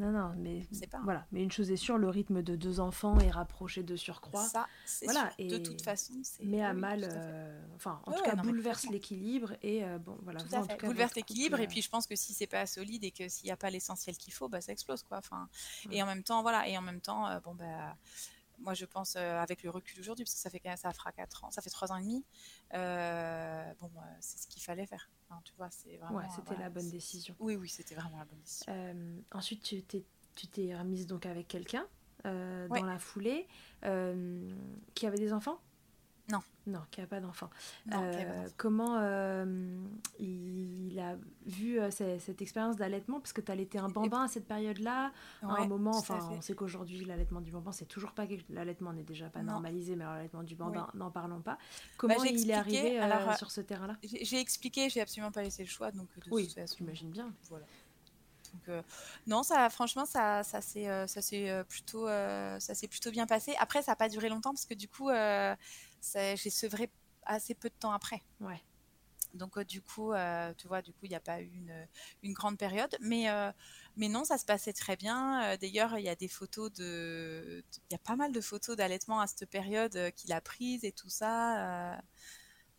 Non, 0.00 0.12
non, 0.12 0.32
mais 0.36 0.62
pas. 0.88 1.00
voilà. 1.02 1.26
Mais 1.32 1.42
une 1.42 1.50
chose 1.50 1.72
est 1.72 1.76
sûre, 1.76 1.98
le 1.98 2.08
rythme 2.08 2.40
de 2.40 2.54
deux 2.54 2.78
enfants 2.78 3.18
est 3.18 3.30
rapproché 3.30 3.82
de 3.82 3.96
surcroît. 3.96 4.46
Ça, 4.46 4.68
voilà. 5.02 5.32
Et 5.38 5.48
de 5.48 5.58
toute 5.58 5.82
façon, 5.82 6.14
c'est. 6.22 6.44
Mais 6.44 6.62
à 6.62 6.72
mal, 6.72 7.04
enfin, 7.74 8.00
en 8.06 8.12
tout 8.12 8.22
cas, 8.22 8.36
bouleverse 8.36 8.88
l'équilibre 8.90 9.54
et 9.60 9.84
bon, 9.98 10.16
voilà. 10.22 10.40
Tout 10.40 10.54
à 10.54 10.62
fait. 10.62 10.86
bouleverse 10.86 11.16
l'équilibre 11.16 11.58
et 11.58 11.66
puis 11.66 11.82
je 11.82 11.90
pense 11.90 12.06
que 12.06 12.14
si 12.14 12.32
c'est 12.32 12.46
pas 12.46 12.64
solide 12.66 13.02
et 13.02 13.10
que 13.10 13.28
s'il 13.28 13.46
n'y 13.46 13.50
a 13.50 13.56
pas 13.56 13.70
l'essentiel 13.70 14.16
qu'il 14.16 14.32
faut, 14.32 14.48
bah 14.48 14.60
ça 14.60 14.70
explose 14.70 15.02
quoi. 15.02 15.18
Enfin, 15.18 15.48
et 15.90 16.00
en 16.00 16.06
même 16.06 16.22
temps, 16.22 16.42
voilà, 16.42 16.68
et 16.68 16.78
en 16.78 16.82
même 16.82 17.00
temps, 17.00 17.26
bon 17.40 17.56
bah 17.56 17.96
moi 18.60 18.74
je 18.74 18.84
pense 18.84 19.16
avec 19.16 19.64
le 19.64 19.70
recul 19.70 19.98
aujourd'hui 19.98 20.24
parce 20.24 20.34
que 20.34 20.40
ça 20.40 20.50
fait 20.50 20.62
ça 20.76 20.92
fera 20.92 21.10
4 21.12 21.44
ans 21.44 21.50
ça 21.50 21.62
fait 21.62 21.70
3 21.70 21.92
ans 21.92 21.96
et 21.96 22.02
demi 22.02 22.24
bon 22.72 23.90
c'est 24.20 24.38
ce 24.38 24.46
qu'il 24.48 24.62
fallait 24.62 24.86
faire 24.86 25.08
tu 25.44 25.54
vois 25.56 25.70
c'est 25.70 25.96
vraiment 25.96 26.18
ouais, 26.18 26.26
c'était 26.34 26.56
la 26.56 26.70
bonne 26.70 26.90
décision. 26.90 27.34
Oui 27.38 27.56
oui 27.56 27.68
c'était 27.68 27.94
vraiment 27.94 28.18
la 28.18 28.24
bonne 28.24 28.40
décision. 28.40 28.72
Ensuite 29.32 29.62
tu 29.62 29.82
t'es 29.82 30.04
tu 30.34 30.46
t'es 30.46 30.76
remise 30.76 31.06
donc 31.06 31.26
avec 31.26 31.48
quelqu'un 31.48 31.86
dans 32.24 32.84
la 32.84 32.98
foulée 32.98 33.46
qui 34.94 35.06
avait 35.06 35.18
des 35.18 35.32
enfants? 35.32 35.60
Non. 36.30 36.40
Non, 36.66 36.80
qui 36.90 37.00
n'a 37.00 37.06
pas 37.06 37.20
d'enfant. 37.20 37.48
Euh, 37.94 38.46
comment 38.58 38.98
euh, 39.00 39.46
il 40.18 40.98
a 41.00 41.16
vu 41.46 41.80
euh, 41.80 41.90
cette, 41.90 42.42
expérience 42.42 42.76
d'allaitement? 42.76 43.20
Parce 43.20 43.32
que 43.32 43.40
tu 43.40 43.50
allaité 43.50 43.78
un 43.78 43.88
bambin 43.88 44.24
à 44.24 44.28
cette 44.28 44.46
période-là. 44.46 45.10
à 45.42 45.46
un 45.46 45.66
moment, 45.66 45.96
enfin, 45.96 46.18
on 46.30 46.42
sait 46.42 46.54
qu'aujourd'hui, 46.54 47.04
l'allaitement 47.06 47.40
du 47.40 47.50
bambin, 47.50 47.72
c'est 47.72 47.86
toujours 47.86 48.12
pas. 48.12 48.26
L'allaitement 48.50 48.92
n'est 48.92 49.02
déjà 49.02 49.30
pas 49.30 49.42
normalisé, 49.42 49.96
mais 49.96 50.04
l'allaitement 50.04 50.42
du 50.42 50.56
bambin, 50.56 50.88
n'en 50.94 51.10
parlons 51.10 51.40
pas. 51.40 51.58
Comment 51.96 52.16
bah, 52.16 52.26
il 52.26 52.50
est 52.50 52.54
arrivé 52.54 53.00
sur 53.38 53.50
ce 53.50 53.62
terrain-là? 53.62 53.96
J'ai 54.02 54.40
expliqué, 54.40 54.90
j'ai 54.90 55.00
absolument 55.00 55.32
pas 55.32 55.42
laissé 55.42 55.62
le 55.62 55.68
choix. 55.68 55.90
Donc, 55.90 56.08
de 56.18 56.30
oui, 56.30 56.54
j'imagine 56.76 57.10
bien. 57.10 57.32
Voilà. 57.48 57.64
Donc, 58.52 58.84
non, 59.26 59.42
ça, 59.42 59.70
franchement, 59.70 60.04
ça, 60.04 60.42
ça 60.42 60.60
s'est, 60.60 61.06
ça 61.06 61.22
c'est 61.22 61.64
plutôt, 61.66 62.06
ça 62.06 62.74
s'est 62.74 62.88
plutôt 62.88 63.10
bien 63.10 63.26
passé. 63.26 63.54
Après, 63.58 63.80
ça 63.80 63.92
n'a 63.92 63.96
pas 63.96 64.10
duré 64.10 64.28
longtemps 64.28 64.50
parce 64.50 64.66
que 64.66 64.74
du 64.74 64.88
coup, 64.88 65.08
j'ai 66.02 66.50
sevré 66.50 66.90
assez 67.24 67.54
peu 67.54 67.68
de 67.68 67.74
temps 67.74 67.92
après. 67.92 68.22
Ouais. 68.40 68.62
Donc 69.34 69.58
du 69.60 69.82
coup, 69.82 70.12
tu 70.56 70.68
vois, 70.68 70.82
du 70.82 70.92
coup, 70.92 71.04
il 71.04 71.10
n'y 71.10 71.14
a 71.14 71.20
pas 71.20 71.40
eu 71.40 71.50
une, 71.52 71.86
une 72.22 72.32
grande 72.32 72.56
période, 72.58 72.96
mais 73.00 73.26
mais 73.96 74.08
non, 74.08 74.24
ça 74.24 74.38
se 74.38 74.44
passait 74.44 74.72
très 74.72 74.96
bien. 74.96 75.56
D'ailleurs, 75.58 75.98
il 75.98 76.04
y 76.04 76.08
a 76.08 76.16
des 76.16 76.28
photos 76.28 76.72
de, 76.72 77.62
il 77.90 77.92
y 77.92 77.94
a 77.94 77.98
pas 77.98 78.16
mal 78.16 78.32
de 78.32 78.40
photos 78.40 78.76
d'allaitement 78.76 79.20
à 79.20 79.26
cette 79.26 79.48
période 79.50 80.12
qu'il 80.16 80.32
a 80.32 80.40
prises 80.40 80.84
et 80.84 80.92
tout 80.92 81.10
ça. 81.10 82.00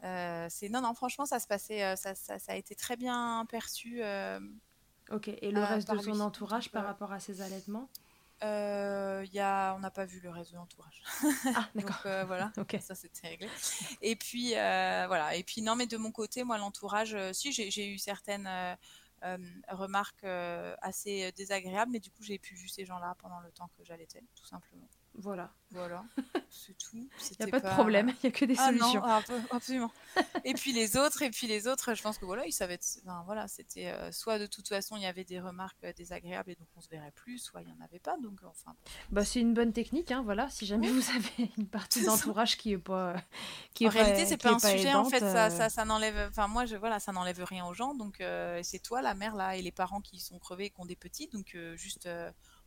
c'est 0.01 0.69
non, 0.69 0.81
non, 0.81 0.93
franchement, 0.95 1.25
ça 1.25 1.39
se 1.39 1.47
passait, 1.47 1.95
ça, 1.95 2.15
ça, 2.15 2.37
a 2.47 2.55
été 2.55 2.75
très 2.75 2.97
bien 2.97 3.45
perçu. 3.47 4.01
ok. 5.11 5.27
Et 5.27 5.51
le 5.51 5.63
reste 5.63 5.91
de 5.91 5.97
son 5.99 6.19
entourage 6.19 6.71
par 6.71 6.85
rapport 6.85 7.11
à 7.11 7.19
ces 7.19 7.41
allaitements? 7.41 7.89
Euh, 8.43 9.25
y 9.33 9.39
a, 9.39 9.73
on 9.75 9.79
n'a 9.79 9.91
pas 9.91 10.05
vu 10.05 10.19
le 10.21 10.29
reste 10.29 10.51
de 10.51 10.57
l'entourage. 10.57 11.03
Ah, 11.55 11.69
d'accord. 11.75 11.97
Euh, 12.05 12.23
voilà, 12.23 12.51
ok 12.57 12.77
ça 12.79 12.95
c'était 12.95 13.27
réglé. 13.27 13.49
Et 14.01 14.15
puis, 14.15 14.55
euh, 14.55 15.05
voilà. 15.07 15.35
Et 15.35 15.43
puis, 15.43 15.61
non, 15.61 15.75
mais 15.75 15.85
de 15.85 15.97
mon 15.97 16.11
côté, 16.11 16.43
moi, 16.43 16.57
l'entourage, 16.57 17.15
si, 17.33 17.51
j'ai 17.51 17.87
eu 17.87 17.97
certaines 17.97 18.49
remarques 19.67 20.23
assez 20.81 21.31
désagréables, 21.33 21.91
mais 21.91 21.99
du 21.99 22.09
coup, 22.09 22.23
j'ai 22.23 22.39
pu 22.39 22.55
vu 22.55 22.67
ces 22.69 22.85
gens-là 22.85 23.15
pendant 23.19 23.39
le 23.41 23.51
temps 23.51 23.69
que 23.77 23.83
j'allaitais, 23.83 24.23
tout 24.35 24.45
simplement. 24.45 24.87
Voilà. 25.19 25.53
Voilà, 25.71 26.03
c'est 26.49 26.75
tout. 26.75 26.97
Il 26.97 27.45
n'y 27.45 27.51
a 27.51 27.59
pas, 27.59 27.69
de 27.69 27.75
problème, 27.75 28.09
il 28.09 28.17
n'y 28.23 28.29
a 28.29 28.31
que 28.31 28.45
des 28.45 28.55
ah 28.57 28.67
solutions. 28.67 29.01
Non, 29.01 29.21
absolument. 29.51 29.91
et 30.43 30.55
puis 30.55 30.73
les 30.73 30.97
autres, 30.97 31.21
et 31.21 31.29
puis 31.29 31.45
les 31.45 31.67
autres, 31.67 31.93
je 31.93 32.01
pense 32.01 32.17
que 32.17 32.25
voilà, 32.25 32.47
ils 32.47 32.51
savaient. 32.51 32.79
Enfin, 33.05 33.21
voilà, 33.27 33.47
c'était 33.47 33.87
euh, 33.87 34.11
soit 34.11 34.39
de 34.39 34.47
toute 34.47 34.67
façon 34.67 34.97
il 34.97 35.03
y 35.03 35.05
avait 35.05 35.25
des 35.25 35.39
remarques 35.39 35.83
euh, 35.83 35.93
désagréables 35.93 36.49
et 36.49 36.55
donc 36.55 36.67
on 36.75 36.81
se 36.81 36.89
verrait 36.89 37.11
plus, 37.11 37.37
soit 37.37 37.61
il 37.61 37.67
n'y 37.67 37.73
en 37.73 37.85
avait 37.85 37.99
pas. 37.99 38.17
Donc 38.17 38.39
enfin. 38.45 38.75
Bah 39.11 39.23
c'est 39.23 39.41
une 39.41 39.53
bonne 39.53 39.71
technique, 39.71 40.11
hein, 40.11 40.23
voilà. 40.23 40.49
Si 40.49 40.65
jamais 40.65 40.89
vous 40.89 41.03
avez 41.11 41.51
une 41.57 41.67
partie 41.67 42.03
d'entourage 42.03 42.57
qui 42.57 42.71
est 42.71 42.79
pas, 42.79 43.15
qui 43.75 43.85
en 43.85 43.91
réalité 43.91 44.25
c'est 44.25 44.41
pas 44.41 44.53
un 44.53 44.59
sujet 44.59 44.95
en 44.95 45.05
fait, 45.05 45.19
ça, 45.19 45.51
ça, 45.51 45.69
ça 45.69 45.85
n'enlève. 45.85 46.29
Enfin 46.29 46.47
moi 46.47 46.65
je 46.65 46.77
voilà, 46.77 46.99
ça 46.99 47.11
n'enlève 47.11 47.43
rien 47.43 47.67
aux 47.67 47.75
gens. 47.75 47.93
Donc 47.93 48.23
c'est 48.63 48.81
toi 48.81 49.03
la 49.03 49.13
mère 49.13 49.35
là 49.35 49.55
et 49.55 49.61
les 49.61 49.71
parents 49.71 50.01
qui 50.01 50.19
sont 50.19 50.39
crevés 50.39 50.65
et 50.65 50.69
qui 50.71 50.81
ont 50.81 50.85
des 50.87 50.95
petits, 50.95 51.27
donc 51.27 51.55
juste 51.75 52.09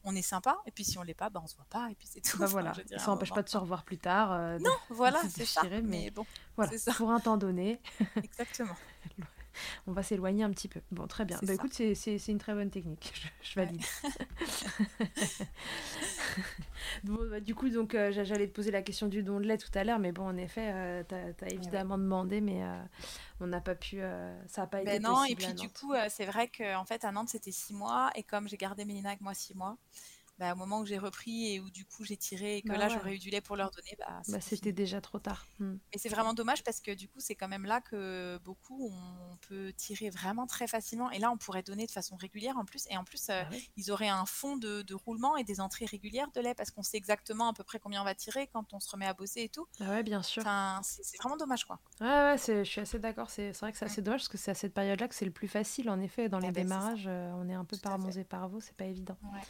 on 0.05 0.15
est 0.17 0.23
sympa, 0.23 0.59
et 0.67 0.71
puis 0.71 0.85
si 0.85 0.99
on 0.99 1.03
l'est 1.03 1.15
pas, 1.15 1.31
bah, 1.31 1.41
on 1.43 1.47
se 1.47 1.55
voit 1.55 1.67
pas, 1.71 1.89
et 1.91 1.95
puis 1.95 2.09
c'est 2.11 2.21
tout. 2.21 2.39
Bah 2.39 2.47
voilà, 2.47 2.73
ça 2.97 3.07
n'empêche 3.07 3.33
pas 3.33 3.43
de 3.43 3.49
se 3.49 3.57
revoir 3.57 3.85
plus 3.85 3.99
tard. 3.99 4.33
Euh, 4.33 4.59
non, 4.59 4.73
voilà, 4.91 5.21
c'est 5.29 5.45
ça. 5.45 5.63
Mais, 5.83 6.11
bon, 6.11 6.27
voilà, 6.57 6.73
pour 6.97 7.11
un 7.11 7.21
temps 7.21 7.37
donné. 7.37 7.81
Exactement. 8.17 8.77
on 9.87 9.93
va 9.93 10.03
s'éloigner 10.03 10.45
un 10.45 10.51
petit 10.51 10.69
peu. 10.69 10.81
Bon, 10.91 11.07
très 11.07 11.25
bien. 11.25 11.39
Bah, 11.43 11.55
écoute, 11.55 11.73
c'est 11.73 12.29
une 12.29 12.39
très 12.39 12.55
bonne 12.55 12.71
technique. 12.71 13.13
Je, 13.43 13.55
valide. 13.55 13.83
bon, 17.05 17.19
bah, 17.31 17.41
du 17.41 17.55
coup, 17.55 17.69
donc 17.69 17.95
euh, 17.95 18.13
j'allais 18.13 18.49
te 18.49 18.53
poser 18.53 18.71
la 18.71 18.83
question 18.83 19.09
du 19.09 19.23
don 19.23 19.41
de 19.41 19.47
lait 19.47 19.59
tout 19.59 19.71
à 19.75 19.85
l'heure, 19.85 19.99
mais 19.99 20.13
bon, 20.13 20.25
en 20.25 20.37
effet, 20.37 20.71
euh, 20.73 21.03
tu 21.09 21.15
as, 21.15 21.53
évidemment 21.53 21.99
demandé, 21.99 22.41
mais 22.41 22.63
euh, 22.63 22.83
on 23.41 23.47
n'a 23.47 23.61
pas 23.61 23.75
pu. 23.75 23.99
ça 24.47 24.63
n'a 24.63 24.67
pas 24.67 24.83
ben 24.83 24.97
été 24.97 25.01
non, 25.01 25.25
et 25.25 25.35
puis 25.35 25.53
du 25.55 25.69
coup, 25.69 25.93
c'est 26.09 26.27
vrai 26.27 26.49
qu'en 26.49 26.85
fait, 26.85 27.05
à 27.05 27.13
Nantes, 27.13 27.31
c'était 27.31 27.53
six 27.53 27.75
mois, 27.75 28.11
et 28.15 28.23
comme 28.23 28.49
j'ai 28.49 28.57
gardé 28.57 28.85
Mélina 28.85 29.11
avec 29.11 29.21
moi 29.21 29.35
six 29.35 29.55
mois, 29.55 29.77
bah, 30.39 30.53
au 30.53 30.57
moment 30.57 30.81
où 30.81 30.87
j'ai 30.87 30.99
repris 30.99 31.53
et 31.55 31.61
où 31.61 31.71
du 31.71 31.85
coup 31.85 32.05
j'ai 32.05 32.17
tiré 32.17 32.57
et 32.57 32.63
que 32.63 32.69
Bah 32.69 32.77
là 32.79 32.87
ouais. 32.89 32.91
j'aurais 32.95 33.15
eu 33.15 33.19
du 33.19 33.31
lait 33.31 33.41
pour 33.41 33.55
leur 33.57 33.71
donner, 33.71 33.95
bah, 33.99 34.23
Bah, 34.29 34.41
c'était 34.41 34.73
déjà 34.73 35.01
trop 35.01 35.19
tard. 35.19 35.47
Hmm. 35.59 35.77
Et 35.93 35.99
c'est 35.99 36.09
vraiment 36.09 36.35
dommage 36.35 36.65
parce 36.65 36.81
que 36.81 36.91
du 36.93 37.09
coup 37.09 37.21
c'est 37.21 37.35
quand 37.35 37.49
même 37.49 37.65
là 37.67 37.81
que 37.81 38.39
beaucoup 38.45 38.91
on 38.93 39.37
peut 39.49 39.73
tirer 39.77 40.11
vraiment 40.11 40.47
très 40.47 40.67
facilement 40.67 41.11
et 41.11 41.19
là 41.19 41.31
on 41.31 41.37
pourrait 41.37 41.63
donner 41.63 41.87
de 41.87 41.91
façon 41.93 42.17
régulière 42.17 42.57
en 42.57 42.65
plus 42.65 42.87
et 42.91 42.97
en 42.97 43.05
plus 43.05 43.29
euh, 43.31 43.43
oui. 43.51 43.71
ils 43.77 43.91
auraient 43.93 44.09
un 44.09 44.27
fond 44.27 44.57
de, 44.57 44.83
de 44.83 44.95
roulement 44.95 45.37
et 45.37 45.45
des 45.45 45.61
entrées 45.61 45.87
régulières 45.87 46.31
de 46.35 46.41
lait 46.41 46.55
parce 46.55 46.71
qu'on 46.71 46.83
sait 46.83 46.97
exactement 46.97 47.49
à 47.49 47.53
peu 47.53 47.63
près 47.65 47.79
combien 47.79 48.01
on 48.01 48.05
va 48.05 48.15
tirer 48.15 48.49
quand 48.53 48.73
on 48.73 48.81
se 48.81 48.91
remet 48.91 49.07
à 49.07 49.15
bosser 49.15 49.43
et 49.43 49.49
tout. 49.49 49.67
Bah 49.79 49.89
ouais, 49.91 50.03
bien 50.03 50.23
sûr. 50.23 50.43
Enfin, 50.43 50.81
c'est 50.83 51.17
vraiment 51.19 51.37
dommage 51.37 51.65
quoi. 51.65 51.79
Ouais, 52.01 52.07
ouais, 52.07 52.37
je 52.39 52.63
suis 52.65 52.81
assez 52.81 52.99
d'accord. 52.99 53.31
C'est 53.31 53.53
vrai 53.59 53.71
que 53.73 53.79
c'est 53.79 53.85
Mm. 53.85 53.89
assez 53.89 54.03
dommage 54.03 54.21
parce 54.21 54.29
que 54.29 54.39
c'est 54.39 54.51
à 54.51 54.55
cette 54.55 54.75
période-là 54.75 55.07
que 55.09 55.15
c'est 55.15 55.25
le 55.25 55.31
plus 55.31 55.49
facile. 55.49 55.91
En 55.91 56.01
effet, 56.01 56.29
dans 56.29 56.39
les 56.39 56.49
Eh 56.49 56.53
ben, 56.53 56.63
c'est 56.63 56.69
ça. 56.69 56.79
démarrages, 56.79 57.05
euh, 57.07 57.31
on 57.37 57.49
est 57.49 57.55
un 57.55 57.65
peu 57.65 57.77
Tout 57.77 57.83
par 57.83 57.93
fait. 57.93 57.99
bons 57.99 58.19
et 58.19 58.25
par 58.25 58.49
vos, 58.49 58.61
c'est 58.61 58.77
pas 58.77 58.85
évident. 58.87 59.17
Ouais. 59.23 59.41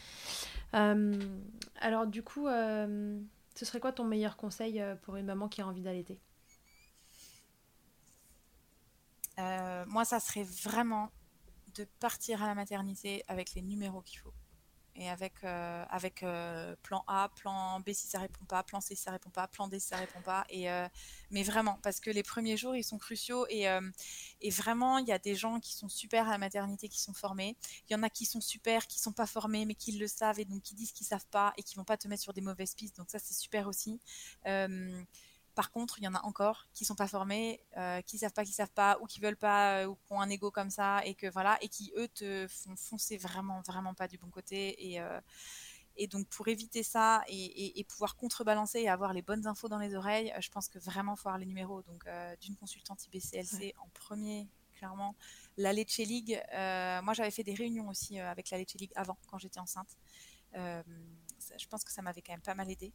Euh, 0.74 1.38
alors, 1.80 2.06
du 2.06 2.22
coup, 2.22 2.46
euh, 2.46 3.20
ce 3.54 3.64
serait 3.64 3.80
quoi 3.80 3.92
ton 3.92 4.04
meilleur 4.04 4.36
conseil 4.36 4.80
euh, 4.80 4.94
pour 4.96 5.16
une 5.16 5.26
maman 5.26 5.48
qui 5.48 5.60
a 5.60 5.66
envie 5.66 5.82
d'allaiter? 5.82 6.20
Moi, 9.86 10.04
ça 10.04 10.20
serait 10.20 10.44
vraiment 10.44 11.10
de 11.74 11.84
partir 11.98 12.42
à 12.42 12.46
la 12.46 12.54
maternité 12.54 13.24
avec 13.28 13.54
les 13.54 13.62
numéros 13.62 14.00
qu'il 14.02 14.20
faut. 14.20 14.32
Et 14.94 15.08
avec, 15.08 15.32
euh, 15.42 15.84
avec 15.88 16.22
euh, 16.22 16.76
plan 16.82 17.02
A, 17.06 17.30
plan 17.34 17.80
B 17.80 17.92
si 17.92 18.06
ça 18.06 18.18
répond 18.18 18.44
pas, 18.44 18.62
plan 18.62 18.80
C 18.80 18.94
si 18.94 19.02
ça 19.02 19.10
répond 19.10 19.30
pas, 19.30 19.48
plan 19.48 19.66
D 19.66 19.80
si 19.80 19.88
ça 19.88 19.96
répond 19.96 20.20
pas. 20.20 20.44
Et, 20.50 20.70
euh, 20.70 20.86
mais 21.30 21.42
vraiment, 21.42 21.78
parce 21.82 21.98
que 21.98 22.10
les 22.10 22.22
premiers 22.22 22.58
jours, 22.58 22.76
ils 22.76 22.84
sont 22.84 22.98
cruciaux. 22.98 23.46
Et, 23.48 23.66
et 24.42 24.50
vraiment, 24.50 24.98
il 24.98 25.06
y 25.06 25.12
a 25.12 25.18
des 25.18 25.34
gens 25.34 25.60
qui 25.60 25.74
sont 25.74 25.88
super 25.88 26.28
à 26.28 26.32
la 26.32 26.38
maternité, 26.38 26.88
qui 26.88 27.00
sont 27.00 27.14
formés. 27.14 27.56
Il 27.88 27.92
y 27.92 27.96
en 27.96 28.02
a 28.02 28.10
qui 28.10 28.26
sont 28.26 28.42
super, 28.42 28.86
qui 28.86 29.00
sont 29.00 29.12
pas 29.12 29.26
formés, 29.26 29.64
mais 29.64 29.74
qui 29.74 29.92
le 29.92 30.06
savent 30.06 30.40
et 30.40 30.44
donc 30.44 30.62
qui 30.62 30.74
disent 30.74 30.92
qu'ils 30.92 31.06
savent 31.06 31.26
pas 31.30 31.54
et 31.56 31.62
qui 31.62 31.74
vont 31.76 31.84
pas 31.84 31.96
te 31.96 32.06
mettre 32.08 32.22
sur 32.22 32.34
des 32.34 32.42
mauvaises 32.42 32.74
pistes. 32.74 32.96
Donc 32.96 33.08
ça, 33.10 33.18
c'est 33.18 33.34
super 33.34 33.68
aussi. 33.68 33.98
Par 35.54 35.70
contre, 35.70 35.98
il 35.98 36.04
y 36.04 36.08
en 36.08 36.14
a 36.14 36.22
encore 36.22 36.66
qui 36.72 36.84
sont 36.84 36.94
pas 36.94 37.06
formés, 37.08 37.62
euh, 37.76 38.00
qui 38.02 38.18
savent 38.18 38.32
pas, 38.32 38.44
qui 38.44 38.52
savent 38.52 38.70
pas, 38.72 38.98
ou 39.00 39.06
qui 39.06 39.20
veulent 39.20 39.36
pas, 39.36 39.82
euh, 39.82 39.86
ou 39.86 39.96
qui 39.96 40.12
ont 40.12 40.20
un 40.20 40.28
ego 40.30 40.50
comme 40.50 40.70
ça, 40.70 41.04
et 41.04 41.14
que 41.14 41.26
voilà, 41.30 41.58
et 41.60 41.68
qui 41.68 41.92
eux 41.96 42.08
te 42.08 42.46
font 42.48 42.74
foncer 42.76 43.18
vraiment, 43.18 43.60
vraiment 43.62 43.94
pas 43.94 44.08
du 44.08 44.16
bon 44.18 44.30
côté. 44.30 44.90
Et, 44.92 45.00
euh, 45.00 45.20
et 45.96 46.06
donc 46.06 46.26
pour 46.28 46.48
éviter 46.48 46.82
ça 46.82 47.22
et, 47.28 47.34
et- 47.44 47.80
et 47.80 47.84
pouvoir 47.84 48.16
contrebalancer 48.16 48.80
et 48.80 48.88
avoir 48.88 49.12
les 49.12 49.20
bonnes 49.20 49.46
infos 49.46 49.68
dans 49.68 49.78
les 49.78 49.94
oreilles, 49.94 50.32
je 50.40 50.48
pense 50.48 50.68
que 50.68 50.78
vraiment 50.78 51.16
faut 51.16 51.28
avoir 51.28 51.38
les 51.38 51.44
numéros. 51.46 51.82
Donc 51.82 52.06
euh, 52.06 52.34
d'une 52.40 52.56
consultante 52.56 53.04
IBCLC 53.06 53.74
en 53.78 53.88
premier, 53.90 54.48
clairement. 54.74 55.14
La 55.58 55.74
Leche 55.74 55.98
League, 55.98 56.40
moi 57.04 57.12
j'avais 57.12 57.30
fait 57.30 57.44
des 57.44 57.54
réunions 57.54 57.88
aussi 57.88 58.18
avec 58.18 58.48
la 58.48 58.56
Leche 58.58 58.74
League 58.74 58.92
avant, 58.94 59.18
quand 59.26 59.36
j'étais 59.38 59.60
enceinte. 59.60 59.98
Ça- 60.54 61.56
je 61.58 61.66
pense 61.66 61.84
que 61.84 61.90
ça 61.92 62.00
m'avait 62.02 62.22
quand 62.22 62.32
même 62.32 62.40
pas 62.40 62.54
mal 62.54 62.70
aidé. 62.70 62.92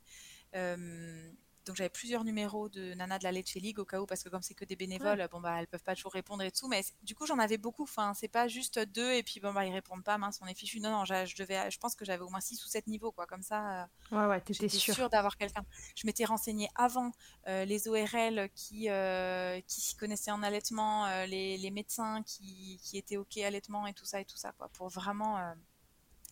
Donc 1.68 1.76
j'avais 1.76 1.90
plusieurs 1.90 2.24
numéros 2.24 2.70
de 2.70 2.94
Nana 2.96 3.20
de 3.20 3.24
la 3.24 3.32
Leche 3.32 3.54
League 3.56 3.78
au 3.80 3.86
cas 3.86 4.00
où 4.00 4.06
parce 4.06 4.24
que 4.24 4.30
comme 4.30 4.42
c'est 4.42 4.54
que 4.56 4.66
des 4.66 4.76
bénévoles, 4.76 5.28
bon 5.32 5.40
bah 5.42 5.60
elles 5.60 5.68
peuvent 5.68 5.84
pas 5.84 5.96
toujours 5.96 6.14
répondre 6.14 6.42
et 6.44 6.52
tout, 6.52 6.68
mais 6.68 6.84
du 7.04 7.14
coup 7.14 7.26
j'en 7.28 7.38
avais 7.40 7.58
beaucoup. 7.58 7.84
Enfin 7.84 8.14
c'est 8.16 8.28
pas 8.28 8.48
juste 8.48 8.80
deux 8.80 9.12
et 9.14 9.22
puis 9.24 9.40
bon 9.40 9.54
bah 9.54 9.66
ils 9.66 9.74
répondent 9.74 10.04
pas, 10.04 10.18
mince 10.18 10.40
on 10.42 10.48
est 10.48 10.56
fichu. 10.56 10.80
Non 10.80 10.90
non, 10.92 11.06
je 11.06 11.36
devais, 11.36 11.70
je 11.70 11.78
pense 11.78 11.94
que 11.96 12.06
j'avais 12.06 12.24
au 12.24 12.30
moins 12.30 12.40
six 12.42 12.64
ou 12.66 12.68
sept 12.68 12.88
niveaux 12.88 13.12
quoi, 13.12 13.26
comme 13.28 13.44
ça. 13.44 13.84
euh, 13.84 13.86
Ouais, 14.12 14.26
ouais, 14.26 14.42
t'étais 14.42 14.70
sûre. 14.70 14.96
sûre 14.96 15.10
d'avoir 15.10 15.36
quelqu'un. 15.38 15.66
Je 15.96 16.08
m'étais 16.08 16.26
renseignée 16.26 16.70
avant 16.76 17.12
euh, 17.48 17.66
les 17.66 17.88
ORL 17.88 18.50
qui, 18.56 18.90
euh, 18.90 19.60
qui 19.68 19.82
s'y 19.82 19.96
connaissaient 19.96 20.32
en 20.32 20.44
allaitement, 20.44 21.06
euh, 21.06 21.26
les, 21.26 21.58
les 21.58 21.72
médecins 21.72 22.24
qui, 22.24 22.80
qui 22.84 22.98
étaient 22.98 23.18
OK 23.18 23.38
allaitement 23.38 23.86
et 23.88 23.94
tout 23.94 24.06
ça 24.06 24.22
et 24.22 24.26
tout 24.26 24.38
ça, 24.38 24.54
quoi, 24.58 24.70
pour 24.70 24.88
vraiment 24.90 25.38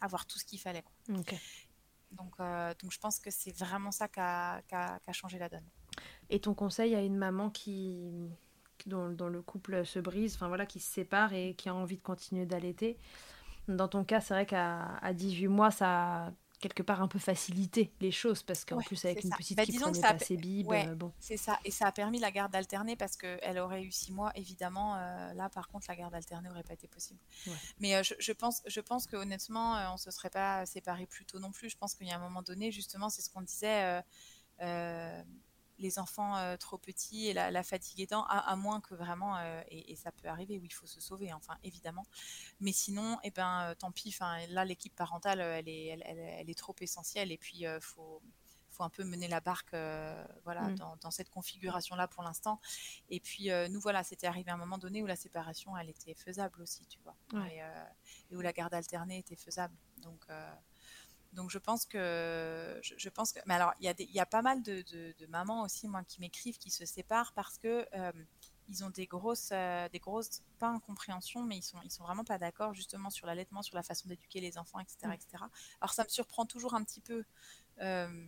avoir 0.02 0.26
tout 0.26 0.40
ce 0.40 0.46
qu'il 0.46 0.60
fallait. 0.60 0.84
quoi. 0.84 1.16
Donc, 2.18 2.34
euh, 2.40 2.74
donc 2.82 2.92
je 2.92 3.00
pense 3.00 3.20
que 3.20 3.30
c'est 3.32 3.56
vraiment 3.58 3.92
ça 3.92 4.08
qui 4.08 4.20
a, 4.20 4.62
a- 4.72 5.12
changé 5.12 5.38
la 5.40 5.50
donne. 5.50 5.66
Et 6.30 6.40
ton 6.40 6.54
conseil 6.54 6.96
à 6.96 7.02
une 7.02 7.18
maman 7.18 7.50
qui 7.50 8.12
dont, 8.88 9.08
le 9.28 9.42
couple 9.42 9.86
se 9.86 10.00
brise, 10.00 10.36
enfin 10.36 10.48
voilà, 10.48 10.66
qui 10.66 10.80
se 10.80 10.92
sépare 10.92 11.34
et 11.34 11.56
qui 11.56 11.70
a 11.70 11.76
envie 11.76 11.98
de 11.98 12.02
continuer 12.04 12.46
d'allaiter? 12.46 12.98
Dans 13.68 13.88
ton 13.88 14.04
cas, 14.04 14.22
c'est 14.22 14.34
vrai 14.34 14.46
qu'à 14.46 14.96
à 15.02 15.14
18 15.14 15.48
mois, 15.48 15.72
ça 15.72 16.34
quelque 16.68 16.82
part 16.84 17.02
un 17.02 17.08
peu 17.08 17.20
facilité 17.20 17.92
les 18.00 18.12
choses 18.12 18.42
parce 18.42 18.66
qu'en 18.66 18.78
Ouais, 18.78 18.84
plus 18.86 19.06
avec 19.06 19.24
une 19.24 19.30
ça. 19.30 19.36
petite 19.38 19.56
Bah, 19.58 19.66
qui 19.66 19.78
prenait 19.78 20.02
pas 20.02 20.14
pe- 20.16 20.26
ses 20.26 20.36
bibes, 20.38 20.68
ouais. 20.68 20.88
euh, 20.88 20.96
bon. 20.96 21.12
C'est 21.20 21.38
ça. 21.38 21.60
Et 21.64 21.70
ça 21.70 21.86
a 21.88 21.92
permis 21.92 22.18
la 22.20 22.32
garde 22.32 22.56
alternée 22.56 22.96
parce 22.96 23.16
qu'elle 23.18 23.60
aurait 23.60 23.84
eu 23.84 23.92
six 23.92 24.12
mois. 24.12 24.32
Évidemment, 24.36 24.96
euh, 24.96 25.34
là, 25.34 25.48
par 25.50 25.68
contre, 25.68 25.86
la 25.90 25.96
garde 25.96 26.16
alternée 26.16 26.50
n'aurait 26.50 26.64
pas 26.64 26.74
été 26.74 26.88
possible. 26.88 27.20
Ouais. 27.46 27.54
Mais 27.80 27.96
euh, 27.96 28.02
je, 28.04 28.16
je 28.18 28.32
pense, 28.32 28.64
je 28.66 28.80
pense 28.82 29.06
que 29.06 29.16
honnêtement, 29.16 29.94
on 29.94 29.98
se 29.98 30.10
serait 30.10 30.32
pas 30.32 30.66
séparés 30.66 31.06
plus 31.06 31.26
tôt 31.26 31.38
non 31.40 31.52
plus. 31.52 31.70
Je 31.70 31.78
pense 31.78 31.94
qu'il 31.94 32.08
y 32.08 32.12
a 32.12 32.16
un 32.16 32.20
moment 32.20 32.42
donné, 32.42 32.72
justement, 32.72 33.10
c'est 33.10 33.22
ce 33.22 33.30
qu'on 33.30 33.42
disait. 33.42 34.02
Les 35.78 36.00
enfants 36.00 36.38
euh, 36.38 36.56
trop 36.58 36.78
petits 36.78 37.28
et 37.28 37.34
la, 37.34 37.52
la 37.52 37.64
fatigue 37.64 38.00
aidant, 38.02 38.24
à, 38.26 38.38
à 38.40 38.56
moins 38.56 38.80
que 38.82 38.96
vraiment, 38.96 39.38
euh, 39.38 39.62
et, 39.70 39.92
et 39.92 39.96
ça 39.96 40.12
peut 40.12 40.28
arriver, 40.28 40.58
où 40.60 40.64
il 40.66 40.74
faut 40.74 40.88
se 40.88 41.02
sauver, 41.02 41.34
enfin 41.34 41.58
évidemment. 41.64 42.06
Mais 42.60 42.72
sinon, 42.72 43.18
eh 43.24 43.32
ben, 43.32 43.62
euh, 43.72 43.76
tant 43.76 43.92
pis. 43.92 44.10
Enfin, 44.10 44.46
là, 44.48 44.64
l'équipe 44.66 44.96
parentale, 44.96 45.42
elle 45.42 45.68
est, 45.68 45.86
elle, 45.88 46.04
elle- 46.06 46.18
elle 46.20 46.50
est 46.50 46.58
trop 46.58 46.76
essentielle. 46.80 47.32
Et 47.32 47.38
puis, 47.38 47.66
euh, 47.66 47.80
faut, 47.82 48.22
faut 48.70 48.84
un 48.84 48.90
peu 48.90 49.04
mener 49.06 49.28
la 49.30 49.40
barque, 49.40 49.72
voilà, 50.44 50.62
Mm. 50.64 50.76
dans, 50.76 50.96
dans 50.98 51.12
cette 51.12 51.30
configuration-là 51.30 52.08
pour 52.10 52.24
l'instant. 52.24 52.60
Et 53.10 53.20
puis, 53.22 53.50
nous, 53.70 53.80
voilà, 53.80 54.04
c'était 54.04 54.28
arrivé 54.28 54.52
à 54.52 54.56
un 54.56 54.58
moment 54.58 54.78
donné 54.78 55.02
où 55.02 55.06
la 55.06 55.16
séparation, 55.16 55.78
elle 55.78 55.90
était 55.90 56.14
faisable 56.14 56.62
aussi, 56.62 56.86
tu 56.88 57.00
vois, 57.02 57.16
Ouais. 57.34 57.56
et, 57.58 58.34
et 58.34 58.36
où 58.36 58.42
la 58.42 58.52
garde 58.52 58.74
alternée 58.74 59.18
était 59.20 59.38
faisable. 59.38 59.76
Donc, 59.98 60.26
donc 61.36 61.52
je 61.52 61.58
pense 61.60 61.86
que, 61.86 62.80
je, 62.82 62.96
je 62.98 63.10
pense 63.10 63.32
que, 63.34 63.40
mais 63.46 63.54
alors, 63.54 63.74
il 63.80 63.86
y 63.86 63.88
a 63.90 63.94
des, 63.94 64.06
il 64.06 64.12
y 64.12 64.20
a 64.20 64.26
pas 64.26 64.42
mal 64.42 64.64
de, 64.64 64.82
de- 64.82 65.14
de 65.20 65.26
mamans 65.28 65.62
aussi, 65.64 65.88
moi, 65.88 66.04
qui 66.04 66.20
m'écrivent, 66.22 66.58
qui 66.58 66.72
se 66.72 66.86
séparent 66.86 67.34
parce 67.34 67.58
que 67.58 67.86
euh, 67.94 68.12
ils 68.68 68.84
ont 68.84 68.90
des 68.90 69.06
grosses, 69.06 69.50
euh, 69.52 69.88
des 69.90 70.00
grosses, 70.00 70.42
pas 70.58 70.70
incompréhensions, 70.70 71.44
mais 71.44 71.58
ils 71.58 71.62
sont, 71.62 71.78
ils 71.84 71.92
sont 71.92 72.04
vraiment 72.04 72.24
pas 72.24 72.40
d'accord 72.40 72.74
justement 72.74 73.12
sur 73.12 73.28
l'allaitement, 73.28 73.62
sur 73.62 73.76
la 73.76 73.84
façon 73.84 74.08
d'éduquer 74.10 74.42
les 74.42 74.58
enfants, 74.58 74.80
etc., 74.80 75.08
Mm. 75.10 75.14
etc. 75.14 75.44
Alors 75.82 75.94
ça 75.94 76.04
me 76.04 76.10
surprend 76.10 76.46
toujours 76.46 76.74
un 76.74 76.84
petit 76.84 77.02
peu. 77.02 77.24
euh, 77.82 78.28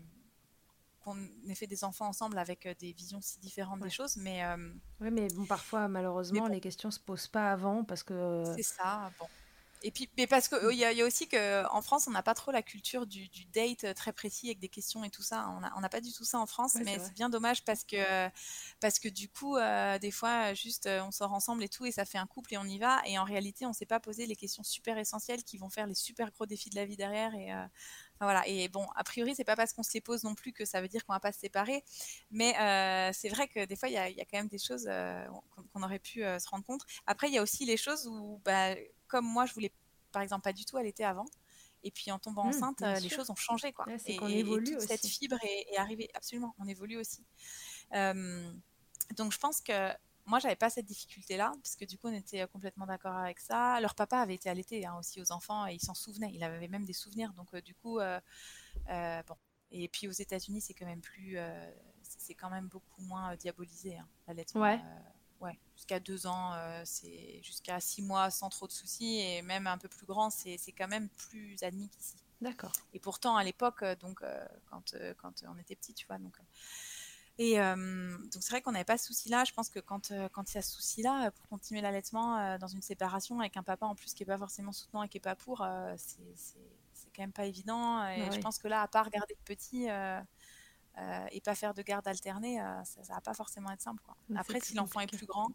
qu'on 1.00 1.18
ait 1.48 1.56
fait 1.56 1.68
des 1.68 1.84
enfants 1.86 2.08
ensemble 2.08 2.38
avec 2.38 2.66
euh, 2.66 2.74
des 2.80 2.92
visions 2.92 3.22
si 3.22 3.40
différentes 3.40 3.80
Ouais. 3.80 3.88
des 3.88 3.94
choses, 3.94 4.18
mais 4.18 4.44
Ouais, 5.00 5.12
mais 5.12 5.28
bon, 5.30 5.46
parfois, 5.46 5.88
malheureusement, 5.88 6.48
bon. 6.48 6.48
les 6.48 6.60
questions 6.60 6.92
se 6.92 7.00
posent 7.00 7.28
pas 7.28 7.52
avant 7.52 7.84
parce 7.86 8.04
que. 8.04 8.44
c'est 8.56 8.64
ça. 8.64 9.12
Bon. 9.20 9.28
Et 9.84 9.92
puis, 9.92 10.10
mais 10.18 10.28
parce 10.28 10.48
qu'il 10.48 10.76
y, 10.76 10.84
a- 10.86 10.92
il 10.92 10.98
y 10.98 11.02
a 11.02 11.06
aussi 11.06 11.28
qu'en 11.28 11.82
France, 11.82 12.08
on 12.08 12.12
n'a 12.12 12.24
pas 12.24 12.34
trop 12.34 12.52
la 12.52 12.62
culture 12.64 13.06
du, 13.06 13.28
du 13.30 13.46
date 13.46 13.84
euh, 13.84 13.94
très 13.94 14.12
précis 14.12 14.48
avec 14.48 14.60
des 14.60 14.70
questions 14.70 15.04
et 15.04 15.10
tout 15.10 15.22
ça. 15.22 15.48
On 15.76 15.80
n'a 15.82 15.90
pas 15.90 16.02
du 16.02 16.12
tout 16.12 16.24
ça 16.26 16.40
en 16.40 16.46
France, 16.48 16.76
Ouais, 16.76 16.82
mais 16.84 16.98
c'est 17.00 17.14
bien 17.14 17.30
dommage 17.30 17.64
parce 17.64 17.84
que, 17.84 18.30
parce 18.80 19.00
que 19.00 19.08
du 19.08 19.30
coup, 19.30 19.56
euh, 19.58 20.00
des 20.00 20.12
fois, 20.12 20.54
juste 20.54 20.88
euh, 20.88 21.02
on 21.04 21.12
sort 21.12 21.34
ensemble 21.34 21.64
et 21.64 21.70
tout, 21.70 21.86
et 21.86 21.92
ça 21.92 22.06
fait 22.06 22.18
un 22.18 22.28
couple 22.28 22.54
et 22.54 22.58
on 22.58 22.66
y 22.66 22.80
va. 22.80 23.02
Et 23.06 23.18
en 23.20 23.24
réalité, 23.24 23.66
on 23.66 23.70
ne 23.70 23.74
s'est 23.76 23.86
pas 23.86 24.00
posé 24.00 24.26
les 24.26 24.36
questions 24.36 24.64
super 24.64 24.98
essentielles 24.98 25.44
qui 25.44 25.58
vont 25.58 25.70
faire 25.70 25.88
les 25.88 25.96
super 25.96 26.32
gros 26.32 26.46
défis 26.46 26.70
de 26.70 26.76
la 26.76 26.86
vie 26.86 26.98
derrière. 26.98 27.34
Et, 27.36 27.54
euh, 27.54 27.66
voilà. 28.20 28.48
et 28.48 28.68
bon, 28.70 28.88
a 28.96 29.04
priori, 29.04 29.36
c'est 29.36 29.44
pas 29.44 29.56
parce 29.56 29.74
qu'on 29.74 29.84
se 29.84 29.94
les 29.94 30.02
pose 30.02 30.24
non 30.24 30.34
plus 30.36 30.52
que 30.54 30.66
ça 30.66 30.82
veut 30.82 30.88
dire 30.88 31.06
qu'on 31.06 31.14
va 31.14 31.20
pas 31.20 31.32
se 31.32 31.40
séparer. 31.40 31.84
Mais 32.32 32.58
euh, 32.60 33.12
c'est 33.14 33.30
vrai 33.30 33.48
que 33.48 33.66
des 33.66 33.76
fois, 33.76 33.90
il 33.90 33.94
y 33.94 33.98
a, 33.98 34.10
il 34.10 34.16
y 34.18 34.22
a 34.22 34.26
quand 34.26 34.38
même 34.38 34.48
des 34.48 34.58
choses 34.60 34.88
euh, 34.90 35.26
qu'on 35.74 35.84
aurait 35.84 36.00
pu 36.00 36.24
euh, 36.24 36.40
se 36.40 36.50
rendre 36.50 36.66
compte. 36.66 36.82
Après, 37.06 37.28
il 37.28 37.34
y 37.34 37.38
a 37.38 37.44
aussi 37.44 37.66
les 37.66 37.78
choses 37.78 38.08
où, 38.08 38.42
bah, 38.44 38.76
comme 39.08 39.26
moi, 39.26 39.46
je 39.46 39.54
voulais 39.54 39.72
par 40.12 40.22
exemple 40.22 40.44
pas 40.44 40.54
du 40.54 40.66
tout 40.66 40.78
allaiter 40.78 41.04
avant. 41.04 41.26
Et 41.84 41.92
puis 41.92 42.12
en 42.12 42.20
tombant 42.20 42.46
Mmh, 42.46 42.50
enceinte, 42.50 42.82
euh, 42.82 43.00
les 43.00 43.08
sûr. 43.08 43.18
choses 43.18 43.30
ont 43.30 43.36
changé. 43.36 43.72
Quoi. 43.72 43.86
Ouais, 43.88 43.98
et, 44.08 44.16
et 44.16 44.40
évolue 44.40 44.72
toute 44.72 44.82
cette 44.82 45.06
fibre 45.06 45.38
est, 45.44 45.74
est 45.74 45.78
arrivée. 45.78 46.10
Absolument, 46.14 46.56
on 46.60 46.68
évolue 46.68 46.98
aussi. 46.98 47.24
Euh, 47.94 48.52
donc 49.16 49.32
je 49.32 49.38
pense 49.38 49.62
que 49.62 49.92
moi, 50.26 50.40
j'avais 50.40 50.58
pas 50.58 50.70
cette 50.70 50.86
difficulté-là, 50.86 51.54
parce 51.64 51.78
que 51.78 51.86
du 51.86 51.98
coup, 51.98 52.08
on 52.10 52.14
était 52.14 52.42
euh, 52.42 52.48
complètement 52.48 52.86
d'accord 52.86 53.16
avec 53.16 53.40
ça. 53.40 53.80
Leur 53.80 53.96
papa 53.96 54.20
avait 54.20 54.36
été 54.36 54.50
allaité 54.50 54.86
hein, 54.86 54.98
aussi 55.00 55.22
aux 55.22 55.32
enfants 55.32 55.66
et 55.68 55.76
il 55.76 55.80
s'en 55.80 55.94
souvenait. 55.94 56.32
Il 56.34 56.44
avait 56.44 56.68
même 56.68 56.84
des 56.84 56.92
souvenirs. 56.94 57.32
Donc 57.34 57.54
euh, 57.54 57.62
du 57.62 57.74
coup, 57.76 58.00
euh, 58.00 58.20
bon. 58.90 59.36
Et 59.72 59.88
puis 59.88 60.08
aux 60.08 60.12
États-Unis, 60.12 60.62
c'est 60.62 60.74
quand 60.74 60.86
même 60.86 61.02
plus, 61.02 61.38
c'est 62.02 62.34
quand 62.36 62.50
même 62.50 62.68
beaucoup 62.68 63.02
moins 63.02 63.36
diabolisé 63.36 63.98
hein, 63.98 64.08
l'allaitement. 64.26 64.62
Ouais. 64.62 64.80
Ouais, 65.40 65.60
jusqu'à 65.76 66.00
deux 66.00 66.26
ans, 66.28 66.54
euh, 66.54 66.82
c'est 66.86 67.42
jusqu'à 67.44 67.80
six 67.80 68.02
mois 68.02 68.32
sans 68.32 68.50
trop 68.50 68.68
de 68.68 68.72
soucis, 68.72 69.20
et 69.20 69.42
même 69.44 69.68
un 69.68 69.78
peu 69.78 69.88
plus 69.90 70.06
grand, 70.08 70.30
c'est 70.32 70.58
quand 70.78 70.88
même 70.88 71.10
plus 71.10 71.62
admis 71.64 71.90
qu'ici. 71.90 72.18
D'accord. 72.42 72.72
Et 72.94 73.00
pourtant, 73.00 73.36
à 73.38 73.44
l'époque, 73.44 73.84
euh, 73.84 73.96
donc 73.96 74.22
euh, 74.24 74.46
quand, 74.66 74.94
euh, 74.96 75.14
quand 75.18 75.44
on 75.48 75.58
était 75.58 75.76
petit, 75.76 75.94
tu 75.94 76.08
vois, 76.08 76.18
donc. 76.20 76.38
et 77.38 77.60
euh, 77.60 78.18
donc 78.32 78.42
c'est 78.44 78.50
vrai 78.50 78.62
qu'on 78.62 78.72
n'avait 78.72 78.86
pas 78.86 78.98
ce 78.98 79.08
souci-là. 79.08 79.44
Je 79.46 79.54
pense 79.54 79.70
que 79.70 79.80
quand 79.80 80.12
euh, 80.12 80.28
quand 80.30 80.52
il 80.52 80.56
y 80.56 80.58
a 80.58 80.62
ce 80.62 80.72
souci-là, 80.74 81.32
pour 81.32 81.48
continuer 81.48 81.82
l'allaitement 81.82 82.38
euh, 82.38 82.58
dans 82.58 82.68
une 82.68 82.82
séparation 82.82 83.40
avec 83.40 83.58
un 83.58 83.64
papa 83.64 83.86
en 83.86 83.96
plus 83.96 84.14
qui 84.14 84.24
est 84.24 84.26
pas 84.26 84.38
forcément 84.40 84.72
soutenant 84.72 85.04
et 85.04 85.10
qui 85.10 85.18
est 85.18 85.22
pas 85.22 85.36
pour, 85.36 85.66
c'est 85.98 87.10
quand 87.16 87.22
même 87.24 87.34
pas 87.34 87.46
évident. 87.46 88.08
Et 88.10 88.18
Bah 88.18 88.32
je 88.32 88.40
pense 88.40 88.58
que 88.58 88.68
là, 88.68 88.82
à 88.82 88.88
part 88.88 89.10
garder 89.10 89.36
le 89.38 89.44
petit. 89.56 89.88
Euh, 90.98 91.26
et 91.32 91.42
pas 91.42 91.56
faire 91.56 91.74
de 91.74 91.82
garde 91.82 92.08
alternée, 92.08 92.62
euh, 92.62 92.84
ça, 92.84 93.04
ça 93.04 93.14
va 93.14 93.22
pas 93.22 93.34
forcément 93.34 93.72
être 93.72 93.82
simple. 93.82 94.02
Quoi. 94.04 94.16
C'est 94.30 94.38
Après, 94.38 94.60
si 94.60 94.74
l'enfant 94.74 95.00
est 95.02 95.08
plus 95.08 95.26
grand, 95.28 95.48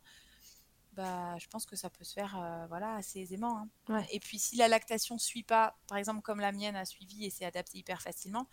bah, 0.93 1.39
je 1.39 1.47
pense 1.49 1.65
que 1.65 1.75
ça 1.75 1.89
peut 1.89 2.05
se 2.05 2.13
faire 2.13 2.37
euh, 2.39 2.67
voilà, 2.69 2.97
assez 2.97 3.21
aisément. 3.21 3.59
hein. 3.59 3.69
Ouais. 3.89 4.07
Et 4.13 4.21
puis 4.21 4.39
si 4.39 4.57
la 4.57 4.69
lactation 4.69 5.17
suit 5.19 5.43
pas, 5.43 5.77
par 5.89 5.97
exemple 5.99 6.21
comme 6.21 6.39
la 6.41 6.53
mienne 6.53 6.77
a 6.77 6.85
suivi 6.85 7.25
et 7.25 7.31
s'est 7.31 7.47
adaptée 7.47 7.79
hyper 7.79 8.03
facilement, 8.03 8.47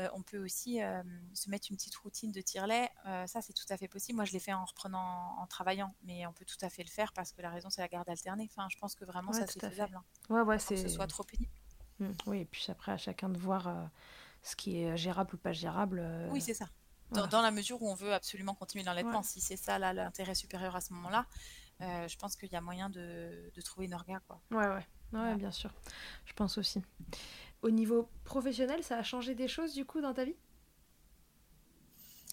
euh, 0.00 0.08
on 0.14 0.22
peut 0.22 0.42
aussi 0.42 0.82
euh, 0.82 1.02
se 1.34 1.48
mettre 1.50 1.68
une 1.70 1.76
petite 1.76 1.94
routine 1.96 2.32
de 2.32 2.40
tire-lait. 2.40 2.90
Ça, 3.26 3.40
c'est 3.42 3.52
tout 3.52 3.66
à 3.68 3.76
fait 3.76 3.86
possible. 3.86 4.16
Moi, 4.16 4.24
je 4.24 4.32
l'ai 4.32 4.40
fait 4.40 4.52
en 4.52 4.64
reprenant, 4.64 5.36
en 5.38 5.46
travaillant, 5.46 5.94
mais 6.02 6.26
on 6.26 6.32
peut 6.32 6.44
tout 6.46 6.56
à 6.62 6.68
fait 6.70 6.82
le 6.82 6.88
faire 6.88 7.12
parce 7.12 7.32
que 7.32 7.42
la 7.42 7.50
raison, 7.50 7.70
c'est 7.70 7.80
la 7.82 7.86
garde 7.88 8.08
alternée. 8.08 8.48
Enfin, 8.50 8.66
je 8.70 8.76
pense 8.78 8.94
que 8.96 9.04
vraiment, 9.04 9.30
Ouais, 9.30 9.38
ça, 9.40 9.46
c'est 9.46 9.60
faisable. 9.60 9.94
hein, 9.96 10.04
Ouais, 10.34 10.40
ouais, 10.40 10.58
sans 10.58 10.70
que 10.70 10.76
c'est. 10.76 10.88
ce 10.88 10.94
soit 10.94 11.06
trop 11.06 11.22
pénible. 11.22 11.52
Mm, 12.00 12.10
Oui, 12.26 12.38
et 12.40 12.44
puis 12.44 12.64
après, 12.70 12.90
à 12.90 12.96
chacun 12.96 13.28
de 13.28 13.38
voir 13.38 13.68
ce 14.44 14.54
qui 14.54 14.78
est 14.82 14.96
gérable 14.96 15.34
ou 15.34 15.38
pas 15.38 15.52
gérable. 15.52 15.98
euh, 16.02 16.28
Oui, 16.30 16.40
c'est 16.40 16.54
ça. 16.54 16.66
Dans, 17.10 17.16
voilà. 17.22 17.26
dans 17.28 17.42
la 17.42 17.50
mesure 17.50 17.82
où 17.82 17.88
on 17.90 17.94
veut 17.94 18.12
absolument 18.14 18.54
continuer 18.54 18.84
l'allaitement, 18.84 19.18
Ouais. 19.18 19.24
si 19.24 19.40
c'est 19.40 19.56
ça 19.56 19.78
là 19.80 19.92
l'intérêt 19.92 20.34
supérieur 20.36 20.76
à 20.76 20.80
ce 20.80 20.92
moment-là, 20.92 21.26
euh, 21.80 22.06
je 22.08 22.16
pense 22.16 22.36
qu'il 22.36 22.50
y 22.52 22.56
a 22.56 22.60
moyen 22.60 22.88
de, 22.90 23.50
de 23.52 23.60
trouver 23.60 23.86
une 23.86 23.94
orga, 23.94 24.20
quoi. 24.28 24.40
Ouais, 24.52 24.58
ouais, 24.58 24.68
ouais, 24.74 24.86
Voilà. 25.12 25.34
bien 25.34 25.50
sûr. 25.50 25.72
Je 26.26 26.32
pense 26.34 26.56
aussi. 26.58 26.80
Au 27.62 27.70
niveau 27.70 28.08
professionnel, 28.24 28.84
ça 28.84 28.96
a 28.98 29.02
changé 29.02 29.34
des 29.34 29.48
choses 29.48 29.74
du 29.74 29.84
coup 29.84 30.00
dans 30.00 30.14
ta 30.14 30.24
vie? 30.24 30.36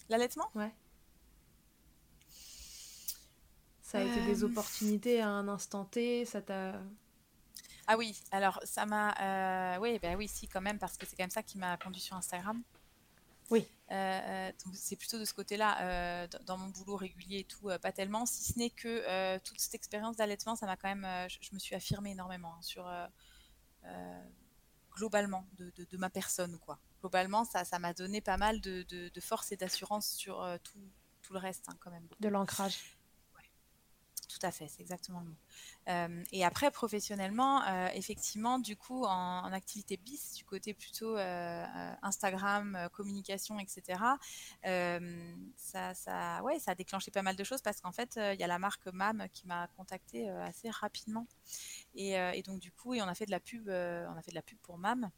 L'allaitement? 0.08 0.48
Ouais. 0.54 0.72
Ça 3.82 3.98
a 3.98 4.02
été 4.02 4.24
des 4.24 4.42
Euh, 4.42 4.46
opportunités 4.46 5.20
à 5.20 5.28
un 5.28 5.48
instant 5.48 5.84
T, 5.84 6.24
ça 6.24 6.40
t'a. 6.40 6.80
Ah 7.92 7.96
oui, 7.98 8.18
alors 8.30 8.58
ça 8.64 8.86
m'a. 8.86 9.74
euh, 9.74 9.78
oui, 9.78 9.98
bah 10.00 10.14
oui, 10.16 10.26
si, 10.26 10.48
quand 10.48 10.62
même, 10.62 10.78
parce 10.78 10.96
que 10.96 11.04
c'est 11.04 11.14
quand 11.14 11.24
même 11.24 11.30
ça 11.30 11.42
qui 11.42 11.58
m'a 11.58 11.76
conduit 11.76 12.00
sur 12.00 12.16
Instagram. 12.16 12.62
Oui. 13.50 13.68
Euh, 13.90 13.94
euh, 13.94 14.52
donc 14.64 14.74
c'est 14.74 14.96
plutôt 14.96 15.18
de 15.18 15.26
ce 15.26 15.34
côté-là, 15.34 15.76
euh, 15.82 16.26
dans 16.46 16.56
mon 16.56 16.68
boulot 16.68 16.96
régulier 16.96 17.40
et 17.40 17.44
tout, 17.44 17.68
pas 17.82 17.92
tellement, 17.92 18.24
si 18.24 18.44
ce 18.44 18.58
n'est 18.58 18.70
que 18.70 19.36
toute 19.40 19.60
cette 19.60 19.74
expérience 19.74 20.16
d'allaitement, 20.16 20.56
ça 20.56 20.64
m'a 20.64 20.78
quand 20.78 20.88
même. 20.88 21.06
je, 21.28 21.36
je 21.42 21.50
me 21.52 21.58
suis 21.58 21.74
affirmée 21.74 22.12
énormément 22.12 22.54
hein, 22.54 22.62
sur. 22.62 22.90
globalement, 24.96 25.46
de, 25.58 25.70
de- 25.76 25.84
de 25.84 25.96
ma 25.98 26.08
personne, 26.08 26.58
quoi. 26.60 26.78
Globalement, 27.00 27.44
ça 27.44 27.66
ça 27.66 27.78
m'a 27.78 27.92
donné 27.92 28.22
pas 28.22 28.38
mal 28.38 28.62
de, 28.62 29.10
force 29.20 29.52
et 29.52 29.56
d'assurance 29.58 30.08
sur 30.12 30.42
tout, 30.64 30.80
tout 31.20 31.34
le 31.34 31.38
reste, 31.40 31.68
hein, 31.68 31.76
quand 31.78 31.90
même. 31.90 32.08
De 32.20 32.28
l'ancrage. 32.28 32.96
Tout 34.32 34.46
à 34.46 34.50
fait, 34.50 34.66
c'est 34.66 34.80
exactement 34.80 35.20
le 35.20 35.26
mot. 35.26 35.36
Euh, 35.88 36.24
et 36.32 36.42
après, 36.42 36.70
professionnellement, 36.70 37.62
euh, 37.68 37.88
effectivement, 37.94 38.58
du 38.58 38.76
coup, 38.76 39.04
en, 39.04 39.40
en 39.44 39.52
activité 39.52 39.98
bis, 39.98 40.32
du 40.32 40.44
côté 40.44 40.72
plutôt 40.72 41.18
euh, 41.18 41.94
Instagram, 42.00 42.88
communication, 42.94 43.58
etc., 43.58 43.98
ça, 45.56 45.94
ça, 45.94 46.42
ouais, 46.44 46.58
ça 46.60 46.70
a 46.70 46.74
déclenché 46.74 47.10
pas 47.10 47.22
mal 47.22 47.36
de 47.36 47.44
choses 47.44 47.60
parce 47.60 47.80
qu'en 47.82 47.92
fait, 47.92 48.14
il 48.16 48.40
y 48.40 48.42
a 48.42 48.46
la 48.46 48.58
marque 48.58 48.86
MAM 48.86 49.26
qui 49.34 49.46
m'a 49.46 49.68
contacté 49.76 50.30
euh, 50.30 50.42
assez 50.44 50.70
rapidement. 50.70 51.26
Et, 51.94 52.12
et 52.12 52.42
donc, 52.42 52.58
du 52.58 52.72
coup, 52.72 52.94
et 52.94 53.02
on 53.02 53.08
a 53.08 53.14
fait 53.14 53.26
de 53.26 53.30
la 53.30 53.40
pub, 53.40 53.68
on 53.68 54.16
a 54.16 54.22
fait 54.22 54.30
de 54.30 54.36
la 54.36 54.42
pub 54.42 54.58
pour 54.62 54.78
MAM. 54.78 55.10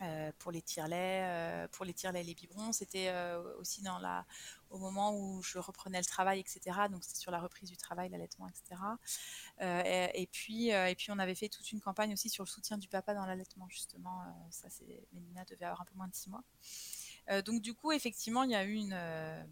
Euh, 0.00 0.32
pour 0.38 0.50
les 0.52 0.62
tire-laits, 0.62 0.96
euh, 1.24 1.68
pour 1.68 1.84
les 1.84 1.92
tire-laits 1.92 2.22
et 2.22 2.26
les 2.26 2.34
biberons, 2.34 2.72
c'était 2.72 3.08
euh, 3.08 3.56
aussi 3.58 3.82
dans 3.82 3.98
la, 3.98 4.24
au 4.70 4.78
moment 4.78 5.14
où 5.14 5.42
je 5.42 5.58
reprenais 5.58 5.98
le 5.98 6.04
travail, 6.04 6.40
etc. 6.40 6.60
Donc 6.90 7.04
c'était 7.04 7.20
sur 7.20 7.30
la 7.30 7.40
reprise 7.40 7.70
du 7.70 7.76
travail, 7.76 8.08
l'allaitement, 8.08 8.48
etc. 8.48 8.80
Et, 9.60 10.28
puis, 10.32 10.68
et 10.70 10.94
puis 10.96 11.10
on 11.10 11.18
avait 11.18 11.34
fait 11.34 11.48
toute 11.48 11.70
une 11.72 11.80
campagne 11.80 12.12
aussi 12.12 12.28
sur 12.30 12.44
le 12.44 12.48
soutien 12.48 12.78
du 12.78 12.88
papa 12.88 13.14
dans 13.14 13.26
l'allaitement, 13.26 13.68
justement. 13.68 14.22
Ça, 14.50 14.68
c'est 14.70 15.06
Mélina 15.12 15.44
devait 15.44 15.66
avoir 15.66 15.82
un 15.82 15.84
peu 15.84 15.94
moins 15.94 16.08
de 16.08 16.14
six 16.14 16.30
mois. 16.30 16.42
Donc 17.42 17.60
du 17.60 17.74
coup, 17.74 17.92
effectivement, 17.92 18.42
il 18.42 18.50
y 18.50 18.56
a 18.56 18.64
eu 18.64 18.74
une, 18.74 19.46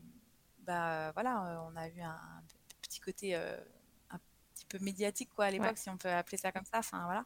bah 0.61 1.13
voilà, 1.13 1.69
on 1.71 1.77
a 1.77 1.89
eu 1.89 2.01
un, 2.01 2.43
petit 2.83 3.01
côté 3.01 3.39
peu 4.71 4.79
médiatique 4.79 5.31
quoi 5.35 5.47
à 5.47 5.51
l'époque, 5.51 5.69
Ouais. 5.71 5.77
si 5.77 5.91
on 5.91 5.97
peut 5.99 6.09
appeler 6.11 6.39
ça 6.39 6.53
comme 6.53 6.65
ça. 6.65 6.79
Enfin 6.79 7.05
voilà. 7.05 7.25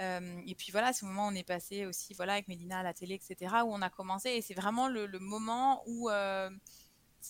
Euh, 0.00 0.40
et 0.46 0.54
puis 0.54 0.72
voilà, 0.72 0.92
au 1.02 1.06
moment 1.06 1.26
où 1.26 1.30
on 1.30 1.34
est 1.34 1.42
passé 1.46 1.86
aussi, 1.86 2.14
voilà, 2.14 2.34
avec 2.34 2.48
Mélina 2.48 2.78
à 2.80 2.82
la 2.82 2.94
télé, 2.94 3.14
etc. 3.14 3.54
Où 3.64 3.72
on 3.74 3.82
a 3.82 3.90
commencé, 3.90 4.30
et 4.30 4.42
c'est 4.42 4.54
vraiment 4.54 4.88
le, 4.88 5.06
le 5.06 5.18
moment 5.18 5.82
où 5.86 6.08
euh, 6.10 6.50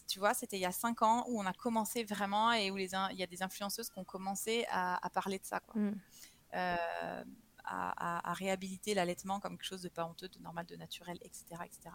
tu 0.09 0.19
vois, 0.19 0.35
c'était 0.35 0.59
il 0.59 0.63
y 0.63 0.67
a 0.67 0.73
cinq 0.73 1.03
ans 1.03 1.25
où 1.29 1.41
on 1.41 1.47
a 1.47 1.53
commencé 1.55 2.05
vraiment 2.05 2.53
et 2.53 2.71
où 2.71 2.77
les 2.77 2.91
il 3.13 3.17
y 3.19 3.23
a 3.23 3.27
des 3.27 3.43
influenceuses 3.43 3.89
qui 3.91 3.99
ont 3.99 4.05
commencé 4.05 4.67
à, 4.71 5.05
à 5.05 5.11
parler 5.11 5.39
de 5.39 5.45
ça, 5.47 5.61
quoi. 5.61 5.81
Mm. 5.81 5.95
Euh, 6.55 7.25
à, 7.69 7.91
à- 8.19 8.31
à 8.31 8.33
réhabiliter 8.33 8.95
l'allaitement 8.95 9.41
comme 9.41 9.57
quelque 9.59 9.67
chose 9.67 9.83
de 9.83 9.89
pas 9.89 10.05
honteux, 10.07 10.29
de 10.29 10.39
normal, 10.39 10.67
de 10.67 10.77
naturel, 10.77 11.19
etc. 11.23 11.45
etc. 11.65 11.91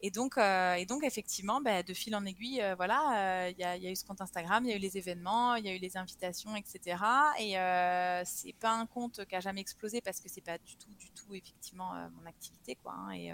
Et, 0.00 0.10
donc, 0.10 0.38
euh, 0.38 0.74
et 0.74 0.86
donc, 0.86 1.04
effectivement, 1.04 1.60
bah, 1.60 1.82
de 1.82 1.92
fil 1.92 2.14
en 2.16 2.24
aiguille, 2.24 2.62
euh, 2.62 2.74
voilà, 2.74 3.46
euh, 3.46 3.50
il 3.50 3.58
y, 3.58 3.64
a, 3.64 3.76
il 3.76 3.82
y 3.82 3.86
a 3.86 3.90
eu 3.90 3.96
ce 3.96 4.04
compte 4.04 4.20
Instagram, 4.20 4.64
il 4.64 4.70
y 4.70 4.72
a 4.72 4.76
eu 4.76 4.80
les 4.80 4.96
événements, 4.96 5.56
il 5.56 5.66
y 5.66 5.68
a 5.68 5.74
eu 5.74 5.78
les 5.78 5.96
invitations, 5.96 6.56
etc. 6.56 7.02
Et 7.38 7.52
c'est 8.26 8.54
pas 8.54 8.72
un 8.72 8.86
compte 8.86 9.24
qui 9.26 9.36
a 9.36 9.40
jamais 9.40 9.60
explosé 9.60 10.00
parce 10.00 10.20
que 10.20 10.28
c'est 10.28 10.40
pas 10.40 10.58
du 10.58 10.76
tout, 10.76 10.92
du 10.98 11.10
tout, 11.10 11.34
effectivement, 11.34 11.92
mon 12.14 12.26
activité, 12.26 12.76
quoi. 12.76 12.92
hein, 12.94 13.10
et 13.12 13.32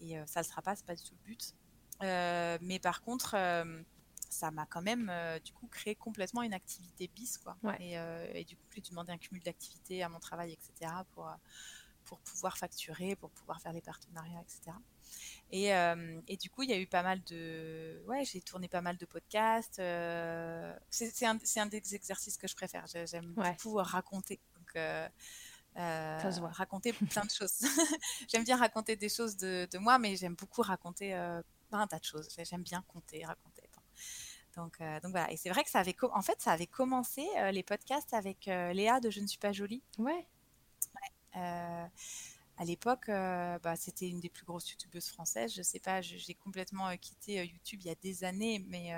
et 0.00 0.16
ça 0.26 0.40
le 0.40 0.46
sera 0.46 0.62
pas, 0.62 0.74
c'est 0.74 0.84
pas 0.84 0.96
du 0.96 1.02
tout 1.04 1.14
le 1.24 1.34
but. 1.34 1.54
Mais 2.62 2.78
par 2.80 3.02
contre, 3.02 3.36
ça 4.32 4.50
m'a 4.50 4.66
quand 4.66 4.82
même 4.82 5.08
euh, 5.10 5.38
du 5.38 5.52
coup 5.52 5.68
créé 5.68 5.94
complètement 5.94 6.42
une 6.42 6.54
activité 6.54 7.08
bis 7.14 7.38
quoi. 7.38 7.56
Ouais. 7.62 7.76
Et, 7.80 7.98
euh, 7.98 8.26
et 8.34 8.44
du 8.44 8.56
coup, 8.56 8.62
j'ai 8.74 8.80
dû 8.80 8.90
demander 8.90 9.12
un 9.12 9.18
cumul 9.18 9.42
d'activités 9.42 10.02
à 10.02 10.08
mon 10.08 10.18
travail, 10.18 10.52
etc. 10.52 10.90
pour 11.14 11.30
pour 12.04 12.18
pouvoir 12.20 12.58
facturer, 12.58 13.14
pour 13.14 13.30
pouvoir 13.30 13.60
faire 13.60 13.72
les 13.72 13.80
partenariats, 13.80 14.40
etc. 14.40 14.76
Et, 15.50 15.74
euh, 15.74 16.20
et 16.28 16.36
du 16.36 16.48
coup, 16.50 16.62
il 16.62 16.70
y 16.70 16.72
a 16.72 16.78
eu 16.78 16.86
pas 16.86 17.02
mal 17.02 17.22
de, 17.24 18.02
ouais, 18.06 18.24
j'ai 18.24 18.40
tourné 18.40 18.68
pas 18.68 18.80
mal 18.80 18.96
de 18.96 19.04
podcasts. 19.06 19.78
euh, 19.78 20.74
C'est 20.90 21.26
un, 21.26 21.66
des 21.66 21.94
exercices 21.94 22.36
que 22.38 22.48
je 22.48 22.54
préfère. 22.54 22.86
J'ai- 22.86 23.06
J'aime 23.06 23.34
Ouais. 23.36 23.52
beaucoup 23.62 23.74
raconter. 23.76 24.40
Donc, 24.56 24.76
euh, 24.76 25.08
euh, 25.76 26.20
Ça 26.20 26.32
se 26.32 26.40
voit. 26.40 26.50
raconter 26.50 26.92
plein 26.92 27.24
de 27.24 27.30
choses. 27.30 27.60
j'aime 28.28 28.44
bien 28.44 28.56
raconter 28.56 28.96
des 28.96 29.08
choses 29.08 29.36
de, 29.36 29.68
de 29.70 29.78
moi, 29.78 29.98
mais 29.98 30.16
j'aime 30.16 30.34
beaucoup 30.34 30.62
raconter 30.62 31.12
un 31.14 31.86
tas 31.86 31.98
de 31.98 32.04
choses. 32.04 32.28
J'ai- 32.36 32.44
J'aime 32.44 32.62
bien 32.62 32.82
compter, 32.88 33.24
raconter. 33.24 33.62
Donc, 34.54 34.78
donc 35.02 35.12
voilà. 35.12 35.30
Et 35.32 35.38
c'est 35.38 35.48
vrai 35.48 35.64
que 35.64 35.70
ça 35.70 35.78
avait, 35.80 35.96
en 36.12 36.20
fait, 36.20 36.38
ça 36.42 36.52
avait 36.52 36.66
commencé 36.66 37.26
les 37.52 37.62
podcasts 37.62 38.12
avec 38.12 38.44
Léa 38.46 39.00
de 39.00 39.08
Je 39.08 39.20
ne 39.20 39.26
suis 39.26 39.38
pas 39.38 39.52
jolie. 39.52 39.82
Ouais. 39.98 40.26
Euh, 41.36 41.86
à 42.62 42.64
l'époque, 42.64 43.08
euh, 43.08 43.58
bah, 43.58 43.74
c'était 43.74 44.08
une 44.08 44.20
des 44.20 44.28
plus 44.28 44.44
grosses 44.44 44.70
youtubeuses 44.70 45.08
françaises. 45.08 45.52
Je 45.52 45.62
sais 45.62 45.80
pas, 45.80 46.00
j'ai 46.00 46.34
complètement 46.34 46.86
euh, 46.90 46.94
quitté 46.94 47.40
euh, 47.40 47.44
YouTube 47.44 47.80
il 47.82 47.88
y 47.88 47.90
a 47.90 47.96
des 47.96 48.22
années, 48.22 48.64
mais 48.68 48.90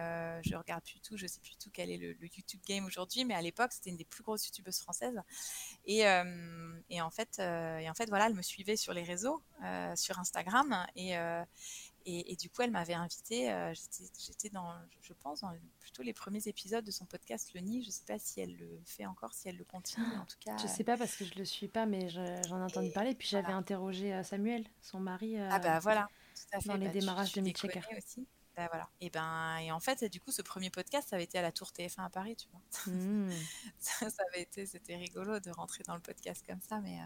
je 0.45 0.55
regarde 0.55 0.85
plus 0.85 1.01
tout. 1.01 1.17
Je 1.17 1.27
sais 1.27 1.41
plus 1.41 1.57
tout 1.57 1.71
quel 1.73 1.91
est 1.91 1.97
le, 1.97 2.15
YouTube 2.21 2.61
game 2.67 2.85
aujourd'hui, 2.85 3.25
mais 3.25 3.33
à 3.33 3.41
l'époque, 3.41 3.73
c'était 3.73 3.89
une 3.89 3.97
des 3.97 4.05
plus 4.05 4.23
grosses 4.23 4.47
youtubeuses 4.49 4.81
françaises. 4.81 5.19
Et, 5.87 6.01
et 6.91 7.01
en 7.01 7.11
fait, 7.11 7.39
et 7.39 7.89
en 7.89 7.95
fait, 7.95 8.09
voilà, 8.11 8.27
elle 8.27 8.35
me 8.35 8.43
suivait 8.43 8.77
sur 8.77 8.93
les 8.93 9.03
réseaux, 9.03 9.43
sur 9.95 10.19
Instagram, 10.19 10.87
et, 10.95 11.15
et, 12.07 12.33
et 12.33 12.37
du 12.37 12.51
coup, 12.51 12.63
elle 12.63 12.71
m'avait 12.71 12.95
invitée. 12.95 13.51
euh, 13.53 13.73
j'étais, 14.19 14.51
dans, 14.51 14.73
je 15.03 15.13
pense, 15.15 15.41
dans 15.41 15.53
plutôt 15.81 16.03
les 16.03 16.13
premiers 16.13 16.47
épisodes 16.47 16.85
de 16.85 16.91
son 16.91 17.05
podcast 17.07 17.53
Le 17.55 17.61
Nid. 17.61 17.83
Je 17.85 17.91
sais 17.91 18.05
pas 18.07 18.19
si 18.19 18.41
elle 18.41 18.57
le 18.57 18.81
fait 18.85 19.07
encore, 19.07 19.33
si 19.35 19.49
elle 19.49 19.57
le 19.57 19.65
continue, 19.65 20.05
mais 20.11 20.17
en 20.19 20.27
tout 20.27 20.37
cas. 20.41 20.57
Je 20.59 20.67
sais 20.67 20.85
pas 20.85 20.97
parce 20.97 21.17
que 21.17 21.25
je 21.25 21.35
le 21.35 21.45
suis 21.45 21.69
pas, 21.69 21.87
mais 21.87 22.09
je- 22.09 22.43
j'en 22.49 22.59
ai 22.61 22.63
entendu 22.65 22.89
Et 22.89 22.93
parler. 22.93 23.15
Puis 23.15 23.29
j'avais 23.29 23.45
voilà. 23.45 23.59
interrogé 23.59 24.13
euh, 24.15 24.23
Samuel, 24.23 24.65
son 24.83 25.01
mari. 25.01 25.39
euh, 25.39 25.49
Ah 25.51 25.59
bah 25.59 25.79
voilà, 25.81 26.09
tout 26.35 26.57
à 26.57 26.61
fait. 26.61 26.69
dans 26.69 26.77
les 26.77 26.87
Bah, 26.87 26.93
démarrages 26.93 27.33
tu 27.33 27.41
de 27.41 27.53
connais 27.53 27.97
aussi. 27.97 28.27
Bah 28.57 28.69
voilà. 28.71 28.89
Et 29.01 29.11
ben 29.11 29.57
et 29.59 29.73
en 29.73 29.81
fait, 29.81 30.05
du 30.05 30.21
coup, 30.21 30.31
ce 30.31 30.41
premier 30.43 30.71
podcast, 30.71 31.09
ça 31.09 31.17
avait 31.17 31.25
été 31.25 31.39
à 31.39 31.43
la 31.43 31.51
Tour 31.51 31.73
TF1 31.73 32.05
à 32.05 32.09
Paris, 32.11 32.37
tu 32.37 32.49
vois. 32.51 32.93
hmm. 32.95 33.31
ça, 33.81 34.11
ça 34.11 34.23
avait 34.33 34.43
été, 34.43 34.65
c'était 34.67 34.95
rigolo 34.97 35.41
de 35.41 35.51
rentrer 35.51 35.83
dans 35.85 35.95
le 35.95 36.01
podcast 36.01 36.45
comme 36.47 36.61
ça, 36.61 36.81
mais 36.81 37.01
euh, 37.01 37.05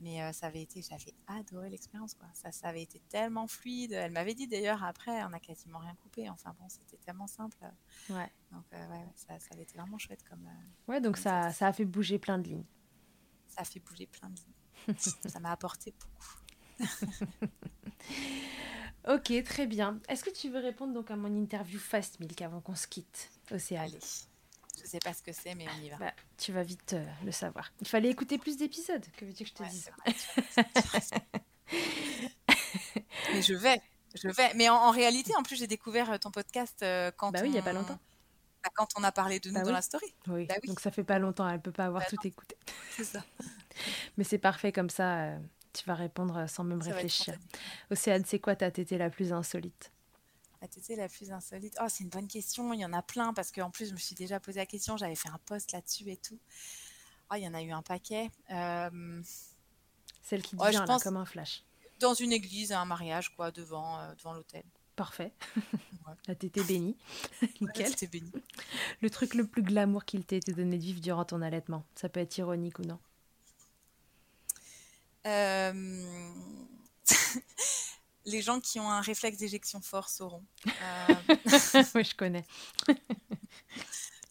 mais 0.00 0.22
euh, 0.22 0.32
ça 0.32 0.46
avait 0.46 0.62
été, 0.62 0.82
j'avais 0.82 1.14
adoré 1.26 1.70
l'expérience 1.70 2.14
quoi. 2.14 2.28
Ça, 2.34 2.50
ça 2.52 2.68
avait 2.68 2.82
été 2.82 3.00
tellement 3.08 3.46
fluide. 3.46 3.92
Elle 3.92 4.12
m'avait 4.12 4.34
dit 4.34 4.46
d'ailleurs 4.48 4.82
après, 4.84 5.22
on 5.24 5.32
a 5.32 5.40
quasiment 5.40 5.78
rien 5.78 5.94
coupé. 6.02 6.28
Enfin 6.30 6.54
bon, 6.58 6.68
c'était 6.68 6.96
tellement 6.96 7.26
simple. 7.26 7.56
Ouais. 8.10 8.30
Donc 8.50 8.64
euh, 8.72 8.88
ouais, 8.90 9.06
ça, 9.14 9.38
ça 9.38 9.48
avait 9.52 9.62
été 9.62 9.76
vraiment 9.78 9.98
chouette 9.98 10.22
comme. 10.28 10.46
euh, 10.46 10.90
Ouais, 10.92 11.00
donc 11.00 11.14
Comme 11.14 11.22
ça, 11.22 11.42
ça. 11.44 11.52
ça 11.52 11.66
a 11.68 11.72
fait 11.72 11.84
bouger 11.84 12.18
plein 12.18 12.38
de 12.38 12.48
lignes. 12.48 12.64
ça 13.48 13.60
a 13.62 13.64
fait 13.64 13.80
bouger 13.80 14.06
plein 14.06 14.30
de 14.30 14.36
lignes. 14.36 14.96
ça 15.28 15.40
m'a 15.40 15.52
apporté 15.52 15.94
beaucoup. 16.00 16.38
Ok, 19.08 19.32
très 19.44 19.66
bien. 19.66 20.00
Est-ce 20.08 20.22
que 20.22 20.30
tu 20.30 20.48
veux 20.48 20.60
répondre 20.60 20.92
donc 20.94 21.10
à 21.10 21.16
mon 21.16 21.34
interview 21.34 21.78
Fast 21.80 22.20
Milk 22.20 22.40
avant 22.40 22.60
qu'on 22.60 22.76
se 22.76 22.86
quitte, 22.86 23.30
Océane 23.50 23.86
Allez, 23.86 23.98
je 24.80 24.86
sais 24.86 24.98
pas 24.98 25.12
ce 25.12 25.22
que 25.22 25.32
c'est, 25.32 25.54
mais 25.54 25.66
on 25.68 25.82
y 25.82 25.90
va. 25.90 25.96
Bah, 25.96 26.12
tu 26.38 26.52
vas 26.52 26.62
vite 26.62 26.92
euh, 26.94 27.04
le 27.24 27.32
savoir. 27.32 27.70
Il 27.80 27.88
fallait 27.88 28.08
écouter 28.10 28.38
plus 28.38 28.56
d'épisodes, 28.56 29.04
que 29.16 29.24
veux-tu 29.24 29.44
que 29.44 29.50
je 29.50 29.54
te 29.54 29.62
Ouais, 29.62 29.68
dise. 29.68 29.90
Mais 33.32 33.42
je 33.42 33.54
vais, 33.54 33.80
je 34.14 34.28
vais. 34.28 34.52
Mais 34.54 34.68
en, 34.68 34.74
en 34.76 34.90
réalité, 34.90 35.34
en 35.36 35.42
plus, 35.42 35.56
j'ai 35.56 35.66
découvert 35.66 36.10
euh, 36.12 36.18
ton 36.18 36.30
podcast 36.30 36.82
euh, 36.82 37.10
quand 37.16 37.30
Bah 37.32 37.40
oui, 37.42 37.48
il 37.50 37.54
y 37.54 37.58
a 37.58 37.60
on- 37.60 37.64
pas 37.64 37.72
longtemps. 37.72 37.98
bah, 38.62 38.70
quand 38.74 38.88
on 38.96 39.02
a 39.04 39.12
parlé 39.12 39.40
de 39.40 39.48
nous 39.48 39.54
Bah 39.54 39.60
dans 39.62 39.68
oui. 39.68 39.72
la 39.74 39.82
story. 39.82 40.14
Oui, 40.28 40.46
oui. 40.50 40.68
donc 40.68 40.80
ça 40.80 40.90
fait 40.90 41.04
pas 41.04 41.18
longtemps, 41.18 41.48
elle 41.48 41.60
peut 41.60 41.72
pas 41.72 41.86
avoir 41.86 42.06
tout 42.06 42.16
écouté. 42.24 42.56
C'est 42.90 43.04
ça. 43.04 43.24
Mais 44.18 44.24
c'est 44.24 44.38
parfait 44.38 44.70
comme 44.72 44.90
ça, 44.90 45.22
euh, 45.24 45.38
tu 45.72 45.84
vas 45.86 45.94
répondre 45.94 46.46
sans 46.48 46.62
même 46.64 46.82
Ça 46.82 46.90
réfléchir. 46.92 47.34
Océane, 47.90 48.24
c'est 48.26 48.38
quoi 48.38 48.54
ta 48.54 48.70
tétée 48.70 48.98
la 48.98 49.08
plus 49.08 49.32
insolite? 49.32 49.90
La 50.62 50.68
tétée 50.68 50.94
la 50.94 51.08
plus 51.08 51.32
insolite. 51.32 51.76
Oh, 51.82 51.86
c'est 51.88 52.04
une 52.04 52.08
bonne 52.08 52.28
question. 52.28 52.72
Il 52.72 52.78
y 52.78 52.84
en 52.84 52.92
a 52.92 53.02
plein 53.02 53.34
parce 53.34 53.50
qu'en 53.50 53.70
plus, 53.70 53.88
je 53.88 53.94
me 53.94 53.98
suis 53.98 54.14
déjà 54.14 54.38
posé 54.38 54.60
la 54.60 54.66
question. 54.66 54.96
J'avais 54.96 55.16
fait 55.16 55.28
un 55.28 55.40
post 55.44 55.72
là-dessus 55.72 56.08
et 56.08 56.16
tout. 56.16 56.38
Oh, 57.32 57.34
il 57.36 57.42
y 57.42 57.48
en 57.48 57.54
a 57.54 57.62
eu 57.62 57.72
un 57.72 57.82
paquet. 57.82 58.30
Euh, 58.52 59.20
Celle 60.22 60.40
qui 60.40 60.54
devient 60.54 60.84
là, 60.86 60.98
comme 61.02 61.16
un 61.16 61.24
flash. 61.24 61.64
Dans 61.98 62.14
une 62.14 62.32
église, 62.32 62.70
un 62.70 62.84
mariage, 62.84 63.34
quoi, 63.34 63.50
devant, 63.50 63.98
euh, 63.98 64.14
devant 64.14 64.34
l'hôtel. 64.34 64.62
Parfait. 64.94 65.32
La 66.28 66.36
tétée 66.36 66.62
bénie. 66.62 66.96
Nickel. 67.60 67.92
La 68.00 68.06
bénie. 68.06 68.32
Le 69.00 69.10
truc 69.10 69.34
le 69.34 69.44
plus 69.44 69.64
glamour 69.64 70.04
qu'il 70.04 70.24
t'ait 70.24 70.36
été 70.36 70.52
donné 70.52 70.78
de 70.78 70.82
vivre 70.82 71.00
durant 71.00 71.24
ton 71.24 71.42
allaitement. 71.42 71.84
Ça 71.96 72.08
peut 72.08 72.20
être 72.20 72.38
ironique 72.38 72.78
ou 72.78 72.82
non 72.82 73.00
euh... 75.26 76.04
les 78.24 78.42
gens 78.42 78.60
qui 78.60 78.80
ont 78.80 78.90
un 78.90 79.00
réflexe 79.00 79.38
d'éjection 79.38 79.80
fort 79.80 80.08
sauront. 80.08 80.44
Euh, 80.66 81.14
oui, 81.94 82.04
je 82.04 82.14
connais. 82.14 82.44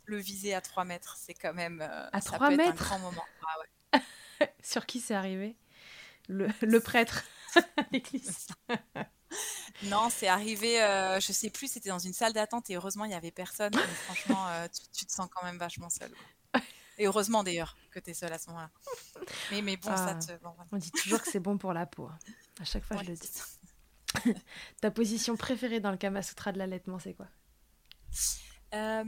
le 0.06 0.18
viser 0.18 0.54
à 0.54 0.62
3 0.62 0.84
mètres, 0.86 1.18
c'est 1.20 1.34
quand 1.34 1.54
même 1.54 1.82
euh, 1.82 2.10
à 2.12 2.22
3 2.22 2.52
mètres. 2.52 2.70
un 2.70 2.86
grand 2.86 3.00
moment. 3.00 3.26
Ah 3.94 4.00
Sur 4.64 4.86
qui 4.86 5.00
c'est 5.00 5.14
arrivé? 5.14 5.56
Le, 6.28 6.48
le, 6.62 6.80
prêtre 6.80 7.24
l'église. 7.92 8.48
non, 9.84 10.10
c'est 10.10 10.28
arrivé, 10.28 10.82
euh, 10.82 11.20
je 11.20 11.32
sais 11.32 11.50
plus, 11.50 11.72
c'était 11.72 11.90
dans 11.90 12.00
une 12.00 12.14
salle 12.14 12.34
d'attente 12.34 12.70
et 12.70 12.76
heureusement 12.76 13.06
il 13.06 13.10
n'y 13.10 13.16
avait 13.16 13.32
personne. 13.32 13.74
Mais 13.74 13.82
franchement, 14.06 14.48
euh, 14.50 14.68
tu, 14.94 15.06
te 15.06 15.12
sens 15.12 15.28
quand 15.34 15.44
même 15.44 15.58
vachement 15.58 15.90
seul. 15.90 16.12
Et 16.98 17.08
heureusement 17.08 17.44
d'ailleurs 17.44 17.76
que 17.90 18.00
tu 18.00 18.12
es 18.12 18.14
seule 18.14 18.34
à 18.34 18.38
ce 18.38 18.50
moment-là. 18.50 18.70
Mais, 19.52 19.62
mais 19.62 19.78
bon, 19.78 19.96
ça 19.96 20.18
ah. 20.18 20.26
te. 20.26 20.32
On 20.72 20.78
dit 20.78 20.92
toujours 20.92 21.22
que 21.22 21.30
c'est 21.30 21.40
bon 21.40 21.58
pour 21.58 21.74
la 21.74 21.86
peau. 21.86 22.06
Hein. 22.06 22.18
À 22.60 22.66
chaque 22.66 22.84
fois, 22.84 22.98
je 22.98 23.10
le 23.10 23.16
dis. 23.16 23.30
Ta 24.82 24.92
position 24.92 25.36
préférée 25.38 25.80
dans 25.80 25.92
le 25.92 25.98
Kama 25.98 26.22
Sutra 26.22 26.52
de 26.52 26.58
l'allaitement, 26.58 27.00
c'est 27.00 27.14
quoi? 27.14 27.28
Euh, 28.74 29.04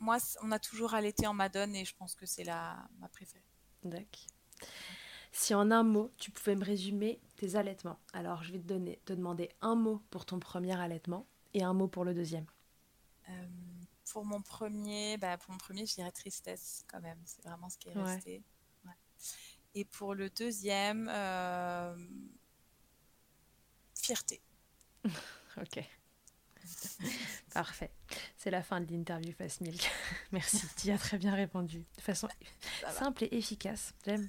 Moi, 0.00 0.18
on 0.42 0.52
a 0.52 0.58
toujours 0.58 0.94
allaité 0.94 1.26
en 1.26 1.34
madone 1.34 1.74
et 1.74 1.84
je 1.84 1.94
pense 1.96 2.14
que 2.14 2.26
c'est 2.26 2.44
la 2.44 2.76
ma 2.98 3.08
préférée. 3.08 3.44
D'accord. 3.82 4.26
Si 5.32 5.52
en 5.54 5.70
un 5.72 5.82
mot, 5.82 6.12
tu 6.16 6.30
pouvais 6.30 6.54
me 6.54 6.64
résumer 6.64 7.20
tes 7.36 7.56
allaitements. 7.56 7.98
Alors, 8.12 8.44
je 8.44 8.52
vais 8.52 8.58
te, 8.58 8.64
donner, 8.64 9.00
te 9.04 9.12
demander 9.12 9.50
un 9.62 9.74
mot 9.74 10.00
pour 10.10 10.26
ton 10.26 10.38
premier 10.38 10.78
allaitement 10.78 11.26
et 11.54 11.64
un 11.64 11.74
mot 11.74 11.88
pour 11.88 12.04
le 12.04 12.14
deuxième. 12.14 12.46
Euh, 13.28 13.46
pour 14.12 14.24
mon 14.24 14.42
premier, 14.42 15.16
bah, 15.16 15.36
pour 15.36 15.50
mon 15.50 15.58
premier, 15.58 15.86
je 15.86 15.94
dirais 15.94 16.12
tristesse 16.12 16.84
quand 16.88 17.00
même. 17.00 17.18
C'est 17.24 17.42
vraiment 17.42 17.68
ce 17.68 17.78
qui 17.78 17.88
est 17.88 17.94
resté. 17.94 18.44
Et 19.74 19.84
pour 19.84 20.14
le 20.14 20.30
deuxième, 20.30 21.10
euh, 21.12 21.96
fierté. 24.04 24.40
ok. 25.56 25.82
Parfait. 27.52 27.90
C'est 28.36 28.50
la 28.50 28.62
fin 28.62 28.80
de 28.80 28.90
l'interview 28.90 29.32
Fast 29.32 29.60
Milk. 29.60 29.90
Merci, 30.32 30.62
tu 30.76 30.90
as 30.90 30.98
très 30.98 31.18
bien 31.18 31.34
répondu. 31.34 31.84
De 31.96 32.02
façon 32.02 32.28
simple 32.90 33.24
et 33.24 33.36
efficace. 33.36 33.94
J'aime. 34.04 34.28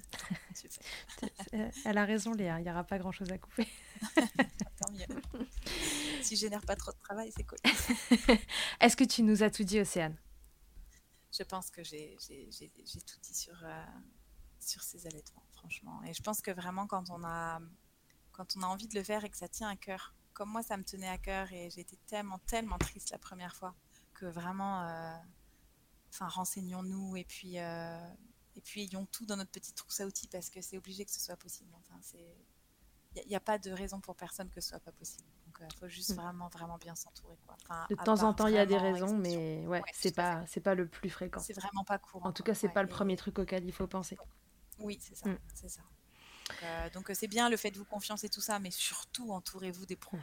Euh, 1.54 1.70
elle 1.84 1.98
a 1.98 2.04
raison, 2.04 2.32
Léa. 2.32 2.58
Il 2.60 2.64
n'y 2.64 2.70
aura 2.70 2.84
pas 2.84 2.98
grand-chose 2.98 3.30
à 3.30 3.38
couper. 3.38 3.66
Tant 4.14 4.92
mieux. 4.92 5.06
Si 6.22 6.36
je 6.36 6.40
génère 6.42 6.62
pas 6.62 6.76
trop 6.76 6.92
de 6.92 6.98
travail, 7.02 7.32
c'est 7.34 7.44
cool. 7.44 7.58
Est-ce 8.80 8.96
que 8.96 9.04
tu 9.04 9.22
nous 9.22 9.42
as 9.42 9.50
tout 9.50 9.64
dit, 9.64 9.80
Océane? 9.80 10.16
Je 11.36 11.42
pense 11.42 11.70
que 11.70 11.82
j'ai 11.84 12.16
tout 12.18 13.20
dit 13.22 13.34
sur, 13.34 13.58
euh, 13.62 13.84
sur 14.60 14.82
ces 14.82 15.06
allaitements, 15.06 15.44
franchement. 15.52 16.02
Et 16.04 16.14
je 16.14 16.22
pense 16.22 16.40
que 16.40 16.50
vraiment, 16.50 16.86
quand 16.86 17.10
on 17.10 17.22
a, 17.24 17.60
quand 18.36 18.56
on 18.56 18.62
a 18.62 18.66
envie 18.66 18.86
de 18.86 18.94
le 18.94 19.02
faire 19.02 19.24
et 19.24 19.30
que 19.30 19.36
ça 19.36 19.48
tient 19.48 19.68
à 19.68 19.76
cœur, 19.76 20.14
comme 20.34 20.50
moi, 20.50 20.62
ça 20.62 20.76
me 20.76 20.84
tenait 20.84 21.08
à 21.08 21.16
cœur 21.16 21.50
et 21.52 21.70
j'étais 21.70 21.96
tellement, 22.06 22.38
tellement 22.40 22.78
triste 22.78 23.10
la 23.10 23.18
première 23.18 23.56
fois 23.56 23.74
que 24.12 24.26
vraiment, 24.26 24.82
euh, 24.82 25.16
enfin, 26.10 26.28
renseignons-nous 26.28 27.16
et 27.16 27.24
puis, 27.24 27.58
euh, 27.58 27.98
et 28.54 28.60
puis 28.60 28.82
ayons 28.82 29.06
tout 29.06 29.24
dans 29.24 29.36
notre 29.36 29.50
petite 29.50 29.74
trousse 29.74 30.00
à 30.00 30.06
outils 30.06 30.28
parce 30.28 30.50
que 30.50 30.60
c'est 30.60 30.76
obligé 30.76 31.04
que 31.06 31.10
ce 31.10 31.20
soit 31.20 31.36
possible. 31.36 31.70
Enfin, 31.78 31.98
c'est, 32.02 32.36
il 33.14 33.28
n'y 33.28 33.36
a, 33.36 33.40
pas 33.40 33.58
de 33.58 33.70
raison 33.70 34.00
pour 34.00 34.14
personne 34.14 34.50
que 34.50 34.60
ce 34.60 34.70
soit 34.70 34.80
pas 34.80 34.92
possible. 34.92 35.28
Donc, 35.46 35.56
il 35.60 35.64
euh, 35.64 35.78
faut 35.80 35.88
juste 35.88 36.12
mm. 36.12 36.16
vraiment, 36.16 36.48
vraiment 36.48 36.76
bien 36.76 36.94
s'entourer. 36.94 37.38
Quoi. 37.46 37.86
de 37.88 37.94
temps 37.94 38.22
en 38.22 38.34
temps, 38.34 38.48
il 38.48 38.54
y 38.54 38.58
a 38.58 38.66
des 38.66 38.76
raisons, 38.76 39.16
mais 39.16 39.66
ouais, 39.66 39.82
c'est 39.94 40.14
pas, 40.14 40.44
c'est 40.46 40.60
pas 40.60 40.74
le 40.74 40.86
plus 40.86 41.08
fréquent. 41.08 41.40
C'est 41.40 41.54
vraiment 41.54 41.84
pas 41.84 41.98
courant. 41.98 42.28
En 42.28 42.32
tout 42.32 42.42
cas, 42.42 42.52
c'est 42.52 42.68
pas 42.68 42.82
le 42.82 42.88
premier 42.88 43.16
truc 43.16 43.38
auquel 43.38 43.64
il 43.64 43.72
faut 43.72 43.86
penser. 43.86 44.18
Oui, 44.78 44.98
c'est 45.00 45.14
ça, 45.14 45.30
mm. 45.30 45.38
c'est 45.54 45.70
ça. 45.70 45.80
Donc 46.94 47.10
euh, 47.10 47.14
c'est 47.14 47.28
bien 47.28 47.48
le 47.48 47.56
fait 47.56 47.70
de 47.70 47.78
vous 47.78 47.84
confiance 47.84 48.24
et 48.24 48.28
tout 48.28 48.40
ça, 48.40 48.58
mais 48.58 48.70
surtout 48.70 49.30
entourez-vous 49.30 49.86
des 49.86 49.96
pros. 49.96 50.18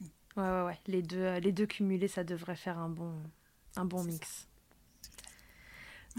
Ouais. 0.00 0.06
ouais, 0.36 0.62
ouais, 0.64 0.80
Les 0.86 1.02
deux, 1.02 1.18
euh, 1.18 1.40
les 1.40 1.52
deux 1.52 1.66
cumulés, 1.66 2.08
ça 2.08 2.24
devrait 2.24 2.56
faire 2.56 2.78
un 2.78 2.88
bon, 2.88 3.14
un 3.76 3.84
bon 3.84 4.02
mix. 4.04 4.48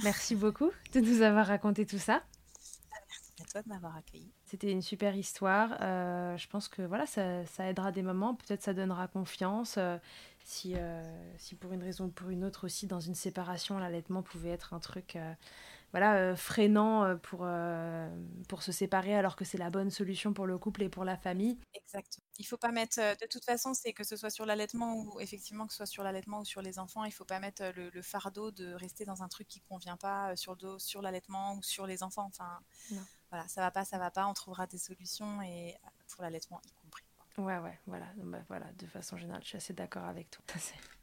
Merci 0.03 0.35
beaucoup 0.35 0.71
de 0.93 0.99
nous 0.99 1.21
avoir 1.21 1.47
raconté 1.47 1.85
tout 1.85 1.99
ça. 1.99 2.23
Merci 2.99 3.41
à 3.41 3.45
toi 3.45 3.61
de 3.61 3.69
m'avoir 3.69 3.95
accueilli. 3.95 4.31
C'était 4.45 4.71
une 4.71 4.81
super 4.81 5.15
histoire. 5.15 5.77
Euh, 5.81 6.35
je 6.37 6.47
pense 6.47 6.67
que 6.67 6.81
voilà, 6.81 7.05
ça, 7.05 7.45
ça 7.45 7.65
aidera 7.67 7.91
des 7.91 8.01
moments. 8.01 8.35
Peut-être 8.35 8.63
ça 8.63 8.73
donnera 8.73 9.07
confiance. 9.07 9.77
si, 10.43 10.75
si 11.37 11.55
pour 11.55 11.73
une 11.73 11.83
raison 11.83 12.05
ou 12.05 12.09
pour 12.09 12.29
une 12.29 12.43
autre 12.43 12.65
aussi, 12.65 12.87
dans 12.87 12.99
une 12.99 13.15
séparation, 13.15 13.77
l'allaitement 13.77 14.23
pouvait 14.23 14.49
être 14.49 14.73
un 14.73 14.79
truc 14.79 15.15
voilà, 15.93 16.15
euh, 16.15 16.35
freinant 16.35 17.03
euh, 17.03 17.15
pour, 17.15 17.41
euh, 17.43 18.09
pour 18.49 18.63
se 18.63 18.71
séparer 18.71 19.15
alors 19.15 19.35
que 19.35 19.45
c'est 19.45 19.59
la 19.59 19.69
bonne 19.69 19.91
solution 19.91 20.33
pour 20.33 20.47
le 20.47 20.57
couple 20.57 20.81
et 20.81 20.89
pour 20.89 21.05
la 21.05 21.15
famille. 21.15 21.59
Exact. 21.75 22.17
Il 22.39 22.45
faut 22.45 22.57
pas 22.57 22.71
mettre, 22.71 22.97
de 22.97 23.27
toute 23.27 23.45
façon, 23.45 23.75
c'est 23.75 23.93
que 23.93 24.03
ce 24.03 24.15
soit 24.15 24.31
sur 24.31 24.47
l'allaitement 24.47 24.95
ou 24.95 25.19
effectivement 25.19 25.67
que 25.67 25.71
ce 25.71 25.77
soit 25.77 25.85
sur 25.85 26.03
l'allaitement 26.03 26.39
ou 26.39 26.45
sur 26.45 26.63
les 26.63 26.79
enfants, 26.79 27.03
il 27.05 27.11
faut 27.11 27.25
pas 27.25 27.39
mettre 27.39 27.63
le, 27.75 28.01
fardeau 28.01 28.49
de 28.49 28.73
rester 28.73 29.05
dans 29.05 29.21
un 29.21 29.27
truc 29.27 29.47
qui 29.47 29.61
convient 29.61 29.95
pas 29.95 30.35
sur 30.35 30.53
le 30.53 30.57
dos, 30.57 30.79
sur 30.79 31.03
l'allaitement 31.03 31.53
ou 31.53 31.61
sur 31.61 31.85
les 31.85 32.01
enfants. 32.01 32.25
Enfin, 32.27 32.59
voilà, 33.29 33.47
ça 33.47 33.61
va 33.61 33.69
pas, 33.69 33.85
ça 33.85 33.99
va 33.99 34.09
pas, 34.09 34.25
on 34.25 34.33
trouvera 34.33 34.65
des 34.65 34.79
solutions 34.79 35.43
et 35.43 35.77
pour 36.09 36.23
l'allaitement 36.23 36.59
y 36.65 36.71
compris. 36.71 37.03
Ouais, 37.37 37.59
ouais, 37.59 37.79
voilà, 37.85 38.05
bah, 38.17 38.39
voilà, 38.47 38.65
de 38.79 38.87
façon 38.87 39.15
générale, 39.17 39.43
je 39.43 39.49
suis 39.49 39.57
assez 39.57 39.73
d'accord 39.73 40.05
avec 40.05 40.31
toi. 40.31 40.43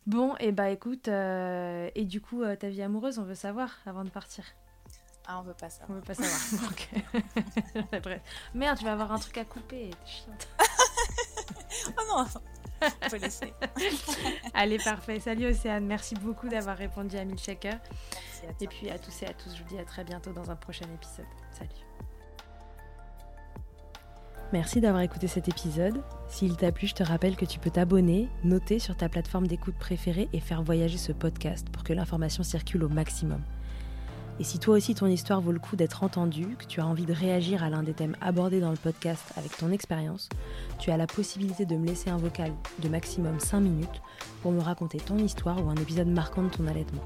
Bon, 0.07 0.35
et 0.39 0.51
bah 0.51 0.71
écoute, 0.71 1.07
et 1.07 2.05
du 2.07 2.21
coup, 2.21 2.43
ta 2.57 2.69
vie 2.69 2.83
amoureuse, 2.83 3.21
on 3.21 3.25
veut 3.25 3.37
savoir 3.37 3.79
avant 3.87 4.03
de 4.03 4.11
partir. 4.11 4.45
Ah, 5.33 5.39
on 5.39 5.43
veut 5.43 5.55
pas 5.55 5.71
savoir. 5.71 5.91
On 5.91 5.95
veut 5.95 6.01
pas 6.01 6.15
savoir. 6.15 6.73
Merde, 8.55 8.79
tu 8.79 8.85
vas 8.85 8.93
avoir 8.95 9.13
un 9.13 9.19
truc 9.19 9.39
à 9.39 9.45
couper. 9.45 9.91
chiante. 10.05 10.49
oh 11.97 12.03
non, 12.09 12.27
on 12.83 13.09
peut 13.09 13.17
laisser. 13.19 13.55
Allez, 14.55 14.79
parfait. 14.79 15.21
Salut 15.21 15.47
Océane. 15.47 15.87
Merci 15.87 16.17
beaucoup 16.17 16.49
d'avoir 16.49 16.77
répondu 16.77 17.17
à 17.17 17.25
Milkshaker. 17.25 17.79
Et 18.61 18.67
puis 18.67 18.91
à 18.91 18.99
tous 18.99 19.23
et 19.23 19.27
à 19.27 19.33
tous, 19.33 19.55
je 19.55 19.63
vous 19.63 19.69
dis 19.69 19.79
à 19.79 19.85
très 19.85 20.03
bientôt 20.03 20.33
dans 20.33 20.51
un 20.51 20.57
prochain 20.57 20.87
épisode. 20.93 21.27
Salut. 21.53 21.71
Merci 24.53 24.81
d'avoir 24.81 25.03
écouté 25.03 25.29
cet 25.29 25.47
épisode. 25.49 26.03
S'il 26.29 26.57
t'a 26.57 26.73
plu, 26.73 26.89
je 26.89 26.95
te 26.95 27.05
rappelle 27.05 27.37
que 27.37 27.45
tu 27.45 27.61
peux 27.61 27.71
t'abonner, 27.71 28.29
noter 28.43 28.81
sur 28.81 28.97
ta 28.97 29.09
plateforme 29.09 29.47
d'écoute 29.47 29.77
préférée 29.79 30.29
et 30.33 30.41
faire 30.41 30.65
voyager 30.65 30.99
ce 30.99 31.13
podcast 31.13 31.71
pour 31.71 31.85
que 31.85 31.93
l'information 31.93 32.43
circule 32.43 32.83
au 32.83 32.89
maximum. 32.89 33.45
Et 34.41 34.45
si 34.45 34.59
toi 34.59 34.77
aussi 34.79 34.95
ton 34.95 35.07
histoire 35.07 35.43
vaut 35.43 35.53
le 35.53 35.59
coup 35.59 35.77
d'être 35.77 36.03
entendue, 36.03 36.57
que 36.59 36.65
tu 36.65 36.81
as 36.81 36.87
envie 36.87 37.05
de 37.05 37.13
réagir 37.13 37.63
à 37.63 37.69
l'un 37.69 37.83
des 37.83 37.93
thèmes 37.93 38.17
abordés 38.23 38.59
dans 38.59 38.71
le 38.71 38.79
podcast 38.79 39.23
avec 39.37 39.55
ton 39.55 39.71
expérience, 39.71 40.31
tu 40.79 40.91
as 40.91 40.97
la 40.97 41.07
possibilité 41.07 41.67
de 41.67 41.77
me 41.77 41.87
laisser 41.87 42.09
un 42.09 42.17
vocal 42.17 42.51
de 42.79 42.89
maximum 42.89 43.39
5 43.39 43.61
minutes 43.61 44.01
pour 44.41 44.53
me 44.53 44.63
raconter 44.63 44.97
ton 44.97 45.19
histoire 45.19 45.63
ou 45.63 45.69
un 45.69 45.75
épisode 45.75 46.09
marquant 46.09 46.43
de 46.43 46.49
ton 46.49 46.67
allaitement. 46.67 47.03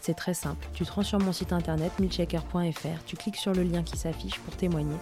C'est 0.00 0.14
très 0.14 0.32
simple, 0.32 0.66
tu 0.72 0.86
te 0.86 0.92
rends 0.92 1.02
sur 1.02 1.18
mon 1.18 1.32
site 1.32 1.52
internet 1.52 1.92
milchecker.fr, 2.00 3.04
tu 3.04 3.16
cliques 3.16 3.36
sur 3.36 3.52
le 3.52 3.64
lien 3.64 3.82
qui 3.82 3.98
s'affiche 3.98 4.38
pour 4.40 4.56
témoigner 4.56 4.96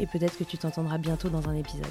et 0.00 0.06
peut-être 0.06 0.38
que 0.38 0.44
tu 0.44 0.56
t'entendras 0.56 0.96
bientôt 0.96 1.28
dans 1.28 1.46
un 1.46 1.54
épisode. 1.54 1.84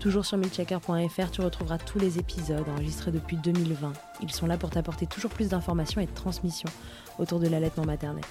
Toujours 0.00 0.24
sur 0.24 0.38
milchecker.fr, 0.38 1.30
tu 1.30 1.42
retrouveras 1.42 1.78
tous 1.78 1.98
les 1.98 2.18
épisodes 2.18 2.66
enregistrés 2.68 3.10
depuis 3.10 3.36
2020. 3.36 3.92
Ils 4.22 4.30
sont 4.30 4.46
là 4.46 4.56
pour 4.56 4.70
t'apporter 4.70 5.06
toujours 5.06 5.30
plus 5.30 5.50
d'informations 5.50 6.00
et 6.00 6.06
de 6.06 6.14
transmissions 6.14 6.70
autour 7.18 7.40
de 7.40 7.48
l'allaitement 7.48 7.84
maternel. 7.84 8.24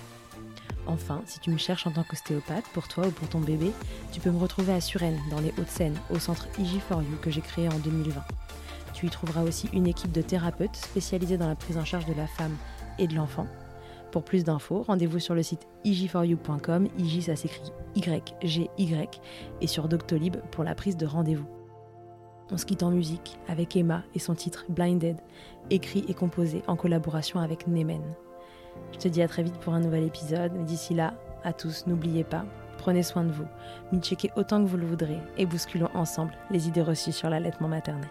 Enfin, 0.88 1.22
si 1.26 1.40
tu 1.40 1.50
me 1.50 1.58
cherches 1.58 1.88
en 1.88 1.92
tant 1.92 2.04
qu'ostéopathe, 2.04 2.66
pour 2.74 2.88
toi 2.88 3.08
ou 3.08 3.12
pour 3.12 3.28
ton 3.28 3.40
bébé, 3.40 3.72
tu 4.12 4.20
peux 4.20 4.30
me 4.30 4.38
retrouver 4.38 4.74
à 4.74 4.82
Suresnes, 4.82 5.20
dans 5.32 5.40
les 5.40 5.50
Hauts-de-Seine, 5.58 5.98
au 6.12 6.20
centre 6.20 6.48
IG4U 6.60 7.20
que 7.22 7.32
j'ai 7.32 7.42
créé 7.42 7.68
en 7.68 7.80
2020. 7.80 8.22
Tu 8.94 9.08
y 9.08 9.10
trouveras 9.10 9.44
aussi 9.44 9.68
une 9.74 9.88
équipe 9.88 10.12
de 10.12 10.22
thérapeutes 10.22 10.76
spécialisés 10.76 11.38
dans 11.38 11.48
la 11.48 11.56
prise 11.56 11.78
en 11.78 11.86
charge 11.86 12.06
de 12.06 12.14
la 12.14 12.28
femme 12.28 12.56
et 13.00 13.08
de 13.08 13.16
l'enfant. 13.16 13.48
Pour 14.12 14.24
plus 14.24 14.46
d'infos, 14.46 14.84
rendez-vous 14.84 15.20
sur 15.20 15.36
le 15.36 15.44
site 15.44 15.68
ig4u.com, 15.84 16.88
IG 16.98 17.24
ça 17.24 17.36
s'écrit 17.36 17.74
Y-G-Y, 17.96 19.22
et 19.62 19.68
sur 19.68 19.90
Doctolib 19.90 20.38
pour 20.52 20.64
la 20.64 20.76
prise 20.76 20.96
de 20.96 21.06
rendez-vous. 21.06 21.48
On 22.52 22.58
se 22.58 22.66
quitte 22.66 22.84
en 22.84 22.92
musique 22.92 23.38
avec 23.48 23.76
Emma 23.76 24.04
et 24.14 24.20
son 24.20 24.36
titre 24.36 24.66
Blinded, 24.70 25.18
écrit 25.72 26.06
et 26.08 26.14
composé 26.14 26.62
en 26.68 26.76
collaboration 26.76 27.40
avec 27.40 27.68
Nemen. 27.68 28.04
Je 28.94 28.98
te 28.98 29.08
dis 29.08 29.22
à 29.22 29.28
très 29.28 29.44
vite 29.44 29.58
pour 29.58 29.74
un 29.74 29.80
nouvel 29.80 30.04
épisode, 30.04 30.66
d'ici 30.66 30.94
là, 30.94 31.14
à 31.44 31.54
tous, 31.54 31.86
n'oubliez 31.88 32.24
pas, 32.24 32.46
Prenez 32.78 33.04
soin 33.04 33.24
de 33.24 33.32
vous, 33.32 33.48
checkez 34.00 34.32
autant 34.36 34.62
que 34.62 34.68
vous 34.68 34.78
le 34.78 34.86
voudrez 34.86 35.18
et 35.38 35.46
bousculons 35.46 35.90
ensemble 35.94 36.34
les 36.52 36.68
idées 36.68 36.82
reçues 36.84 37.12
sur 37.12 37.30
l'allaitement 37.30 37.68
maternel. 37.68 38.10